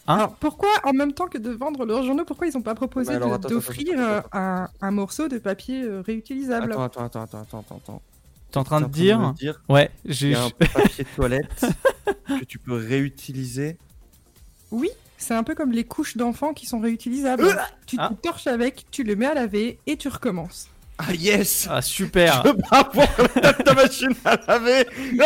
Hein 0.08 0.16
Alors 0.18 0.34
pourquoi, 0.34 0.70
en 0.82 0.92
même 0.92 1.12
temps 1.12 1.28
que 1.28 1.38
de 1.38 1.50
vendre 1.50 1.84
leurs 1.84 2.02
journaux, 2.02 2.24
pourquoi 2.24 2.48
ils 2.48 2.54
n'ont 2.54 2.62
pas 2.62 2.74
proposé 2.74 3.16
d'offrir 3.18 3.94
euh, 3.96 4.20
un, 4.32 4.68
un 4.80 4.90
morceau 4.90 5.28
de 5.28 5.38
papier 5.38 5.86
réutilisable 6.04 6.72
Attends, 6.72 6.82
attends, 6.82 7.04
attends, 7.04 7.22
attends, 7.22 7.60
attends, 7.60 7.76
attends. 7.76 8.02
T'es 8.52 8.58
en 8.58 8.64
train 8.64 8.80
de 8.82 8.86
dire, 8.86 9.32
dire 9.32 9.60
Ouais, 9.68 9.90
j'ai. 10.04 10.30
y 10.30 10.34
a 10.34 10.44
un 10.44 10.50
papier 10.50 11.04
toilette 11.16 11.64
que 12.28 12.44
tu 12.44 12.58
peux 12.58 12.74
réutiliser. 12.76 13.78
Oui, 14.70 14.90
c'est 15.16 15.34
un 15.34 15.42
peu 15.42 15.54
comme 15.54 15.72
les 15.72 15.84
couches 15.84 16.16
d'enfants 16.18 16.52
qui 16.52 16.66
sont 16.66 16.78
réutilisables. 16.80 17.56
tu 17.86 17.96
te 17.96 18.12
torches 18.14 18.46
avec, 18.46 18.84
tu 18.90 19.04
le 19.04 19.16
mets 19.16 19.26
à 19.26 19.34
laver 19.34 19.78
et 19.86 19.96
tu 19.96 20.08
recommences. 20.08 20.68
Ah 20.98 21.14
yes 21.14 21.66
Ah 21.70 21.80
super 21.80 22.42
Je 22.44 22.48
veux 22.50 22.56
pas 22.58 22.80
avoir 22.80 23.56
ta 23.64 23.74
machine 23.74 24.14
à 24.26 24.36
laver 24.46 24.86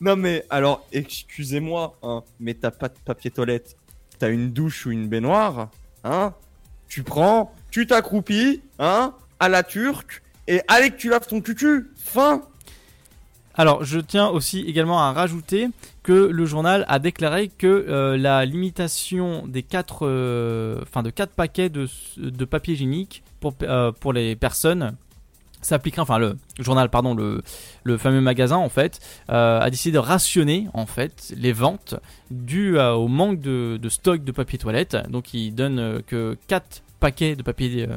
Non 0.00 0.14
mais 0.16 0.44
alors, 0.50 0.86
excusez-moi, 0.92 1.98
hein, 2.02 2.22
mais 2.38 2.54
t'as 2.54 2.70
pas 2.70 2.88
de 2.88 2.94
papier 3.04 3.30
toilette, 3.32 3.76
t'as 4.20 4.30
une 4.30 4.52
douche 4.52 4.86
ou 4.86 4.92
une 4.92 5.08
baignoire, 5.08 5.70
hein? 6.04 6.34
Tu 6.88 7.02
prends, 7.02 7.52
tu 7.70 7.86
t'accroupis, 7.86 8.62
hein, 8.78 9.14
à 9.40 9.48
la 9.48 9.62
turque, 9.62 10.22
et 10.48 10.62
allez 10.66 10.90
que 10.90 10.96
tu 10.96 11.10
laves 11.10 11.26
ton 11.26 11.40
cucu, 11.40 11.90
fin 11.96 12.42
Alors, 13.54 13.84
je 13.84 14.00
tiens 14.00 14.28
aussi 14.28 14.60
également 14.60 15.00
à 15.00 15.12
rajouter 15.12 15.68
que 16.02 16.12
le 16.12 16.46
journal 16.46 16.86
a 16.88 16.98
déclaré 16.98 17.48
que 17.48 17.66
euh, 17.66 18.16
la 18.16 18.46
limitation 18.46 19.46
des 19.46 19.62
quatre, 19.62 20.06
euh, 20.06 20.80
de 21.04 21.10
quatre 21.10 21.32
paquets 21.32 21.68
de, 21.68 21.86
de 22.16 22.44
papier 22.46 22.74
hygiénique 22.74 23.22
pour, 23.40 23.54
euh, 23.62 23.92
pour 23.92 24.14
les 24.14 24.34
personnes 24.36 24.96
s'appliquerait, 25.60 26.00
enfin 26.02 26.18
le 26.18 26.38
journal, 26.60 26.88
pardon, 26.88 27.14
le, 27.14 27.42
le 27.82 27.98
fameux 27.98 28.20
magasin 28.20 28.56
en 28.56 28.68
fait, 28.68 29.00
a 29.28 29.68
décidé 29.70 29.92
de 29.92 29.98
rationner 29.98 30.68
en 30.72 30.86
fait 30.86 31.34
les 31.36 31.52
ventes 31.52 31.96
dues 32.30 32.78
au 32.78 33.08
manque 33.08 33.40
de, 33.40 33.78
stock 33.88 34.22
de 34.22 34.30
papier 34.30 34.56
toilette. 34.58 34.96
Donc 35.10 35.34
il 35.34 35.52
donne 35.52 36.00
que 36.06 36.38
4 36.46 36.82
paquets 37.00 37.34
de 37.34 37.42
papier 37.42 37.88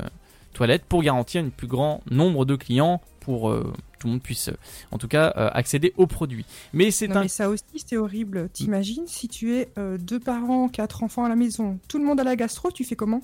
toilette 0.52 0.84
pour 0.86 1.04
garantir 1.04 1.44
un 1.44 1.50
plus 1.50 1.68
grand 1.68 2.02
nombre 2.10 2.46
de 2.46 2.56
clients 2.56 3.02
pour 3.20 3.50
euh, 3.50 3.74
tout 4.00 4.08
le 4.08 4.14
monde 4.14 4.22
puisse 4.24 4.50
euh, 4.50 4.58
en 4.92 4.98
tout 4.98 5.08
cas 5.08 5.34
euh, 5.38 5.50
accéder 5.54 5.94
aux 5.98 6.08
produits. 6.08 6.46
Mais 6.74 6.92
c'est 6.92 7.16
un 7.16 7.22
mais 7.22 7.28
ça 7.28 7.50
aussi, 7.50 7.64
c'est 7.86 7.98
horrible. 7.98 8.50
T'imagines 8.50 9.08
si 9.08 9.28
tu 9.28 9.56
es 9.56 9.70
euh, 9.78 9.98
deux 9.98 10.20
parents, 10.20 10.70
quatre 10.70 11.04
enfants 11.04 11.24
à 11.24 11.30
la 11.30 11.36
maison, 11.36 11.80
tout 11.88 12.00
le 12.00 12.06
monde 12.06 12.20
à 12.20 12.24
la 12.24 12.36
gastro, 12.36 12.72
tu 12.72 12.84
fais 12.84 12.96
comment? 12.96 13.22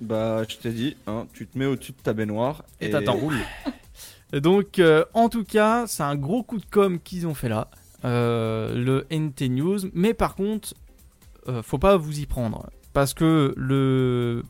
Bah, 0.00 0.42
je 0.48 0.56
t'ai 0.56 0.72
dit, 0.72 0.96
hein, 1.06 1.26
tu 1.32 1.46
te 1.46 1.56
mets 1.58 1.66
au-dessus 1.66 1.92
de 1.92 1.98
ta 2.02 2.12
baignoire 2.12 2.64
Et 2.80 2.90
t'attends. 2.90 3.18
Donc, 4.32 4.78
euh, 4.78 5.04
en 5.14 5.28
tout 5.28 5.44
cas, 5.44 5.86
c'est 5.86 6.02
un 6.02 6.16
gros 6.16 6.42
coup 6.42 6.58
de 6.58 6.66
com 6.66 6.98
qu'ils 6.98 7.26
ont 7.26 7.34
fait 7.34 7.48
là, 7.48 7.68
euh, 8.04 8.74
le 8.74 9.06
NT 9.10 9.48
News. 9.48 9.78
Mais 9.92 10.14
par 10.14 10.34
contre, 10.34 10.74
euh, 11.48 11.62
faut 11.62 11.78
pas 11.78 11.96
vous 11.96 12.18
y 12.20 12.26
prendre 12.26 12.68
parce 12.92 13.14
que 13.14 13.54
le 13.56 14.42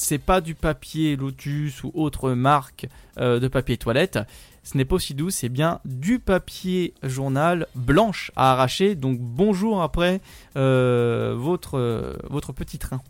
c'est 0.00 0.18
pas 0.18 0.40
du 0.40 0.54
papier 0.54 1.16
Lotus 1.16 1.84
ou 1.84 1.92
autre 1.94 2.32
marque 2.32 2.88
euh, 3.18 3.38
de 3.38 3.48
papier 3.48 3.76
toilette. 3.76 4.18
Ce 4.62 4.76
n'est 4.76 4.84
pas 4.84 4.96
aussi 4.96 5.14
doux, 5.14 5.30
c'est 5.30 5.48
bien 5.48 5.80
du 5.84 6.18
papier 6.18 6.94
journal 7.02 7.66
blanche 7.74 8.30
à 8.36 8.52
arracher. 8.52 8.94
Donc 8.94 9.18
bonjour 9.20 9.82
après 9.82 10.20
euh, 10.56 11.34
votre 11.36 11.78
euh, 11.78 12.14
votre 12.28 12.52
petit 12.52 12.78
train. 12.78 13.00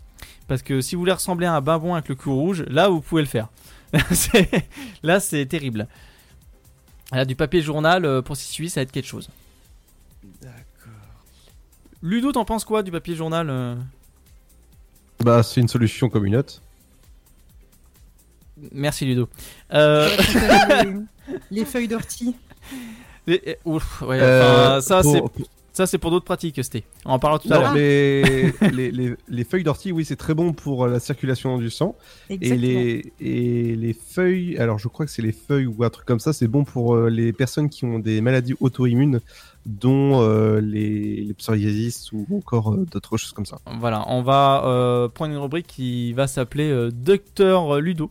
Parce 0.49 0.63
que 0.63 0.81
si 0.81 0.95
vous 0.95 1.01
voulez 1.01 1.13
ressembler 1.13 1.47
à 1.47 1.55
un 1.55 1.61
babouin 1.61 1.97
avec 1.99 2.09
le 2.09 2.15
cul 2.17 2.29
rouge, 2.29 2.65
là 2.69 2.89
vous 2.89 3.01
pouvez 3.01 3.23
le 3.23 3.29
faire. 3.29 3.49
Là 5.03 5.19
c'est 5.19 5.47
terrible. 5.47 5.89
Là, 7.13 7.25
du 7.25 7.35
papier 7.35 7.61
journal 7.61 8.05
euh, 8.05 8.23
pour 8.23 8.37
s'essuyer, 8.37 8.71
ça 8.71 8.81
va 8.81 8.83
être 8.83 8.93
quelque 8.93 9.07
chose. 9.07 9.29
Ludo, 12.03 12.33
t'en 12.33 12.45
penses 12.45 12.65
quoi 12.65 12.83
du 12.83 12.91
papier 12.91 13.15
journal 13.15 13.51
euh? 13.51 13.75
Bah, 15.19 15.43
c'est 15.43 15.61
une 15.61 15.69
solution 15.69 16.09
comme 16.09 16.25
une 16.25 16.37
autre. 16.37 16.63
Merci 18.73 19.05
Ludo. 19.07 19.29
Euh... 19.73 20.09
les, 20.85 21.35
les 21.61 21.65
feuilles 21.65 21.89
d'ortie. 21.89 22.35
Et- 23.27 23.59
ouf, 23.65 24.03
ouais, 24.03 24.19
Euh, 24.21 24.79
enfin, 24.79 24.81
ça, 24.81 25.03
pour- 25.03 25.13
c'est, 25.13 25.21
pour- 25.21 25.33
ça 25.73 25.87
c'est 25.87 25.99
pour 25.99 26.11
d'autres 26.11 26.25
pratiques, 26.25 26.63
Sté. 26.65 26.85
On 27.05 27.13
en 27.13 27.19
parlera 27.19 27.39
tout 27.39 27.53
à 27.53 27.57
Non, 27.57 27.61
l'heure. 27.63 27.73
mais 27.75 28.53
les, 28.73 28.91
les, 28.91 29.15
les 29.29 29.45
feuilles 29.45 29.63
d'ortie, 29.63 29.93
oui, 29.93 30.05
c'est 30.05 30.17
très 30.17 30.35
bon 30.35 30.53
pour 30.53 30.87
la 30.89 30.99
circulation 30.99 31.59
du 31.59 31.71
sang. 31.71 31.95
Et 32.29 32.35
Exactement. 32.35 32.61
les, 32.61 33.13
et 33.21 33.77
les 33.77 33.93
feuilles, 33.93 34.57
alors 34.59 34.79
je 34.79 34.89
crois 34.89 35.07
que 35.07 35.13
c'est 35.13 35.23
les 35.23 35.33
feuilles 35.33 35.67
ou 35.67 35.85
un 35.85 35.91
truc 35.91 36.07
comme 36.07 36.19
ça, 36.19 36.33
c'est 36.33 36.49
bon 36.49 36.65
pour 36.65 36.95
euh, 36.97 37.09
les 37.09 37.33
personnes 37.33 37.69
qui 37.69 37.85
ont 37.85 37.99
des 38.01 38.21
maladies 38.21 38.55
auto-immunes, 38.59 39.21
dont 39.67 40.23
euh, 40.23 40.61
les, 40.61 41.23
les 41.23 41.35
psoriasis 41.35 42.11
ou 42.13 42.27
encore 42.37 42.73
euh, 42.73 42.85
d'autres 42.91 43.17
choses 43.19 43.33
comme 43.33 43.47
ça. 43.47 43.59
Voilà, 43.79 44.05
on 44.09 44.23
va 44.23 44.65
euh, 44.65 45.09
prendre 45.09 45.33
une 45.33 45.39
rubrique 45.41 45.67
qui 45.69 46.15
va 46.15 46.27
s'appeler 46.27 46.71
euh, 46.71 46.91
Docteur 46.91 47.81
Ludo. 47.81 48.11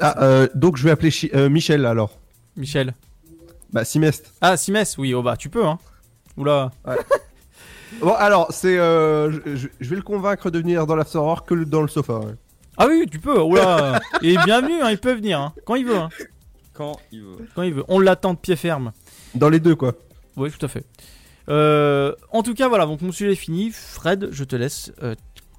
Ah, 0.00 0.22
euh, 0.24 0.48
donc 0.54 0.76
je 0.76 0.84
vais 0.84 0.90
appeler 0.90 1.10
Chi- 1.10 1.30
euh, 1.34 1.48
Michel 1.48 1.86
alors. 1.86 2.18
Michel. 2.56 2.94
Bah, 3.72 3.84
Simest. 3.84 4.32
Ah, 4.40 4.56
Simès, 4.56 4.98
oui, 4.98 5.14
oh 5.14 5.22
bah 5.22 5.36
tu 5.36 5.48
peux, 5.48 5.64
hein. 5.66 5.78
Oula. 6.36 6.70
Bon, 8.00 8.14
alors, 8.14 8.48
c'est. 8.52 8.78
euh, 8.78 9.30
je, 9.30 9.54
je- 9.56 9.68
je 9.78 9.90
vais 9.90 9.96
le 9.96 10.02
convaincre 10.02 10.50
de 10.50 10.58
venir 10.58 10.86
dans 10.86 10.96
l'After 10.96 11.18
Hour 11.18 11.44
que 11.44 11.52
le- 11.52 11.66
dans 11.66 11.82
le 11.82 11.88
sofa. 11.88 12.20
ouais. 12.20 12.32
Ah 12.78 12.86
oui, 12.88 13.06
tu 13.10 13.18
peux, 13.18 13.38
oula. 13.38 14.00
Et 14.22 14.34
bienvenue, 14.46 14.80
hein, 14.80 14.90
il 14.90 14.96
peut 14.98 15.12
venir, 15.12 15.38
hein, 15.38 15.52
quand 15.66 15.74
il 15.74 15.84
veut. 15.84 15.96
Hein. 15.98 16.08
Quand 16.72 16.98
il 17.12 17.20
veut. 17.20 17.46
Quand 17.54 17.62
il 17.62 17.74
veut. 17.74 17.84
On 17.88 18.00
l'attend 18.00 18.32
de 18.32 18.38
pied 18.38 18.56
ferme. 18.56 18.92
Dans 19.34 19.50
les 19.50 19.60
deux, 19.60 19.76
quoi. 19.76 19.92
Oui, 20.36 20.50
tout 20.50 20.64
à 20.64 20.68
fait. 20.70 20.86
Euh, 21.50 22.14
en 22.30 22.42
tout 22.42 22.54
cas, 22.54 22.66
voilà, 22.68 22.86
donc 22.86 23.02
mon 23.02 23.12
sujet 23.12 23.32
est 23.32 23.36
fini. 23.36 23.70
Fred, 23.70 24.28
je 24.32 24.44
te 24.44 24.56
laisse 24.56 24.90
euh, 25.02 25.14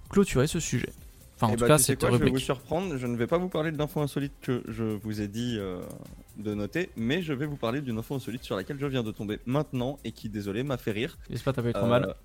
clôturer 0.10 0.48
ce 0.48 0.60
sujet. 0.60 0.90
Enfin, 1.36 1.48
en 1.48 1.50
Eh 1.52 1.56
tout 1.56 1.62
bah, 1.62 1.68
cas, 1.68 1.78
cette 1.78 2.00
quoi, 2.00 2.12
je 2.12 2.18
vais 2.18 2.30
vous 2.30 2.38
surprendre, 2.40 2.98
je 2.98 3.08
ne 3.08 3.16
vais 3.18 3.28
pas 3.28 3.38
vous 3.38 3.50
parler 3.50 3.72
de 3.72 3.78
l'info 3.78 4.02
insolite 4.02 4.34
que 4.42 4.64
je 4.68 4.84
vous 4.84 5.22
ai 5.22 5.28
dit 5.28 5.58
euh, 5.60 5.82
de 6.38 6.54
noter, 6.54 6.90
mais 6.96 7.22
je 7.22 7.34
vais 7.34 7.46
vous 7.46 7.56
parler 7.58 7.82
d'une 7.82 7.98
info 7.98 8.16
insolite 8.16 8.44
sur 8.44 8.56
laquelle 8.56 8.78
je 8.80 8.86
viens 8.86 9.04
de 9.04 9.12
tomber 9.12 9.40
maintenant 9.46 9.98
et 10.04 10.12
qui, 10.12 10.30
désolé, 10.30 10.64
m'a 10.64 10.78
fait 10.78 10.92
rire. 10.92 11.18
J'espère 11.30 11.54
que 11.54 11.56
t'as 11.58 11.64
pas 11.64 11.70
eu 11.70 11.74
trop 11.74 11.86
Euh, 11.86 11.90
mal. 11.90 12.16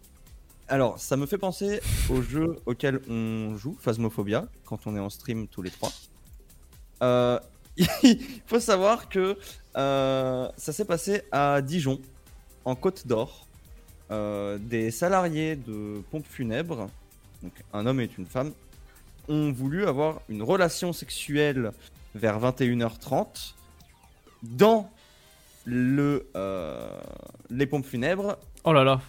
Alors, 0.68 0.98
ça 0.98 1.16
me 1.16 1.24
fait 1.24 1.38
penser 1.38 1.80
au 2.10 2.20
jeu 2.20 2.56
auquel 2.66 3.00
on 3.08 3.56
joue, 3.56 3.76
Phasmophobia, 3.80 4.46
quand 4.66 4.86
on 4.86 4.94
est 4.94 5.00
en 5.00 5.08
stream 5.10 5.48
tous 5.48 5.62
les 5.62 5.70
trois. 5.70 5.90
Euh, 7.02 7.38
il 8.02 8.18
faut 8.46 8.60
savoir 8.60 9.08
que 9.08 9.38
euh, 9.76 10.48
ça 10.56 10.72
s'est 10.72 10.84
passé 10.84 11.22
à 11.32 11.62
Dijon, 11.62 12.00
en 12.64 12.74
Côte 12.74 13.06
d'Or. 13.06 13.46
Euh, 14.10 14.56
des 14.58 14.90
salariés 14.90 15.54
de 15.54 16.00
pompes 16.10 16.26
funèbres, 16.26 16.88
donc 17.42 17.52
un 17.74 17.84
homme 17.84 18.00
et 18.00 18.08
une 18.16 18.24
femme, 18.24 18.52
ont 19.28 19.52
voulu 19.52 19.86
avoir 19.86 20.20
une 20.28 20.42
relation 20.42 20.92
sexuelle 20.92 21.72
vers 22.14 22.38
21h30 22.40 23.54
dans 24.42 24.90
le, 25.64 26.28
euh, 26.36 26.88
les 27.50 27.66
pompes 27.66 27.86
funèbres. 27.86 28.38
Oh 28.64 28.72
là 28.72 28.84
là. 28.84 29.00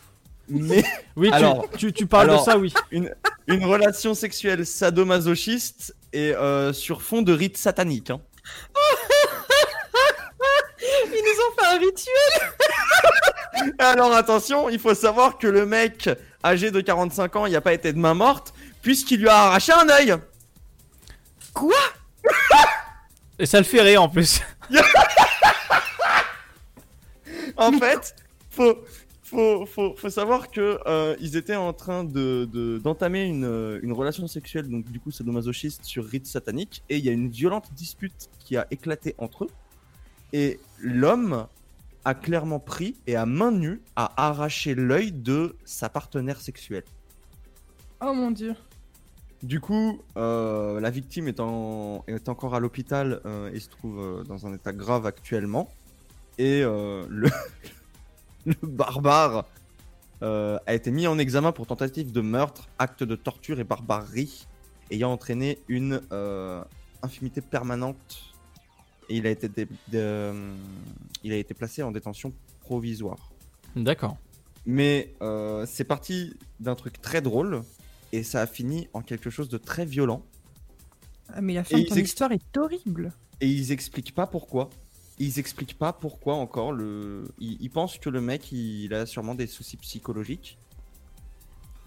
Mais 0.50 0.84
Oui, 1.16 1.32
tu- 1.72 1.78
tu- 1.78 1.94
tu 1.94 2.06
parles 2.08 2.32
de 2.32 2.38
ça, 2.38 2.58
oui. 2.58 2.74
Une, 2.92 3.14
une 3.48 3.64
relation 3.66 4.14
sexuelle 4.16 4.66
sadomasochiste 4.66 5.96
et 6.12 6.34
euh, 6.36 6.74
sur 6.74 7.02
fond 7.04 7.22
de 7.22 7.32
rite 7.34 7.58
satanique. 7.58 8.10
hein. 8.10 8.20
Ils 10.82 11.24
nous 11.24 11.44
ont 11.44 11.52
fait 11.58 11.76
un 11.76 11.80
rituel 11.80 13.76
Alors 13.80 14.14
attention, 14.14 14.70
il 14.70 14.80
faut 14.80 14.96
savoir 14.96 15.38
que 15.38 15.48
le 15.48 15.66
mec 15.66 16.10
âgé 16.44 16.72
de 16.72 16.82
45 16.82 17.36
ans, 17.36 17.46
il 17.46 17.50
n'y 17.50 17.56
a 17.56 17.62
pas 17.62 17.74
été 17.74 17.92
de 17.94 17.98
main 17.98 18.14
morte, 18.14 18.54
puisqu'il 18.82 19.20
lui 19.22 19.30
a 19.30 19.48
arraché 19.48 19.72
un 19.74 19.88
œil. 19.90 20.16
Quoi? 21.54 21.76
Et 23.38 23.46
ça 23.46 23.58
le 23.60 23.64
fait 23.66 23.82
rire 23.82 24.04
en 24.04 24.10
plus. 24.10 24.42
En 27.58 27.72
fait, 27.74 28.16
faut, 28.50 28.78
faut, 29.24 29.66
faut, 29.66 29.94
faut 29.98 30.10
savoir 30.10 30.50
que 30.50 30.80
euh, 30.88 31.16
ils 31.20 31.36
étaient 31.36 31.56
en 31.58 31.74
train 31.74 32.04
de 32.06 32.48
de- 32.52 32.80
d'entamer 32.80 33.24
une, 33.26 33.44
euh, 33.44 33.80
une 33.84 33.92
relation 33.92 34.28
sexuelle, 34.28 34.70
donc 34.70 34.86
du 34.90 35.00
coup 35.02 35.12
sadomasochiste 35.12 35.84
sur 35.84 36.06
rite 36.06 36.26
satanique, 36.26 36.84
et 36.90 36.98
il 36.98 37.04
y 37.06 37.10
a 37.10 37.12
une 37.12 37.30
violente 37.30 37.70
dispute 37.74 38.30
qui 38.46 38.56
a 38.56 38.66
éclaté 38.72 39.14
entre 39.18 39.44
eux, 39.46 39.50
et 40.32 40.60
l'homme 40.80 41.48
a 42.06 42.14
clairement 42.14 42.60
pris 42.60 42.96
et 43.08 43.18
à 43.18 43.26
main 43.26 43.52
nue 43.52 43.82
a 43.98 44.14
arraché 44.16 44.74
l'œil 44.74 45.12
de 45.12 45.58
sa 45.66 45.90
partenaire 45.90 46.40
sexuelle. 46.40 46.86
Oh 48.02 48.14
mon 48.14 48.32
dieu. 48.32 48.56
Du 49.42 49.62
coup, 49.62 50.02
euh, 50.18 50.80
la 50.82 50.90
victime 50.90 51.28
est, 51.30 51.40
en- 51.40 52.04
est 52.08 52.28
encore 52.28 52.56
à 52.56 52.60
l'hôpital 52.60 53.22
euh, 53.26 53.52
et 53.54 53.60
se 53.60 53.70
trouve 53.70 54.00
euh, 54.00 54.24
dans 54.24 54.46
un 54.46 54.54
état 54.54 54.74
grave 54.74 55.06
actuellement. 55.06 55.70
Et 56.38 56.62
le, 56.62 57.08
le 58.46 58.56
barbare 58.64 59.46
a 60.22 60.74
été 60.74 60.90
mis 60.92 61.06
en 61.08 61.18
examen 61.18 61.52
pour 61.52 61.68
tentative 61.68 62.12
de 62.14 62.22
meurtre, 62.22 62.68
acte 62.80 63.04
de 63.04 63.16
torture 63.16 63.60
et 63.60 63.64
barbarie, 63.66 64.48
ayant 64.92 65.12
entraîné 65.12 65.60
une 65.68 66.02
infimité 67.04 67.42
permanente. 67.42 68.24
Et 69.10 69.18
il 69.18 69.28
a 69.28 69.32
été, 69.32 69.50
dé- 69.50 69.68
de- 69.92 70.34
il 71.24 71.34
a 71.34 71.36
été 71.38 71.54
placé 71.54 71.84
en 71.84 71.92
détention 71.92 72.32
provisoire. 72.62 73.32
D'accord. 73.76 74.16
Mais 74.66 75.14
euh, 75.22 75.66
c'est 75.66 75.84
parti 75.84 76.36
d'un 76.62 76.76
truc 76.76 77.02
très 77.02 77.22
drôle 77.22 77.64
et 78.12 78.24
ça 78.24 78.42
a 78.42 78.48
fini 78.48 78.88
en 78.94 79.02
quelque 79.02 79.30
chose 79.30 79.50
de 79.50 79.58
très 79.58 79.86
violent. 79.86 80.24
Ah, 81.34 81.42
mais 81.42 81.54
la 81.54 81.62
Et 81.62 81.64
fin 81.64 81.78
de 81.78 81.82
ils 81.84 81.88
ton 81.90 81.96
ex- 81.96 82.10
histoire 82.10 82.32
est 82.32 82.58
horrible. 82.58 83.12
Et 83.42 83.48
ils 83.48 83.72
expliquent 83.72 84.16
pas 84.16 84.28
pourquoi. 84.28 84.70
Ils 85.20 85.38
expliquent 85.40 85.78
pas 85.78 85.94
pourquoi 85.94 86.36
encore. 86.36 86.72
Le... 86.72 87.26
Ils, 87.40 87.58
ils 87.62 87.70
pensent 87.70 87.98
que 88.00 88.10
le 88.10 88.22
mec 88.22 88.52
il 88.52 88.94
a 88.94 89.06
sûrement 89.06 89.36
des 89.36 89.48
soucis 89.48 89.78
psychologiques. 89.78 90.58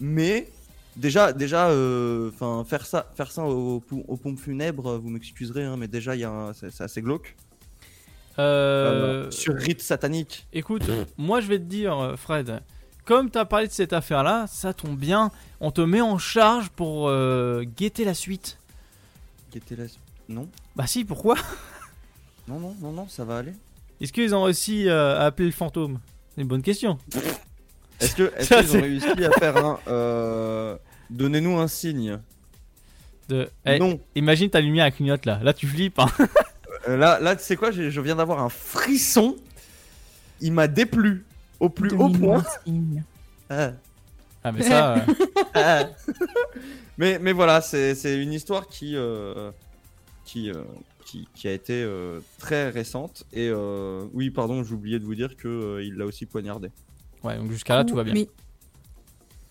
Mais 0.00 0.48
déjà, 0.96 1.32
déjà, 1.32 1.68
euh, 1.70 2.30
enfin 2.32 2.64
faire 2.64 2.86
ça, 2.86 3.10
faire 3.14 3.30
ça 3.30 3.44
aux, 3.44 3.80
pompes 3.80 4.38
funèbres, 4.38 4.98
vous 4.98 5.10
m'excuserez, 5.10 5.64
hein, 5.64 5.76
mais 5.76 5.88
déjà 5.88 6.14
il 6.14 6.20
y 6.20 6.24
a 6.24 6.30
un- 6.30 6.52
c'est 6.52 6.70
c'est 6.70 6.84
assez 6.84 7.02
glauque. 7.02 7.36
Euh, 8.38 9.26
Euh, 9.26 9.30
sur 9.30 9.54
rite 9.54 9.82
satanique. 9.82 10.46
Écoute, 10.52 10.84
moi 11.18 11.40
je 11.40 11.48
vais 11.48 11.58
te 11.58 11.64
dire, 11.64 11.98
euh, 11.98 12.16
Fred, 12.16 12.62
comme 13.04 13.30
tu 13.30 13.38
as 13.38 13.44
parlé 13.44 13.66
de 13.66 13.72
cette 13.72 13.92
affaire-là, 13.92 14.46
ça 14.48 14.72
tombe 14.74 14.96
bien, 14.96 15.30
on 15.60 15.70
te 15.70 15.80
met 15.80 16.00
en 16.00 16.18
charge 16.18 16.68
pour 16.70 17.08
euh, 17.08 17.64
guetter 17.76 18.04
la 18.04 18.14
suite. 18.14 18.58
Guetter 19.52 19.76
la... 19.76 19.84
Non 20.28 20.48
Bah 20.76 20.86
si, 20.86 21.04
pourquoi 21.04 21.34
Non, 22.48 22.58
non, 22.58 22.74
non, 22.80 22.92
non, 22.92 23.08
ça 23.08 23.24
va 23.24 23.38
aller. 23.38 23.52
Est-ce 24.00 24.12
qu'ils 24.12 24.34
ont 24.34 24.42
réussi 24.44 24.88
euh, 24.88 25.18
à 25.20 25.26
appeler 25.26 25.46
le 25.46 25.52
fantôme? 25.52 25.98
C'est 26.34 26.42
une 26.42 26.48
bonne 26.48 26.62
question. 26.62 26.98
Est-ce 28.00 28.16
que 28.16 28.32
est-ce 28.36 28.48
qu'ils 28.54 28.76
ont 28.76 28.82
réussi 28.82 29.24
à 29.24 29.30
faire 29.38 29.56
un 29.64 29.78
euh, 29.86 30.76
Donnez-nous 31.08 31.56
un 31.60 31.68
signe. 31.68 32.18
De... 33.28 33.48
Eh, 33.64 33.78
Non. 33.78 34.00
Imagine 34.16 34.50
ta 34.50 34.60
lumière 34.60 34.92
clignote 34.92 35.24
là, 35.24 35.38
là 35.40 35.52
tu 35.52 35.68
flippes. 35.68 36.00
hein. 36.00 36.08
Là, 36.88 37.20
là, 37.20 37.36
tu 37.36 37.44
sais 37.44 37.54
quoi 37.54 37.70
Je 37.70 38.00
viens 38.00 38.16
d'avoir 38.16 38.40
un 38.42 38.48
frisson. 38.48 39.36
Il 40.40 40.52
m'a 40.52 40.66
déplu 40.66 41.24
au 41.62 41.68
plus 41.70 41.92
haut 41.94 42.08
point. 42.10 42.44
Ah. 43.48 43.72
Ah 44.44 44.52
mais 44.52 44.62
ça... 44.62 44.94
euh, 44.96 45.00
Ah. 45.54 45.88
mais, 46.98 47.18
mais 47.20 47.32
voilà, 47.32 47.60
c'est 47.60 47.94
c'est 47.94 48.20
une 48.20 48.32
histoire 48.32 48.66
qui, 48.66 48.96
euh, 48.96 49.50
qui, 50.24 50.50
euh, 50.50 50.54
qui, 51.04 51.28
qui 51.34 51.46
a 51.48 51.52
été 51.52 51.82
euh, 51.82 52.20
très 52.38 52.70
récente. 52.70 53.24
Et 53.32 53.48
euh, 53.50 54.04
oui, 54.12 54.30
pardon, 54.30 54.62
oublié 54.72 54.98
de 54.98 55.04
vous 55.04 55.14
dire 55.14 55.36
qu'il 55.36 55.94
l'a 55.96 56.06
aussi 56.06 56.26
poignardé. 56.26 56.70
Ouais, 57.22 57.36
donc 57.36 57.50
jusqu'à 57.52 57.76
là 57.76 57.84
tout 57.84 57.94
va 57.94 58.02
bien. 58.02 58.14
Mais 58.14 58.28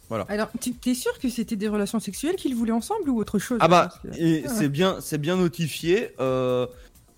Voilà. 0.10 0.26
alors, 0.28 0.50
tu- 0.60 0.74
t'es 0.74 0.94
sûr 0.94 1.18
que 1.20 1.30
c'était 1.30 1.56
des 1.56 1.70
relations 1.70 2.00
sexuelles 2.02 2.36
qu'ils 2.36 2.56
voulaient 2.56 2.74
ensemble 2.74 3.10
ou 3.10 3.18
autre 3.18 3.40
chose? 3.40 3.60
Ah 3.62 3.68
bah, 3.70 3.94
que- 4.04 4.10
et 4.20 4.44
c'est 4.50 4.68
bien, 4.70 4.98
c'est 5.00 5.18
bien 5.20 5.38
notifié. 5.38 6.10
euh, 6.20 6.68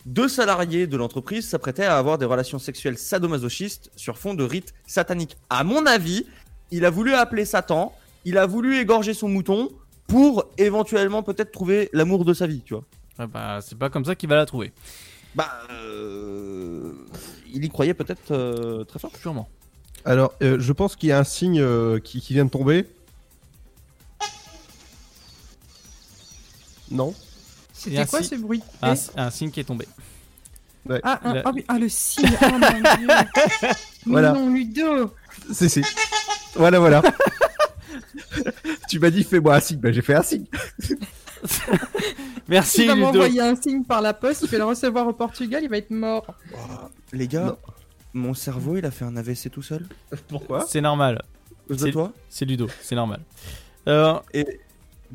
deux 0.05 0.27
salariés 0.27 0.88
de 0.88 0.97
l'entreprise 0.97 1.47
s'apprêtaient 1.47 1.85
à 1.85 1.97
avoir 1.97 2.17
des 2.17 2.25
relations 2.25 2.59
sexuelles 2.59 2.97
sadomasochistes 2.97 3.91
sur 3.95 4.17
fond 4.17 4.34
de 4.34 4.43
rites 4.43 4.73
sataniques. 4.85 5.38
À 5.49 5.63
mon 5.63 5.85
avis, 5.85 6.25
il 6.71 6.85
a 6.85 6.89
voulu 6.89 7.13
appeler 7.13 7.45
Satan, 7.45 7.95
il 8.25 8.38
a 8.38 8.45
voulu 8.45 8.77
égorger 8.77 9.13
son 9.13 9.30
mouton 9.30 9.69
pour 10.07 10.45
éventuellement 10.57 11.23
peut-être 11.23 11.51
trouver 11.51 11.89
l'amour 11.93 12.25
de 12.25 12.34
sa 12.34 12.47
vie, 12.47 12.61
tu 12.65 12.73
vois. 12.73 12.84
Ah 13.17 13.27
bah 13.27 13.59
c'est 13.61 13.77
pas 13.77 13.89
comme 13.89 14.05
ça 14.05 14.15
qu'il 14.15 14.27
va 14.30 14.35
la 14.35 14.45
trouver. 14.45 14.73
Bah, 15.35 15.49
euh, 15.71 16.93
il 17.53 17.63
y 17.63 17.69
croyait 17.69 17.93
peut-être 17.93 18.31
euh, 18.31 18.84
très 18.84 18.99
fort. 18.99 19.11
Sûrement. 19.19 19.49
Alors, 20.05 20.34
euh, 20.41 20.57
je 20.59 20.73
pense 20.73 20.95
qu'il 20.95 21.09
y 21.09 21.11
a 21.11 21.19
un 21.19 21.23
signe 21.23 21.61
euh, 21.61 21.99
qui, 21.99 22.19
qui 22.21 22.34
vient 22.34 22.45
de 22.45 22.49
tomber. 22.49 22.85
Non 26.91 27.13
C'était 27.84 28.05
quoi 28.05 28.23
ce 28.23 28.35
bruit 28.35 28.61
un, 28.81 28.93
Eh 28.95 29.19
un 29.19 29.30
signe 29.30 29.51
qui 29.51 29.60
est 29.60 29.64
tombé. 29.64 29.88
ah, 31.03 31.19
un- 31.23 31.34
La- 31.34 31.41
ah 31.45 31.51
ah, 31.68 31.80
le 31.80 31.89
signe 31.89 32.30
Oh 32.41 32.45
mon 32.51 32.60
dieu 32.60 33.07
Mais 34.05 34.11
Voilà. 34.11 34.31
non, 34.34 34.49
Ludo 34.53 35.14
C'est 35.51 35.69
si. 35.69 35.81
Voilà, 36.55 36.80
voilà. 36.80 37.01
tu 38.89 38.99
m'as 38.99 39.10
dit 39.10 39.23
fais-moi 39.23 39.55
un 39.55 39.60
signe, 39.60 39.80
bah, 39.80 39.91
j'ai 39.91 40.01
fait 40.01 40.15
un 40.15 40.23
signe. 40.23 40.45
Merci 42.47 42.81
Il 42.84 42.88
va 42.88 42.95
m'envoyer 42.95 43.41
un 43.41 43.55
signe 43.55 43.84
par 43.84 44.01
la 44.01 44.14
poste, 44.14 44.41
il 44.43 44.49
va 44.49 44.57
le 44.60 44.65
recevoir 44.65 45.07
au 45.07 45.14
Portugal, 45.14 45.64
il 45.64 45.69
va 45.69 45.77
être 45.77 45.91
mort. 45.91 46.26
Les 47.11 47.27
gars, 47.27 47.55
mon 48.14 48.34
cerveau, 48.34 48.77
il 48.77 48.85
a 48.85 48.91
fait 48.91 49.05
un 49.05 49.15
AVC 49.15 49.49
tout 49.49 49.61
seul. 49.61 49.85
Pourquoi? 50.27 50.65
C'est 50.68 50.81
normal. 50.81 51.22
C'est- 51.77 51.91
toi? 51.91 52.11
C'est 52.30 52.45
Ludo, 52.45 52.68
c'est 52.81 52.95
normal. 52.95 53.22
Euh, 53.88 54.19
Et 54.34 54.60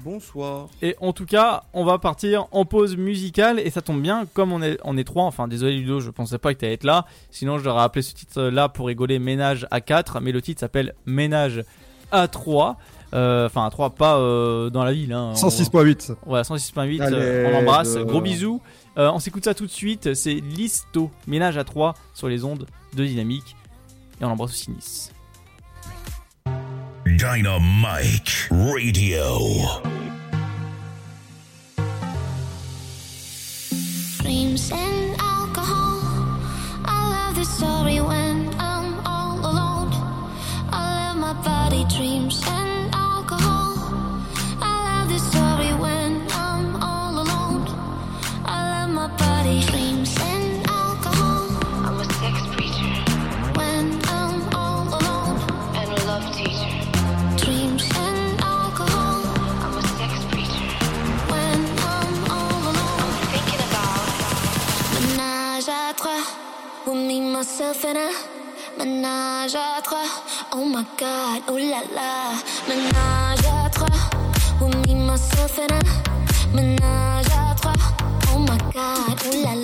bonsoir. 0.03 0.69
Et 0.83 0.97
en 1.01 1.13
tout 1.13 1.27
cas, 1.27 1.65
on 1.73 1.85
va 1.85 1.99
partir 1.99 2.47
en 2.53 2.65
pause 2.65 2.97
musicale 2.97 3.59
et 3.61 3.71
ça 3.71 3.83
tombe 3.83 4.01
bien, 4.01 4.27
comme 4.35 4.53
on 4.53 4.63
est, 4.63 4.79
on 4.85 4.97
est 4.97 5.05
trois, 5.05 5.25
enfin 5.25 5.49
désolé 5.49 5.77
Ludo, 5.77 6.01
je 6.01 6.11
pensais 6.11 6.39
pas 6.39 6.55
que 6.55 6.61
t'allais 6.61 6.75
être 6.75 6.85
là, 6.85 7.07
sinon 7.31 7.59
j'aurais 7.59 7.83
appelé 7.83 8.03
ce 8.03 8.15
titre 8.15 8.43
là 8.43 8.69
pour 8.69 8.87
rigoler 8.87 9.19
Ménage 9.19 9.67
à 9.71 9.81
4, 9.81 10.21
mais 10.21 10.33
le 10.33 10.41
titre 10.43 10.61
s'appelle 10.61 10.95
Ménage 11.07 11.65
à 12.13 12.29
3, 12.29 12.77
Euh, 13.15 13.47
enfin 13.47 13.65
à 13.65 13.71
3, 13.71 13.91
pas 13.91 14.19
euh, 14.19 14.69
dans 14.69 14.85
la 14.85 14.93
ville. 14.93 15.15
Hein, 15.15 15.33
106.8. 15.35 16.11
On, 16.27 16.29
voilà, 16.29 16.43
106.8, 16.45 17.01
Allez, 17.01 17.17
euh, 17.19 17.49
on 17.49 17.53
l'embrasse, 17.53 17.95
de- 17.95 18.03
gros 18.03 18.21
bisous. 18.21 18.61
Euh, 18.99 19.11
on 19.11 19.19
s'écoute 19.19 19.45
ça 19.45 19.55
tout 19.55 19.65
de 19.65 19.71
suite, 19.71 20.13
c'est 20.13 20.35
Listo, 20.35 21.11
Ménage 21.27 21.57
à 21.57 21.65
3 21.65 21.95
sur 22.13 22.29
les 22.29 22.45
ondes 22.45 22.67
de 22.95 23.05
Dynamique, 23.07 23.57
et 24.21 24.25
on 24.27 24.29
embrasse 24.29 24.51
aussi 24.51 24.71
Nice. 24.71 25.11
Dynamite 27.19 28.49
Radio. 28.49 29.41
Dreams 34.19 34.71
and 34.71 35.21
alcohol. 35.21 36.39
I 36.85 37.11
love 37.11 37.35
this 37.35 37.51
story 37.59 38.01
when 38.01 38.18
myself 67.59 67.85
and 67.87 67.99
I. 67.99 68.13
Menage 68.79 69.57
à 69.57 69.83
trois, 69.83 69.99
oh 70.53 70.65
my 70.65 70.85
god, 70.97 71.43
oh 71.49 71.57
la 71.59 71.83
la. 71.93 72.33
Menage 72.69 73.47
à 73.47 73.69
trois, 73.71 73.89
with 74.61 74.87
me, 74.87 74.95
myself 74.95 75.59
and 75.59 75.73
I. 75.73 76.55
Menage 76.55 77.27
à 77.33 77.55
trois, 77.57 77.73
oh 78.33 78.39
my 78.39 78.59
god, 78.73 79.19
oh 79.27 79.43
la 79.43 79.55
la. 79.55 79.58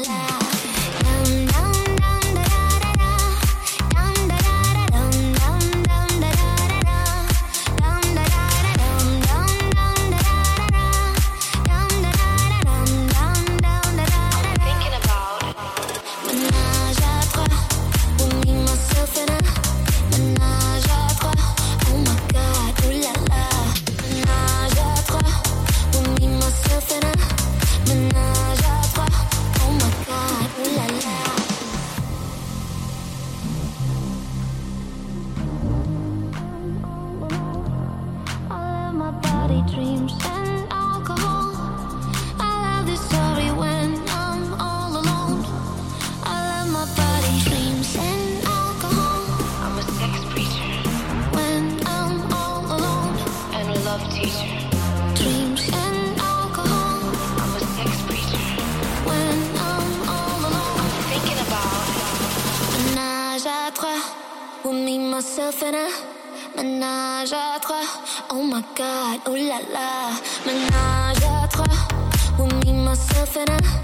Myself 65.14 65.62
and 65.62 65.76
I. 65.76 65.90
Menage 66.56 67.32
à 67.32 67.60
trois, 67.60 67.86
oh 68.30 68.42
my 68.42 68.60
god, 68.76 69.20
oh 69.26 69.36
la 69.36 69.60
la. 69.72 70.10
Menage 70.44 71.22
à 71.22 71.46
trois, 71.46 71.64
with 72.36 72.66
me, 72.66 72.72
myself 72.72 73.36
and 73.36 73.50
I. 73.50 73.83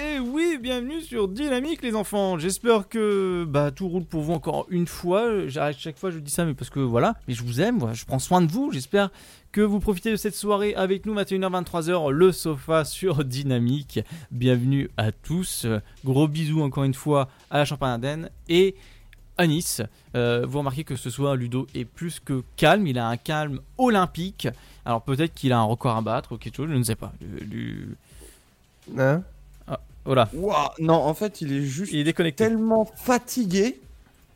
Et 0.00 0.18
oui, 0.18 0.56
bienvenue 0.58 1.02
sur 1.02 1.28
Dynamique 1.28 1.82
les 1.82 1.94
enfants. 1.94 2.38
J'espère 2.38 2.88
que 2.88 3.44
bah, 3.46 3.70
tout 3.70 3.86
roule 3.86 4.04
pour 4.04 4.22
vous 4.22 4.32
encore 4.32 4.66
une 4.70 4.86
fois. 4.86 5.46
J'arrête 5.46 5.76
chaque 5.78 5.98
fois, 5.98 6.10
je 6.10 6.18
dis 6.18 6.30
ça, 6.30 6.46
mais 6.46 6.54
parce 6.54 6.70
que 6.70 6.80
voilà, 6.80 7.16
mais 7.28 7.34
je 7.34 7.42
vous 7.42 7.60
aime, 7.60 7.92
je 7.92 8.06
prends 8.06 8.18
soin 8.18 8.40
de 8.40 8.50
vous. 8.50 8.72
J'espère 8.72 9.10
que 9.52 9.60
vous 9.60 9.78
profitez 9.78 10.10
de 10.10 10.16
cette 10.16 10.34
soirée 10.34 10.74
avec 10.74 11.04
nous, 11.04 11.14
21h, 11.14 11.64
23h, 11.64 12.10
le 12.10 12.32
sofa 12.32 12.86
sur 12.86 13.24
Dynamique. 13.24 14.00
Bienvenue 14.30 14.88
à 14.96 15.12
tous. 15.12 15.66
Gros 16.02 16.28
bisous 16.28 16.62
encore 16.62 16.84
une 16.84 16.94
fois 16.94 17.28
à 17.50 17.58
la 17.58 17.64
Champagne 17.66 18.30
et 18.48 18.76
à 19.36 19.46
Nice. 19.46 19.82
Euh, 20.14 20.46
vous 20.48 20.60
remarquez 20.60 20.84
que 20.84 20.96
ce 20.96 21.10
soir, 21.10 21.36
Ludo 21.36 21.66
est 21.74 21.84
plus 21.84 22.20
que 22.20 22.42
calme. 22.56 22.86
Il 22.86 22.98
a 22.98 23.06
un 23.06 23.18
calme 23.18 23.60
olympique. 23.76 24.48
Alors 24.86 25.02
peut-être 25.02 25.34
qu'il 25.34 25.52
a 25.52 25.58
un 25.58 25.64
record 25.64 25.96
à 25.96 26.00
battre 26.00 26.32
ou 26.32 26.38
quelque 26.38 26.56
chose, 26.56 26.70
je 26.70 26.76
ne 26.76 26.84
sais 26.84 26.96
pas. 26.96 27.12
Hein? 28.96 29.22
Voilà. 30.04 30.28
Ouah, 30.34 30.74
non, 30.78 30.94
en 30.94 31.14
fait, 31.14 31.40
il 31.40 31.52
est 31.52 31.62
juste 31.62 31.92
Il 31.92 32.00
est 32.00 32.04
déconnecté. 32.04 32.44
tellement 32.44 32.84
fatigué 32.84 33.80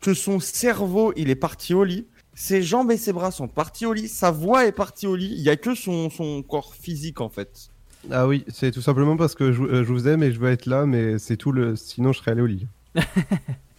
que 0.01 0.13
son 0.13 0.39
cerveau, 0.39 1.13
il 1.15 1.29
est 1.29 1.35
parti 1.35 1.73
au 1.73 1.83
lit. 1.83 2.05
Ses 2.33 2.61
jambes 2.61 2.91
et 2.91 2.97
ses 2.97 3.13
bras 3.13 3.31
sont 3.31 3.47
partis 3.47 3.85
au 3.85 3.93
lit. 3.93 4.07
Sa 4.07 4.29
voix 4.31 4.65
est 4.65 4.71
partie 4.73 5.07
au 5.07 5.15
lit. 5.15 5.31
Il 5.31 5.41
y 5.41 5.49
a 5.49 5.55
que 5.55 5.73
son, 5.73 6.09
son 6.09 6.43
corps 6.43 6.75
physique, 6.75 7.21
en 7.21 7.29
fait. 7.29 7.69
Ah 8.11 8.27
oui, 8.27 8.45
c'est 8.49 8.71
tout 8.71 8.81
simplement 8.81 9.17
parce 9.17 9.33
que 9.33 9.51
je, 9.51 9.63
euh, 9.63 9.83
je 9.83 9.91
vous 9.91 10.07
aime 10.07 10.21
et 10.21 10.31
je 10.31 10.39
veux 10.39 10.51
être 10.51 10.67
là, 10.67 10.85
mais 10.85 11.17
c'est 11.17 11.37
tout 11.37 11.51
le. 11.51 11.75
Sinon, 11.75 12.11
je 12.13 12.19
serais 12.19 12.31
allé 12.31 12.41
au 12.41 12.45
lit. 12.45 12.67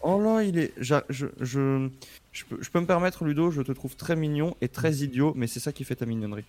Oh 0.08 0.20
là, 0.22 0.44
il 0.44 0.56
est. 0.58 0.72
Je, 0.78 0.94
je, 1.10 1.26
je, 1.40 2.44
peux, 2.48 2.58
je 2.60 2.70
peux 2.70 2.78
me 2.78 2.86
permettre, 2.86 3.24
Ludo, 3.24 3.50
je 3.50 3.60
te 3.62 3.72
trouve 3.72 3.96
très 3.96 4.14
mignon 4.14 4.56
et 4.60 4.68
très 4.68 4.92
idiot, 4.98 5.32
mais 5.34 5.48
c'est 5.48 5.58
ça 5.58 5.72
qui 5.72 5.82
fait 5.82 5.96
ta 5.96 6.06
mignonnerie. 6.06 6.44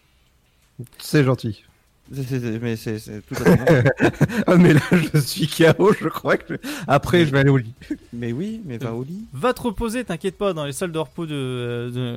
C'est 0.99 1.23
gentil. 1.23 1.63
Mais 2.11 2.75
c'est 2.75 2.99
c'est 2.99 3.21
tout 3.25 3.35
à 3.35 3.37
fait 3.43 3.57
normal. 3.57 3.91
ah, 4.47 4.55
mais 4.55 4.73
là, 4.73 4.79
je 5.13 5.19
suis 5.19 5.47
KO, 5.47 5.93
je 5.99 6.07
crois 6.07 6.37
que. 6.37 6.53
Après, 6.87 7.25
je 7.25 7.31
vais 7.31 7.39
aller 7.39 7.49
au 7.49 7.57
lit. 7.57 7.73
Mais 8.13 8.31
oui, 8.31 8.61
mais 8.65 8.77
va 8.77 8.93
au 8.93 9.03
lit. 9.03 9.25
Va 9.33 9.53
te 9.53 9.61
reposer, 9.61 10.03
t'inquiète 10.03 10.37
pas, 10.37 10.53
dans 10.53 10.65
les 10.65 10.71
salles 10.73 10.91
de 10.91 10.99
repos 10.99 11.25
de. 11.25 11.91
de- 11.93 12.15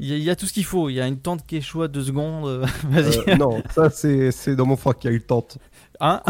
Il 0.00 0.08
y, 0.08 0.12
a, 0.12 0.16
il 0.16 0.22
y 0.24 0.30
a 0.30 0.36
tout 0.36 0.46
ce 0.46 0.52
qu'il 0.52 0.64
faut. 0.64 0.88
Il 0.88 0.94
y 0.94 1.00
a 1.00 1.06
une 1.06 1.18
tente 1.18 1.46
qui 1.46 1.56
échoue 1.56 1.82
à 1.82 1.88
deux 1.88 2.02
secondes. 2.02 2.46
euh, 2.48 2.66
Vas-y. 2.90 3.18
Euh, 3.30 3.36
non, 3.36 3.62
ça, 3.74 3.90
c'est 3.90 4.32
c'est 4.32 4.56
dans 4.56 4.66
mon 4.66 4.76
froid 4.76 4.94
qu'il 4.94 5.10
y 5.10 5.12
a 5.12 5.16
eu 5.16 5.20
tente. 5.22 5.58
Hein 6.00 6.20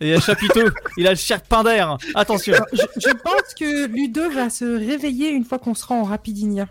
Et 0.00 0.06
il 0.06 0.08
y 0.08 0.12
a 0.12 0.16
le 0.16 0.20
chapiteau. 0.22 0.60
il 0.96 1.06
a 1.06 1.12
le 1.12 1.48
pain 1.48 1.62
d'air. 1.62 1.96
Attention. 2.14 2.54
Je, 2.72 2.82
je 2.96 3.12
pense 3.22 3.54
que 3.58 3.86
Ludo 3.86 4.30
va 4.30 4.50
se 4.50 4.64
réveiller 4.64 5.30
une 5.30 5.44
fois 5.44 5.58
qu'on 5.58 5.74
sera 5.74 5.94
en 5.94 6.04
Rapidinia. 6.04 6.66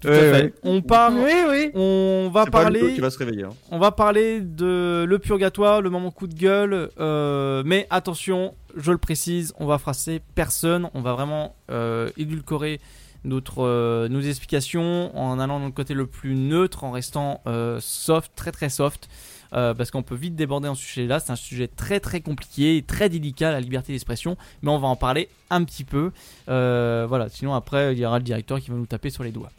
Tout 0.00 0.08
à 0.08 0.12
fait. 0.14 0.54
On 0.62 0.82
part. 0.82 1.12
Oui, 1.14 1.30
oui. 1.48 1.70
On 1.74 2.30
va 2.32 2.46
parler. 2.46 2.94
qui 2.94 3.00
va 3.00 3.10
se 3.10 3.18
réveiller. 3.18 3.44
hein. 3.44 3.50
On 3.70 3.78
va 3.78 3.90
parler 3.92 4.40
de 4.40 5.04
le 5.06 5.18
purgatoire, 5.18 5.80
le 5.82 5.90
moment 5.90 6.10
coup 6.10 6.26
de 6.26 6.34
gueule. 6.34 6.90
euh, 7.00 7.62
mais 7.64 7.86
attention, 7.90 8.54
je 8.76 8.90
le 8.92 8.98
précise, 8.98 9.52
on 9.58 9.66
va 9.66 9.78
frasser 9.78 10.20
personne. 10.34 10.88
On 10.94 11.00
va 11.02 11.12
vraiment 11.14 11.54
euh, 11.70 12.10
édulcorer 12.16 12.80
notre, 13.24 13.64
euh, 13.64 14.08
nos 14.08 14.20
explications 14.20 15.16
en 15.16 15.38
allant 15.38 15.58
dans 15.60 15.66
le 15.66 15.72
côté 15.72 15.94
le 15.94 16.06
plus 16.06 16.34
neutre, 16.34 16.84
en 16.84 16.90
restant 16.90 17.40
euh, 17.46 17.78
soft, 17.80 18.32
très 18.36 18.52
très 18.52 18.68
soft. 18.68 19.08
Euh, 19.54 19.74
parce 19.74 19.90
qu'on 19.90 20.02
peut 20.02 20.14
vite 20.14 20.34
déborder 20.36 20.68
en 20.68 20.74
ce 20.74 20.82
sujet-là. 20.84 21.20
C'est 21.20 21.32
un 21.32 21.36
sujet 21.36 21.68
très 21.68 22.00
très 22.00 22.20
compliqué 22.20 22.76
et 22.76 22.82
très 22.82 23.08
délicat, 23.08 23.52
la 23.52 23.60
liberté 23.60 23.92
d'expression. 23.92 24.36
Mais 24.62 24.70
on 24.70 24.78
va 24.78 24.88
en 24.88 24.96
parler 24.96 25.28
un 25.50 25.64
petit 25.64 25.84
peu. 25.84 26.10
Euh, 26.48 27.06
voilà, 27.08 27.28
sinon 27.28 27.54
après, 27.54 27.92
il 27.94 27.98
y 27.98 28.06
aura 28.06 28.18
le 28.18 28.24
directeur 28.24 28.60
qui 28.60 28.70
va 28.70 28.76
nous 28.76 28.86
taper 28.86 29.10
sur 29.10 29.22
les 29.24 29.30
doigts. 29.32 29.50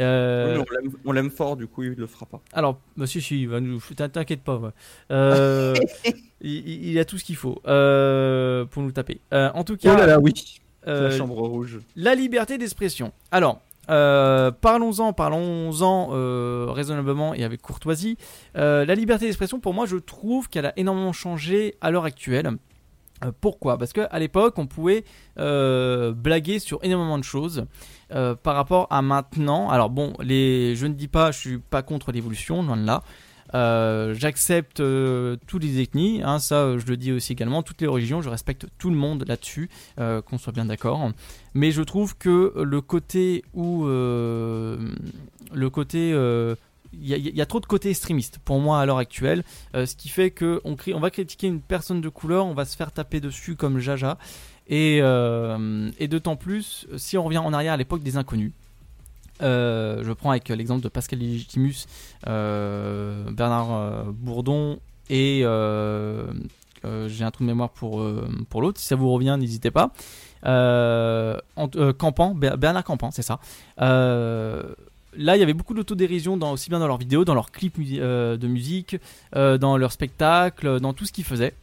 Euh, 0.00 0.58
Oui, 0.82 0.90
on 1.04 1.12
l'aime- 1.12 1.30
fort, 1.30 1.56
du 1.56 1.66
coup, 1.68 1.84
il 1.84 1.90
le 1.92 2.06
fera 2.08 2.26
pas. 2.26 2.40
alors, 2.52 2.80
monsieur, 2.96 3.20
si, 3.20 3.42
il 3.42 3.48
va 3.48 3.60
nous. 3.60 3.80
t'in- 3.96 4.08
T'inquiète 4.08 4.42
pas. 4.42 4.56
ouais. 4.56 4.70
Euh, 5.12 5.74
il, 6.40 6.98
a 6.98 7.04
tout 7.04 7.16
ce 7.18 7.24
qu'il 7.24 7.36
faut 7.36 7.60
euh, 7.66 8.64
pour 8.64 8.82
nous 8.82 8.90
taper. 8.92 9.20
En 9.32 9.62
tout 9.64 9.76
cas. 9.76 9.94
Oh 9.94 9.98
là 9.98 10.06
là, 10.06 10.18
oui. 10.18 10.32
euh, 10.88 11.08
La 11.10 11.16
chambre 11.16 11.36
rouge. 11.36 11.78
la 11.96 12.14
liberté 12.16 12.58
d'expression. 12.58 13.12
Alors, 13.30 13.60
euh, 13.90 14.50
parlons-en, 14.50 15.12
parlons-en 15.12 16.10
euh, 16.12 16.66
raisonnablement 16.70 17.34
et 17.34 17.44
avec 17.44 17.62
courtoisie. 17.62 18.16
Euh, 18.56 18.84
la 18.84 18.94
liberté 18.94 19.26
d'expression, 19.26 19.60
pour 19.60 19.74
moi, 19.74 19.86
je 19.86 19.96
trouve 19.96 20.48
qu'elle 20.48 20.66
a 20.66 20.72
énormément 20.78 21.12
changé 21.12 21.76
à 21.80 21.90
l'heure 21.90 22.04
actuelle. 22.04 22.50
Pourquoi? 23.40 23.78
Parce 23.78 23.92
qu'à 23.92 24.18
l'époque, 24.18 24.58
on 24.58 24.66
pouvait 24.66 25.04
blaguer 25.36 26.58
sur 26.58 26.80
énormément 26.82 27.16
de 27.16 27.24
choses 27.24 27.64
par 28.10 28.54
rapport 28.54 28.86
à 28.90 29.00
maintenant. 29.00 29.70
Alors 29.70 29.88
bon, 29.88 30.12
je 30.20 30.86
ne 30.86 30.92
dis 30.92 31.08
pas, 31.08 31.30
je 31.30 31.38
suis 31.38 31.58
pas 31.58 31.82
contre 31.82 32.12
l'évolution, 32.12 32.62
loin 32.62 32.76
de 32.76 32.84
là. 32.84 33.02
Euh, 33.54 34.14
J'accepte 34.14 34.80
euh, 34.80 35.36
toutes 35.46 35.62
les 35.62 35.80
ethnies, 35.80 36.22
hein, 36.24 36.38
ça 36.40 36.56
euh, 36.56 36.78
je 36.78 36.86
le 36.86 36.96
dis 36.96 37.12
aussi 37.12 37.32
également, 37.32 37.62
toutes 37.62 37.80
les 37.80 37.86
religions, 37.86 38.20
je 38.20 38.28
respecte 38.28 38.66
tout 38.78 38.90
le 38.90 38.96
monde 38.96 39.24
là-dessus, 39.28 39.70
euh, 40.00 40.20
qu'on 40.22 40.38
soit 40.38 40.52
bien 40.52 40.64
d'accord. 40.64 41.10
Mais 41.54 41.70
je 41.70 41.82
trouve 41.82 42.16
que 42.16 42.52
le 42.60 42.80
côté 42.80 43.44
où 43.54 43.84
le 43.86 45.68
côté 45.70 46.10
il 46.96 47.08
y, 47.08 47.40
a- 47.40 47.46
trop 47.46 47.58
de 47.60 47.66
côté 47.66 47.90
extrémiste 47.90 48.38
pour 48.44 48.60
moi 48.60 48.80
à 48.80 48.86
l'heure 48.86 48.98
actuelle, 48.98 49.42
ce 49.74 49.94
qui 49.96 50.08
fait 50.08 50.30
que 50.30 50.60
on, 50.64 50.76
va 51.00 51.10
critiquer 51.10 51.46
une 51.48 51.60
personne 51.60 52.00
de 52.00 52.08
couleur, 52.08 52.46
on 52.46 52.54
va 52.54 52.64
se 52.64 52.76
faire 52.76 52.92
taper 52.92 53.20
dessus 53.20 53.54
comme 53.56 53.78
Jaja, 53.78 54.18
et, 54.68 54.98
et 54.98 56.08
d'autant 56.08 56.36
plus 56.36 56.86
si 56.96 57.16
on 57.18 57.24
revient 57.24 57.38
en 57.38 57.52
arrière 57.52 57.72
à 57.74 57.76
l'époque 57.76 58.02
des 58.02 58.16
inconnus. 58.16 58.52
Euh, 59.42 60.02
je 60.04 60.12
prends 60.12 60.30
avec 60.30 60.48
l'exemple 60.48 60.80
de 60.82 60.88
Pascal 60.88 61.18
Legitimus, 61.18 61.86
euh, 62.28 63.30
Bernard 63.30 63.72
euh, 63.72 64.04
Bourdon 64.08 64.78
et 65.10 65.40
j'ai 65.40 67.24
un 67.24 67.30
trou 67.30 67.44
de 67.44 67.48
mémoire 67.48 67.70
pour, 67.70 68.06
pour 68.48 68.62
l'autre. 68.62 68.78
Si 68.80 68.86
ça 68.86 68.96
vous 68.96 69.10
revient, 69.12 69.36
n'hésitez 69.38 69.70
pas. 69.70 69.90
Campan, 71.98 72.34
Ber- 72.34 72.56
Bernard 72.58 72.84
Campan, 72.84 73.10
c'est 73.10 73.22
ça. 73.22 73.40
Là, 73.78 75.36
il 75.36 75.38
y 75.38 75.42
avait 75.42 75.54
beaucoup 75.54 75.74
d'autodérision 75.74 76.38
aussi 76.50 76.70
bien 76.70 76.78
dans 76.78 76.86
leurs 76.86 76.98
vidéos, 76.98 77.24
dans 77.24 77.34
leurs 77.34 77.50
clips 77.50 77.78
de 77.80 78.46
musique, 78.46 78.96
dans 79.34 79.76
leurs 79.76 79.92
spectacles, 79.92 80.80
dans 80.80 80.92
tout 80.92 81.06
ce 81.06 81.12
qu'ils 81.12 81.24
faisaient. 81.24 81.54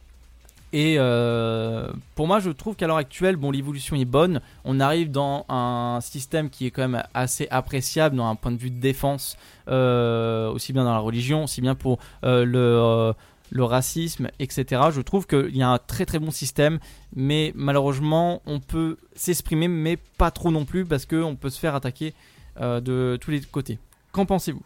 Et 0.72 0.96
euh, 0.98 1.92
pour 2.14 2.26
moi, 2.26 2.40
je 2.40 2.50
trouve 2.50 2.76
qu'à 2.76 2.86
l'heure 2.86 2.96
actuelle, 2.96 3.36
bon, 3.36 3.50
l'évolution 3.50 3.94
est 3.96 4.06
bonne. 4.06 4.40
On 4.64 4.80
arrive 4.80 5.10
dans 5.10 5.44
un 5.48 5.98
système 6.00 6.48
qui 6.48 6.66
est 6.66 6.70
quand 6.70 6.88
même 6.88 7.02
assez 7.12 7.46
appréciable 7.50 8.16
dans 8.16 8.26
un 8.26 8.36
point 8.36 8.52
de 8.52 8.56
vue 8.56 8.70
de 8.70 8.80
défense, 8.80 9.36
euh, 9.68 10.50
aussi 10.50 10.72
bien 10.72 10.84
dans 10.84 10.92
la 10.92 10.98
religion, 10.98 11.44
aussi 11.44 11.60
bien 11.60 11.74
pour 11.74 11.98
euh, 12.24 12.46
le, 12.46 13.12
le 13.50 13.64
racisme, 13.64 14.28
etc. 14.38 14.82
Je 14.92 15.02
trouve 15.02 15.26
qu'il 15.26 15.54
y 15.54 15.62
a 15.62 15.68
un 15.68 15.78
très 15.78 16.06
très 16.06 16.18
bon 16.18 16.30
système, 16.30 16.78
mais 17.14 17.52
malheureusement, 17.54 18.40
on 18.46 18.58
peut 18.58 18.96
s'exprimer, 19.14 19.68
mais 19.68 19.98
pas 20.16 20.30
trop 20.30 20.50
non 20.50 20.64
plus, 20.64 20.86
parce 20.86 21.04
qu'on 21.04 21.36
peut 21.36 21.50
se 21.50 21.60
faire 21.60 21.74
attaquer 21.74 22.14
de 22.58 23.18
tous 23.20 23.30
les 23.30 23.40
côtés. 23.40 23.78
Qu'en 24.12 24.26
pensez-vous? 24.26 24.62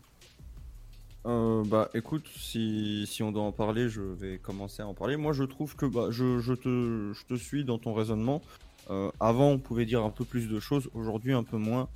Euh, 1.27 1.65
bah 1.67 1.91
écoute, 1.95 2.29
si, 2.37 3.05
si 3.09 3.23
on 3.25 3.33
doit 3.33 3.43
en 3.43 3.51
parler, 3.51 3.89
je 3.89 4.01
vais 4.01 4.39
commencer 4.39 4.83
à 4.83 4.87
en 4.87 4.95
parler. 4.95 5.17
Moi 5.17 5.33
je 5.33 5.43
trouve 5.43 5.75
que 5.75 5.85
bah, 5.85 6.09
je, 6.11 6.39
je 6.39 6.53
te, 6.53 7.13
je 7.13 7.25
te 7.27 7.35
suis 7.35 7.65
dans 7.65 7.79
ton 7.79 7.95
raisonnement. 7.95 8.43
Euh, 8.91 9.11
avant 9.19 9.51
on 9.51 9.59
pouvait 9.59 9.85
dire 9.85 10.05
un 10.05 10.11
peu 10.11 10.25
plus 10.25 10.49
de 10.49 10.61
choses, 10.61 10.89
aujourd'hui 10.95 11.33
un 11.33 11.43
peu 11.43 11.57
moins. 11.57 11.89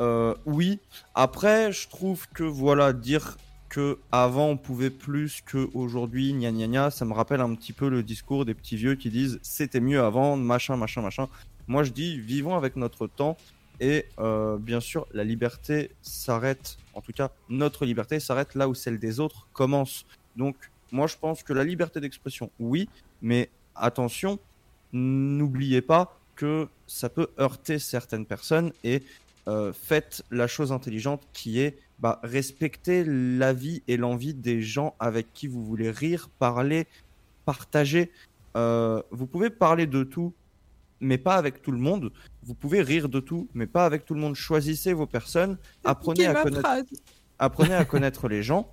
Euh, 0.00 0.34
oui, 0.46 0.80
après 1.14 1.70
je 1.72 1.86
trouve 1.88 2.26
que 2.28 2.44
voilà, 2.44 2.94
dire 2.94 3.36
que 3.68 3.98
avant 4.10 4.48
on 4.48 4.56
pouvait 4.56 4.90
plus 4.90 5.42
que 5.42 5.68
aujourd'hui, 5.74 6.32
gna 6.32 6.50
gna 6.50 6.66
gna, 6.66 6.90
ça 6.90 7.04
me 7.04 7.12
rappelle 7.12 7.42
un 7.42 7.54
petit 7.54 7.74
peu 7.74 7.90
le 7.90 8.02
discours 8.02 8.46
des 8.46 8.54
petits 8.54 8.76
vieux 8.76 8.94
qui 8.94 9.10
disent 9.10 9.38
c'était 9.42 9.80
mieux 9.80 10.00
avant, 10.00 10.36
machin, 10.38 10.76
machin, 10.76 11.02
machin. 11.02 11.28
Moi 11.66 11.84
je 11.84 11.90
dis 11.90 12.18
vivons 12.18 12.56
avec 12.56 12.76
notre 12.76 13.06
temps 13.06 13.36
et 13.80 14.06
euh, 14.18 14.58
bien 14.58 14.80
sûr, 14.80 15.06
la 15.12 15.24
liberté 15.24 15.90
s'arrête, 16.02 16.76
en 16.94 17.00
tout 17.00 17.12
cas, 17.12 17.30
notre 17.48 17.84
liberté 17.84 18.20
s'arrête 18.20 18.54
là 18.54 18.68
où 18.68 18.74
celle 18.74 18.98
des 18.98 19.20
autres 19.20 19.46
commence. 19.52 20.06
Donc, 20.36 20.56
moi, 20.90 21.06
je 21.06 21.16
pense 21.16 21.42
que 21.42 21.52
la 21.52 21.64
liberté 21.64 22.00
d'expression, 22.00 22.50
oui, 22.60 22.88
mais 23.22 23.48
attention, 23.74 24.38
n'oubliez 24.92 25.80
pas 25.80 26.18
que 26.36 26.68
ça 26.86 27.08
peut 27.08 27.28
heurter 27.38 27.78
certaines 27.78 28.26
personnes 28.26 28.72
et 28.84 29.02
euh, 29.48 29.72
faites 29.72 30.24
la 30.30 30.46
chose 30.46 30.70
intelligente 30.70 31.22
qui 31.32 31.60
est 31.60 31.76
bah, 31.98 32.20
respecter 32.22 33.04
l'avis 33.04 33.82
et 33.88 33.96
l'envie 33.96 34.34
des 34.34 34.62
gens 34.62 34.94
avec 35.00 35.32
qui 35.32 35.46
vous 35.46 35.64
voulez 35.64 35.90
rire, 35.90 36.28
parler, 36.38 36.86
partager. 37.44 38.10
Euh, 38.56 39.02
vous 39.10 39.26
pouvez 39.26 39.50
parler 39.50 39.86
de 39.86 40.04
tout, 40.04 40.32
mais 41.02 41.18
pas 41.18 41.34
avec 41.34 41.60
tout 41.60 41.72
le 41.72 41.78
monde. 41.78 42.12
Vous 42.42 42.54
pouvez 42.54 42.80
rire 42.80 43.08
de 43.08 43.20
tout, 43.20 43.48
mais 43.52 43.66
pas 43.66 43.84
avec 43.84 44.06
tout 44.06 44.14
le 44.14 44.20
monde. 44.20 44.34
Choisissez 44.34 44.94
vos 44.94 45.06
personnes, 45.06 45.58
apprenez 45.84 46.26
à 46.26 46.42
connaître, 46.42 46.68
apprenez 47.38 47.74
à 47.74 47.84
connaître 47.92 48.28
les 48.28 48.42
gens. 48.42 48.72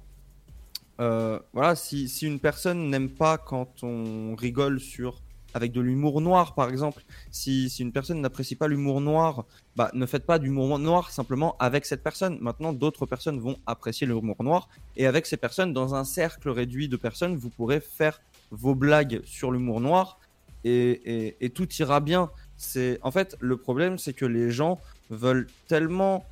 euh, 1.01 1.39
voilà, 1.53 1.75
si, 1.75 2.07
si 2.07 2.25
une 2.27 2.39
personne 2.39 2.89
n'aime 2.89 3.09
pas 3.09 3.37
quand 3.37 3.83
on 3.83 4.35
rigole 4.35 4.79
sur 4.79 5.21
avec 5.53 5.71
de 5.71 5.81
l'humour 5.81 6.21
noir, 6.21 6.53
par 6.53 6.69
exemple, 6.69 7.03
si, 7.31 7.69
si 7.69 7.81
une 7.81 7.91
personne 7.91 8.21
n'apprécie 8.21 8.55
pas 8.55 8.67
l'humour 8.67 9.01
noir, 9.01 9.45
bah, 9.75 9.89
ne 9.93 10.05
faites 10.05 10.25
pas 10.25 10.39
d'humour 10.39 10.77
noir 10.79 11.11
simplement 11.11 11.55
avec 11.59 11.85
cette 11.85 12.03
personne. 12.03 12.37
Maintenant, 12.39 12.73
d'autres 12.73 13.05
personnes 13.05 13.39
vont 13.39 13.57
apprécier 13.65 14.05
l'humour 14.05 14.43
noir, 14.43 14.69
et 14.95 15.07
avec 15.07 15.25
ces 15.25 15.37
personnes, 15.37 15.73
dans 15.73 15.95
un 15.95 16.03
cercle 16.03 16.49
réduit 16.49 16.87
de 16.87 16.97
personnes, 16.97 17.35
vous 17.35 17.49
pourrez 17.49 17.79
faire 17.79 18.21
vos 18.51 18.75
blagues 18.75 19.21
sur 19.25 19.51
l'humour 19.51 19.81
noir, 19.81 20.19
et, 20.63 21.51
tout 21.53 21.67
ira 21.75 21.99
bien. 21.99 22.29
C'est 22.57 22.99
en 23.01 23.11
fait 23.11 23.35
le 23.39 23.57
problème, 23.57 23.97
c'est 23.97 24.13
que 24.13 24.25
les 24.25 24.51
gens 24.51 24.79
veulent 25.09 25.47
tellement 25.67 26.25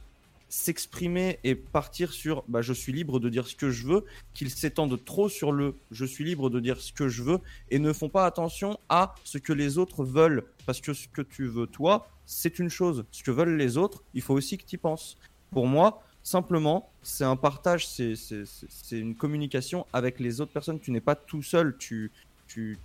s'exprimer 0.49 1.40
et 1.44 1.56
partir 1.56 2.14
sur 2.14 2.44
bah, 2.48 2.62
je 2.62 2.72
suis 2.72 2.94
libre 2.94 3.20
de 3.20 3.28
dire 3.28 3.48
ce 3.48 3.56
que 3.56 3.70
je 3.70 3.86
veux, 3.86 4.06
qu'ils 4.34 4.49
s'étendent 4.49 5.04
trop 5.04 5.28
sur 5.28 5.52
le 5.52 5.76
je 5.91 6.06
suis 6.06 6.24
libre 6.24 6.49
de 6.49 6.60
dire 6.60 6.80
ce 6.80 6.94
que 6.94 7.10
je 7.10 7.22
veux 7.22 7.40
et 7.70 7.80
ne 7.80 7.91
font 7.91 8.08
pas 8.08 8.26
attention 8.26 8.80
à 8.88 9.16
ce 9.24 9.38
que 9.38 9.52
les 9.54 9.78
autres 9.78 10.04
veulent. 10.04 10.44
Parce 10.66 10.82
que 10.82 10.94
ce 10.94 11.08
que 11.08 11.22
tu 11.22 11.48
veux 11.48 11.68
toi, 11.68 12.10
c'est 12.26 12.60
une 12.60 12.70
chose. 12.70 13.06
Ce 13.12 13.24
que 13.24 13.32
veulent 13.32 13.58
les 13.58 13.78
autres, 13.78 14.04
il 14.14 14.22
faut 14.22 14.34
aussi 14.34 14.58
que 14.58 14.66
tu 14.66 14.76
y 14.76 14.78
penses. 14.78 15.18
Pour 15.52 15.66
moi, 15.66 16.04
simplement, 16.24 16.91
c'est 17.02 17.24
un 17.24 17.38
partage, 17.38 17.88
c'est 17.88 18.45
une 18.91 19.16
communication 19.16 19.86
avec 19.94 20.20
les 20.20 20.41
autres 20.41 20.52
personnes. 20.52 20.80
Tu 20.80 20.91
n'es 20.91 21.02
pas 21.02 21.16
tout 21.16 21.41
seul, 21.41 21.78
tu, 21.78 22.12
tu, 22.48 22.78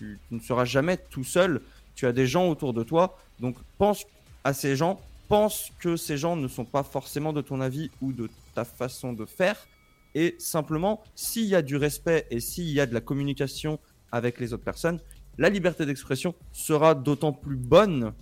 tu, 0.00 0.18
ne 0.30 0.40
seras 0.40 0.64
jamais 0.64 0.96
tout 0.96 1.24
seul. 1.24 1.60
Tu 1.94 2.06
as 2.06 2.12
des 2.12 2.26
gens 2.26 2.48
autour 2.48 2.72
de 2.72 2.82
toi, 2.82 3.18
donc 3.38 3.56
pense 3.76 4.06
à 4.44 4.54
ces 4.54 4.74
gens, 4.74 4.98
pense 5.28 5.70
que 5.78 5.96
ces 5.96 6.16
gens 6.16 6.36
ne 6.36 6.48
sont 6.48 6.64
pas 6.64 6.82
forcément 6.82 7.34
de 7.34 7.42
ton 7.42 7.60
avis 7.60 7.90
ou 8.00 8.12
de 8.12 8.30
ta 8.54 8.64
façon 8.64 9.12
de 9.12 9.26
faire. 9.26 9.66
Et 10.14 10.34
simplement, 10.38 11.02
s'il 11.14 11.44
y 11.44 11.54
a 11.54 11.60
du 11.60 11.76
respect 11.76 12.26
et 12.30 12.40
s'il 12.40 12.70
y 12.70 12.80
a 12.80 12.86
de 12.86 12.94
la 12.94 13.02
communication 13.02 13.78
avec 14.10 14.40
les 14.40 14.54
autres 14.54 14.64
personnes, 14.64 15.00
la 15.36 15.50
liberté 15.50 15.84
d'expression 15.84 16.34
sera 16.52 16.94
d'autant 16.94 17.32
plus 17.32 17.56
bonne 17.56 18.14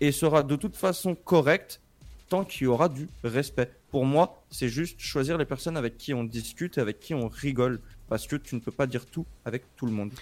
et 0.00 0.12
sera 0.12 0.42
de 0.42 0.56
toute 0.56 0.76
façon 0.76 1.14
correcte 1.14 1.80
tant 2.28 2.44
qu'il 2.44 2.64
y 2.64 2.66
aura 2.66 2.88
du 2.88 3.08
respect. 3.24 3.70
Pour 3.90 4.04
moi, 4.04 4.44
c'est 4.50 4.68
juste 4.68 5.00
choisir 5.00 5.38
les 5.38 5.44
personnes 5.46 5.76
avec 5.76 5.96
qui 5.96 6.12
on 6.12 6.24
discute 6.24 6.76
et 6.76 6.80
avec 6.80 7.00
qui 7.00 7.14
on 7.14 7.28
rigole. 7.28 7.80
Parce 8.08 8.26
que 8.26 8.36
tu 8.36 8.54
ne 8.54 8.60
peux 8.60 8.70
pas 8.70 8.86
dire 8.86 9.06
tout 9.06 9.26
avec 9.44 9.64
tout 9.76 9.86
le 9.86 9.92
monde. 9.92 10.12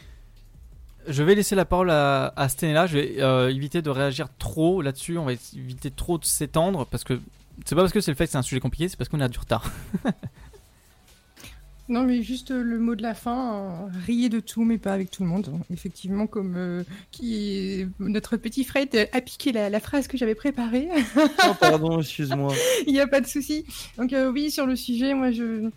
Je 1.09 1.23
vais 1.23 1.35
laisser 1.35 1.55
la 1.55 1.65
parole 1.65 1.91
à, 1.91 2.33
à 2.37 2.49
Stenella. 2.49 2.87
Je 2.87 2.99
vais 2.99 3.15
euh, 3.23 3.49
éviter 3.51 3.83
de 3.83 3.91
réagir 3.91 4.29
trop 4.39 4.83
là-dessus. 4.83 5.19
On 5.19 5.25
va 5.25 5.33
éviter 5.33 5.91
trop 5.91 6.19
de 6.19 6.25
s'étendre 6.25 6.87
parce 6.87 7.05
que 7.05 7.21
c'est 7.65 7.75
pas 7.75 7.83
parce 7.83 7.93
que 7.93 8.01
c'est 8.01 8.11
le 8.11 8.17
fait 8.17 8.25
que 8.27 8.31
c'est 8.31 8.39
un 8.39 8.43
sujet 8.43 8.61
compliqué, 8.61 8.89
c'est 8.89 8.97
parce 8.97 9.09
qu'on 9.09 9.21
a 9.21 9.29
du 9.29 9.39
retard. 9.39 9.71
Non, 11.89 12.05
mais 12.05 12.23
juste 12.23 12.53
euh, 12.53 12.63
le 12.63 12.79
mot 12.79 12.95
de 12.95 13.03
la 13.03 13.15
fin, 13.15 13.55
euh, 13.55 13.89
riez 14.07 14.29
de 14.29 14.39
tout, 14.39 14.63
mais 14.63 14.79
pas 14.79 14.93
avec 14.93 15.11
tout 15.11 15.25
le 15.25 15.29
monde. 15.29 15.53
Effectivement, 15.73 16.29
comme 16.29 16.55
euh, 16.57 16.85
qui 17.11 17.85
notre 17.99 18.37
petit 18.37 18.63
Fred 18.63 19.09
a 19.13 19.21
piqué 19.21 19.51
la, 19.51 19.69
la 19.71 19.81
phrase 19.81 20.07
que 20.07 20.17
j'avais 20.17 20.37
préparée. 20.37 20.89
Oh, 21.17 21.53
pardon, 21.59 22.01
excuse-moi. 22.01 22.55
Il 22.87 22.93
n'y 22.93 23.01
a 23.01 23.09
pas 23.09 23.21
de 23.21 23.27
souci. 23.27 23.65
Donc 23.99 24.13
euh, 24.13 24.31
oui, 24.31 24.53
sur 24.53 24.67
le 24.67 24.77
sujet, 24.77 25.15
moi, 25.15 25.33
je, 25.33 25.69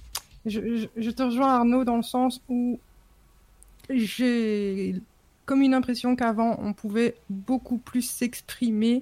je, 0.46 0.60
je- 0.78 0.88
je 0.96 1.10
te 1.10 1.24
rejoins 1.24 1.52
Arnaud 1.56 1.84
dans 1.84 1.98
le 1.98 2.04
sens 2.04 2.42
où 2.48 2.80
j'ai 3.90 4.96
comme 5.46 5.62
une 5.62 5.74
impression 5.74 6.16
qu'avant, 6.16 6.58
on 6.60 6.74
pouvait 6.74 7.16
beaucoup 7.30 7.78
plus 7.78 8.02
s'exprimer 8.02 9.02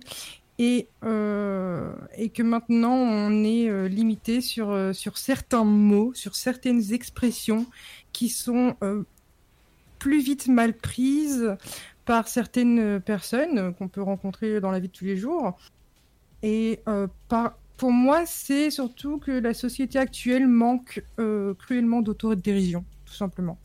et, 0.62 0.88
euh, 1.04 1.92
et 2.16 2.30
que 2.30 2.44
maintenant, 2.44 2.94
on 2.94 3.44
est 3.44 3.68
euh, 3.68 3.88
limité 3.88 4.42
sur, 4.42 4.70
euh, 4.70 4.94
sur 4.94 5.18
certains 5.18 5.64
mots, 5.64 6.14
sur 6.14 6.36
certaines 6.36 6.94
expressions 6.94 7.66
qui 8.14 8.30
sont 8.30 8.76
plus 9.98 10.22
vite 10.22 10.48
mal 10.48 10.74
prises 10.74 11.56
par 12.06 12.28
certaines 12.28 13.00
personnes 13.00 13.74
qu'on 13.74 13.88
peut 13.88 14.02
rencontrer 14.02 14.60
dans 14.60 14.70
la 14.70 14.80
vie 14.80 14.88
de 14.88 14.94
tous 14.94 15.06
les 15.06 15.18
jours. 15.18 15.58
Et 16.44 16.82
pour 17.78 17.92
moi, 17.92 18.26
c'est 18.26 18.70
surtout 18.70 19.18
que 19.18 19.32
la 19.32 19.54
société 19.54 19.98
actuelle 19.98 20.48
manque 20.48 21.04
cruellement 21.58 22.02
d'autodérision, 22.02 22.84
tout 23.06 23.14
simplement. 23.14 23.58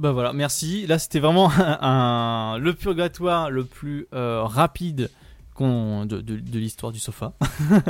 Bah 0.00 0.12
voilà, 0.12 0.32
merci. 0.32 0.86
Là, 0.86 0.98
c'était 0.98 1.20
vraiment 1.20 1.50
un, 1.58 2.56
le 2.56 2.72
purgatoire 2.72 3.50
le 3.50 3.66
plus 3.66 4.06
euh, 4.14 4.42
rapide 4.44 5.10
de, 5.58 6.58
l'histoire 6.58 6.90
du 6.90 6.98
sofa. 6.98 7.34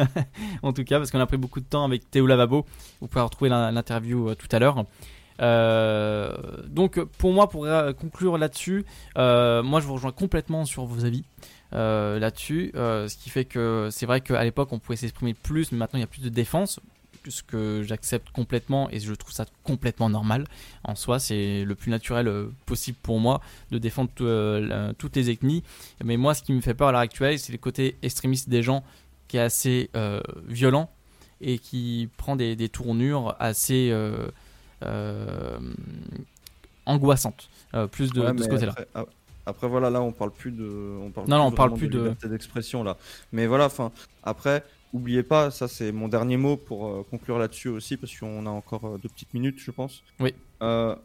en 0.65 0.73
tout 0.73 0.82
cas, 0.82 0.99
parce 0.99 1.12
qu'on 1.12 1.20
a 1.20 1.27
pris 1.27 1.37
beaucoup 1.37 1.61
de 1.61 1.66
temps 1.66 1.85
avec 1.85 2.11
Théo 2.11 2.27
Lavabo. 2.27 2.66
Vous 3.01 3.07
pouvez 3.07 3.23
retrouver 3.23 3.49
l'interview 3.49 4.31
euh, 4.31 4.35
tout 4.35 4.49
à 4.51 4.59
l'heure. 4.59 4.85
Euh, 5.41 6.37
donc, 6.66 7.01
pour 7.01 7.32
moi, 7.32 7.49
pour 7.49 7.69
conclure 8.01 8.39
là-dessus, 8.39 8.85
moi, 9.15 9.78
je 9.78 9.87
vous 9.87 9.95
rejoins 9.95 10.11
complètement 10.11 10.65
sur 10.65 10.87
vos 10.87 11.05
avis. 11.05 11.23
là-dessus, 11.70 12.73
ce 12.74 13.16
qui 13.16 13.31
fait 13.31 13.45
que 13.45 13.87
c'est 13.93 14.07
vrai 14.07 14.20
qu'à 14.20 14.43
l'époque 14.43 14.73
on 14.73 14.81
pouvait 14.81 14.97
s'exprimer 14.97 15.35
plus, 15.35 15.70
mais 15.70 15.78
maintenant 15.78 15.99
il 15.99 16.03
y 16.03 16.05
a 16.05 16.09
plus 16.09 16.23
de 16.23 16.28
défense, 16.28 16.81
ce 17.28 17.42
que 17.42 17.82
j'accepte 17.86 18.30
complètement 18.30 18.88
et 18.90 19.01
je 19.01 19.12
trouve 19.14 19.32
ça 19.32 19.44
complètement 19.64 20.09
normal 20.09 20.47
en 20.84 20.94
soi. 20.94 21.18
C'est 21.18 21.64
le 21.64 21.74
plus 21.74 21.90
naturel 21.90 22.28
euh, 22.28 22.47
possible 22.66 22.98
pour 23.02 23.20
moi 23.20 23.40
de 23.70 23.78
défendre 23.78 24.10
tout, 24.14 24.24
euh, 24.24 24.60
la- 24.60 24.94
toutes 24.94 25.16
les 25.16 25.28
ethnies. 25.30 25.62
Mais 26.02 26.16
moi, 26.16 26.34
ce 26.34 26.42
qui 26.42 26.52
me 26.52 26.60
fait 26.60 26.74
peur 26.74 26.88
à 26.88 26.92
l'heure 26.92 27.01
actuelle, 27.02 27.38
c'est 27.38 27.52
le 27.52 27.59
côté 27.59 27.97
extrémiste 28.02 28.48
des 28.48 28.62
gens 28.62 28.82
qui 29.28 29.36
est 29.36 29.40
assez 29.40 29.90
euh, 29.97 30.20
violent 30.48 30.90
et 31.40 31.59
qui 31.59 32.09
prend 32.16 32.36
des, 32.36 32.56
des 32.56 32.68
tournures 32.68 33.34
assez 33.38 33.92
angoissantes. 36.86 37.48
Plus 37.92 38.12
de, 38.12 38.20
Ouais, 38.22 38.32
de 38.34 38.42
ce 38.42 38.48
côté-là. 38.48 38.74
Après, 39.47 39.68
voilà, 39.68 39.90
là 39.90 40.02
on 40.02 40.12
parle 40.12 40.32
plus 40.32 40.51
de, 40.51 40.98
on 41.02 41.10
parle 41.10 41.26
Non, 41.28 41.38
non, 41.38 41.44
on 41.47 41.51
parle 41.52 41.74
plus 41.74 41.88
de- 41.88 41.98
liberté 41.98 42.28
d'expression 42.28 42.84
là. 42.84 42.97
Mais 43.32 43.47
voilà, 43.47 43.66
enfin, 43.66 43.90
après, 44.22 44.64
oubliez 44.92 45.22
pas, 45.22 45.50
ça 45.50 45.68
c'est 45.68 45.92
mon 45.92 46.08
dernier 46.08 46.36
mot 46.36 46.56
pour 46.56 46.86
euh, 46.86 47.06
conclure 47.10 47.38
là-dessus 47.38 47.68
aussi 47.68 47.96
parce 47.96 48.16
qu'on 48.16 48.46
a 48.46 48.50
encore 48.50 48.84
euh, 48.86 48.98
deux 48.98 49.08
petites 49.08 49.34
minutes, 49.34 49.58
je 49.58 49.70
pense. 49.70 50.02
Oui. 50.18 50.34
Euh, 50.62 50.96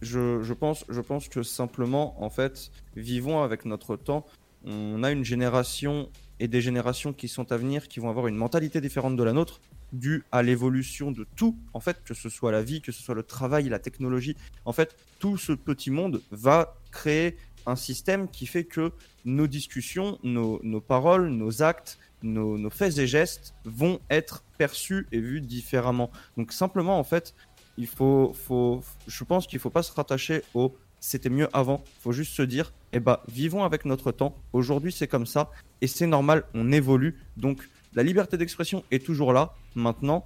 je, 0.00 0.42
je 0.42 0.54
pense, 0.54 0.84
je 0.88 1.00
pense 1.00 1.28
que 1.28 1.42
simplement, 1.42 2.22
en 2.22 2.30
fait, 2.30 2.70
vivons 2.96 3.42
avec 3.42 3.64
notre 3.64 3.96
temps. 3.96 4.26
On 4.64 5.02
a 5.02 5.10
une 5.10 5.24
génération 5.24 6.08
et 6.40 6.48
des 6.48 6.60
générations 6.60 7.12
qui 7.12 7.28
sont 7.28 7.50
à 7.52 7.56
venir 7.56 7.88
qui 7.88 8.00
vont 8.00 8.10
avoir 8.10 8.28
une 8.28 8.36
mentalité 8.36 8.80
différente 8.80 9.16
de 9.16 9.22
la 9.22 9.32
nôtre 9.32 9.60
due 9.92 10.22
à 10.30 10.42
l'évolution 10.42 11.10
de 11.10 11.26
tout, 11.36 11.56
en 11.72 11.80
fait, 11.80 12.02
que 12.04 12.14
ce 12.14 12.28
soit 12.28 12.52
la 12.52 12.62
vie, 12.62 12.80
que 12.80 12.92
ce 12.92 13.02
soit 13.02 13.14
le 13.14 13.22
travail, 13.22 13.68
la 13.68 13.78
technologie. 13.78 14.36
En 14.64 14.72
fait, 14.72 14.94
tout 15.18 15.36
ce 15.36 15.52
petit 15.52 15.90
monde 15.90 16.22
va 16.30 16.76
créer 16.90 17.36
un 17.66 17.76
système 17.76 18.28
qui 18.28 18.46
fait 18.46 18.64
que 18.64 18.92
nos 19.24 19.46
discussions, 19.46 20.18
nos, 20.22 20.60
nos 20.62 20.80
paroles, 20.80 21.28
nos 21.28 21.62
actes, 21.62 21.98
nos, 22.22 22.58
nos 22.58 22.70
faits 22.70 22.98
et 22.98 23.06
gestes 23.06 23.54
vont 23.64 24.00
être 24.10 24.44
perçus 24.58 25.06
et 25.12 25.20
vus 25.20 25.40
différemment. 25.40 26.10
Donc 26.36 26.52
simplement, 26.52 26.98
en 26.98 27.04
fait, 27.04 27.34
il 27.76 27.86
faut, 27.86 28.34
faut, 28.34 28.82
je 29.06 29.24
pense 29.24 29.46
qu'il 29.46 29.58
faut 29.58 29.70
pas 29.70 29.82
se 29.82 29.92
rattacher 29.92 30.42
au 30.54 30.74
c'était 31.00 31.30
mieux 31.30 31.48
avant. 31.52 31.82
Il 31.98 32.02
faut 32.02 32.12
juste 32.12 32.34
se 32.34 32.42
dire, 32.42 32.72
eh 32.92 33.00
ben, 33.00 33.18
vivons 33.28 33.64
avec 33.64 33.84
notre 33.84 34.12
temps. 34.12 34.34
Aujourd'hui, 34.52 34.92
c'est 34.92 35.06
comme 35.06 35.26
ça 35.26 35.50
et 35.80 35.86
c'est 35.86 36.06
normal. 36.06 36.44
On 36.54 36.72
évolue. 36.72 37.16
Donc, 37.36 37.68
la 37.94 38.02
liberté 38.02 38.36
d'expression 38.36 38.84
est 38.90 39.04
toujours 39.04 39.32
là. 39.32 39.54
Maintenant, 39.74 40.24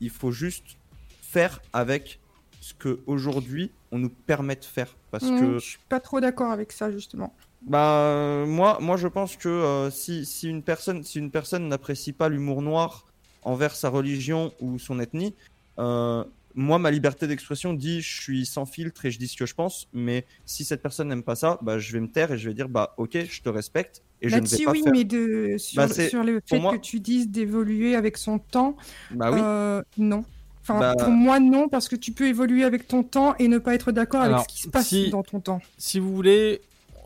il 0.00 0.10
faut 0.10 0.30
juste 0.30 0.76
faire 1.20 1.60
avec 1.72 2.20
ce 2.60 2.74
que 2.74 3.00
aujourd'hui 3.06 3.72
on 3.90 3.98
nous 3.98 4.10
permet 4.10 4.56
de 4.56 4.64
faire. 4.64 4.94
Parce 5.10 5.24
Mm, 5.24 5.40
que 5.40 5.54
Je 5.54 5.64
suis 5.64 5.78
pas 5.88 6.00
trop 6.00 6.20
d'accord 6.20 6.50
avec 6.50 6.72
ça, 6.72 6.90
justement. 6.90 7.34
Bah 7.66 7.98
euh, 8.08 8.46
moi, 8.46 8.78
moi 8.80 8.96
je 8.96 9.08
pense 9.08 9.36
que 9.36 9.48
euh, 9.48 9.90
si, 9.90 10.24
si 10.26 10.48
une 10.48 10.62
personne, 10.62 11.02
si 11.04 11.18
une 11.18 11.30
personne 11.30 11.68
n'apprécie 11.68 12.12
pas 12.12 12.28
l'humour 12.28 12.62
noir 12.62 13.06
envers 13.42 13.74
sa 13.74 13.88
religion 13.88 14.52
ou 14.60 14.78
son 14.78 14.98
ethnie, 15.00 15.34
euh, 15.78 16.24
moi 16.54 16.78
ma 16.78 16.90
liberté 16.90 17.26
d'expression 17.26 17.72
dit 17.72 18.00
je 18.02 18.20
suis 18.20 18.46
sans 18.46 18.66
filtre 18.66 19.06
et 19.06 19.10
je 19.10 19.18
dis 19.18 19.28
ce 19.28 19.36
que 19.36 19.46
je 19.46 19.54
pense. 19.54 19.88
Mais 19.92 20.26
si 20.44 20.64
cette 20.64 20.82
personne 20.82 21.08
n'aime 21.08 21.22
pas 21.22 21.36
ça, 21.36 21.58
bah 21.62 21.78
je 21.78 21.92
vais 21.92 22.00
me 22.00 22.08
taire 22.08 22.32
et 22.32 22.38
je 22.38 22.48
vais 22.48 22.54
dire 22.54 22.68
bah 22.68 22.94
ok 22.98 23.16
je 23.28 23.40
te 23.42 23.48
respecte 23.48 24.02
et 24.20 24.28
je 24.28 24.34
ne 24.36 24.40
vais 24.40 24.46
Là-dessus, 24.46 24.64
pas 24.64 24.70
oui, 24.72 24.82
faire. 24.82 24.92
mais 24.92 25.04
de, 25.04 25.56
sur, 25.58 25.76
Bah, 25.82 25.86
le- 25.88 25.92
sur 25.94 26.24
fait 26.46 26.58
moi- 26.60 26.72
que 26.76 26.80
tu 26.82 27.00
dises 27.00 27.28
d'évoluer 27.28 27.96
avec 27.96 28.16
son 28.16 28.38
temps, 28.38 28.76
Bah 29.10 29.30
oui. 29.32 29.40
euh, 29.42 29.82
non. 29.98 30.24
Enfin, 30.62 30.78
Bah- 30.78 30.94
pour 30.96 31.08
moi, 31.10 31.40
non, 31.40 31.68
parce 31.68 31.88
que 31.88 31.96
tu 31.96 32.12
peux 32.12 32.28
évoluer 32.28 32.62
avec 32.62 32.86
ton 32.86 33.02
temps 33.02 33.34
et 33.40 33.48
ne 33.48 33.58
pas 33.58 33.74
être 33.74 33.90
d'accord 33.90 34.20
avec 34.20 34.38
ce 34.38 34.46
qui 34.46 34.62
se 34.62 34.68
passe 34.68 34.86
si- 34.86 35.10
dans 35.10 35.24
ton 35.24 35.40
temps. 35.40 35.60
Si 35.76 35.98
vous 35.98 36.14
voulez, 36.14 36.60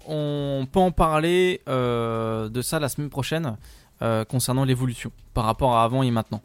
on 0.08 0.66
peut 0.70 0.80
en 0.80 0.90
parler 0.90 1.60
euh, 1.68 2.48
de 2.48 2.62
ça 2.62 2.78
la 2.78 2.88
semaine 2.88 3.10
prochaine 3.10 3.56
euh, 4.02 4.24
concernant 4.24 4.64
l'évolution 4.64 5.10
par 5.34 5.44
rapport 5.44 5.74
à 5.76 5.84
avant 5.84 6.02
et 6.02 6.10
maintenant. 6.10 6.42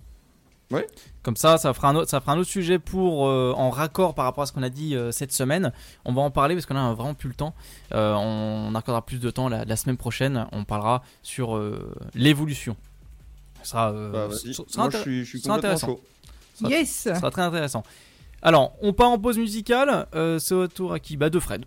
Ouais. 0.71 0.87
Comme 1.21 1.35
ça, 1.35 1.57
ça 1.57 1.73
fera 1.73 1.89
un 1.89 1.95
autre, 1.95 2.09
ça 2.09 2.21
fera 2.21 2.31
un 2.31 2.37
autre 2.37 2.49
sujet 2.49 2.79
pour 2.79 3.27
euh, 3.27 3.53
en 3.57 3.69
raccord 3.69 4.15
par 4.15 4.23
rapport 4.23 4.43
à 4.43 4.45
ce 4.47 4.53
qu'on 4.53 4.63
a 4.63 4.69
dit 4.69 4.95
euh, 4.95 5.11
cette 5.11 5.33
semaine. 5.33 5.73
On 6.05 6.13
va 6.13 6.21
en 6.21 6.31
parler 6.31 6.55
parce 6.55 6.65
qu'on 6.65 6.77
a 6.77 6.93
vraiment 6.93 7.13
plus 7.13 7.27
le 7.27 7.35
temps. 7.35 7.53
Euh, 7.93 8.13
on 8.13 8.73
accordera 8.73 9.05
plus 9.05 9.19
de 9.19 9.29
temps 9.29 9.49
la, 9.49 9.65
la 9.65 9.75
semaine 9.75 9.97
prochaine. 9.97 10.47
On 10.53 10.63
parlera 10.63 11.03
sur 11.23 11.57
euh, 11.57 11.93
l'évolution. 12.15 12.77
Ce 13.63 13.71
sera, 13.71 13.91
euh, 13.91 14.11
Bah, 14.13 14.27
vas-y. 14.27 14.53
ce 14.53 14.63
sera 14.65 14.83
Moi, 14.83 14.89
je 14.91 14.97
intér- 14.97 15.01
suis- 15.01 15.23
je 15.25 15.29
suis 15.29 15.37
ce 15.39 15.43
sera 15.43 15.55
complètement 15.57 15.75
intéressant. 15.77 15.87
chaud. 15.87 16.01
Ça 16.55 16.59
sera- 16.61 16.69
Yes. 16.69 16.89
Ça 16.89 17.15
sera 17.15 17.31
très 17.31 17.41
intéressant. 17.41 17.83
Alors, 18.41 18.73
on 18.81 18.93
part 18.93 19.09
en 19.09 19.19
pause 19.19 19.37
musicale. 19.37 20.07
euh, 20.15 20.39
c'est 20.39 20.55
au 20.55 20.67
tour 20.69 20.93
à 20.93 20.99
qui? 20.99 21.17
Bah, 21.17 21.29
de 21.29 21.39
Fred. 21.39 21.65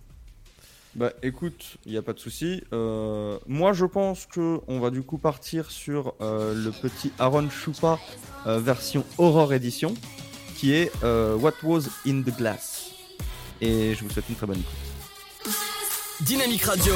Bah 0.96 1.12
écoute, 1.24 1.76
il 1.86 1.92
n'y 1.92 1.98
a 1.98 2.02
pas 2.02 2.12
de 2.12 2.20
souci. 2.20 2.62
Euh, 2.72 3.38
moi 3.48 3.72
je 3.72 3.84
pense 3.84 4.26
que 4.26 4.60
on 4.68 4.78
va 4.78 4.90
du 4.90 5.02
coup 5.02 5.18
partir 5.18 5.70
sur 5.70 6.14
euh, 6.20 6.54
le 6.54 6.70
petit 6.70 7.12
Aaron 7.18 7.50
Chupa 7.50 7.98
euh, 8.46 8.60
version 8.60 9.04
Horror 9.18 9.52
Edition 9.52 9.94
qui 10.56 10.72
est 10.72 10.92
euh, 11.02 11.36
What 11.36 11.54
Was 11.64 11.88
in 12.06 12.22
the 12.22 12.36
Glass. 12.36 12.92
Et 13.60 13.94
je 13.94 14.04
vous 14.04 14.10
souhaite 14.10 14.28
une 14.28 14.36
très 14.36 14.46
bonne 14.46 14.60
écoute. 14.60 15.54
Dynamique 16.20 16.62
Radio. 16.62 16.94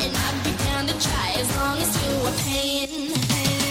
And 0.00 0.16
I'd 0.16 0.44
be 0.44 0.52
down 0.64 0.86
to 0.86 0.94
try 1.00 1.34
as 1.38 1.56
long 1.56 1.78
as 1.78 1.90
you 2.04 2.26
are 2.26 2.38
paying. 2.44 3.63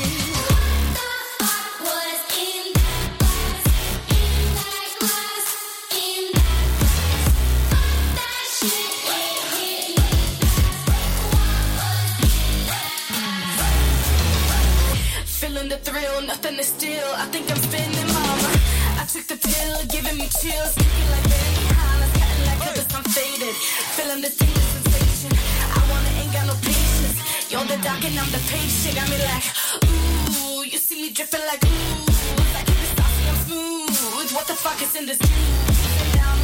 Feeling 15.63 15.79
the 15.79 15.91
thrill, 15.91 16.21
nothing 16.23 16.59
is 16.59 16.67
still. 16.67 17.07
I 17.15 17.25
think 17.31 17.49
I'm 17.49 17.55
spinning, 17.55 18.07
mama. 18.11 18.51
I 18.99 19.05
took 19.07 19.25
the 19.31 19.39
pill, 19.39 19.79
giving 19.87 20.17
me 20.17 20.27
chills. 20.27 20.75
Thinking 20.75 21.09
like 21.15 21.23
Benny 21.23 21.63
Hanna's, 21.71 22.11
cutting 22.19 22.45
like 22.51 22.59
cause 22.67 22.87
I'm 22.91 23.03
faded. 23.15 23.55
Feeling 23.95 24.21
the 24.27 24.31
tingling 24.35 24.83
sensation. 24.83 25.31
I 25.31 25.79
wanna 25.87 26.19
ain't 26.19 26.33
got 26.33 26.47
no 26.47 26.55
patience. 26.59 27.15
You're 27.47 27.63
the 27.63 27.79
doc 27.79 28.03
and 28.03 28.19
I'm 28.19 28.27
the 28.35 28.43
patient. 28.51 28.95
Got 28.99 29.07
me 29.07 29.17
like, 29.23 29.45
ooh, 29.87 30.67
you 30.67 30.77
see 30.77 31.01
me 31.01 31.13
dripping 31.13 31.45
like 31.47 31.63
ooh. 31.63 32.11
Like 32.51 32.67
if 32.67 32.83
it's 32.83 32.91
saucy, 32.99 33.23
I'm 33.31 33.39
smooth. 33.47 34.31
What 34.35 34.47
the 34.47 34.59
fuck 34.59 34.81
is 34.81 34.93
in 34.99 35.05
this 35.05 35.19
juice? 35.19 36.42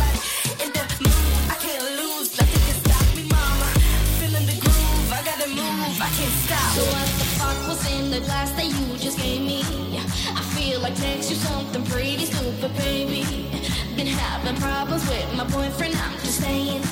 The 8.20 8.26
glass 8.26 8.52
that 8.52 8.66
you 8.66 8.98
just 8.98 9.18
gave 9.18 9.42
me? 9.42 9.62
I 10.36 10.42
feel 10.56 10.80
like 10.82 10.96
text 10.96 11.30
you 11.30 11.36
something 11.36 11.84
pretty 11.86 12.26
stupid, 12.26 12.76
baby. 12.78 13.24
Been 13.96 14.08
having 14.08 14.56
problems 14.58 15.08
with 15.08 15.36
my 15.36 15.46
boyfriend, 15.46 15.96
I'm 15.96 16.18
just 16.20 16.42
saying. 16.42 16.84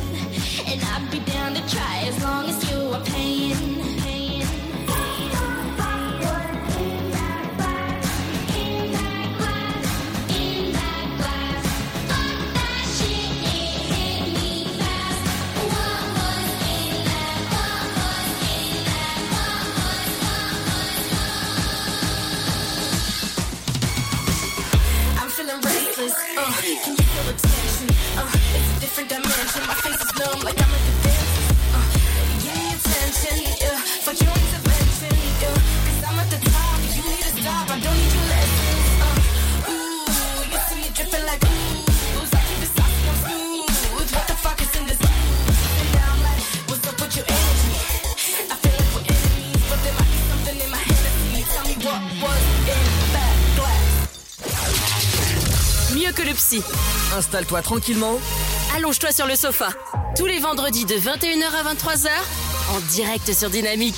And 0.68 0.82
I'd 0.82 1.08
be 1.12 1.20
down 1.32 1.54
to 1.56 1.62
try 1.70 2.04
as 2.06 2.22
long 2.24 2.46
as 2.46 2.72
you 2.72 2.94
are 2.94 3.04
paying. 3.04 3.97
Installe-toi 57.38 57.62
tranquillement. 57.62 58.18
Allonge-toi 58.76 59.12
sur 59.12 59.28
le 59.28 59.36
sofa. 59.36 59.70
Tous 60.18 60.26
les 60.26 60.40
vendredis 60.40 60.86
de 60.86 60.96
21h 60.96 61.54
à 61.54 61.72
23h, 61.72 62.10
en 62.76 62.80
direct 62.96 63.32
sur 63.32 63.52
Dynamique. 63.52 63.94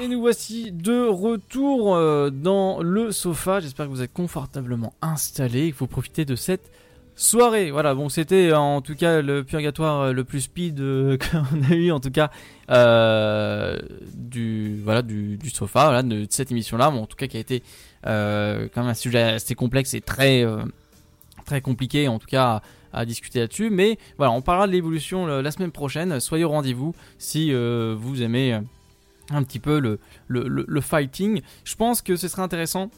Et 0.00 0.08
nous 0.08 0.18
voici 0.18 0.72
de 0.72 1.06
retour 1.06 1.94
euh, 1.94 2.30
dans 2.30 2.82
le 2.82 3.12
sofa. 3.12 3.60
J'espère 3.60 3.86
que 3.86 3.90
vous 3.92 4.02
êtes 4.02 4.12
confortablement 4.12 4.94
installés 5.00 5.66
et 5.66 5.70
que 5.70 5.78
vous 5.78 5.86
profitez 5.86 6.24
de 6.24 6.34
cette 6.34 6.72
soirée. 7.16 7.70
Voilà, 7.70 7.94
bon, 7.94 8.08
c'était 8.08 8.48
euh, 8.50 8.58
en 8.58 8.80
tout 8.80 8.94
cas 8.94 9.22
le 9.22 9.44
purgatoire 9.44 10.00
euh, 10.00 10.12
le 10.12 10.24
plus 10.24 10.42
speed 10.42 10.78
qu'on 11.30 11.70
a 11.70 11.74
eu, 11.74 11.90
en 11.90 12.00
tout 12.00 12.10
cas, 12.10 12.30
euh, 12.70 13.78
du, 14.14 14.80
voilà, 14.82 15.02
du, 15.02 15.36
du 15.36 15.50
sofa, 15.50 15.84
voilà, 15.84 16.02
de, 16.02 16.24
de 16.24 16.26
cette 16.30 16.50
émission-là. 16.50 16.90
Bon, 16.90 17.02
en 17.02 17.06
tout 17.06 17.16
cas, 17.16 17.26
qui 17.26 17.36
a 17.36 17.40
été 17.40 17.62
euh, 18.06 18.68
quand 18.74 18.82
même 18.82 18.90
un 18.90 18.94
sujet 18.94 19.22
assez 19.22 19.54
complexe 19.54 19.94
et 19.94 20.00
très, 20.00 20.44
euh, 20.44 20.62
très 21.46 21.60
compliqué, 21.60 22.08
en 22.08 22.18
tout 22.18 22.26
cas, 22.26 22.62
à, 22.92 23.04
discuter 23.04 23.40
là-dessus. 23.40 23.70
Mais 23.70 23.98
voilà, 24.18 24.32
on 24.32 24.40
parlera 24.42 24.66
de 24.66 24.72
l'évolution 24.72 25.26
le- 25.26 25.40
la 25.40 25.50
semaine 25.50 25.72
prochaine. 25.72 26.20
Soyez 26.20 26.44
au 26.44 26.48
rendez-vous 26.50 26.94
si 27.18 27.52
euh, 27.52 27.94
vous 27.98 28.22
aimez. 28.22 28.54
euh, 28.54 28.60
un 29.30 29.42
petit 29.42 29.58
peu 29.58 29.78
le, 29.78 29.98
le, 30.28 30.46
le- 30.46 30.66
le 30.68 30.80
fighting. 30.82 31.40
Je 31.64 31.74
pense 31.76 32.02
que 32.02 32.14
ce 32.14 32.28
serait 32.28 32.42
intéressant 32.42 32.90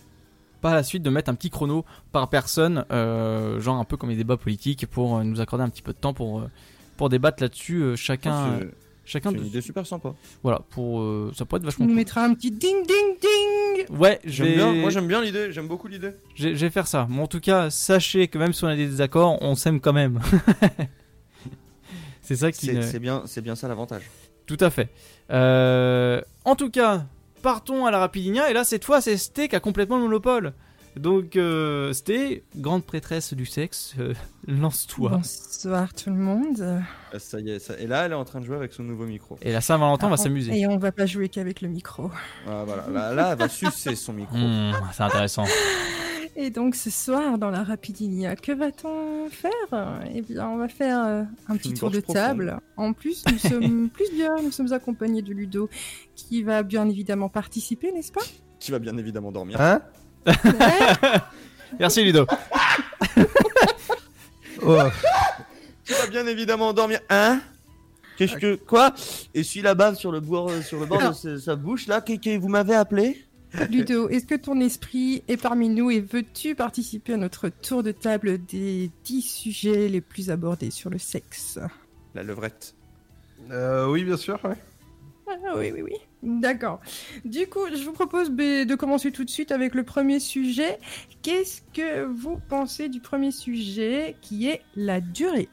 par 0.60 0.74
la 0.74 0.82
suite 0.82 1.04
de 1.04 1.08
mettre 1.10 1.30
un 1.30 1.36
petit 1.36 1.50
chrono 1.50 1.84
par 2.10 2.28
personne, 2.28 2.84
euh, 2.90 3.60
genre 3.60 3.76
un 3.76 3.84
peu 3.84 3.96
comme 3.96 4.10
les 4.10 4.16
débats 4.16 4.36
politiques, 4.36 4.86
pour 4.86 5.18
euh, 5.18 5.22
nous 5.22 5.40
accorder 5.40 5.64
un 5.64 5.68
petit 5.68 5.82
peu 5.82 5.92
de 5.92 5.98
temps 5.98 6.14
pour, 6.14 6.40
euh, 6.40 6.50
pour 6.96 7.10
débattre 7.10 7.40
là-dessus, 7.44 7.80
euh, 7.80 7.94
chacun. 7.96 8.58
C'est- 9.06 9.12
chacun 9.12 9.30
c'est 9.30 9.36
de- 9.36 9.40
une 9.42 9.46
idée 9.46 9.60
super 9.60 9.86
sympa. 9.86 10.12
Voilà, 10.42 10.60
pour, 10.70 11.00
euh, 11.00 11.32
ça 11.36 11.44
pourrait 11.44 11.58
être 11.60 11.64
vachement 11.64 11.84
nous 11.86 11.90
cool. 11.92 11.96
mettras 11.96 12.24
un 12.24 12.34
petit 12.34 12.50
ding 12.50 12.84
ding 12.86 13.16
ding 13.20 13.96
Ouais, 13.98 14.20
J'aime 14.24 14.54
bien, 14.54 14.72
moi 14.72 14.90
j'aime 14.90 15.06
bien 15.06 15.22
l'idée, 15.22 15.52
j'aime 15.52 15.68
beaucoup 15.68 15.88
l'idée. 15.88 16.10
Je 16.34 16.48
vais 16.48 16.70
faire 16.70 16.86
ça. 16.86 17.06
Mais 17.08 17.20
en 17.22 17.26
tout 17.28 17.40
cas, 17.40 17.70
sachez 17.70 18.28
que 18.28 18.38
même 18.38 18.52
si 18.52 18.64
on 18.64 18.68
a 18.68 18.76
des 18.76 18.86
désaccords, 18.86 19.38
on 19.40 19.54
s'aime 19.54 19.80
quand 19.80 19.92
même. 19.92 20.20
c'est 22.22 22.36
ça 22.36 22.50
qui. 22.52 22.66
C'est 22.82 22.98
bien, 22.98 23.22
c'est 23.26 23.40
bien 23.40 23.54
ça 23.54 23.68
l'avantage. 23.68 24.02
Tout 24.46 24.56
à 24.60 24.70
fait. 24.70 24.88
Euh, 25.30 26.20
en 26.44 26.56
tout 26.56 26.70
cas, 26.70 27.04
partons 27.42 27.86
à 27.86 27.90
la 27.90 27.98
Rapidinia. 27.98 28.50
Et 28.50 28.52
là, 28.52 28.64
cette 28.64 28.84
fois, 28.84 29.00
c'est 29.00 29.16
Sté 29.16 29.48
qui 29.48 29.56
a 29.56 29.60
complètement 29.60 29.96
le 29.96 30.04
monopole. 30.04 30.52
Donc, 30.96 31.36
euh, 31.36 31.92
Sté, 31.92 32.42
grande 32.56 32.82
prêtresse 32.84 33.34
du 33.34 33.44
sexe, 33.44 33.94
euh, 33.98 34.14
lance-toi. 34.48 35.10
Bonsoir 35.10 35.92
tout 35.92 36.08
le 36.08 36.16
monde. 36.16 36.60
Euh, 36.60 36.80
Ça 37.18 37.38
y 37.38 37.50
est, 37.50 37.58
ça- 37.58 37.78
et 37.78 37.86
là 37.86 38.06
elle 38.06 38.12
est 38.12 38.16
en 38.16 38.24
train 38.24 38.40
de 38.40 38.46
jouer 38.46 38.56
avec 38.56 38.72
son 38.72 38.82
nouveau 38.82 39.04
micro. 39.04 39.36
Et 39.42 39.52
la 39.52 39.60
Saint-Valentin, 39.60 40.06
on 40.06 40.10
va 40.10 40.14
Ah, 40.18 40.22
s'amuser. 40.22 40.58
Et 40.58 40.66
on 40.66 40.78
va 40.78 40.92
pas 40.92 41.04
jouer 41.04 41.28
qu'avec 41.28 41.60
le 41.60 41.68
micro. 41.68 42.10
Ah, 42.48 42.64
voilà, 42.66 42.86
là, 42.88 43.12
là, 43.14 43.28
elle 43.32 43.38
va 43.38 43.48
sucer 43.48 43.94
son 43.94 44.12
micro. 44.14 44.36
Mmh, 44.36 44.72
c'est 44.92 45.02
intéressant. 45.02 45.44
Et 46.38 46.50
donc 46.50 46.74
ce 46.74 46.90
soir 46.90 47.38
dans 47.38 47.48
la 47.50 47.62
Rapidinia, 47.64 48.36
que 48.36 48.52
va-t-on 48.52 49.28
faire? 49.30 50.02
Eh 50.14 50.20
bien, 50.20 50.46
on 50.48 50.58
va 50.58 50.68
faire 50.68 51.02
euh, 51.04 51.22
un 51.48 51.56
petit 51.56 51.72
tour 51.72 51.90
de 51.90 52.00
table. 52.00 52.58
En 52.76 52.92
plus, 52.92 53.24
nous 53.32 53.38
sommes 53.38 53.88
plus 53.88 54.10
bien, 54.12 54.34
nous 54.42 54.50
sommes 54.50 54.70
accompagnés 54.74 55.22
de 55.22 55.32
Ludo, 55.32 55.70
qui 56.14 56.42
va 56.42 56.62
bien 56.62 56.86
évidemment 56.90 57.30
participer, 57.30 57.90
n'est-ce 57.90 58.12
pas? 58.12 58.20
Qui 58.60 58.70
va 58.70 58.78
bien 58.78 58.96
évidemment 58.98 59.32
dormir. 59.32 59.58
Hein? 59.60 59.80
Merci 61.78 62.04
Ludo. 62.04 62.26
Oh. 64.62 64.78
Qui 65.84 65.92
va 65.92 66.06
bien 66.08 66.26
évidemment 66.26 66.72
dormir. 66.72 67.00
Hein? 67.10 67.40
Qu'est-ce 68.16 68.36
que. 68.36 68.56
Quoi? 68.56 68.94
Et 69.34 69.42
suis 69.42 69.60
la 69.60 69.74
bave 69.74 69.96
sur 69.96 70.10
le 70.10 70.20
bord, 70.20 70.50
sur 70.64 70.80
le 70.80 70.86
bord 70.86 71.10
de 71.10 71.12
sa, 71.12 71.38
sa 71.38 71.56
bouche 71.56 71.86
là. 71.86 72.00
Qu'est- 72.00 72.16
que 72.18 72.38
vous 72.38 72.48
m'avez 72.48 72.74
appelé? 72.74 73.22
Ludo, 73.70 74.08
est-ce 74.08 74.26
que 74.26 74.34
ton 74.34 74.58
esprit 74.60 75.22
est 75.28 75.36
parmi 75.36 75.68
nous 75.68 75.90
et 75.90 76.00
veux-tu 76.00 76.54
participer 76.54 77.12
à 77.12 77.16
notre 77.16 77.48
tour 77.48 77.82
de 77.82 77.92
table 77.92 78.44
des 78.46 78.90
10 79.04 79.22
sujets 79.22 79.88
les 79.88 80.00
plus 80.00 80.30
abordés 80.30 80.70
sur 80.70 80.90
le 80.90 80.98
sexe? 80.98 81.58
La 82.14 82.22
levrette. 82.22 82.74
Euh, 83.50 83.86
oui, 83.88 84.04
bien 84.04 84.16
sûr, 84.16 84.40
ouais. 84.44 84.56
Ah, 85.28 85.54
oui, 85.56 85.72
oui, 85.74 85.82
oui. 85.82 85.92
D'accord. 86.22 86.80
Du 87.24 87.46
coup, 87.48 87.66
je 87.74 87.82
vous 87.84 87.92
propose 87.92 88.30
de 88.30 88.74
commencer 88.74 89.10
tout 89.10 89.24
de 89.24 89.30
suite 89.30 89.50
avec 89.52 89.74
le 89.74 89.82
premier 89.82 90.20
sujet. 90.20 90.78
Qu'est-ce 91.22 91.62
que 91.74 92.04
vous 92.04 92.38
pensez 92.48 92.88
du 92.88 93.00
premier 93.00 93.30
sujet 93.32 94.16
qui 94.22 94.48
est 94.48 94.62
la 94.76 95.00
durée? 95.00 95.48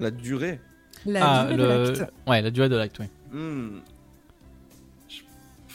La 0.00 0.10
durée? 0.10 0.60
La 1.06 1.40
Ah, 1.40 1.44
durée 1.44 1.56
de 1.56 1.64
l'acte. 1.64 2.12
Ouais, 2.26 2.42
la 2.42 2.50
durée 2.50 2.68
de 2.68 2.76
l'acte, 2.76 2.98
oui. 2.98 3.06
Hmm. 3.30 3.80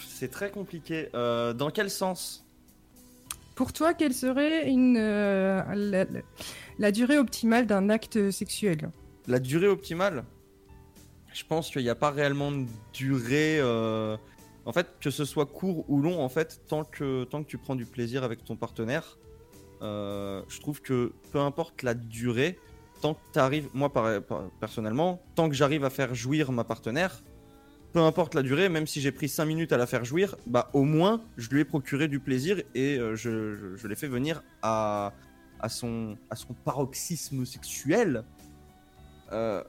C'est 0.08 0.32
très 0.32 0.50
compliqué. 0.50 1.10
Euh, 1.16 1.54
dans 1.54 1.70
quel 1.70 1.90
sens? 1.90 2.46
Pour 3.56 3.74
toi, 3.74 3.94
quelle 3.94 4.14
serait 4.14 4.70
une, 4.70 4.98
euh, 4.98 5.62
la, 5.76 6.06
la- 6.06 6.22
la 6.80 6.92
durée 6.92 7.18
optimale 7.20 7.68
d'un 7.68 7.90
acte 7.90 8.32
sexuel? 8.32 8.90
La 9.28 9.40
durée 9.40 9.68
optimale? 9.68 10.24
Je 11.34 11.44
pense 11.46 11.70
qu'il 11.72 11.82
n'y 11.84 11.90
a 11.90 11.96
pas 11.96 12.12
réellement 12.12 12.52
de 12.52 12.66
durée. 12.94 13.58
euh, 13.60 14.18
En 14.66 14.72
fait, 14.72 14.88
que 15.02 15.10
ce 15.10 15.26
soit 15.26 15.46
court 15.46 15.84
ou 15.90 16.00
long, 16.02 16.22
en 16.22 16.30
fait, 16.30 16.62
tant 16.68 16.84
que, 16.84 17.24
tant 17.26 17.44
que 17.44 17.48
tu 17.50 17.58
prends 17.58 17.76
du 17.76 17.86
plaisir 17.86 18.24
avec 18.24 18.44
ton 18.46 18.56
partenaire, 18.56 19.18
euh, 19.82 20.42
je 20.48 20.60
trouve 20.62 20.82
que 20.82 21.12
peu 21.32 21.40
importe 21.40 21.84
la 21.84 21.94
durée, 21.94 22.58
tant 23.02 23.16
que 23.16 23.20
tu 23.34 23.40
arrives, 23.40 23.68
moi 23.74 23.92
personnellement, 24.62 25.22
tant 25.36 25.50
que 25.50 25.56
j'arrive 25.56 25.84
à 25.84 25.90
faire 25.90 26.16
jouir 26.16 26.52
ma 26.54 26.64
partenaire, 26.64 27.22
peu 27.92 28.00
importe 28.00 28.34
la 28.36 28.42
durée, 28.44 28.70
même 28.70 28.88
si 28.88 29.02
j'ai 29.02 29.12
pris 29.12 29.28
5 29.28 29.44
minutes 29.46 29.74
à 29.74 29.78
la 29.78 29.86
faire 29.86 30.06
jouir, 30.06 30.36
bah 30.48 30.70
au 30.74 30.84
moins 30.84 31.22
je 31.36 31.50
lui 31.50 31.60
ai 31.60 31.66
procuré 31.66 32.08
du 32.08 32.20
plaisir 32.22 32.62
et 32.74 32.98
euh, 32.98 33.16
je 33.16 33.86
l'ai 33.88 33.96
fait 33.96 34.08
venir 34.08 34.42
à, 34.62 35.12
à, 35.60 35.68
son, 35.68 36.16
à 36.30 36.36
son 36.38 36.54
paroxysme 36.54 37.46
sexuel. 37.46 38.24
Euh, 39.34 39.62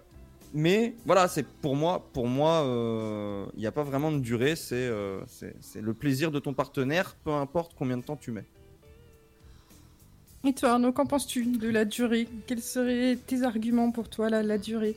mais 0.54 0.94
voilà, 1.04 1.28
c'est 1.28 1.46
pour 1.46 1.76
moi, 1.76 2.08
pour 2.12 2.28
moi, 2.28 2.62
euh, 2.64 3.46
il 3.54 3.60
n'y 3.60 3.66
a 3.66 3.72
pas 3.72 3.82
vraiment 3.82 4.12
de 4.12 4.18
durée. 4.20 4.56
C'est 4.56 4.74
euh, 4.76 5.20
c'est 5.26 5.54
c'est 5.60 5.80
le 5.80 5.94
plaisir 5.94 6.30
de 6.30 6.38
ton 6.38 6.54
partenaire, 6.54 7.16
peu 7.24 7.32
importe 7.32 7.72
combien 7.76 7.96
de 7.98 8.02
temps 8.02 8.16
tu 8.16 8.30
mets. 8.32 8.46
Et 10.46 10.52
toi, 10.52 10.72
Arnaud, 10.72 10.92
qu'en 10.92 11.06
penses-tu 11.06 11.46
de 11.46 11.68
la 11.68 11.84
durée? 11.84 12.28
Quels 12.46 12.60
seraient 12.60 13.16
tes 13.16 13.42
arguments 13.42 13.90
pour 13.90 14.08
toi, 14.10 14.28
la, 14.28 14.42
la 14.42 14.58
durée? 14.58 14.94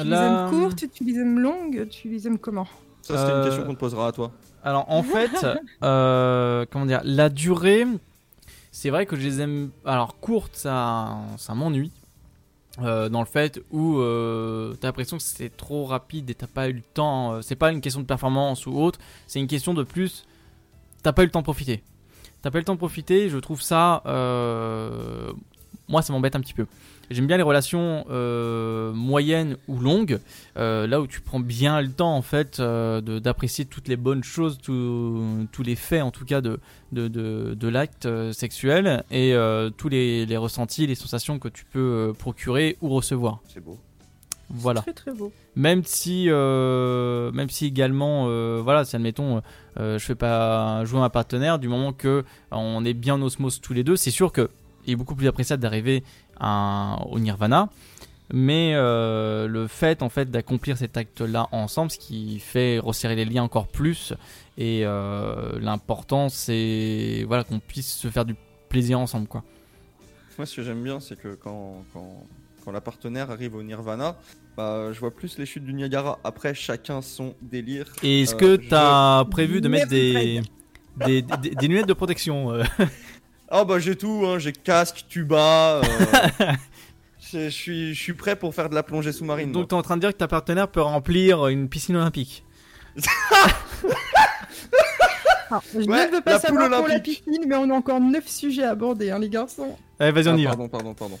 Tu 0.00 0.08
les 0.08 0.10
La- 0.10 0.26
aimes 0.26 0.38
courtes, 0.48 0.84
tu 0.92 1.04
les 1.04 1.18
aimes 1.18 1.38
longues, 1.38 1.88
tu 1.90 2.08
les 2.08 2.26
aimes 2.26 2.38
comment? 2.38 2.66
Ça, 3.02 3.14
Euh, 3.14 3.36
une 3.36 3.42
question 3.42 3.64
qu'on 3.64 3.74
te 3.74 3.80
posera 3.80 4.08
à 4.08 4.12
toi. 4.12 4.32
Alors 4.62 4.90
en 4.90 5.02
fait, 5.04 5.46
euh, 5.84 6.66
comment 6.70 6.86
dire, 6.86 7.00
la 7.04 7.28
durée, 7.28 7.84
c'est 8.72 8.90
vrai 8.90 9.06
que 9.06 9.16
je 9.16 9.22
les 9.22 9.40
aime. 9.40 9.70
Alors 9.84 10.18
courte, 10.20 10.56
ça, 10.56 11.18
ça 11.36 11.54
m'ennuie. 11.54 11.92
Euh, 12.82 13.08
dans 13.08 13.20
le 13.20 13.26
fait 13.26 13.60
où 13.72 13.98
euh, 13.98 14.74
t'as 14.80 14.88
l'impression 14.88 15.16
que 15.16 15.22
c'est 15.22 15.56
trop 15.56 15.84
rapide 15.84 16.30
et 16.30 16.34
t'as 16.34 16.46
pas 16.46 16.68
eu 16.68 16.74
le 16.74 16.82
temps. 16.82 17.32
euh, 17.32 17.42
c'est 17.42 17.56
pas 17.56 17.72
une 17.72 17.80
question 17.80 18.00
de 18.00 18.06
performance 18.06 18.66
ou 18.66 18.78
autre, 18.78 19.00
c'est 19.26 19.40
une 19.40 19.48
question 19.48 19.74
de 19.74 19.82
plus. 19.82 20.26
T'as 21.02 21.12
pas 21.12 21.22
eu 21.22 21.26
le 21.26 21.32
temps 21.32 21.40
de 21.40 21.44
profiter. 21.44 21.82
T'as 22.40 22.50
pas 22.50 22.58
eu 22.58 22.60
le 22.60 22.64
temps 22.64 22.74
de 22.74 22.78
profiter. 22.78 23.28
Je 23.28 23.38
trouve 23.38 23.62
ça. 23.62 24.02
moi, 25.88 26.02
ça 26.02 26.12
m'embête 26.12 26.36
un 26.36 26.40
petit 26.40 26.54
peu. 26.54 26.66
J'aime 27.10 27.26
bien 27.26 27.36
les 27.38 27.42
relations 27.42 28.04
euh, 28.10 28.92
moyennes 28.92 29.56
ou 29.66 29.78
longues, 29.78 30.18
euh, 30.58 30.86
là 30.86 31.00
où 31.00 31.06
tu 31.06 31.20
prends 31.20 31.40
bien 31.40 31.80
le 31.80 31.88
temps 31.90 32.14
en 32.14 32.20
fait 32.22 32.60
euh, 32.60 33.00
de- 33.00 33.18
d'apprécier 33.18 33.64
toutes 33.64 33.88
les 33.88 33.96
bonnes 33.96 34.22
choses, 34.24 34.58
tout- 34.58 35.46
tous 35.50 35.62
les 35.62 35.74
faits 35.74 36.02
en 36.02 36.10
tout 36.10 36.24
cas 36.26 36.40
de, 36.40 36.60
de, 36.92 37.08
de, 37.08 37.54
de 37.54 37.68
l'acte 37.68 38.04
euh, 38.06 38.32
sexuel 38.32 39.04
et 39.10 39.32
euh, 39.34 39.70
tous 39.70 39.88
les, 39.88 40.26
les 40.26 40.36
ressentis, 40.36 40.86
les 40.86 40.94
sensations 40.94 41.38
que 41.38 41.48
tu 41.48 41.64
peux 41.64 42.12
procurer 42.18 42.76
ou 42.82 42.90
recevoir. 42.90 43.40
C'est 43.48 43.64
beau. 43.64 43.78
Voilà. 44.50 44.80
Très 44.80 44.92
très 44.94 45.12
beau. 45.12 45.30
Même 45.56 45.82
si, 45.84 46.26
euh, 46.28 47.30
même 47.32 47.50
si 47.50 47.66
également, 47.66 48.26
euh, 48.28 48.60
voilà, 48.62 48.84
si 48.84 48.96
admettons, 48.96 49.42
euh, 49.78 49.98
je 49.98 50.04
fais 50.04 50.14
pas 50.14 50.84
jouer 50.86 51.00
un 51.00 51.10
partenaire, 51.10 51.58
du 51.58 51.68
moment 51.68 51.92
que 51.92 52.24
on 52.50 52.84
est 52.84 52.94
bien 52.94 53.14
en 53.14 53.22
osmose 53.22 53.60
tous 53.60 53.74
les 53.74 53.84
deux, 53.84 53.96
c'est 53.96 54.10
sûr 54.10 54.32
que 54.32 54.48
il 54.86 54.92
est 54.92 54.96
beaucoup 54.96 55.14
plus 55.16 55.26
appréciable 55.28 55.62
d'arriver 55.62 56.02
au 56.40 57.18
nirvana. 57.18 57.68
Mais 58.32 58.72
euh, 58.74 59.46
le 59.48 59.66
fait 59.68 60.02
en 60.02 60.10
fait 60.10 60.30
d'accomplir 60.30 60.76
cet 60.76 60.98
acte-là 60.98 61.48
ensemble, 61.50 61.90
ce 61.90 61.98
qui 61.98 62.38
fait 62.40 62.78
resserrer 62.78 63.16
les 63.16 63.24
liens 63.24 63.42
encore 63.42 63.68
plus. 63.68 64.12
Et 64.58 64.82
euh, 64.84 65.58
l'important, 65.60 66.28
c'est 66.28 67.24
voilà 67.26 67.44
qu'on 67.44 67.58
puisse 67.58 67.90
se 67.94 68.08
faire 68.08 68.26
du 68.26 68.34
plaisir 68.68 69.00
ensemble, 69.00 69.28
quoi. 69.28 69.44
Moi, 70.36 70.44
ce 70.46 70.56
que 70.56 70.62
j'aime 70.62 70.82
bien, 70.82 71.00
c'est 71.00 71.18
que 71.18 71.34
quand, 71.34 71.84
quand, 71.94 72.26
quand 72.64 72.70
la 72.70 72.80
partenaire 72.82 73.30
arrive 73.30 73.54
au 73.54 73.62
Nirvana, 73.62 74.16
bah, 74.58 74.92
je 74.92 75.00
vois 75.00 75.10
plus 75.10 75.38
les 75.38 75.46
chutes 75.46 75.64
du 75.64 75.72
Niagara. 75.72 76.18
Après, 76.22 76.54
chacun 76.54 77.00
son 77.00 77.34
délire. 77.40 77.86
Et 78.02 78.22
est-ce 78.22 78.34
Euh, 78.34 78.38
que 78.56 78.62
je- 78.62 78.68
tu 78.68 78.74
as 78.74 79.24
prévu 79.30 79.60
de 79.62 79.68
mettre 79.68 79.88
des, 79.88 80.42
des, 81.06 81.22
des- 81.22 81.50
des 81.54 81.66
lunettes 81.68 81.88
de 81.88 81.92
protection 81.94 82.52
Ah 83.50 83.64
bah 83.64 83.78
j'ai 83.78 83.96
tout, 83.96 84.24
hein, 84.26 84.38
j'ai 84.38 84.52
casque, 84.52 85.06
tuba. 85.08 85.76
euh, 85.76 85.82
je 87.20 87.38
je 87.44 87.48
suis, 87.48 87.94
je 87.94 88.00
suis 88.02 88.12
prêt 88.14 88.36
pour 88.36 88.54
faire 88.54 88.68
de 88.68 88.74
la 88.74 88.82
plongée 88.82 89.12
sous-marine. 89.12 89.52
Donc 89.52 89.68
tu 89.68 89.74
es 89.74 89.78
en 89.78 89.82
train 89.82 89.96
de 89.96 90.00
dire 90.02 90.12
que 90.12 90.18
ta 90.18 90.28
partenaire 90.28 90.68
peut 90.68 90.82
remplir 90.82 91.46
une 91.48 91.68
piscine 91.68 91.96
olympique. 91.96 92.44
Alors, 95.50 95.62
je 95.72 95.78
Ouais, 95.78 96.06
ne 96.06 96.12
veux 96.12 96.20
pas 96.20 96.32
la 96.32 96.38
poule 96.40 96.48
savoir 96.48 96.68
pour 96.68 96.88
la 96.88 96.94
olympique. 96.94 97.24
piscine, 97.24 97.44
mais 97.46 97.56
on 97.56 97.70
a 97.70 97.74
encore 97.74 98.00
9 98.00 98.26
sujets 98.28 98.64
à 98.64 98.70
aborder, 98.72 99.10
hein, 99.10 99.18
les 99.18 99.30
garçons. 99.30 99.76
Allez, 99.98 100.12
vas-y, 100.12 100.28
on 100.28 100.34
Ah, 100.34 100.38
y 100.38 100.44
va. 100.44 100.50
Pardon, 100.50 100.68
pardon, 100.68 100.94
pardon. 100.94 101.18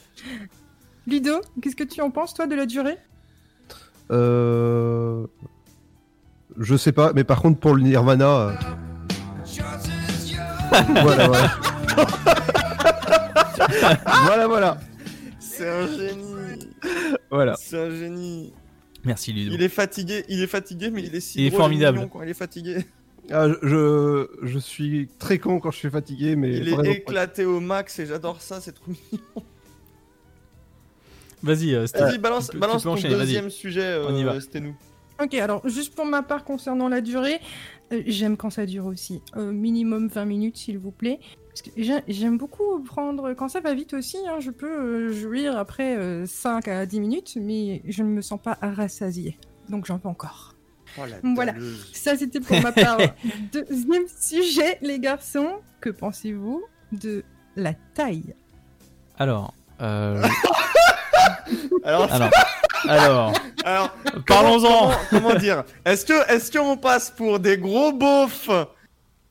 Ludo, 1.06 1.40
qu'est-ce 1.62 1.76
que 1.76 1.84
tu 1.84 2.02
en 2.02 2.10
penses, 2.10 2.34
toi, 2.34 2.46
de 2.46 2.54
la 2.54 2.66
durée? 2.66 2.98
Euh... 4.10 5.26
Je 6.58 6.76
sais 6.76 6.92
pas, 6.92 7.12
mais 7.14 7.24
par 7.24 7.40
contre 7.40 7.60
pour 7.60 7.74
le 7.74 7.82
Nirvana. 7.82 8.26
euh, 8.26 8.52
voilà, 11.02 11.28
voilà. 11.28 11.50
voilà, 14.24 14.46
voilà. 14.46 14.80
C'est 15.38 15.68
un 15.68 15.86
génie. 15.86 16.70
Voilà. 17.30 17.54
C'est 17.58 17.78
un 17.78 17.90
génie. 17.90 18.52
Merci 19.04 19.32
Ludo. 19.32 19.54
Il 19.54 19.62
est 19.62 19.68
fatigué, 19.68 20.24
il 20.28 20.42
est 20.42 20.46
fatigué, 20.46 20.90
mais 20.90 21.02
il 21.02 21.14
est 21.14 21.20
si 21.20 21.38
Il 21.40 21.46
est 21.46 21.50
drôle 21.50 21.62
formidable. 21.62 21.98
mignon 21.98 22.08
quand 22.08 22.22
il 22.22 22.28
est 22.28 22.34
fatigué. 22.34 22.78
Ah, 23.30 23.46
je, 23.62 24.58
suis 24.58 25.08
très 25.18 25.38
con 25.38 25.60
quand 25.60 25.70
je 25.70 25.76
suis 25.76 25.90
fatigué, 25.90 26.34
mais 26.34 26.56
Il 26.56 26.68
est 26.68 26.92
éclaté 26.92 27.44
au 27.44 27.60
max 27.60 27.98
et 27.98 28.06
j'adore 28.06 28.40
ça, 28.40 28.60
c'est 28.60 28.72
trop 28.72 28.90
mignon. 28.90 29.44
Vas-y, 31.42 31.74
euh. 31.74 31.86
Vas-y, 31.94 32.18
balance, 32.18 32.46
Tu 32.46 32.52
peux- 32.52 32.56
tu 32.56 32.60
balance 32.60 32.82
ton 32.82 32.92
enchaîner, 32.92 33.14
deuxième 33.14 33.50
sujet, 33.50 34.00
On 34.08 34.16
y 34.16 34.24
va. 34.24 34.32
euh, 34.32 34.40
c'était 34.40 34.60
nous. 34.60 34.74
Ok, 35.22 35.34
alors 35.34 35.66
juste 35.68 35.94
pour 35.94 36.06
ma 36.06 36.22
part 36.22 36.44
concernant 36.44 36.88
la 36.88 37.00
durée, 37.00 37.34
euh, 37.34 37.38
j'aime 38.06 38.36
quand 38.36 38.50
ça 38.50 38.66
dure 38.66 38.86
aussi. 38.86 39.22
Euh, 39.36 39.52
minimum 39.52 40.08
20 40.08 40.24
minutes, 40.24 40.56
s'il 40.56 40.78
vous 40.78 40.90
plaît. 40.90 41.20
J'aime 41.76 42.38
beaucoup 42.38 42.82
prendre. 42.84 43.34
Quand 43.34 43.48
ça 43.48 43.60
va 43.60 43.74
vite 43.74 43.94
aussi, 43.94 44.16
hein, 44.28 44.38
je 44.40 44.50
peux 44.50 44.70
euh, 45.08 45.12
jouir 45.12 45.56
après 45.58 45.96
euh, 45.96 46.26
5 46.26 46.68
à 46.68 46.86
10 46.86 47.00
minutes, 47.00 47.38
mais 47.40 47.82
je 47.86 48.02
ne 48.02 48.08
me 48.08 48.20
sens 48.20 48.40
pas 48.40 48.56
rassasiée. 48.60 49.36
Donc 49.68 49.86
j'en 49.86 49.96
veux 49.96 50.06
encore. 50.08 50.54
Oh, 50.98 51.02
Voilà, 51.34 51.54
ça 51.92 52.16
c'était 52.16 52.40
pour 52.40 52.60
ma 52.60 52.72
part. 52.72 52.98
Deuxième 53.52 54.06
sujet, 54.20 54.78
les 54.80 54.98
garçons, 54.98 55.56
que 55.80 55.90
pensez-vous 55.90 56.64
de 56.92 57.24
la 57.56 57.74
taille? 57.94 58.34
Alors, 59.18 59.52
euh, 59.80 60.22
Alors, 61.84 62.12
alors, 62.12 62.30
alors, 62.88 63.32
Alors, 63.64 63.90
Parlons-en. 64.26 64.90
Comment, 65.10 65.30
comment 65.30 65.34
dire 65.38 65.64
Est-ce 65.84 66.04
que, 66.06 66.30
est-ce 66.32 66.50
qu'on 66.56 66.76
passe 66.76 67.10
pour 67.10 67.38
des 67.40 67.56
gros 67.58 67.92
beaufs 67.92 68.50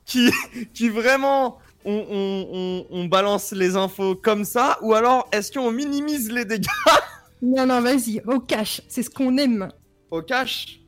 qui, 0.05 0.31
qui 0.73 0.89
vraiment 0.89 1.57
on, 1.85 1.93
on, 2.09 2.47
on, 2.53 2.85
on 2.91 3.05
balance 3.05 3.51
les 3.51 3.76
infos 3.76 4.15
comme 4.15 4.43
ça, 4.43 4.77
ou 4.81 4.93
alors 4.93 5.27
est-ce 5.31 5.51
qu'on 5.51 5.72
minimise 5.72 6.31
les 6.31 6.43
dégâts 6.45 6.68
Non, 7.41 7.65
non, 7.65 7.81
vas-y, 7.81 8.22
au 8.26 8.39
cash, 8.39 8.81
c'est 8.88 9.03
ce 9.03 9.09
qu'on 9.09 9.38
aime. 9.38 9.69
au 10.11 10.22
cash 10.22 10.80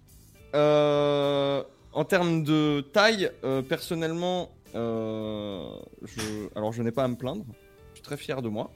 Euh, 0.55 1.63
En 1.93 2.03
termes 2.05 2.43
de 2.43 2.81
taille, 2.93 3.29
euh, 3.43 3.61
personnellement, 3.61 4.49
euh, 4.75 5.63
je, 6.03 6.21
alors 6.55 6.71
je 6.73 6.81
n'ai 6.83 6.91
pas 6.91 7.03
à 7.03 7.07
me 7.07 7.15
plaindre. 7.15 7.45
Je 7.91 7.95
suis 7.99 8.03
très 8.03 8.17
fier 8.17 8.41
de 8.41 8.49
moi. 8.49 8.71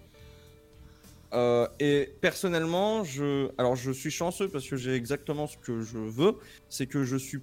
Euh, 1.33 1.67
et 1.79 2.13
personnellement, 2.21 3.03
je, 3.03 3.49
alors 3.57 3.75
je 3.75 3.91
suis 3.91 4.11
chanceux 4.11 4.47
parce 4.47 4.67
que 4.67 4.75
j'ai 4.77 4.93
exactement 4.93 5.47
ce 5.47 5.57
que 5.57 5.81
je 5.81 5.97
veux, 5.97 6.35
c'est 6.69 6.85
que 6.85 7.03
je 7.03 7.17
suis, 7.17 7.39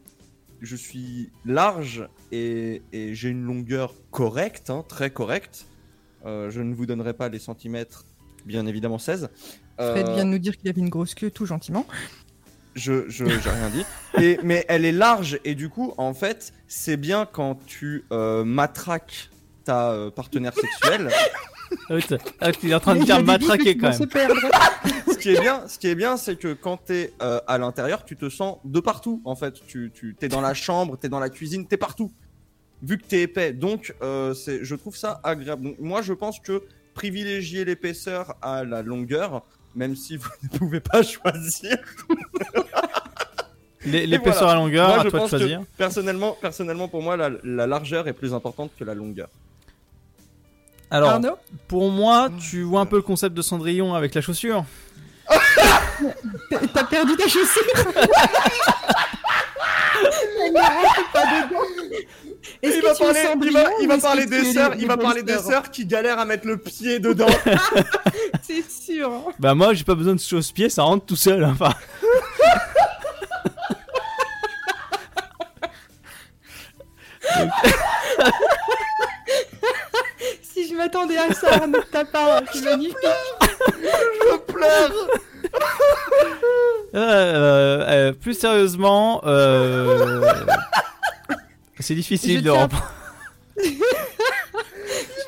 je 0.61 0.77
suis 0.77 1.31
large 1.45 2.09
et, 2.31 2.83
et 2.93 3.15
j'ai 3.15 3.31
une 3.31 3.45
longueur 3.45 3.95
correcte, 4.11 4.71
hein, 4.71 4.85
très 4.89 5.11
correcte. 5.11 5.67
Euh, 6.25 6.51
je 6.51 6.61
ne 6.61 6.75
vous 6.75 6.87
donnerai 6.87 7.15
pas 7.15 7.29
les 7.29 7.39
centimètres, 7.39 8.05
bien 8.47 8.67
évidemment 8.67 8.99
16. 8.99 9.29
Fred 9.77 10.09
Euh, 10.09 10.15
vient 10.15 10.25
de 10.25 10.31
nous 10.31 10.39
dire 10.39 10.57
qu'il 10.57 10.69
avait 10.69 10.81
une 10.81 10.91
grosse 10.91 11.15
queue 11.15 11.31
tout 11.31 11.47
gentiment. 11.47 11.87
Je, 12.77 13.09
je, 13.09 13.25
j'ai 13.25 13.51
rien 13.51 13.71
dit. 13.71 13.85
Et, 14.23 14.39
mais 14.45 14.65
elle 14.69 14.85
est 14.85 14.93
large 14.93 15.41
et 15.45 15.57
du 15.57 15.69
coup, 15.69 15.95
en 15.97 16.15
fait, 16.15 16.53
c'est 16.69 16.97
bien 16.97 17.27
quand 17.27 17.57
tu 17.67 18.05
euh, 18.13 18.45
matraques 18.45 19.31
ta 19.65 20.11
partenaire 20.15 20.55
sexuelle. 20.55 21.11
Ah 21.89 21.95
oui, 21.95 22.03
t'as- 22.09 22.19
ah, 22.41 22.53
tu 22.53 22.69
es 22.71 22.75
en 22.75 22.81
train 22.81 22.95
de 22.97 23.05
dire 23.05 23.23
matraquer 23.23 23.77
quand 23.77 23.91
même. 23.91 23.99
ce 25.13 25.19
qui 25.19 25.31
est 25.31 25.41
bien, 25.41 25.67
ce 25.69 25.79
qui 25.79 25.87
est 25.89 25.95
bien, 25.95 26.17
c'est 26.17 26.37
que 26.37 26.53
quand 26.53 26.77
t'es 26.79 27.13
euh, 27.23 27.41
à 27.47 27.59
l'intérieur, 27.59 28.05
tu 28.05 28.17
te 28.17 28.29
sens 28.29 28.59
de 28.65 28.81
partout. 28.81 29.21
En 29.25 29.37
fait, 29.37 29.55
tu, 29.67 29.91
tu 29.95 30.15
t'es 30.19 30.29
dans 30.29 30.41
la 30.41 30.55
chambre, 30.55 30.97
t'es 30.97 31.09
dans 31.09 31.21
la 31.21 31.31
cuisine, 31.31 31.67
t'es 31.67 31.77
partout. 31.77 32.13
Vu 32.83 32.97
que 32.99 33.05
t'es 33.05 33.23
épais, 33.23 33.53
donc 33.53 33.95
euh, 34.03 34.33
c'est, 34.35 34.65
je 34.65 34.75
trouve 34.75 34.97
ça 34.97 35.21
agréable. 35.23 35.63
Donc, 35.65 35.77
moi, 35.79 36.01
je 36.03 36.13
pense 36.13 36.41
que 36.41 36.63
privilégier 36.95 37.65
l'épaisseur 37.65 38.35
à 38.43 38.65
la 38.65 38.83
longueur, 38.83 39.43
même 39.77 39.95
si 39.97 40.17
vous 40.17 40.29
ne 40.53 40.59
pouvez 40.59 40.81
pas 40.81 41.03
choisir. 41.03 41.77
L'épaisseur 43.85 44.43
voilà. 44.43 44.53
à 44.53 44.55
longueur, 44.57 44.89
Moi, 44.89 44.99
à 45.01 45.05
je 45.05 45.09
toi 45.09 45.21
de 45.21 45.25
que, 45.25 45.31
choisir. 45.39 45.63
personnellement, 45.79 46.37
personnellement, 46.41 46.89
pour 46.89 47.03
moi, 47.03 47.17
la, 47.17 47.31
la 47.45 47.67
largeur 47.67 48.09
est 48.09 48.13
plus 48.13 48.35
importante 48.35 48.71
que 48.79 48.85
la 48.85 48.93
longueur. 48.95 49.29
Alors, 50.91 51.11
Arnaud 51.11 51.37
pour 51.69 51.91
moi, 51.91 52.29
tu 52.41 52.63
vois 52.63 52.81
un 52.81 52.87
peu 52.87 52.97
le 52.97 53.03
concept 53.03 53.35
de 53.35 53.43
Cendrillon 53.43 53.95
avec 53.95 54.15
la 54.15 54.21
chaussure. 54.21 54.65
T'as 56.75 56.85
perdu 56.85 57.17
ta 57.17 57.29
chaussure 57.29 57.63
Il 62.63 62.83
va 62.83 62.95
parler, 62.95 63.21
il 63.43 63.53
va, 63.53 63.65
il 63.81 63.89
va 63.89 63.99
parler 63.99 64.27
des 64.27 64.53
sœurs, 64.53 64.71
les- 64.71 64.77
il 64.77 64.81
les 64.83 64.87
va 64.87 64.97
parler 64.97 65.23
des 65.23 65.33
bolsters 65.35 65.53
sœurs 65.53 65.71
qui 65.71 65.85
galèrent 65.87 66.19
à 66.19 66.25
mettre 66.25 66.47
le 66.47 66.57
pied 66.57 66.99
dedans. 66.99 67.27
C'est 68.43 68.69
sûr. 68.71 69.11
hein. 69.13 69.33
Bah 69.39 69.55
moi, 69.55 69.73
j'ai 69.75 69.85
pas 69.85 69.95
besoin 69.95 70.15
de 70.15 70.21
chausse-pied, 70.21 70.69
ça 70.69 70.83
rentre 70.83 71.05
tout 71.07 71.17
seul. 71.17 71.45
hein. 71.45 71.53
Enfin, 71.53 71.73
je 80.71 80.75
m'attendais 80.77 81.17
à 81.19 81.33
ça, 81.35 81.67
de 81.67 81.81
ta 81.91 82.05
part, 82.05 82.43
c'est 82.53 82.63
magnifique. 82.63 82.97
Je 83.61 84.37
pleure. 84.53 84.93
euh, 86.95 87.85
euh, 87.89 88.13
plus 88.13 88.35
sérieusement, 88.39 89.21
euh, 89.25 90.23
c'est 91.81 91.95
difficile 91.95 92.39
Je 92.39 92.45
de 92.45 92.51
tiens- 92.51 92.63
reprendre. 92.63 92.93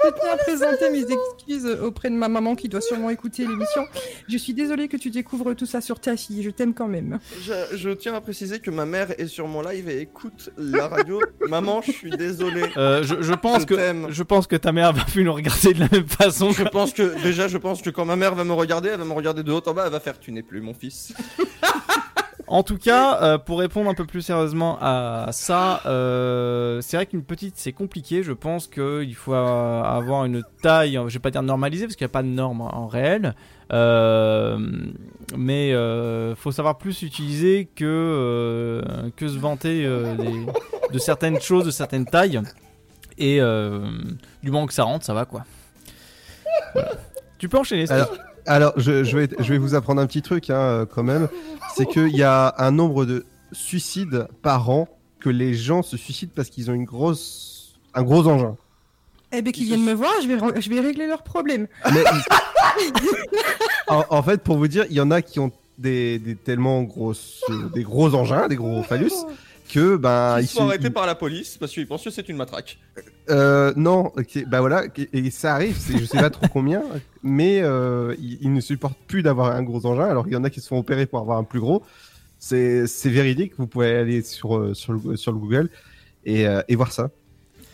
Je 0.04 0.10
tiens 0.10 0.32
à 0.32 0.36
présenter 0.36 0.90
mes 0.90 1.02
excuses 1.02 1.66
auprès 1.82 2.10
de 2.10 2.14
ma 2.14 2.28
maman 2.28 2.54
qui 2.54 2.68
doit 2.68 2.80
sûrement 2.80 3.10
écouter 3.10 3.46
l'émission. 3.46 3.82
Je 4.28 4.36
suis 4.36 4.54
désolée 4.54 4.88
que 4.88 4.96
tu 4.96 5.10
découvres 5.10 5.54
tout 5.54 5.66
ça 5.66 5.80
sur 5.80 6.00
ta 6.00 6.16
fille, 6.16 6.42
je 6.42 6.50
t'aime 6.50 6.74
quand 6.74 6.88
même. 6.88 7.18
Je, 7.42 7.76
je 7.76 7.90
tiens 7.90 8.14
à 8.14 8.20
préciser 8.20 8.58
que 8.60 8.70
ma 8.70 8.86
mère 8.86 9.08
est 9.18 9.26
sur 9.26 9.46
mon 9.48 9.62
live 9.62 9.88
et 9.88 10.00
écoute 10.00 10.50
la 10.56 10.88
radio. 10.88 11.20
Maman, 11.48 11.82
je 11.82 11.92
suis 11.92 12.10
désolé. 12.10 12.64
Euh, 12.76 13.02
je, 13.02 13.22
je 13.22 13.34
pense 13.34 13.62
Je 13.62 13.66
que 13.66 13.92
je 14.10 14.22
pense 14.22 14.46
que 14.46 14.56
ta 14.56 14.72
mère 14.72 14.92
va 14.92 15.04
plus 15.04 15.24
nous 15.24 15.32
regarder 15.32 15.74
de 15.74 15.80
la 15.80 15.88
même 15.90 16.08
façon. 16.08 16.50
Je 16.50 16.64
pense 16.64 16.92
que 16.92 17.20
déjà, 17.22 17.48
je 17.48 17.58
pense 17.58 17.82
que 17.82 17.90
quand 17.90 18.04
ma 18.04 18.16
mère 18.16 18.34
va 18.34 18.44
me 18.44 18.52
regarder, 18.52 18.90
elle 18.90 18.98
va 18.98 19.04
me 19.04 19.12
regarder 19.12 19.42
de 19.42 19.52
haut 19.52 19.62
en 19.66 19.74
bas, 19.74 19.84
elle 19.86 19.92
va 19.92 20.00
faire 20.00 20.18
tu 20.18 20.32
n'es 20.32 20.42
plus 20.42 20.60
mon 20.60 20.74
fils. 20.74 21.12
En 22.46 22.62
tout 22.62 22.76
cas, 22.76 23.22
euh, 23.22 23.38
pour 23.38 23.58
répondre 23.58 23.88
un 23.88 23.94
peu 23.94 24.04
plus 24.04 24.22
sérieusement 24.22 24.76
à 24.80 25.28
ça, 25.32 25.80
euh, 25.86 26.80
c'est 26.80 26.96
vrai 26.96 27.06
qu'une 27.06 27.22
petite 27.22 27.54
c'est 27.56 27.72
compliqué. 27.72 28.22
Je 28.22 28.32
pense 28.32 28.66
qu'il 28.66 29.14
faut 29.14 29.34
avoir 29.34 30.24
une 30.24 30.42
taille, 30.62 30.98
je 31.06 31.12
vais 31.14 31.18
pas 31.18 31.30
dire 31.30 31.42
normalisée 31.42 31.86
parce 31.86 31.96
qu'il 31.96 32.04
n'y 32.04 32.10
a 32.10 32.12
pas 32.12 32.22
de 32.22 32.28
norme 32.28 32.60
en 32.62 32.86
réel, 32.88 33.34
euh, 33.72 34.58
mais 35.36 35.72
euh, 35.72 36.34
faut 36.34 36.52
savoir 36.52 36.78
plus 36.78 37.02
utiliser 37.02 37.68
que 37.74 38.82
que 39.16 39.28
se 39.28 39.38
vanter 39.38 39.84
de 39.84 40.98
certaines 40.98 41.40
choses, 41.40 41.64
de 41.64 41.70
certaines 41.70 42.06
tailles. 42.06 42.40
Et 43.18 43.38
du 44.42 44.50
moment 44.50 44.66
que 44.66 44.74
ça 44.74 44.84
rentre, 44.84 45.04
ça 45.04 45.14
va 45.14 45.24
quoi. 45.24 45.44
Tu 47.38 47.48
peux 47.48 47.58
enchaîner. 47.58 47.90
Alors, 47.90 48.12
alors 48.46 48.72
je, 48.76 49.04
je 49.04 49.16
vais, 49.16 49.28
je 49.38 49.52
vais 49.52 49.58
vous 49.58 49.74
apprendre 49.74 50.00
un 50.00 50.06
petit 50.06 50.22
truc 50.22 50.50
hein, 50.50 50.54
euh, 50.56 50.86
quand 50.86 51.02
même. 51.02 51.28
C'est 51.76 51.86
qu'il 51.86 52.16
y 52.16 52.22
a 52.22 52.54
un 52.58 52.70
nombre 52.70 53.04
de 53.04 53.24
suicides 53.52 54.26
par 54.42 54.68
an 54.70 54.88
que 55.20 55.28
les 55.30 55.54
gens 55.54 55.82
se 55.82 55.96
suicident 55.96 56.32
parce 56.34 56.48
qu'ils 56.50 56.70
ont 56.70 56.74
une 56.74 56.84
grosse, 56.84 57.74
un 57.94 58.02
gros 58.02 58.26
engin. 58.26 58.56
Eh 59.32 59.40
ben, 59.40 59.52
qu'ils 59.52 59.64
viennent 59.66 59.84
me 59.84 59.92
voir, 59.94 60.12
je 60.22 60.28
vais, 60.28 60.60
je 60.60 60.68
vais 60.68 60.80
régler 60.80 61.06
leurs 61.06 61.22
problèmes. 61.22 61.66
Mais- 61.92 62.04
en, 63.88 64.04
en 64.10 64.22
fait, 64.22 64.42
pour 64.42 64.56
vous 64.58 64.68
dire, 64.68 64.84
il 64.90 64.96
y 64.96 65.00
en 65.00 65.10
a 65.10 65.22
qui 65.22 65.40
ont 65.40 65.50
des, 65.78 66.18
des 66.18 66.36
tellement 66.36 66.82
grosses, 66.82 67.40
euh, 67.50 67.68
des 67.74 67.82
gros 67.82 68.14
engins, 68.14 68.48
des 68.48 68.56
gros 68.56 68.82
phallus, 68.82 69.12
que 69.72 69.96
ben 69.96 70.38
Ils 70.40 70.46
se- 70.46 70.60
arrêter 70.60 70.90
par 70.90 71.06
la 71.06 71.14
police 71.14 71.56
parce 71.58 71.72
qu'ils 71.72 71.86
pensent 71.86 72.04
que 72.04 72.10
c'est 72.10 72.28
une 72.28 72.36
matraque. 72.36 72.78
Euh, 73.30 73.72
non, 73.76 74.06
ok, 74.16 74.44
bah 74.46 74.60
voilà, 74.60 74.84
et 75.12 75.30
ça 75.30 75.54
arrive, 75.54 75.76
je 75.98 76.04
sais 76.04 76.18
pas 76.18 76.30
trop 76.30 76.46
combien, 76.52 76.82
mais 77.22 77.60
euh, 77.62 78.14
ils, 78.18 78.38
ils 78.42 78.52
ne 78.52 78.60
supportent 78.60 78.98
plus 79.06 79.22
d'avoir 79.22 79.54
un 79.54 79.62
gros 79.62 79.84
engin, 79.86 80.04
alors 80.06 80.26
il 80.26 80.32
y 80.32 80.36
en 80.36 80.44
a 80.44 80.50
qui 80.50 80.60
se 80.60 80.68
font 80.68 80.78
opérer 80.78 81.06
pour 81.06 81.20
avoir 81.20 81.38
un 81.38 81.44
plus 81.44 81.60
gros. 81.60 81.82
C'est 82.38 82.86
c'est 82.88 83.10
véridique, 83.10 83.52
vous 83.56 83.66
pouvez 83.68 83.92
aller 83.94 84.22
sur, 84.22 84.56
euh, 84.58 84.74
sur, 84.74 84.92
le, 84.92 85.16
sur 85.16 85.30
le 85.32 85.38
Google 85.38 85.70
et, 86.24 86.46
euh, 86.46 86.60
et 86.68 86.74
voir 86.76 86.92
ça. 86.92 87.10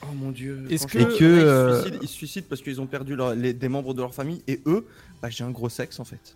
Oh 0.03 0.07
mon 0.15 0.31
dieu. 0.31 0.65
Est-ce 0.71 0.87
Franchement, 0.87 1.09
que- 1.09 1.15
Et 1.15 1.19
que, 1.19 1.25
ils, 1.25 1.41
se 1.41 1.81
suicident, 1.83 1.99
ils 2.03 2.09
se 2.09 2.15
suicident 2.15 2.47
parce 2.49 2.61
qu'ils 2.63 2.81
ont 2.81 2.87
perdu 2.87 3.17
leur- 3.17 3.35
les- 3.35 3.55
des 3.55 3.69
membres 3.69 3.95
de 3.95 4.01
leur 4.03 4.15
famille 4.15 4.43
et 4.47 4.61
eux, 4.67 4.87
bah 5.23 5.29
j'ai 5.31 5.43
un 5.45 5.51
gros 5.51 5.69
sexe 5.71 5.99
en 5.99 6.05
fait. 6.05 6.35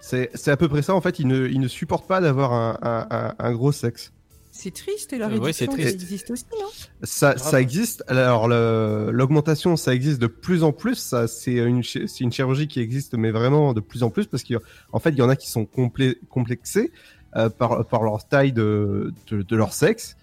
C'est 0.00 0.30
c'est 0.34 0.50
à 0.50 0.56
peu 0.56 0.68
près 0.68 0.82
ça, 0.82 0.94
en 0.94 1.00
fait, 1.00 1.18
ils 1.18 1.26
ne, 1.26 1.46
ils 1.48 1.58
ne 1.60 1.68
supportent 1.68 2.06
pas 2.06 2.20
d'avoir 2.20 2.52
un, 2.52 2.78
un, 2.82 3.06
un- 3.10 3.34
un 3.38 3.52
gros 3.52 3.72
sexe. 3.72 4.12
C'est 4.58 4.72
triste 4.72 5.12
et 5.12 5.18
la 5.18 5.26
Euh, 5.26 5.38
ouais, 5.38 5.52
réduction, 5.52 5.70
ça 5.72 5.82
existe 5.90 6.30
aussi, 6.30 6.44
non? 6.58 6.66
Ça, 7.02 7.34
Grave. 7.34 7.50
ça 7.50 7.60
existe. 7.60 8.02
Alors 8.08 8.48
l'augmentation, 8.48 9.76
ça 9.76 9.94
existe 9.94 10.20
de 10.20 10.26
plus 10.26 10.62
en 10.62 10.72
plus. 10.72 10.94
Ça, 10.96 11.28
c'est 11.28 11.54
une, 11.54 11.82
chirurgie 11.82 12.66
qui 12.68 12.80
existe, 12.80 13.14
mais 13.14 13.30
vraiment 13.30 13.74
de 13.74 13.80
plus 13.80 14.02
en 14.02 14.10
plus 14.10 14.26
parce 14.26 14.42
qu'en 14.44 14.98
fait, 14.98 15.10
il 15.10 15.18
y 15.18 15.22
en 15.22 15.28
a 15.28 15.36
qui 15.36 15.50
sont 15.50 15.64
complé- 15.64 16.18
complexés 16.30 16.90
euh, 17.36 17.48
par, 17.50 17.84
par 17.86 18.02
leur 18.02 18.26
taille 18.26 18.52
de, 18.52 19.12
de, 19.30 19.42
de 19.42 19.56
leur 19.56 19.72
sexe. 19.72 20.16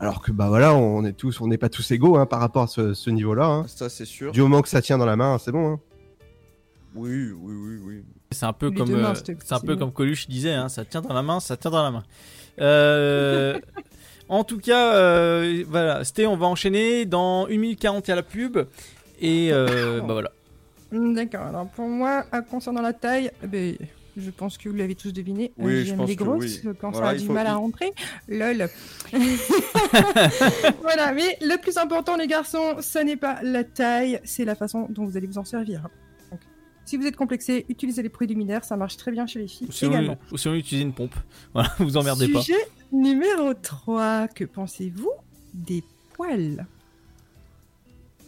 Alors 0.00 0.22
que 0.22 0.30
bah 0.30 0.48
voilà, 0.48 0.74
on 0.74 1.04
est 1.04 1.12
tous, 1.14 1.40
on 1.40 1.48
n'est 1.48 1.58
pas 1.58 1.68
tous 1.70 1.90
égaux 1.90 2.16
hein, 2.18 2.26
par 2.26 2.40
rapport 2.40 2.64
à 2.64 2.66
ce, 2.68 2.94
ce 2.94 3.10
niveau-là. 3.10 3.46
hein. 3.46 3.64
Ça 3.66 3.88
c'est 3.88 4.04
sûr. 4.04 4.30
Du 4.32 4.40
moment 4.42 4.62
que 4.62 4.68
ça 4.68 4.80
tient 4.82 4.98
dans 4.98 5.06
la 5.06 5.16
main, 5.16 5.38
c'est 5.38 5.50
bon. 5.50 5.72
hein. 5.72 5.80
Oui, 6.94 7.30
oui, 7.32 7.54
oui, 7.54 7.76
oui. 7.84 8.04
C'est 8.32 8.46
un 8.46 8.52
peu 8.52 8.68
Les 8.68 8.74
comme 8.74 8.94
euh, 8.94 9.14
c'est 9.14 9.52
un 9.54 9.60
peu 9.60 9.76
comme 9.76 9.92
Coluche 9.92 10.28
disait, 10.28 10.52
hein, 10.52 10.68
ça 10.68 10.84
tient 10.84 11.00
dans 11.00 11.12
la 11.14 11.22
main, 11.22 11.40
ça 11.40 11.56
tient 11.56 11.70
dans 11.70 11.82
la 11.82 11.90
main. 11.90 12.04
Euh, 12.60 13.58
en 14.28 14.44
tout 14.44 14.58
cas, 14.58 14.94
euh, 14.94 15.64
voilà, 15.68 16.04
Sté, 16.04 16.26
on 16.26 16.36
va 16.36 16.46
enchaîner 16.46 17.06
dans 17.06 17.46
1 17.46 17.48
minute 17.58 17.80
40 17.80 18.06
il 18.06 18.10
y 18.10 18.12
a 18.12 18.16
la 18.16 18.22
pub 18.22 18.58
et 19.20 19.48
euh, 19.52 20.00
bah 20.00 20.12
voilà. 20.12 20.32
D'accord, 20.92 21.46
alors 21.46 21.68
pour 21.68 21.86
moi, 21.86 22.24
concernant 22.50 22.82
la 22.82 22.92
taille, 22.92 23.30
eh 23.42 23.46
ben, 23.46 23.76
je 24.18 24.30
pense 24.30 24.58
que 24.58 24.68
vous 24.68 24.76
l'avez 24.76 24.94
tous 24.94 25.12
deviné. 25.12 25.52
Oui, 25.58 25.72
euh, 25.72 25.80
je 25.80 25.84
J'aime 25.84 25.96
pense 25.98 26.08
les 26.08 26.16
que 26.16 26.24
grosses 26.24 26.60
oui. 26.64 26.72
quand 26.80 26.92
ça 26.92 27.08
a 27.08 27.14
du 27.14 27.28
mal 27.28 27.46
à 27.46 27.54
rentrer. 27.54 27.92
Lol. 28.28 28.68
voilà, 30.82 31.12
mais 31.12 31.38
le 31.40 31.60
plus 31.60 31.76
important, 31.78 32.16
les 32.16 32.26
garçons, 32.26 32.76
ce 32.80 32.98
n'est 32.98 33.16
pas 33.16 33.38
la 33.42 33.64
taille, 33.64 34.20
c'est 34.24 34.44
la 34.44 34.54
façon 34.54 34.86
dont 34.90 35.04
vous 35.04 35.16
allez 35.16 35.26
vous 35.26 35.38
en 35.38 35.44
servir. 35.44 35.88
Si 36.88 36.96
vous 36.96 37.04
êtes 37.04 37.16
complexé, 37.16 37.66
utilisez 37.68 38.02
les 38.02 38.08
préliminaires, 38.08 38.64
ça 38.64 38.74
marche 38.74 38.96
très 38.96 39.12
bien 39.12 39.26
chez 39.26 39.40
les 39.40 39.46
filles 39.46 39.68
Ou 39.68 39.72
si, 39.72 39.84
on, 39.84 39.90
également. 39.90 40.16
ou 40.32 40.38
si 40.38 40.48
on 40.48 40.54
utilise 40.54 40.82
une 40.82 40.94
pompe. 40.94 41.14
Voilà, 41.52 41.70
vous 41.80 41.98
emmerdez 41.98 42.28
pas. 42.28 42.40
Sujet 42.40 42.58
numéro 42.92 43.52
3, 43.52 44.28
que 44.28 44.44
pensez-vous 44.44 45.10
des 45.52 45.84
poils? 46.14 46.64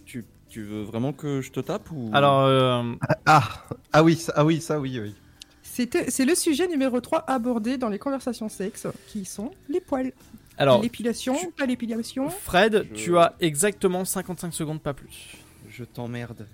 Tu, 0.04 0.26
tu 0.50 0.62
veux 0.62 0.82
vraiment 0.82 1.14
que 1.14 1.40
je 1.40 1.50
te 1.52 1.60
tape 1.60 1.90
ou 1.90 2.10
Alors, 2.12 2.44
euh, 2.44 2.82
Ah, 3.24 3.48
ah 3.94 4.02
oui, 4.04 4.16
ça, 4.16 4.34
ah 4.36 4.44
oui, 4.44 4.60
ça 4.60 4.78
oui, 4.78 5.00
oui. 5.00 5.14
C'était- 5.62 6.10
C'est 6.10 6.26
le 6.26 6.34
sujet 6.34 6.68
numéro 6.68 7.00
3 7.00 7.24
abordé 7.30 7.78
dans 7.78 7.88
les 7.88 7.98
conversations 7.98 8.50
sexes, 8.50 8.86
qui 9.06 9.24
sont 9.24 9.52
les 9.70 9.80
poils. 9.80 10.12
alors 10.58 10.82
L'épilation, 10.82 11.34
pas 11.56 11.64
l'épilation. 11.64 12.28
Fred, 12.28 12.86
Je- 12.92 12.94
tu 13.04 13.16
as 13.16 13.34
exactement 13.40 14.04
55 14.04 14.52
secondes, 14.52 14.82
pas 14.82 14.92
plus. 14.92 15.36
je 15.70 15.84
t'emmerde. 15.84 16.46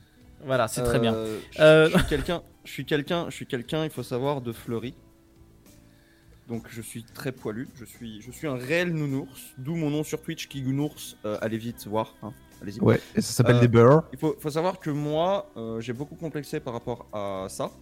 Voilà, 0.47 0.69
c'est 0.69 0.83
très 0.83 0.99
bien. 1.01 1.15
Euh, 1.15 1.39
je- 1.53 1.61
Euh, 1.63 1.89
Je 1.91 1.99
suis 1.99 2.07
quelqu'un, 2.09 2.43
je 2.65 2.71
suis 2.73 2.85
quelqu'un, 2.87 3.27
je 3.29 3.35
suis 3.35 3.47
quelqu'un, 3.47 3.85
il 3.85 3.91
faut 3.91 4.03
savoir 4.03 4.41
de 4.41 4.53
fleuri. 4.53 4.95
Donc 6.49 6.67
je 6.71 6.81
suis 6.81 7.03
très 7.03 7.33
poilu, 7.33 7.69
je 7.75 7.85
suis, 7.85 8.21
je 8.23 8.31
suis 8.31 8.47
un 8.47 8.55
réel 8.55 8.93
nounours, 8.95 9.55
d'où 9.59 9.75
mon 9.75 9.91
nom 9.91 10.05
sur 10.05 10.23
Twitch, 10.23 10.47
Kigounours. 10.49 11.17
Euh, 11.25 11.37
allez 11.41 11.59
vite 11.59 11.85
voir, 11.89 12.15
hein. 12.23 12.33
allez-y. 12.63 12.81
Ouais, 12.81 13.01
et 13.17 13.21
ça 13.21 13.33
s'appelle 13.33 13.57
Euh, 13.57 13.61
des 13.61 13.69
beurres. 13.69 14.05
Il 14.13 14.19
faut, 14.19 14.37
faut 14.39 14.51
savoir 14.51 14.79
que 14.79 14.91
moi, 14.91 15.51
euh, 15.57 15.81
j'ai 15.81 15.93
beaucoup 15.93 16.15
complexé 16.15 16.61
par 16.61 16.73
rapport 16.75 17.09
à 17.13 17.47
ça, 17.49 17.73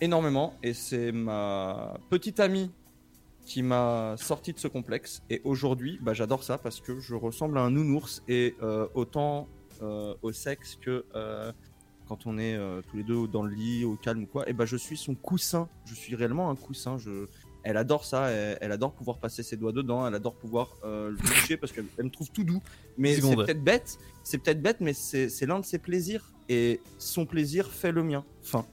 énormément, 0.00 0.54
et 0.62 0.72
c'est 0.72 1.10
ma 1.10 1.94
petite 2.10 2.38
amie 2.38 2.70
qui 3.44 3.60
m'a 3.64 4.14
sorti 4.18 4.52
de 4.52 4.58
ce 4.60 4.68
complexe. 4.68 5.20
Et 5.28 5.40
aujourd'hui, 5.42 5.98
bah, 6.00 6.14
j'adore 6.14 6.44
ça 6.44 6.58
parce 6.58 6.80
que 6.80 7.00
je 7.00 7.16
ressemble 7.16 7.58
à 7.58 7.62
un 7.62 7.70
nounours, 7.72 8.22
et 8.28 8.54
euh, 8.62 8.86
autant 8.94 9.48
euh, 9.82 10.14
au 10.22 10.30
sexe 10.30 10.78
que 10.80 11.04
euh, 11.16 11.50
quand 12.12 12.26
on 12.26 12.36
est 12.36 12.54
euh, 12.54 12.82
tous 12.90 12.98
les 12.98 13.04
deux 13.04 13.26
dans 13.26 13.42
le 13.42 13.54
lit, 13.54 13.86
au 13.86 13.96
calme 13.96 14.24
ou 14.24 14.26
quoi, 14.26 14.46
et 14.46 14.52
bah, 14.52 14.66
je 14.66 14.76
suis 14.76 14.98
son 14.98 15.14
coussin. 15.14 15.66
Je 15.86 15.94
suis 15.94 16.14
réellement 16.14 16.50
un 16.50 16.56
coussin. 16.56 16.98
Je, 16.98 17.26
Elle 17.62 17.78
adore 17.78 18.04
ça, 18.04 18.28
elle, 18.28 18.58
elle 18.60 18.70
adore 18.70 18.92
pouvoir 18.92 19.16
passer 19.16 19.42
ses 19.42 19.56
doigts 19.56 19.72
dedans, 19.72 20.06
elle 20.06 20.14
adore 20.14 20.34
pouvoir 20.34 20.76
euh, 20.84 21.10
le 21.10 21.16
toucher 21.16 21.56
parce 21.56 21.72
qu'elle 21.72 21.86
elle 21.96 22.04
me 22.04 22.10
trouve 22.10 22.30
tout 22.30 22.44
doux. 22.44 22.60
Mais 22.98 23.14
c'est 23.14 23.34
peut-être 23.34 23.64
bête, 23.64 23.96
c'est 24.24 24.36
peut-être 24.36 24.60
bête, 24.60 24.78
mais 24.80 24.92
c'est 24.92 25.46
l'un 25.46 25.58
de 25.58 25.64
ses 25.64 25.78
plaisirs 25.78 26.32
et 26.50 26.80
son 26.98 27.24
plaisir 27.24 27.68
fait 27.68 27.92
le 27.92 28.02
mien. 28.02 28.26
Fin. 28.42 28.66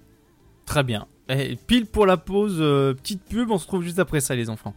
Très 0.65 0.83
bien. 0.83 1.07
Et 1.29 1.55
pile 1.55 1.85
pour 1.85 2.05
la 2.05 2.17
pause, 2.17 2.57
euh, 2.59 2.93
petite 2.93 3.23
pub, 3.23 3.51
on 3.51 3.57
se 3.57 3.63
retrouve 3.63 3.83
juste 3.83 3.99
après 3.99 4.19
ça, 4.19 4.35
les 4.35 4.49
enfants. 4.49 4.73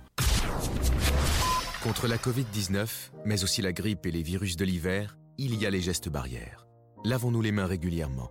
Contre 1.83 2.07
la 2.07 2.17
Covid-19, 2.17 2.87
mais 3.25 3.43
aussi 3.43 3.61
la 3.61 3.73
grippe 3.73 4.07
et 4.07 4.13
les 4.13 4.23
virus 4.23 4.57
de 4.57 4.65
l'hiver, 4.65 5.19
il 5.37 5.61
y 5.61 5.67
a 5.67 5.71
les 5.71 5.81
gestes 5.81 6.09
barrières. 6.09 6.69
Lavons-nous 7.05 7.43
les 7.43 7.51
mains 7.51 7.67
régulièrement. 7.67 8.31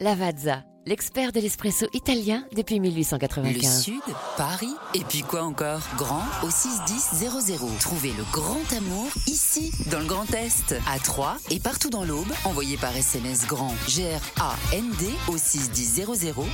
Lavazza, 0.00 0.64
l'expert 0.86 1.30
de 1.30 1.38
l'espresso 1.38 1.86
italien 1.92 2.44
depuis 2.56 2.80
1895. 2.80 3.54
Le 3.54 3.82
Sud, 3.82 4.14
Paris, 4.36 4.74
et 4.92 5.04
puis 5.04 5.22
quoi 5.22 5.44
encore? 5.44 5.82
Grand 5.96 6.24
au 6.42 6.50
61000. 6.50 7.78
Trouvez 7.78 8.12
le 8.12 8.24
grand 8.32 8.72
amour 8.76 9.06
ici, 9.28 9.70
dans 9.92 10.00
le 10.00 10.06
Grand 10.06 10.28
Est, 10.34 10.74
à 10.88 10.98
Troyes 10.98 11.36
et 11.52 11.60
partout 11.60 11.90
dans 11.90 12.04
l'Aube. 12.04 12.32
Envoyez 12.44 12.76
par 12.76 12.94
SMS 12.96 13.46
grand 13.46 13.72
G-R-A-N-D 13.86 15.06
au 15.28 15.38
61000 15.38 16.06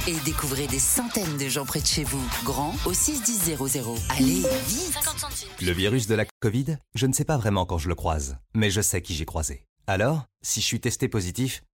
et 0.06 0.14
découvrez 0.26 0.66
des 0.66 0.78
centaines 0.78 1.38
de 1.38 1.48
gens 1.48 1.64
près 1.64 1.80
de 1.80 1.86
chez 1.86 2.04
vous. 2.04 2.22
Grand 2.44 2.74
au 2.84 2.92
61000. 2.92 3.56
Allez, 4.10 4.42
vite 4.68 4.98
Le 5.62 5.72
virus 5.72 6.06
de 6.06 6.14
la 6.14 6.26
Covid, 6.40 6.76
je 6.94 7.06
ne 7.06 7.14
sais 7.14 7.24
pas 7.24 7.38
vraiment 7.38 7.64
quand 7.64 7.78
je 7.78 7.88
le 7.88 7.94
croise, 7.94 8.36
mais 8.52 8.70
je 8.70 8.82
sais 8.82 9.00
qui 9.00 9.14
j'ai 9.14 9.24
croisé. 9.24 9.64
Alors, 9.86 10.26
si 10.42 10.60
je 10.60 10.66
suis 10.66 10.80
testé 10.80 11.08
positif, 11.08 11.62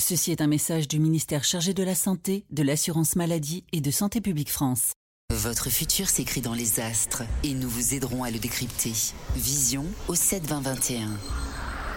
Ceci 0.00 0.32
est 0.32 0.40
un 0.40 0.46
message 0.46 0.88
du 0.88 0.98
ministère 0.98 1.44
chargé 1.44 1.74
de 1.74 1.82
la 1.82 1.94
Santé, 1.94 2.46
de 2.50 2.62
l'Assurance 2.62 3.16
Maladie 3.16 3.64
et 3.72 3.82
de 3.82 3.90
Santé 3.90 4.22
Publique 4.22 4.50
France. 4.50 4.92
Votre 5.30 5.68
futur 5.68 6.08
s'écrit 6.08 6.40
dans 6.40 6.54
les 6.54 6.80
astres 6.80 7.22
et 7.44 7.52
nous 7.52 7.68
vous 7.68 7.94
aiderons 7.94 8.24
à 8.24 8.30
le 8.30 8.38
décrypter. 8.38 8.92
Vision 9.36 9.84
au 10.08 10.14
7 10.14 10.46
20 10.46 10.62
21. 10.62 11.10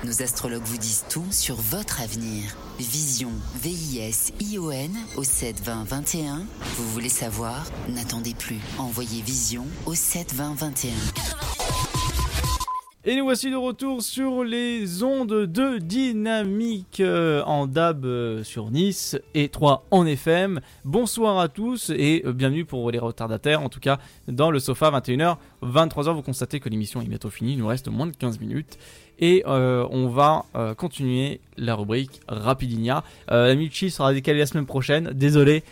Nos 0.03 0.21
astrologues 0.21 0.65
vous 0.65 0.77
disent 0.77 1.05
tout 1.09 1.25
sur 1.31 1.55
votre 1.55 2.01
avenir. 2.01 2.57
Vision, 2.77 3.31
V-I-S-I-O-N 3.61 4.91
au 5.15 5.23
7 5.23 5.61
20 5.61 5.85
21. 5.85 6.45
Vous 6.77 6.89
voulez 6.91 7.09
savoir? 7.09 7.65
N'attendez 7.87 8.33
plus. 8.33 8.59
Envoyez 8.77 9.21
Vision 9.21 9.65
au 9.85 9.95
7 9.95 10.33
20 10.33 10.55
21. 10.55 10.89
Et 13.05 13.17
nous 13.17 13.25
voici 13.25 13.51
de 13.51 13.57
retour 13.57 14.01
sur 14.01 14.45
les 14.45 15.03
ondes 15.03 15.45
de 15.45 15.77
dynamique 15.77 17.01
euh, 17.01 17.43
en 17.43 17.67
DAB 17.67 18.05
euh, 18.05 18.43
sur 18.45 18.71
Nice 18.71 19.17
et 19.33 19.49
3 19.49 19.83
en 19.91 20.05
FM. 20.05 20.61
Bonsoir 20.85 21.37
à 21.37 21.49
tous 21.49 21.89
et 21.89 22.23
euh, 22.25 22.31
bienvenue 22.31 22.63
pour 22.63 22.89
les 22.91 22.99
retardataires, 22.99 23.61
en 23.61 23.67
tout 23.67 23.81
cas 23.81 23.99
dans 24.29 24.51
le 24.51 24.59
sofa 24.59 24.89
21h, 24.89 25.35
23h. 25.61 26.13
Vous 26.13 26.21
constatez 26.21 26.61
que 26.61 26.69
l'émission 26.69 27.01
est 27.01 27.05
bientôt 27.05 27.29
finie, 27.29 27.51
il 27.51 27.57
nous 27.59 27.67
reste 27.67 27.89
moins 27.89 28.07
de 28.07 28.15
15 28.15 28.39
minutes. 28.39 28.77
Et 29.19 29.43
on 29.45 30.07
va 30.07 30.45
continuer 30.75 31.39
la 31.55 31.75
rubrique 31.75 32.19
Rapidinia. 32.27 33.03
La 33.29 33.53
Michi 33.55 33.91
sera 33.91 34.11
décalée 34.11 34.39
la 34.39 34.47
semaine 34.47 34.65
prochaine. 34.65 35.11
Désolé 35.13 35.63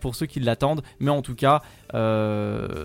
pour 0.00 0.16
ceux 0.16 0.26
qui 0.26 0.40
l'attendent, 0.40 0.82
mais 0.98 1.10
en 1.10 1.22
tout 1.22 1.36
cas, 1.36 1.62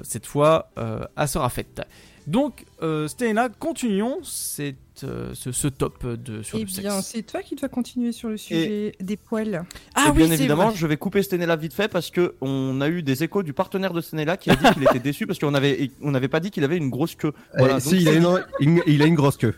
cette 0.04 0.26
fois, 0.26 0.70
elle 0.78 1.28
sera 1.28 1.50
faite. 1.50 1.82
Donc, 2.28 2.66
euh, 2.82 3.08
Stena, 3.08 3.50
continuons 3.50 4.18
cette, 4.24 4.78
euh, 5.04 5.32
ce, 5.36 5.52
ce 5.52 5.68
top 5.68 6.06
de, 6.06 6.42
sur 6.42 6.58
Eh 6.58 6.62
le 6.62 6.66
bien, 6.66 6.92
sexe. 7.02 7.12
c'est 7.14 7.22
toi 7.22 7.44
qui 7.44 7.56
dois 7.56 7.70
continuer 7.70 8.12
sur 8.12 8.30
le 8.30 8.38
sujet 8.38 8.94
des 9.00 9.16
poils. 9.16 9.64
Ah 9.94 10.06
et 10.08 10.10
oui, 10.12 10.18
bien 10.24 10.32
évidemment, 10.32 10.70
vrai. 10.70 10.76
je 10.76 10.88
vais 10.88 10.98
couper 10.98 11.22
Stenella 11.22 11.56
vite 11.56 11.74
fait 11.74 11.88
parce 11.88 12.10
que 12.10 12.34
on 12.42 12.82
a 12.82 12.90
eu 12.90 13.04
des 13.04 13.24
échos 13.24 13.44
du 13.44 13.54
partenaire 13.54 13.94
de 13.94 14.02
Stenella 14.02 14.38
qui 14.38 14.50
a 14.50 14.56
dit 14.56 14.66
qu'il 14.74 14.84
était 14.84 15.00
déçu 15.00 15.28
parce 15.28 15.38
qu'on 15.38 15.54
avait 15.54 15.92
on 16.02 16.10
n'avait 16.12 16.28
pas 16.28 16.40
dit 16.40 16.50
qu'il 16.50 16.64
avait 16.64 16.78
une 16.78 16.90
grosse 16.90 17.14
queue. 17.16 17.34
Eh, 17.60 17.80
si, 17.80 17.98
il 17.98 18.10
a, 18.10 18.14
une, 18.14 18.44
une- 18.60 18.84
il 18.88 19.02
a 19.04 19.06
une 19.06 19.16
grosse 19.16 19.38
queue. 19.38 19.54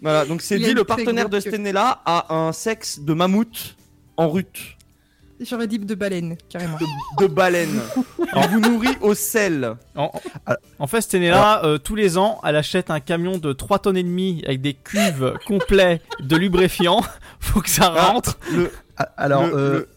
Voilà, 0.00 0.24
donc 0.26 0.40
c'est 0.42 0.58
dit 0.58 0.72
le 0.74 0.84
partenaire 0.84 1.28
de. 1.28 1.40
Stenella 1.40 2.00
a 2.04 2.32
un 2.34 2.52
sexe 2.52 3.00
de 3.00 3.12
mammouth 3.14 3.74
en 4.16 4.28
rut, 4.28 4.73
J'aurais 5.40 5.66
dit 5.66 5.78
de 5.78 5.94
baleine, 5.94 6.36
carrément. 6.48 6.78
de 7.18 7.26
baleine. 7.26 7.80
Il 8.36 8.48
vous 8.50 8.60
nourrit 8.60 8.96
au 9.00 9.14
sel. 9.14 9.74
En, 9.96 10.10
en 10.78 10.86
fait, 10.86 11.00
Stenella, 11.00 11.64
euh, 11.64 11.76
tous 11.78 11.96
les 11.96 12.16
ans, 12.18 12.40
elle 12.44 12.56
achète 12.56 12.90
un 12.90 13.00
camion 13.00 13.38
de 13.38 13.52
3 13.52 13.80
tonnes 13.80 13.96
et 13.96 14.02
demie 14.04 14.42
avec 14.46 14.60
des 14.60 14.74
cuves 14.74 15.34
complets 15.46 16.00
de 16.20 16.36
lubrifiant. 16.36 17.02
Faut 17.40 17.60
que 17.60 17.68
ça 17.70 17.88
rentre. 17.90 18.38
Le, 18.52 18.70
Ah, 18.96 19.10
Alors, 19.16 19.46
le- 19.46 19.54
euh, 19.56 19.72
le- 19.80 19.88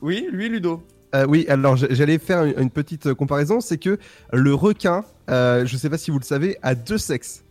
oui, 0.00 0.28
lui 0.30 0.48
Ludo. 0.48 0.82
Euh, 1.14 1.26
oui, 1.28 1.44
alors 1.48 1.76
j'allais 1.76 2.18
faire 2.18 2.44
une, 2.44 2.70
petite 2.70 3.06
euh, 3.06 3.14
comparaison, 3.16 3.60
c'est 3.60 3.78
que 3.78 3.98
le 4.32 4.54
requin, 4.54 5.04
euh, 5.28 5.66
je 5.66 5.76
sais 5.76 5.90
pas 5.90 5.98
si 5.98 6.12
vous 6.12 6.20
le 6.20 6.24
savez, 6.24 6.56
a 6.62 6.76
deux 6.76 6.98
sexes. 6.98 7.42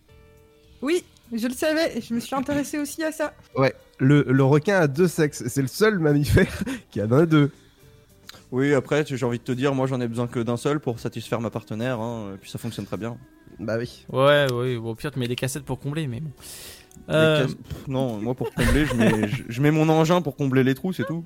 Oui, 0.82 1.04
je 1.34 1.46
le 1.46 1.54
savais, 1.54 2.00
je 2.00 2.14
me 2.14 2.22
suis 2.22 2.34
intéressée 2.36 2.80
aussi 2.80 3.04
à 3.04 3.12
ça. 3.12 3.34
Ouais, 3.58 3.76
le, 4.00 4.24
le 4.28 4.44
requin 4.44 4.80
a 4.80 4.88
deux 4.88 5.08
sexes, 5.08 5.44
c'est 5.48 5.62
le 5.62 5.68
seul 5.68 6.00
mammifère 6.00 6.64
qui 6.92 7.02
en 7.02 7.12
a 7.12 7.26
deux. 7.26 7.52
Oui, 8.52 8.74
après, 8.74 9.06
j'ai 9.06 9.24
envie 9.26 9.38
de 9.38 9.44
te 9.44 9.52
dire, 9.52 9.76
moi 9.76 9.86
j'en 9.86 10.02
ai 10.02 10.08
besoin 10.08 10.28
que 10.28 10.40
d'un 10.40 10.58
seul 10.58 10.80
pour 10.80 11.00
satisfaire 11.00 11.40
ma 11.40 11.52
partenaire, 11.52 12.00
hein, 12.00 12.32
et 12.34 12.38
puis 12.38 12.50
ça 12.50 12.58
fonctionne 12.58 12.86
très 12.86 12.98
bien. 12.98 13.18
Bah 13.60 13.78
oui. 13.78 14.06
Ouais, 14.12 14.52
ouais, 14.52 14.78
bon, 14.78 14.92
au 14.92 14.96
pire, 14.96 15.12
tu 15.12 15.20
mets 15.20 15.28
des 15.28 15.36
cassettes 15.36 15.66
pour 15.66 15.80
combler, 15.80 16.08
mais 16.08 16.20
bon. 16.20 16.32
Euh, 17.10 17.46
Pff, 17.46 17.88
non, 17.88 18.18
moi 18.18 18.34
pour 18.36 18.52
combler, 18.54 18.86
je 18.86 18.94
mets, 18.96 19.28
je, 19.28 19.44
je 19.48 19.62
mets 19.62 19.72
mon 19.72 19.88
engin 19.90 20.22
pour 20.22 20.36
combler 20.36 20.64
les 20.64 20.76
trous, 20.76 20.94
c'est 20.94 21.06
tout. 21.06 21.24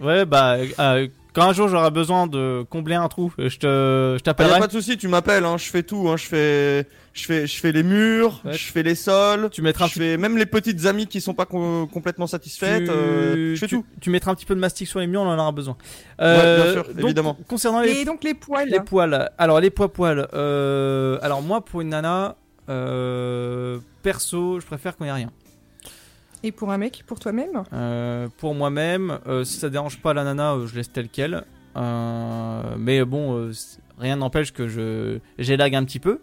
ouais, 0.00 0.24
bah, 0.24 0.56
euh, 0.78 1.08
quand 1.32 1.42
un 1.48 1.52
jour 1.52 1.68
j'aurai 1.68 1.90
besoin 1.90 2.26
de 2.26 2.64
combler 2.68 2.94
un 2.94 3.08
trou, 3.08 3.32
euh, 3.38 3.48
je 3.48 3.58
te, 3.58 3.66
je 3.66 4.16
Ah, 4.18 4.20
t'appellerai. 4.22 4.58
pas 4.60 4.66
de 4.66 4.72
souci, 4.72 4.96
tu 4.96 5.08
m'appelles, 5.08 5.44
hein, 5.44 5.56
je 5.58 5.64
fais 5.70 5.82
tout, 5.82 6.08
hein, 6.08 6.16
je 6.16 6.26
fais, 6.26 6.86
je 7.14 7.24
fais, 7.24 7.46
je 7.46 7.60
fais 7.60 7.72
les 7.72 7.82
murs, 7.82 8.40
Ouais. 8.44 8.52
je 8.52 8.70
fais 8.72 8.82
les 8.82 8.94
sols, 8.94 9.48
Tu 9.50 9.62
mettras 9.62 9.86
je 9.88 9.94
fais 9.94 10.16
même 10.16 10.36
les 10.36 10.46
petites 10.46 10.84
amies 10.86 11.06
qui 11.06 11.20
sont 11.20 11.34
pas 11.34 11.46
co- 11.46 11.86
complètement 11.92 12.26
satisfaites, 12.26 12.84
tu, 12.84 12.90
euh, 12.90 13.54
je 13.54 13.60
fais 13.60 13.66
tu- 13.66 13.76
tout. 13.76 13.84
tu 14.00 14.10
mettras 14.10 14.30
un 14.32 14.34
petit 14.34 14.46
peu 14.46 14.54
de 14.54 14.60
mastic 14.60 14.86
sur 14.88 15.00
les 15.00 15.06
murs, 15.06 15.22
on 15.22 15.26
en 15.28 15.38
aura 15.38 15.52
besoin. 15.52 15.76
bien 16.18 16.72
sûr, 16.72 16.84
donc, 16.88 17.04
évidemment. 17.04 17.36
Concernant 17.48 17.80
les, 17.80 17.90
Et 18.00 18.04
donc 18.04 18.24
les 18.24 18.34
poils. 18.34 18.68
les 18.68 18.80
poils, 18.80 19.30
alors 19.38 19.60
les 19.60 19.70
poils 19.70 19.88
poils, 19.88 20.28
euh, 20.34 21.18
alors 21.22 21.42
moi 21.42 21.64
pour 21.64 21.80
une 21.80 21.88
nana, 21.90 22.36
euh, 22.68 23.78
perso, 24.02 24.60
je 24.60 24.66
préfère 24.66 24.96
quand 24.96 25.04
il 25.04 25.08
y 25.08 25.10
a 25.10 25.14
rien. 25.14 25.30
Et 26.42 26.52
pour 26.52 26.72
un 26.72 26.78
mec, 26.78 27.04
pour 27.06 27.20
toi-même? 27.20 27.62
Euh, 27.72 28.28
pour 28.38 28.54
moi-même, 28.54 29.18
euh, 29.26 29.44
si 29.44 29.58
ça 29.58 29.70
dérange 29.70 30.00
pas 30.00 30.12
la 30.12 30.24
nana, 30.24 30.54
euh, 30.54 30.66
je 30.66 30.74
laisse 30.74 30.90
tel 30.90 31.08
quel. 31.08 31.44
Euh, 31.76 32.62
mais 32.78 33.04
bon, 33.04 33.36
euh, 33.36 33.52
rien 33.98 34.16
n'empêche 34.16 34.52
que 34.52 34.68
je 34.68 35.18
j'élague 35.38 35.74
un 35.74 35.84
petit 35.84 36.00
peu. 36.00 36.20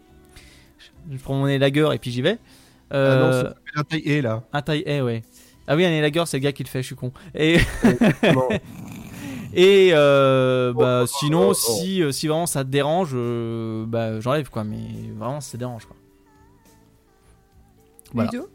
Je 1.09 1.17
prends 1.17 1.35
mon 1.35 1.47
élagueur 1.47 1.93
et 1.93 1.99
puis 1.99 2.11
j'y 2.11 2.21
vais. 2.21 2.37
Ah 2.91 3.15
non, 3.15 3.31
c'est 3.31 3.79
un 3.79 3.83
taille 3.83 4.03
E 4.07 4.21
là. 4.21 4.43
un 4.51 4.61
taille 4.61 4.83
A, 4.87 5.03
ouais. 5.03 5.23
Ah 5.67 5.75
oui, 5.75 5.85
un 5.85 5.91
élagueur, 5.91 6.27
c'est 6.27 6.37
le 6.37 6.43
gars 6.43 6.51
qui 6.51 6.63
le 6.63 6.69
fait, 6.69 6.81
je 6.81 6.87
suis 6.87 6.95
con. 6.95 7.11
Et. 7.35 7.57
Et 9.53 9.91
euh, 9.93 10.73
bah, 10.73 11.05
sinon, 11.07 11.49
oh, 11.49 11.51
oh. 11.51 11.53
si, 11.53 12.03
si 12.11 12.27
vraiment 12.27 12.45
ça 12.45 12.63
te 12.63 12.69
dérange, 12.69 13.11
euh, 13.13 13.85
bah, 13.87 14.19
j'enlève 14.19 14.49
quoi. 14.49 14.63
Mais 14.63 15.11
vraiment, 15.17 15.41
ça 15.41 15.57
dérange 15.57 15.85
quoi. 15.85 15.95
Voilà. 18.13 18.29
Ludo? 18.31 18.47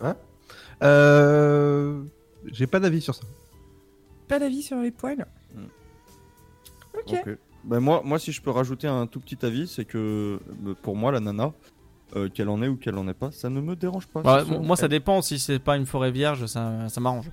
Hein? 0.00 0.16
Euh... 0.82 2.02
J'ai 2.46 2.66
pas 2.66 2.80
d'avis 2.80 3.00
sur 3.00 3.14
ça. 3.14 3.24
Pas 4.28 4.38
d'avis 4.38 4.62
sur 4.62 4.78
les 4.78 4.90
poils 4.90 5.26
Ok. 6.94 7.14
Ok. 7.26 7.38
Ben 7.64 7.80
moi, 7.80 8.02
moi, 8.04 8.18
si 8.18 8.30
je 8.30 8.42
peux 8.42 8.50
rajouter 8.50 8.86
un 8.86 9.06
tout 9.06 9.20
petit 9.20 9.44
avis, 9.44 9.66
c'est 9.66 9.86
que 9.86 10.38
euh, 10.66 10.74
pour 10.82 10.96
moi, 10.96 11.10
la 11.12 11.20
nana, 11.20 11.52
euh, 12.14 12.28
qu'elle 12.28 12.50
en 12.50 12.62
est 12.62 12.68
ou 12.68 12.76
qu'elle 12.76 12.96
en 12.96 13.08
est 13.08 13.14
pas, 13.14 13.30
ça 13.32 13.48
ne 13.48 13.60
me 13.60 13.74
dérange 13.74 14.06
pas. 14.06 14.20
Bah, 14.20 14.44
moi, 14.44 14.76
ça 14.76 14.86
dépend. 14.86 15.22
Si 15.22 15.38
c'est 15.38 15.58
pas 15.58 15.76
une 15.76 15.86
forêt 15.86 16.10
vierge, 16.10 16.46
ça, 16.46 16.88
ça 16.88 17.00
m'arrange. 17.00 17.30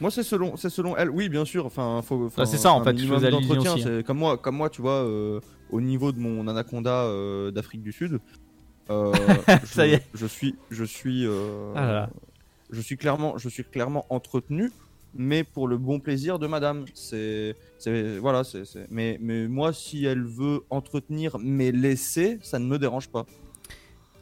Moi, 0.00 0.10
c'est 0.10 0.22
selon, 0.22 0.56
c'est 0.56 0.70
selon 0.70 0.96
elle. 0.96 1.10
Oui, 1.10 1.28
bien 1.28 1.44
sûr. 1.44 1.66
Enfin, 1.66 2.00
faut. 2.02 2.30
Bah, 2.36 2.46
c'est 2.46 2.56
ça, 2.56 2.72
en 2.72 2.82
fait, 2.82 2.96
je 2.96 3.06
faisais 3.06 3.30
aussi, 3.32 3.88
hein. 3.88 4.02
Comme 4.02 4.18
moi, 4.18 4.38
comme 4.38 4.56
moi, 4.56 4.70
tu 4.70 4.80
vois, 4.80 5.02
euh, 5.04 5.40
au 5.70 5.80
niveau 5.80 6.12
de 6.12 6.18
mon 6.18 6.48
anaconda 6.48 7.02
euh, 7.04 7.50
d'Afrique 7.50 7.82
du 7.82 7.92
Sud, 7.92 8.20
euh, 8.90 9.12
Ça 9.64 9.86
je, 9.86 9.90
y 9.90 9.94
est. 9.94 10.06
je 10.14 10.26
suis, 10.26 10.56
je 10.70 10.84
suis, 10.84 11.26
euh, 11.26 11.72
Ah 11.76 11.86
là 11.86 11.92
là. 11.92 12.10
Je 12.74 12.80
suis 12.80 12.96
clairement, 12.96 13.38
je 13.38 13.48
suis 13.48 13.64
clairement 13.64 14.04
entretenu, 14.10 14.70
mais 15.14 15.44
pour 15.44 15.68
le 15.68 15.78
bon 15.78 16.00
plaisir 16.00 16.38
de 16.38 16.46
Madame. 16.46 16.84
C'est, 16.94 17.56
c'est, 17.78 18.18
voilà, 18.18 18.44
c'est, 18.44 18.64
c'est- 18.64 18.86
Mais, 18.90 19.16
mais 19.20 19.46
moi, 19.48 19.72
si 19.72 20.04
elle 20.04 20.24
veut 20.24 20.60
entretenir 20.70 21.36
mais 21.40 21.72
laisser, 21.72 22.38
ça 22.42 22.58
ne 22.58 22.66
me 22.66 22.78
dérange 22.78 23.08
pas. 23.08 23.24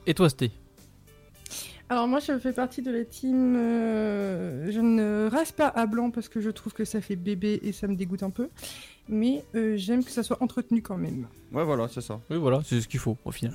Et 0.07 0.15
toi, 0.15 0.29
Sté? 0.29 0.51
Alors 1.89 2.09
moi 2.09 2.21
je 2.21 2.39
fais 2.39 2.55
partie 2.55 2.81
de 2.81 2.91
la 2.91 3.05
team. 3.05 3.55
euh, 3.55 4.71
je 4.71 4.81
ne 4.81 5.29
rase 5.31 5.53
pas 5.53 5.69
à 5.69 5.85
blanc 5.85 6.11
parce 6.11 6.31
que 6.31 6.41
je 6.41 6.49
trouve 6.49 6.73
que 6.73 6.87
ça 6.87 7.03
fait 7.03 7.17
bébé 7.17 7.61
et 7.63 7.73
ça 7.73 7.87
me 7.87 7.97
dégoûte 7.97 8.23
un 8.23 8.31
peu. 8.31 8.49
Mais 9.11 9.45
euh, 9.55 9.77
j'aime 9.77 10.03
que 10.03 10.11
ça 10.11 10.23
soit 10.23 10.43
entretenu 10.43 10.81
quand 10.81 10.97
même. 10.97 11.29
Ouais, 11.53 11.65
voilà, 11.65 11.89
c'est 11.89 12.01
ça. 12.01 12.19
Oui, 12.31 12.39
voilà, 12.39 12.63
c'est 12.65 12.81
ce 12.81 12.89
qu'il 12.89 12.99
faut 13.01 13.19
au 13.27 13.31
final. 13.31 13.53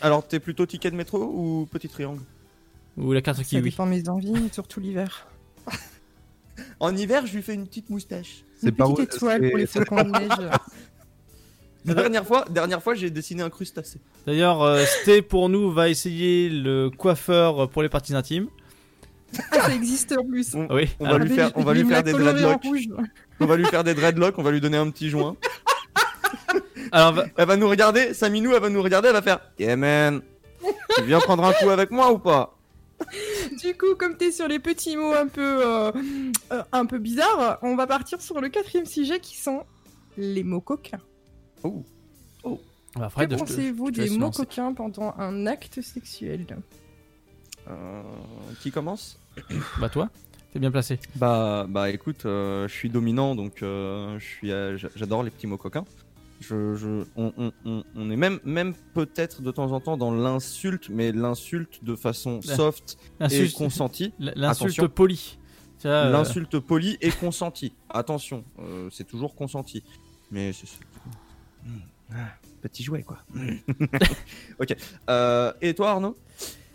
Alors, 0.00 0.26
t'es 0.26 0.40
plutôt 0.40 0.66
ticket 0.66 0.90
de 0.90 0.96
métro 0.96 1.22
ou 1.32 1.66
petit 1.70 1.88
triangle? 1.88 2.22
Ou 2.96 3.12
la 3.12 3.20
carte 3.20 3.38
Ça 3.38 3.44
kiwi. 3.44 3.70
dépend 3.70 3.84
de 3.86 3.90
mes 3.90 4.08
envies, 4.08 4.48
surtout 4.52 4.80
l'hiver. 4.80 5.26
En 6.80 6.94
hiver, 6.96 7.26
je 7.26 7.34
lui 7.34 7.42
fais 7.42 7.54
une 7.54 7.66
petite 7.66 7.90
moustache. 7.90 8.44
Une 8.62 8.72
petite 8.72 9.14
étoile 9.14 9.48
pour 9.50 9.58
les 9.58 9.66
flocons 9.66 10.02
de 10.02 10.10
neige. 10.10 10.50
La 11.84 11.94
dernière 11.94 12.26
fois, 12.26 12.44
dernière 12.50 12.82
fois, 12.82 12.94
j'ai 12.94 13.10
dessiné 13.10 13.42
un 13.42 13.50
crustacé. 13.50 14.00
D'ailleurs, 14.26 14.60
euh, 14.62 14.84
Sté 14.84 15.22
pour 15.22 15.48
nous 15.48 15.70
va 15.70 15.88
essayer 15.88 16.48
le 16.50 16.90
coiffeur 16.90 17.68
pour 17.70 17.82
les 17.82 17.88
parties 17.88 18.14
intimes. 18.14 18.48
Ah, 19.52 19.60
ça 19.60 19.74
existe 19.74 20.12
en 20.18 20.24
plus. 20.24 20.54
On, 20.54 20.66
Oui. 20.74 20.88
on 20.98 21.08
va 21.08 21.18
lui 21.18 21.30
faire, 21.30 21.50
on 21.54 21.62
va 21.62 21.74
lui 21.74 21.84
faire 21.86 22.02
des 22.02 22.12
dreadlocks. 22.12 22.64
On 23.40 23.46
va 23.46 23.56
lui 23.56 23.64
faire 23.66 23.84
des 23.84 23.94
dreadlocks, 23.94 24.38
on 24.38 24.42
va 24.42 24.50
lui 24.50 24.60
donner 24.60 24.78
un 24.78 24.90
petit 24.90 25.10
joint. 25.10 25.36
Alors, 26.92 27.12
va- 27.12 27.26
Elle 27.36 27.46
va 27.46 27.56
nous 27.56 27.68
regarder, 27.68 28.14
Saminou, 28.14 28.52
elle 28.54 28.62
va 28.62 28.68
nous 28.68 28.82
regarder, 28.82 29.08
elle 29.08 29.14
va 29.14 29.22
faire 29.22 29.40
Yeah 29.58 29.76
man, 29.76 30.22
tu 30.96 31.04
viens 31.04 31.20
prendre 31.20 31.44
un 31.44 31.52
coup 31.52 31.70
avec 31.70 31.90
moi 31.90 32.10
ou 32.12 32.18
pas? 32.18 32.55
Du 33.62 33.76
coup, 33.76 33.94
comme 33.98 34.16
t'es 34.16 34.32
sur 34.32 34.48
les 34.48 34.58
petits 34.58 34.96
mots 34.96 35.12
un 35.12 35.28
peu, 35.28 35.64
euh, 35.66 35.92
euh, 36.52 36.62
un 36.72 36.86
peu 36.86 36.98
bizarres, 36.98 37.58
on 37.62 37.76
va 37.76 37.86
partir 37.86 38.20
sur 38.20 38.40
le 38.40 38.48
quatrième 38.48 38.86
sujet 38.86 39.20
qui 39.20 39.36
sont 39.36 39.64
les 40.16 40.42
mots 40.42 40.60
coquins. 40.60 41.00
Oh. 41.62 41.84
Oh. 42.42 42.60
Bah, 42.94 43.06
Que 43.06 43.12
Fred, 43.12 43.36
pensez-vous 43.38 43.90
des 43.90 44.10
mots 44.10 44.26
lancer. 44.26 44.42
coquins 44.44 44.72
pendant 44.72 45.14
un 45.18 45.46
acte 45.46 45.80
sexuel 45.82 46.46
Euh, 47.68 48.02
Qui 48.62 48.70
commence 48.70 49.18
Bah 49.80 49.88
toi, 49.90 50.08
t'es 50.52 50.58
bien 50.58 50.70
placé. 50.70 50.98
Bah, 51.16 51.66
bah 51.68 51.90
écoute, 51.90 52.24
euh, 52.24 52.66
je 52.68 52.72
suis 52.72 52.88
dominant, 52.88 53.34
donc 53.34 53.62
euh, 53.62 54.18
je 54.18 54.24
suis, 54.24 54.52
euh, 54.52 54.78
j'adore 54.94 55.22
les 55.22 55.30
petits 55.30 55.46
mots 55.46 55.58
coquins. 55.58 55.84
Je, 56.40 56.74
je, 56.74 57.04
on, 57.16 57.32
on- 57.38 57.52
on- 57.64 57.84
on 57.94 58.10
est 58.10 58.16
même, 58.16 58.38
même 58.44 58.74
peut-être 58.94 59.40
de 59.42 59.50
temps 59.50 59.72
en 59.72 59.80
temps 59.80 59.96
dans 59.96 60.12
l'insulte, 60.14 60.88
mais 60.90 61.10
l'insulte 61.12 61.82
de 61.82 61.96
façon 61.96 62.40
soft 62.56 62.98
et 63.20 63.50
consentie. 63.56 64.12
l'insulte 64.18 64.86
polie. 64.88 65.38
Euh, 65.84 66.10
L'insulte 66.10 66.58
polie 66.58 66.96
et 67.00 67.10
consentie. 67.10 67.72
Attention, 67.90 68.44
euh, 68.58 68.88
c'est 68.90 69.06
toujours 69.06 69.34
consenti. 69.34 69.82
Mais 70.30 70.52
c'est. 70.52 70.66
Ah, 72.12 72.28
petit 72.62 72.82
jouet, 72.82 73.02
quoi. 73.02 73.18
ok. 74.60 74.76
Euh, 75.10 75.52
et 75.60 75.74
toi, 75.74 75.90
Arnaud? 75.90 76.16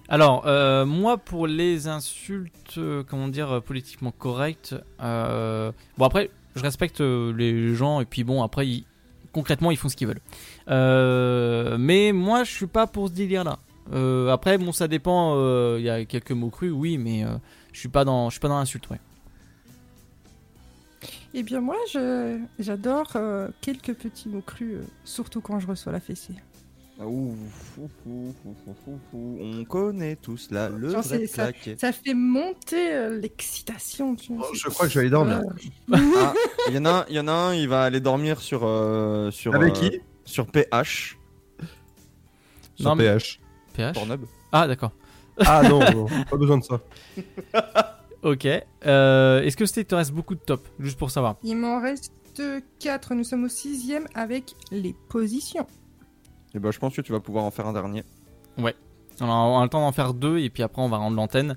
Alors, 0.07 0.45
euh, 0.45 0.85
moi, 0.85 1.17
pour 1.17 1.47
les 1.47 1.87
insultes, 1.87 2.79
comment 3.07 3.27
dire, 3.27 3.61
politiquement 3.63 4.11
correctes, 4.11 4.75
euh, 5.01 5.71
bon, 5.97 6.05
après, 6.05 6.29
je 6.55 6.61
respecte 6.61 6.99
les 7.01 7.73
gens, 7.75 8.01
et 8.01 8.05
puis 8.05 8.23
bon, 8.23 8.43
après, 8.43 8.67
ils- 8.67 8.85
concrètement, 9.31 9.71
ils 9.71 9.77
font 9.77 9.89
ce 9.89 9.95
qu'ils 9.95 10.07
veulent. 10.07 10.21
Euh, 10.69 11.77
mais 11.79 12.11
moi, 12.11 12.43
je 12.43 12.51
suis 12.51 12.67
pas 12.67 12.87
pour 12.87 13.07
ce 13.07 13.13
délire-là. 13.13 13.59
Euh, 13.93 14.29
après, 14.29 14.57
bon, 14.57 14.71
ça 14.71 14.87
dépend, 14.87 15.33
euh, 15.35 15.77
il 15.79 15.85
y 15.85 15.89
a 15.89 16.05
quelques 16.05 16.31
mots 16.31 16.49
crus, 16.49 16.71
oui, 16.71 16.97
mais 16.97 17.25
je 17.71 17.79
suis 17.79 17.89
pas 17.89 18.05
dans, 18.05 18.29
je 18.29 18.33
suis 18.33 18.39
pas 18.39 18.49
dans 18.49 18.59
l'insulte, 18.59 18.89
ouais. 18.89 18.99
Eh 21.33 21.43
bien 21.43 21.61
moi, 21.61 21.77
j'adore 22.59 23.13
quelques 23.61 23.93
petits 23.93 24.27
mots 24.27 24.43
crus, 24.45 24.79
surtout 25.05 25.39
quand 25.39 25.59
je 25.59 25.67
reçois 25.67 25.93
la 25.93 26.01
fessée. 26.01 26.35
Ouh, 26.99 27.35
fou, 27.75 27.89
fou, 28.03 28.35
fou, 28.43 28.55
fou, 28.63 28.75
fou, 28.85 28.99
fou. 29.09 29.37
On 29.41 29.63
connaît 29.63 30.15
tous 30.17 30.51
là 30.51 30.69
le 30.69 30.89
Genre, 30.91 31.01
vrai 31.01 31.19
c'est- 31.19 31.27
ça, 31.27 31.49
ça 31.77 31.91
fait 31.91 32.13
monter 32.13 32.93
euh, 32.93 33.19
l'excitation. 33.19 34.15
tu 34.15 34.33
vois. 34.35 34.47
Oh, 34.51 34.53
je 34.53 34.67
crois 34.69 34.85
que 34.85 34.91
je 34.91 34.99
vais 34.99 35.01
aller 35.01 35.09
dormir. 35.09 35.41
Ah, 35.93 36.33
Il 36.67 36.75
y 36.75 36.77
en 36.77 36.85
a, 36.85 36.89
un- 36.91 37.05
il 37.09 37.15
y 37.15 37.19
en 37.19 37.27
a 37.27 37.31
un, 37.31 37.53
il 37.55 37.67
va 37.67 37.83
aller 37.83 37.99
dormir 38.01 38.39
sur 38.39 38.61
euh, 38.65 39.31
sur 39.31 39.55
Avec 39.55 39.75
euh, 39.77 39.89
qui? 39.89 39.99
Sur 40.25 40.45
PH. 40.47 41.17
Sur 42.75 42.85
Non, 42.89 42.95
mais- 42.95 43.05
PH. 43.05 43.39
PH 43.73 43.93
Pornhub. 43.95 44.21
Ah, 44.51 44.67
d'accord. 44.67 44.91
Ah 45.39 45.63
non, 45.63 45.79
non, 45.91 46.05
pas 46.29 46.37
besoin 46.37 46.59
de 46.59 46.63
ça. 46.63 46.81
Ok. 48.21 48.45
Euh, 48.85 49.41
Est-ce 49.41 49.57
que 49.57 49.65
c'était, 49.65 49.81
il 49.81 49.85
te 49.85 49.95
reste 49.95 50.11
beaucoup 50.11 50.35
de 50.35 50.39
top, 50.41 50.67
juste 50.79 50.99
pour 50.99 51.09
savoir? 51.09 51.37
Il 51.43 51.55
m'en 51.57 51.81
reste 51.81 52.13
4, 52.79 53.15
nous 53.15 53.23
sommes 53.23 53.45
au 53.45 53.49
sixième 53.49 54.05
avec 54.13 54.53
les 54.71 54.93
positions. 55.09 55.65
Et 56.55 56.59
bah, 56.59 56.69
je 56.71 56.79
pense 56.79 56.95
que 56.95 57.01
tu 57.01 57.11
vas 57.11 57.19
pouvoir 57.19 57.43
en 57.45 57.51
faire 57.51 57.67
un 57.67 57.73
dernier. 57.73 58.03
Ouais. 58.57 58.75
Alors, 59.19 59.35
on 59.51 59.59
a 59.59 59.63
le 59.63 59.69
temps 59.69 59.81
d'en 59.81 59.91
faire 59.91 60.13
deux 60.13 60.39
et 60.39 60.49
puis 60.49 60.63
après 60.63 60.81
on 60.81 60.89
va 60.89 60.97
rendre 60.97 61.15
l'antenne. 61.15 61.55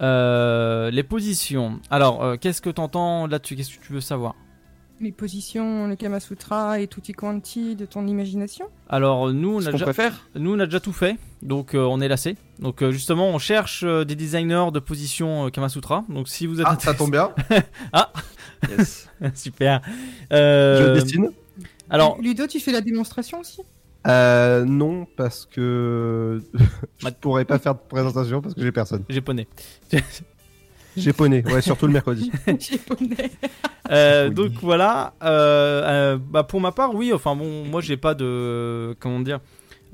Euh, 0.00 0.90
les 0.90 1.02
positions. 1.02 1.80
Alors, 1.90 2.22
euh, 2.22 2.36
qu'est-ce 2.36 2.62
que 2.62 2.70
t'entends 2.70 3.26
là-dessus? 3.26 3.56
Qu'est-ce 3.56 3.76
que 3.78 3.84
tu 3.84 3.92
veux 3.92 4.00
savoir? 4.00 4.34
Les 5.00 5.10
positions, 5.12 5.88
le 5.88 5.96
Kama 5.96 6.20
Sutra 6.20 6.78
et 6.78 6.86
tutti 6.86 7.12
quanti 7.12 7.74
de 7.74 7.84
ton 7.86 8.06
imagination? 8.06 8.66
Alors, 8.88 9.32
nous 9.32 9.56
on, 9.56 9.60
Ce 9.60 9.68
a 9.68 9.72
déjà, 9.72 9.84
préfère? 9.84 10.28
nous, 10.36 10.54
on 10.54 10.58
a 10.60 10.64
déjà 10.66 10.78
tout 10.80 10.92
fait, 10.92 11.16
donc 11.42 11.74
euh, 11.74 11.80
on 11.84 12.00
est 12.00 12.06
lassé. 12.08 12.36
Donc, 12.60 12.82
euh, 12.82 12.92
justement, 12.92 13.28
on 13.28 13.38
cherche 13.38 13.82
euh, 13.84 14.04
des 14.04 14.14
designers 14.14 14.66
de 14.72 14.78
position 14.78 15.46
euh, 15.46 15.50
Kamasutra. 15.50 16.04
Donc, 16.08 16.28
si 16.28 16.46
vous 16.46 16.60
êtes 16.60 16.66
Ah, 16.70 16.76
ça 16.78 16.94
tombe 16.94 17.10
bien. 17.10 17.32
ah, 17.92 18.12
Yes. 18.70 19.08
super. 19.34 19.80
Euh, 20.32 20.78
Je 20.78 20.86
le 20.86 20.94
destine. 20.94 21.30
Alors, 21.90 22.16
Ludo, 22.20 22.46
tu 22.46 22.60
fais 22.60 22.70
la 22.72 22.80
démonstration 22.80 23.40
aussi? 23.40 23.60
Euh, 24.06 24.64
non, 24.64 25.06
parce 25.16 25.46
que 25.46 26.42
je 26.98 27.04
Bah- 27.04 27.12
pourrais 27.12 27.44
pas 27.44 27.58
faire 27.58 27.74
de 27.74 27.80
présentation 27.88 28.40
parce 28.40 28.54
que 28.54 28.62
j'ai 28.62 28.72
personne. 28.72 29.04
japonais. 29.08 29.46
J'ai 30.94 31.12
poney, 31.14 31.42
ouais, 31.46 31.62
surtout 31.62 31.86
le 31.86 31.94
mercredi. 31.94 32.30
Japonais. 32.60 33.30
Euh, 33.90 34.28
Oui. 34.28 34.34
Donc 34.34 34.50
voilà. 34.60 35.14
euh, 35.22 35.82
euh, 36.14 36.18
bah 36.18 36.42
pour 36.42 36.60
ma 36.60 36.70
part, 36.72 36.94
oui. 36.94 37.12
Enfin 37.14 37.34
bon, 37.34 37.64
moi 37.64 37.80
j'ai 37.80 37.96
pas 37.96 38.14
de 38.14 38.94
comment 39.00 39.20
dire. 39.20 39.40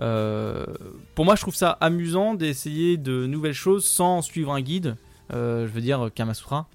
euh, 0.00 0.66
pour 1.14 1.24
moi, 1.24 1.36
je 1.36 1.42
trouve 1.42 1.54
ça 1.54 1.70
amusant 1.80 2.34
d'essayer 2.34 2.96
de 2.96 3.26
nouvelles 3.26 3.52
choses 3.52 3.84
sans 3.86 4.22
suivre 4.22 4.52
un 4.52 4.60
guide. 4.60 4.96
Euh, 5.32 5.68
je 5.68 5.72
veux 5.72 5.80
dire 5.82 6.08
Kamasutra 6.14 6.66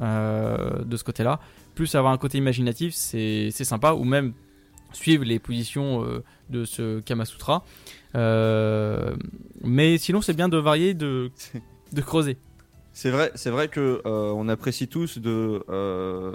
euh, 0.00 0.84
de 0.84 0.96
ce 0.96 1.02
côté-là. 1.02 1.40
Plus 1.74 1.92
avoir 1.96 2.12
un 2.12 2.18
côté 2.18 2.38
imaginatif, 2.38 2.94
c'est 2.94 3.48
c'est 3.50 3.64
sympa. 3.64 3.94
Ou 3.94 4.04
même 4.04 4.32
suivre 4.92 5.24
les 5.24 5.38
positions 5.38 6.04
euh, 6.04 6.22
de 6.50 6.64
ce 6.64 7.00
Kamasutra. 7.00 7.64
Euh, 8.14 9.14
mais 9.62 9.98
sinon, 9.98 10.20
c'est 10.20 10.34
bien 10.34 10.48
de 10.48 10.58
varier, 10.58 10.94
de 10.94 11.30
de 11.92 12.00
creuser. 12.00 12.38
C'est 12.94 13.10
vrai, 13.10 13.32
c'est 13.34 13.48
vrai 13.48 13.68
que 13.68 14.02
euh, 14.04 14.32
on 14.36 14.48
apprécie 14.48 14.86
tous 14.86 15.16
de 15.16 15.64
euh, 15.70 16.32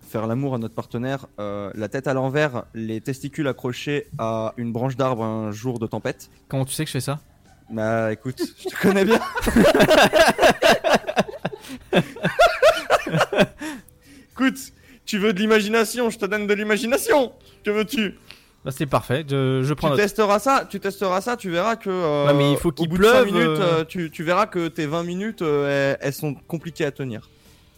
faire 0.00 0.26
l'amour 0.26 0.56
à 0.56 0.58
notre 0.58 0.74
partenaire, 0.74 1.28
euh, 1.38 1.70
la 1.74 1.88
tête 1.88 2.08
à 2.08 2.14
l'envers, 2.14 2.64
les 2.74 3.00
testicules 3.00 3.46
accrochés 3.46 4.08
à 4.18 4.54
une 4.56 4.72
branche 4.72 4.96
d'arbre 4.96 5.22
un 5.22 5.52
jour 5.52 5.78
de 5.78 5.86
tempête. 5.86 6.30
Comment 6.48 6.64
tu 6.64 6.74
sais 6.74 6.84
que 6.84 6.88
je 6.88 6.94
fais 6.94 7.00
ça? 7.00 7.20
Bah 7.70 8.12
écoute, 8.12 8.42
je 8.58 8.68
te 8.68 8.82
connais 8.82 9.04
bien. 9.04 9.20
écoute, 14.32 14.58
tu 15.06 15.18
veux 15.18 15.32
de 15.32 15.38
l'imagination, 15.38 16.10
je 16.10 16.18
te 16.18 16.26
donne 16.26 16.46
de 16.46 16.54
l'imagination. 16.54 17.32
Que 17.64 17.70
veux-tu? 17.70 18.14
Bah, 18.64 18.70
c'est 18.70 18.86
parfait. 18.86 19.24
Je, 19.28 19.62
je 19.62 19.74
prends 19.74 19.88
Tu 19.88 19.92
note. 19.92 20.00
testeras 20.00 20.38
ça, 20.38 20.66
tu 20.68 20.80
testeras 20.80 21.20
ça, 21.20 21.36
tu 21.36 21.50
verras 21.50 21.76
que. 21.76 21.90
euh, 21.90 22.26
Ouais, 22.26 22.34
mais 22.34 22.52
il 22.52 22.56
faut 22.56 22.70
au 22.70 22.72
qu'il 22.72 22.88
bout 22.88 22.96
de 22.98 23.04
cinq 23.04 23.10
pleuve, 23.12 23.26
minutes, 23.26 23.60
euh. 23.60 23.80
euh, 23.80 23.84
tu, 23.84 24.10
tu 24.10 24.22
verras 24.24 24.46
que 24.46 24.68
tes 24.68 24.86
20 24.86 25.02
minutes, 25.02 25.42
euh, 25.42 25.96
elles, 26.00 26.06
elles 26.08 26.12
sont 26.14 26.34
compliquées 26.34 26.86
à 26.86 26.90
tenir. 26.90 27.28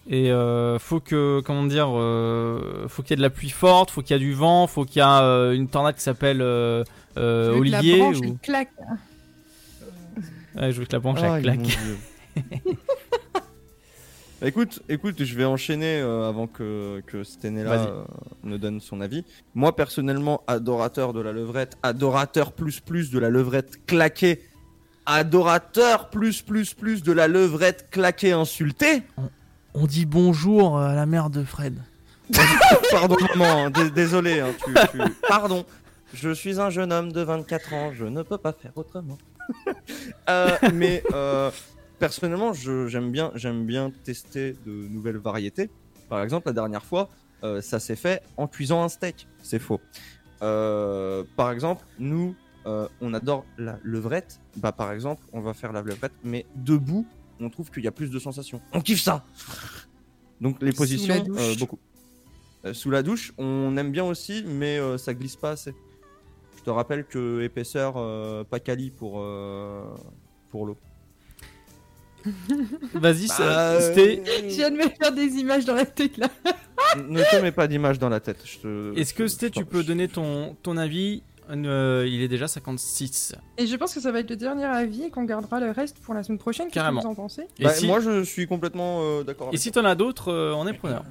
Et 0.09 0.31
euh, 0.31 0.78
faut 0.78 1.01
que, 1.01 1.40
comment 1.44 1.65
dire, 1.65 1.89
euh, 1.93 2.86
faut 2.86 3.03
qu'il 3.03 3.11
y 3.11 3.15
ait 3.15 3.16
de 3.16 3.23
la 3.23 3.31
pluie 3.31 3.51
forte, 3.51 3.90
faut 3.90 4.03
qu'il 4.03 4.15
y 4.15 4.16
ait 4.16 4.23
du 4.23 4.32
vent, 4.35 4.69
faut 4.69 4.85
qu'il 4.85 5.03
y 5.03 5.05
ait 5.05 5.09
euh, 5.09 5.53
une 5.57 5.66
tornade 5.69 5.97
qui 5.97 6.03
s'appelle 6.03 6.40
euh, 6.40 6.85
euh, 7.16 7.47
Je 7.55 7.59
veux 7.59 7.65
que 7.65 7.70
la 7.70 7.78
Olivier. 7.81 7.98
branche, 7.98 8.16
ou- 8.19 8.39
claque. 8.40 8.70
Ouais, 10.55 10.70
je 10.70 10.78
veux 10.78 10.86
que 10.86 10.93
la 10.93 11.01
branche 11.01 11.19
elle 11.24 11.43
claque. 11.43 11.78
écoute, 14.42 14.82
écoute, 14.88 15.22
je 15.24 15.34
vais 15.36 15.44
enchaîner 15.44 16.00
euh, 16.00 16.28
avant 16.28 16.46
que, 16.46 17.02
que 17.06 17.24
Stenella 17.24 17.72
euh, 17.72 18.04
ne 18.44 18.56
donne 18.56 18.80
son 18.80 19.00
avis. 19.00 19.24
Moi, 19.54 19.74
personnellement, 19.74 20.42
adorateur 20.46 21.12
de 21.12 21.20
la 21.20 21.32
levrette, 21.32 21.76
adorateur 21.82 22.52
plus 22.52 22.80
plus 22.80 23.10
de 23.10 23.18
la 23.18 23.30
levrette 23.30 23.84
claquée, 23.86 24.42
adorateur 25.06 26.10
plus 26.10 26.42
plus 26.42 26.74
plus 26.74 27.02
de 27.02 27.12
la 27.12 27.28
levrette 27.28 27.88
claquée 27.90 28.32
insultée. 28.32 29.02
On 29.74 29.86
dit 29.86 30.06
bonjour 30.06 30.78
à 30.78 30.94
la 30.94 31.06
mère 31.06 31.30
de 31.30 31.42
Fred. 31.44 31.78
Pardon, 32.90 33.16
maman, 33.34 33.66
hein, 33.66 33.70
dé- 33.70 33.90
désolé. 33.90 34.40
hein, 34.40 34.48
tu- 34.64 34.74
tu- 34.92 35.12
Pardon. 35.28 35.64
Je 36.14 36.30
suis 36.30 36.60
un 36.60 36.70
jeune 36.70 36.92
homme 36.92 37.12
de 37.12 37.20
24 37.20 37.72
ans, 37.74 37.90
je 37.92 38.04
ne 38.04 38.22
peux 38.22 38.38
pas 38.38 38.52
faire 38.52 38.72
autrement. 38.76 39.18
Euh, 40.28 40.56
mais 40.74 41.04
euh, 41.12 41.52
personnellement, 41.98 42.52
je- 42.52 42.86
j'aime 42.89 43.10
bien, 43.10 43.32
j'aime 43.35 43.64
bien 43.66 43.90
tester 44.05 44.55
de 44.66 44.70
nouvelles 44.89 45.16
variétés. 45.18 45.70
Par 46.09 46.23
exemple, 46.23 46.48
la 46.48 46.52
dernière 46.52 46.85
fois, 46.85 47.09
euh, 47.44 47.60
ça 47.60 47.81
s'est 47.81 47.97
fait 47.97 48.23
en 48.36 48.47
cuisant 48.47 48.82
un 48.82 48.89
steak. 48.89 49.27
C'est 49.43 49.59
faux. 49.59 49.81
Euh, 50.43 51.24
par 51.36 51.51
exemple, 51.51 51.85
nous, 51.98 52.35
euh, 52.66 52.89
on 53.01 53.14
adore 53.14 53.44
la 53.59 53.78
levrette. 53.82 54.40
Bah, 54.56 54.73
par 54.73 54.93
exemple, 54.93 55.23
on 55.32 55.40
va 55.40 55.55
faire 55.55 55.73
la 55.73 55.82
levrette, 55.82 56.12
mais 56.24 56.47
debout, 56.55 57.06
on 57.40 57.51
trouve 57.51 57.70
qu'il 57.70 57.85
y 57.85 57.89
a 57.89 57.93
plus 57.93 58.10
de 58.10 58.18
sensations. 58.18 58.60
On 58.73 58.81
kiffe 58.81 59.01
ça. 59.02 59.24
Donc 60.40 60.60
les 60.62 60.73
positions, 60.73 61.14
la 61.14 61.20
douche. 61.20 61.59
beaucoup. 61.59 61.78
Sous 62.73 62.90
la 62.90 63.02
douche, 63.02 63.32
on 63.39 63.77
aime 63.77 63.93
bien 63.93 64.05
aussi, 64.05 64.44
mais 64.47 64.78
ça 64.98 65.14
glisse 65.14 65.36
pas 65.36 65.51
assez. 65.52 65.74
Je 66.59 66.62
te 66.62 66.70
rappelle 66.70 67.05
que 67.05 67.43
épaisseur 67.43 67.94
pas 68.47 68.59
quali 68.60 68.90
pour 68.90 69.24
pour 70.51 70.66
l'eau. 70.66 70.77
Vas-y, 72.94 73.28
Bah, 73.28 73.81
c'était. 73.81 74.23
Je 74.48 74.55
viens 74.55 74.70
de 74.70 74.77
me 74.77 74.89
faire 74.89 75.12
des 75.12 75.27
images 75.36 75.65
dans 75.65 75.74
la 75.74 75.85
tête 75.86 76.16
là. 76.19 76.28
ne 77.09 77.23
te 77.23 77.43
mets 77.43 77.53
pas 77.53 77.66
d'image 77.69 77.98
dans 77.98 78.09
la 78.09 78.20
tête. 78.20 78.39
te- 78.62 78.98
Est-ce 78.98 79.15
que 79.15 79.27
je 79.27 79.48
tu 79.48 79.65
peux 79.65 79.82
donner 79.82 80.09
ton, 80.09 80.57
ton 80.62 80.77
avis? 80.77 81.23
Euh, 81.48 82.05
Il 82.09 82.23
est 82.23 82.28
déjà 82.28 82.48
56. 82.48 83.35
Et 83.59 83.66
je 83.69 83.77
pense 83.77 83.94
que 83.94 84.01
ça 84.01 84.11
va 84.11 84.19
être 84.20 84.31
le 84.31 84.36
dernier 84.36 84.65
avis 84.65 85.05
et 85.05 85.11
qu'on 85.11 85.23
gardera 85.24 85.61
le 85.61 85.70
reste 85.70 85.98
pour 86.01 86.12
la 86.12 86.24
semaine 86.24 86.39
prochaine. 86.39 86.66
Qu'est-ce 86.66 86.74
que 86.74 86.81
Carrément. 86.81 87.01
vous 87.03 87.07
en 87.07 87.15
pensez? 87.15 87.43
Et 87.61 87.65
Bah, 87.65 87.70
si, 87.73 87.86
Moi, 87.86 88.01
je 88.01 88.24
suis 88.24 88.47
complètement 88.48 89.01
euh, 89.03 89.23
d'accord. 89.23 89.51
et 89.53 89.57
si 89.57 89.70
t'en 89.70 89.85
as 89.85 89.94
d'autres, 89.94 90.32
euh, 90.32 90.53
on 90.57 90.66
est 90.66 90.73
preneur. 90.73 91.05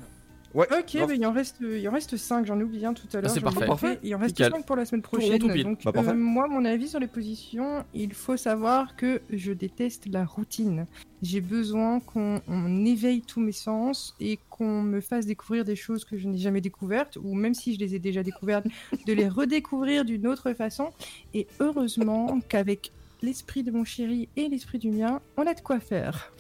Ouais. 0.56 0.68
Ok, 0.72 0.98
bah, 1.06 1.14
il 1.14 1.26
en 1.26 1.34
reste, 1.34 1.58
il 1.60 1.86
en 1.90 1.92
reste 1.92 2.16
5, 2.16 2.46
j'en 2.46 2.58
ai 2.58 2.64
oublié 2.64 2.86
un 2.86 2.94
tout 2.94 3.08
à 3.14 3.20
l'heure. 3.20 3.30
c'est 3.30 3.42
parfait. 3.42 3.66
Parfait. 3.66 4.00
Il 4.04 4.16
en 4.16 4.20
reste 4.20 4.40
Nickel. 4.40 4.54
5 4.54 4.66
pour 4.66 4.78
la 4.78 4.86
semaine 4.86 5.02
prochaine. 5.02 5.38
tout 5.38 5.50
pile. 5.50 5.66
Donc, 5.66 5.84
Bah, 5.84 5.92
euh, 5.98 6.14
moi, 6.14 6.48
mon 6.48 6.64
avis 6.64 6.88
sur 6.88 7.00
les 7.00 7.08
positions, 7.08 7.84
il 7.94 8.14
faut 8.14 8.38
savoir 8.38 8.96
que 8.96 9.22
je 9.30 9.52
déteste 9.52 10.06
la 10.10 10.24
routine. 10.24 10.88
J'ai 11.22 11.42
besoin 11.42 12.00
qu'on 12.00 12.42
on 12.48 12.86
éveille 12.86 13.22
tous 13.22 13.42
mes 13.42 13.52
sens 13.52 14.16
et 14.22 14.40
qu'on 14.50 14.82
me 14.82 15.02
fasse 15.02 15.26
découvrir 15.26 15.66
des 15.66 15.76
choses 15.76 16.06
que 16.06 16.18
je 16.18 16.26
n'ai 16.30 16.38
jamais 16.38 16.62
découvertes, 16.62 17.18
ou 17.22 17.36
même 17.36 17.54
si 17.54 17.76
je 17.76 17.80
les 17.80 17.94
ai 17.96 18.00
déjà 18.00 18.24
découvertes, 18.24 18.66
de 19.06 19.12
les 19.12 19.28
redécouvrir 19.28 20.06
d'une 20.06 20.26
autre 20.26 20.54
façon. 20.54 20.92
Et 21.34 21.48
heureusement 21.60 22.40
qu'avec 22.48 22.94
l'esprit 23.22 23.64
de 23.64 23.72
mon 23.72 23.84
chéri 23.84 24.30
et 24.38 24.48
l'esprit 24.48 24.80
du 24.80 24.90
mien, 24.92 25.20
on 25.36 25.46
a 25.46 25.54
de 25.54 25.60
quoi 25.62 25.82
faire. 25.82 26.32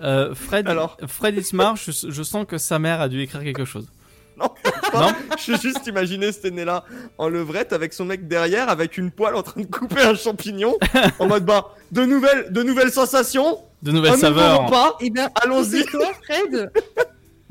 Euh, 0.00 0.34
Fred, 0.34 0.68
Alors 0.68 0.96
Fred 1.06 1.36
Ismar, 1.36 1.76
je, 1.76 1.90
je 2.08 2.22
sens 2.22 2.46
que 2.46 2.58
sa 2.58 2.78
mère 2.78 3.00
a 3.00 3.08
dû 3.08 3.20
écrire 3.20 3.42
quelque 3.42 3.64
chose. 3.64 3.88
Non, 4.36 4.48
Non 4.94 5.12
je 5.36 5.42
suis 5.42 5.56
juste 5.58 5.86
imaginer 5.86 6.32
Stenella 6.32 6.84
en 7.18 7.28
levrette 7.28 7.72
avec 7.72 7.92
son 7.92 8.04
mec 8.06 8.26
derrière, 8.28 8.68
avec 8.70 8.96
une 8.96 9.10
poêle 9.10 9.34
en 9.34 9.42
train 9.42 9.60
de 9.60 9.66
couper 9.66 10.02
un 10.02 10.14
champignon, 10.14 10.76
en 11.18 11.26
mode 11.26 11.44
bah 11.44 11.74
de 11.92 12.04
nouvelles, 12.04 12.50
de 12.50 12.62
nouvelles 12.62 12.90
sensations, 12.92 13.58
De 13.82 13.92
nouvelles 13.92 14.12
un 14.12 14.16
nouveau 14.16 14.26
saveurs. 14.40 14.66
repas. 14.66 14.96
Eh 15.00 15.10
bien, 15.10 15.28
Allons-y. 15.42 15.84
toi, 15.84 16.10
Fred 16.24 16.72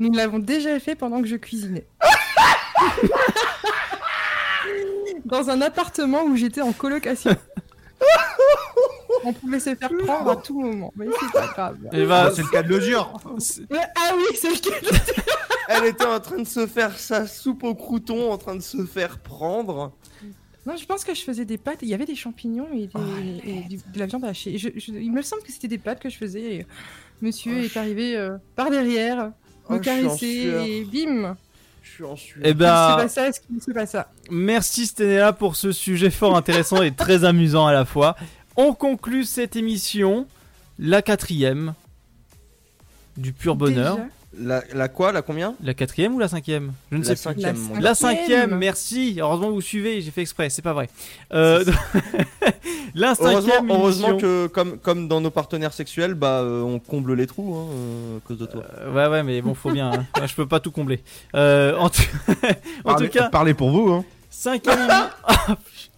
Nous 0.00 0.12
l'avons 0.12 0.40
déjà 0.40 0.78
fait 0.80 0.96
pendant 0.96 1.22
que 1.22 1.28
je 1.28 1.36
cuisinais. 1.36 1.86
Dans 5.24 5.50
un 5.50 5.62
appartement 5.62 6.24
où 6.24 6.36
j'étais 6.36 6.62
en 6.62 6.72
colocation. 6.72 7.30
On 9.24 9.32
pouvait 9.32 9.60
se 9.60 9.74
faire 9.74 9.90
prendre 10.04 10.30
à 10.30 10.36
tout 10.36 10.60
moment, 10.60 10.92
mais 10.96 11.06
c'est 11.20 11.32
pas 11.32 11.46
grave. 11.48 11.76
Et 11.92 12.04
bah, 12.04 12.30
c'est 12.34 12.42
le 12.42 12.48
cas 12.48 12.62
de 12.62 12.68
le 12.68 12.80
dire. 12.80 13.12
Ouais, 13.70 13.78
ah 13.96 14.12
oui, 14.16 14.24
c'est 14.36 14.50
le 14.50 14.58
cas. 14.58 14.98
Elle 15.68 15.84
était 15.86 16.04
en 16.04 16.18
train 16.20 16.38
de 16.38 16.46
se 16.46 16.66
faire 16.66 16.98
sa 16.98 17.26
soupe 17.26 17.62
au 17.64 17.74
crouton, 17.74 18.32
en 18.32 18.38
train 18.38 18.56
de 18.56 18.60
se 18.62 18.84
faire 18.84 19.18
prendre. 19.18 19.92
Non, 20.66 20.76
je 20.76 20.84
pense 20.86 21.02
que 21.04 21.14
je 21.14 21.22
faisais 21.22 21.44
des 21.44 21.58
pâtes. 21.58 21.78
Il 21.82 21.88
y 21.88 21.94
avait 21.94 22.04
des 22.04 22.14
champignons 22.14 22.68
et, 22.72 22.86
des- 22.86 23.50
et 23.50 23.60
du- 23.68 23.76
de 23.78 23.98
la 23.98 24.06
viande 24.06 24.24
hachée. 24.24 24.58
Je- 24.58 24.68
je- 24.76 24.92
il 24.92 25.10
me 25.12 25.22
semble 25.22 25.42
que 25.42 25.50
c'était 25.52 25.68
des 25.68 25.78
pâtes 25.78 25.98
que 26.00 26.08
je 26.08 26.16
faisais. 26.16 26.54
et 26.56 26.66
monsieur 27.20 27.52
Oh, 27.60 27.64
est 27.64 27.76
arrivé 27.76 28.16
euh, 28.16 28.36
par 28.54 28.70
derrière, 28.70 29.32
Oh, 29.68 29.74
me 29.74 29.78
caresser 29.78 30.52
et 30.66 30.84
bim. 30.84 31.36
Je 31.82 31.90
suis 31.90 32.04
en 32.04 32.14
sueur. 32.16 32.38
Eh 32.44 32.48
C'est 32.48 32.54
bah, 32.54 32.94
pas 32.96 33.08
ça, 33.08 33.28
c'est 33.32 33.74
pas 33.74 33.86
ça. 33.86 34.10
merci 34.30 34.86
Stenella 34.86 35.32
pour 35.32 35.56
ce 35.56 35.72
sujet 35.72 36.10
fort 36.10 36.36
intéressant 36.36 36.80
et 36.82 36.92
très 36.92 37.24
amusant 37.24 37.66
à 37.66 37.72
la 37.72 37.84
fois. 37.84 38.14
On 38.56 38.74
conclut 38.74 39.24
cette 39.24 39.56
émission, 39.56 40.26
la 40.78 41.02
quatrième 41.02 41.74
du 43.16 43.32
pur 43.32 43.56
bonheur. 43.56 43.96
Déjà. 43.96 44.08
La, 44.38 44.62
la 44.72 44.88
quoi 44.88 45.12
La 45.12 45.20
combien 45.20 45.54
La 45.62 45.74
quatrième 45.74 46.14
ou 46.14 46.18
la 46.18 46.26
cinquième? 46.28 46.72
Je 46.90 46.96
ne 46.96 47.02
La 47.02 47.08
sais 47.08 47.14
plus. 47.14 47.22
cinquième. 47.42 47.80
La 47.80 47.94
cinquième, 47.94 48.54
merci. 48.56 49.18
Heureusement 49.20 49.48
que 49.48 49.52
vous 49.52 49.60
suivez, 49.60 50.00
j'ai 50.00 50.10
fait 50.10 50.22
exprès, 50.22 50.48
c'est 50.48 50.62
pas 50.62 50.72
vrai. 50.72 50.88
Euh, 51.34 51.62
la 52.94 53.14
cinquième 53.14 53.68
Heureusement, 53.70 53.74
heureusement 53.74 54.16
que 54.16 54.46
comme, 54.46 54.78
comme 54.78 55.06
dans 55.06 55.20
nos 55.20 55.30
partenaires 55.30 55.74
sexuels, 55.74 56.14
bah 56.14 56.40
euh, 56.40 56.62
on 56.62 56.78
comble 56.78 57.12
les 57.14 57.26
trous 57.26 57.54
hein, 57.54 57.66
euh, 57.74 58.16
à 58.16 58.20
cause 58.26 58.38
de 58.38 58.46
toi. 58.46 58.64
Euh, 58.78 58.92
ouais, 58.94 59.06
ouais, 59.12 59.22
mais 59.22 59.42
bon, 59.42 59.52
faut 59.52 59.70
bien. 59.70 59.92
hein. 59.92 60.06
Moi, 60.16 60.26
je 60.26 60.34
peux 60.34 60.48
pas 60.48 60.60
tout 60.60 60.70
combler. 60.70 61.02
Euh, 61.34 61.76
en 61.76 61.90
tout, 61.90 62.00
en 62.84 62.92
Parlez, 62.94 63.08
tout 63.10 63.12
cas, 63.18 63.28
parlez 63.28 63.52
pour 63.52 63.70
vous. 63.70 63.92
Hein. 63.92 64.04
cinquième. 64.30 64.88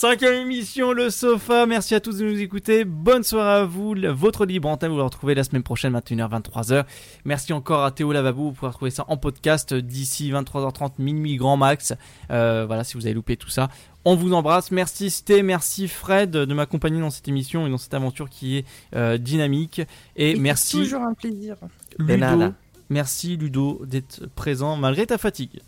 cinquième 0.00 0.32
émission, 0.32 0.92
le 0.94 1.10
sofa. 1.10 1.66
Merci 1.66 1.94
à 1.94 2.00
tous 2.00 2.16
de 2.16 2.24
nous 2.24 2.40
écouter. 2.40 2.86
Bonne 2.86 3.22
soirée 3.22 3.60
à 3.60 3.64
vous. 3.66 3.94
Votre 4.14 4.46
libre 4.46 4.66
antenne, 4.66 4.90
vous 4.90 4.96
le 4.96 5.02
retrouvez 5.02 5.34
la 5.34 5.44
semaine 5.44 5.62
prochaine, 5.62 5.92
21h, 5.94 6.40
23h. 6.40 6.86
Merci 7.26 7.52
encore 7.52 7.84
à 7.84 7.90
Théo 7.90 8.10
Lavabo. 8.10 8.44
Vous 8.44 8.52
pouvez 8.52 8.68
retrouver 8.68 8.90
ça 8.90 9.04
en 9.08 9.18
podcast 9.18 9.74
d'ici 9.74 10.32
23h30, 10.32 10.92
minuit 11.00 11.36
grand 11.36 11.58
max. 11.58 11.92
Euh, 12.30 12.64
voilà, 12.66 12.82
si 12.82 12.94
vous 12.94 13.04
avez 13.04 13.12
loupé 13.12 13.36
tout 13.36 13.50
ça. 13.50 13.68
On 14.06 14.16
vous 14.16 14.32
embrasse. 14.32 14.70
Merci 14.70 15.10
Sté, 15.10 15.42
merci 15.42 15.86
Fred 15.86 16.30
de 16.30 16.54
m'accompagner 16.54 16.98
dans 16.98 17.10
cette 17.10 17.28
émission 17.28 17.66
et 17.66 17.70
dans 17.70 17.76
cette 17.76 17.92
aventure 17.92 18.30
qui 18.30 18.56
est 18.56 18.64
euh, 18.96 19.18
dynamique. 19.18 19.82
Et, 20.16 20.34
merci 20.36 20.78
toujours 20.78 21.02
un 21.02 21.12
plaisir. 21.12 21.56
Ludo. 21.98 22.54
Merci 22.88 23.36
Ludo 23.36 23.82
d'être 23.84 24.26
présent 24.34 24.76
malgré 24.76 25.04
ta 25.04 25.18
fatigue. 25.18 25.60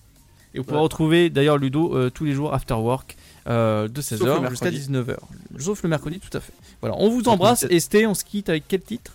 Et 0.55 0.61
vous 0.61 0.71
Ouais. 0.73 0.79
retrouver 0.79 1.31
d'ailleurs 1.31 1.59
Ludo 1.59 1.95
euh, 1.95 2.11
tous 2.11 2.25
les 2.25 2.33
jours 2.33 2.55
after 2.55 2.75
work 2.75 3.17
euh, 3.49 3.89
de 3.89 4.01
Sauf 4.01 4.21
le 4.21 4.27
16h 4.27 4.51
jusqu'à 4.51 4.71
mercredi. 4.71 4.93
19h. 4.93 5.17
Sauf 5.59 5.83
le 5.83 5.89
mercredi, 5.89 6.21
tout 6.21 6.37
à 6.37 6.41
fait. 6.41 6.53
Voilà, 6.81 6.97
on 6.99 7.09
vous 7.11 7.29
embrasse. 7.29 7.67
Et 7.71 7.81
Sté, 7.81 8.07
on 8.07 8.15
se 8.15 8.25
quitte 8.25 8.49
avec 8.49 8.65
quel 8.69 8.83
titre? 8.83 9.13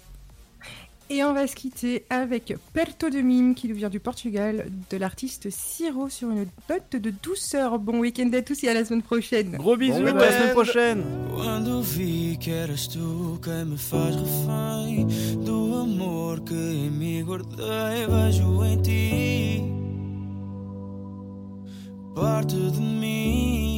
Et 1.10 1.24
on 1.24 1.34
va 1.34 1.48
se 1.48 1.56
quitter 1.56 2.04
avec 2.10 2.54
Perto 2.74 3.10
de 3.10 3.22
Mime 3.22 3.56
qui 3.56 3.70
nous 3.70 3.76
vient 3.76 3.88
du 3.88 4.02
Portugal, 4.02 4.68
de 4.90 4.98
l'artiste 4.98 5.50
Siro 5.50 6.10
sur 6.10 6.30
une 6.32 6.48
note 6.70 7.02
de 7.02 7.14
douceur. 7.24 7.80
Bon 7.80 8.00
week-end 8.00 8.30
à 8.34 8.42
tous 8.42 8.62
et 8.66 8.68
à 8.68 8.74
la 8.74 8.84
semaine 8.84 9.02
prochaine. 9.02 9.52
Gros 9.56 9.78
bisous, 9.78 10.02
Bon 10.02 10.08
à 10.08 10.14
la 10.16 10.28
semaine 10.32 10.42
week-end. 10.42 10.54
prochaine. 10.54 11.04
Quando 11.34 11.82
vi 11.82 12.38
que 12.38 12.50
eras 12.52 12.90
tu 12.90 13.40
quem 13.42 13.64
me 13.68 13.78
faz 13.78 14.18
refém 14.18 15.08
do 15.46 15.76
amor 15.78 16.42
que 16.44 16.54
em 16.54 16.90
mim 16.92 17.24
guardei, 17.24 18.06
vejo 18.10 18.66
em 18.66 18.82
ti 18.82 19.64
parte 22.14 22.56
de 22.56 22.82
mim. 22.82 23.77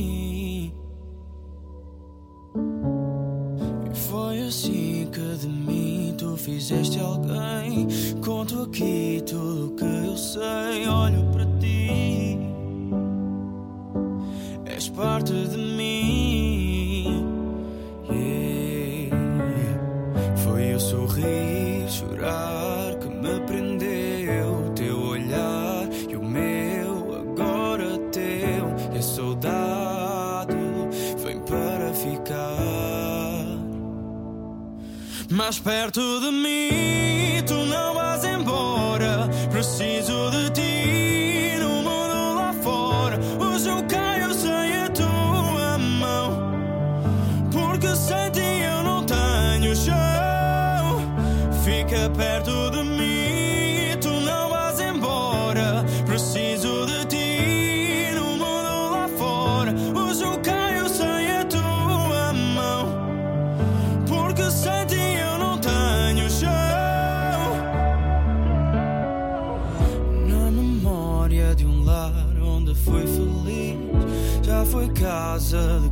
Fizeste 6.50 7.00
alguém. 7.00 7.88
Conto 8.24 8.64
aqui 8.64 9.22
tudo 9.26 9.68
o 9.68 9.76
que 9.76 9.84
eu 9.84 10.18
sei, 10.18 10.88
olho 10.88 11.24
para 11.32 11.46
ti. 11.60 12.40
És 14.66 14.90
parte 14.90 15.32
de 15.32 15.58
mim. 15.58 15.79
estás 35.50 35.60
perto 35.60 36.20
de 36.20 36.32
mim, 36.32 37.44
tu 37.48 37.56
não 37.66 37.96
vais 37.96 38.24
embora. 38.24 39.28
Preciso 39.52 40.09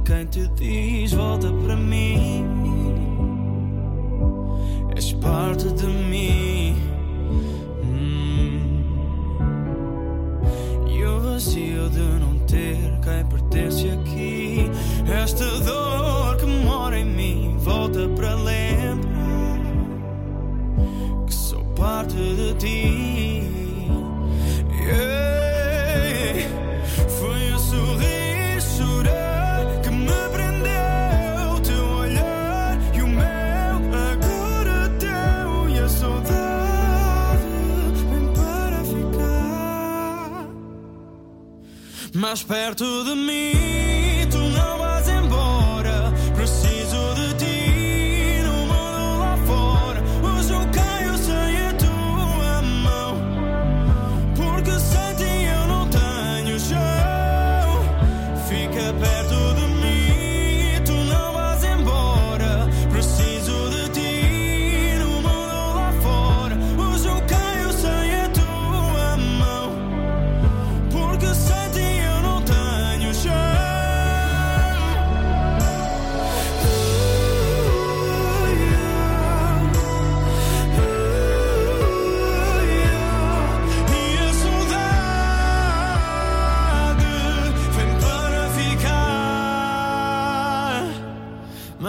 kind 0.08 0.32
to 0.32 0.48
these 0.56 1.14
water 1.14 1.52
mais 42.30 42.44
perto 42.44 43.06
de 43.06 43.16
mim. 43.16 43.67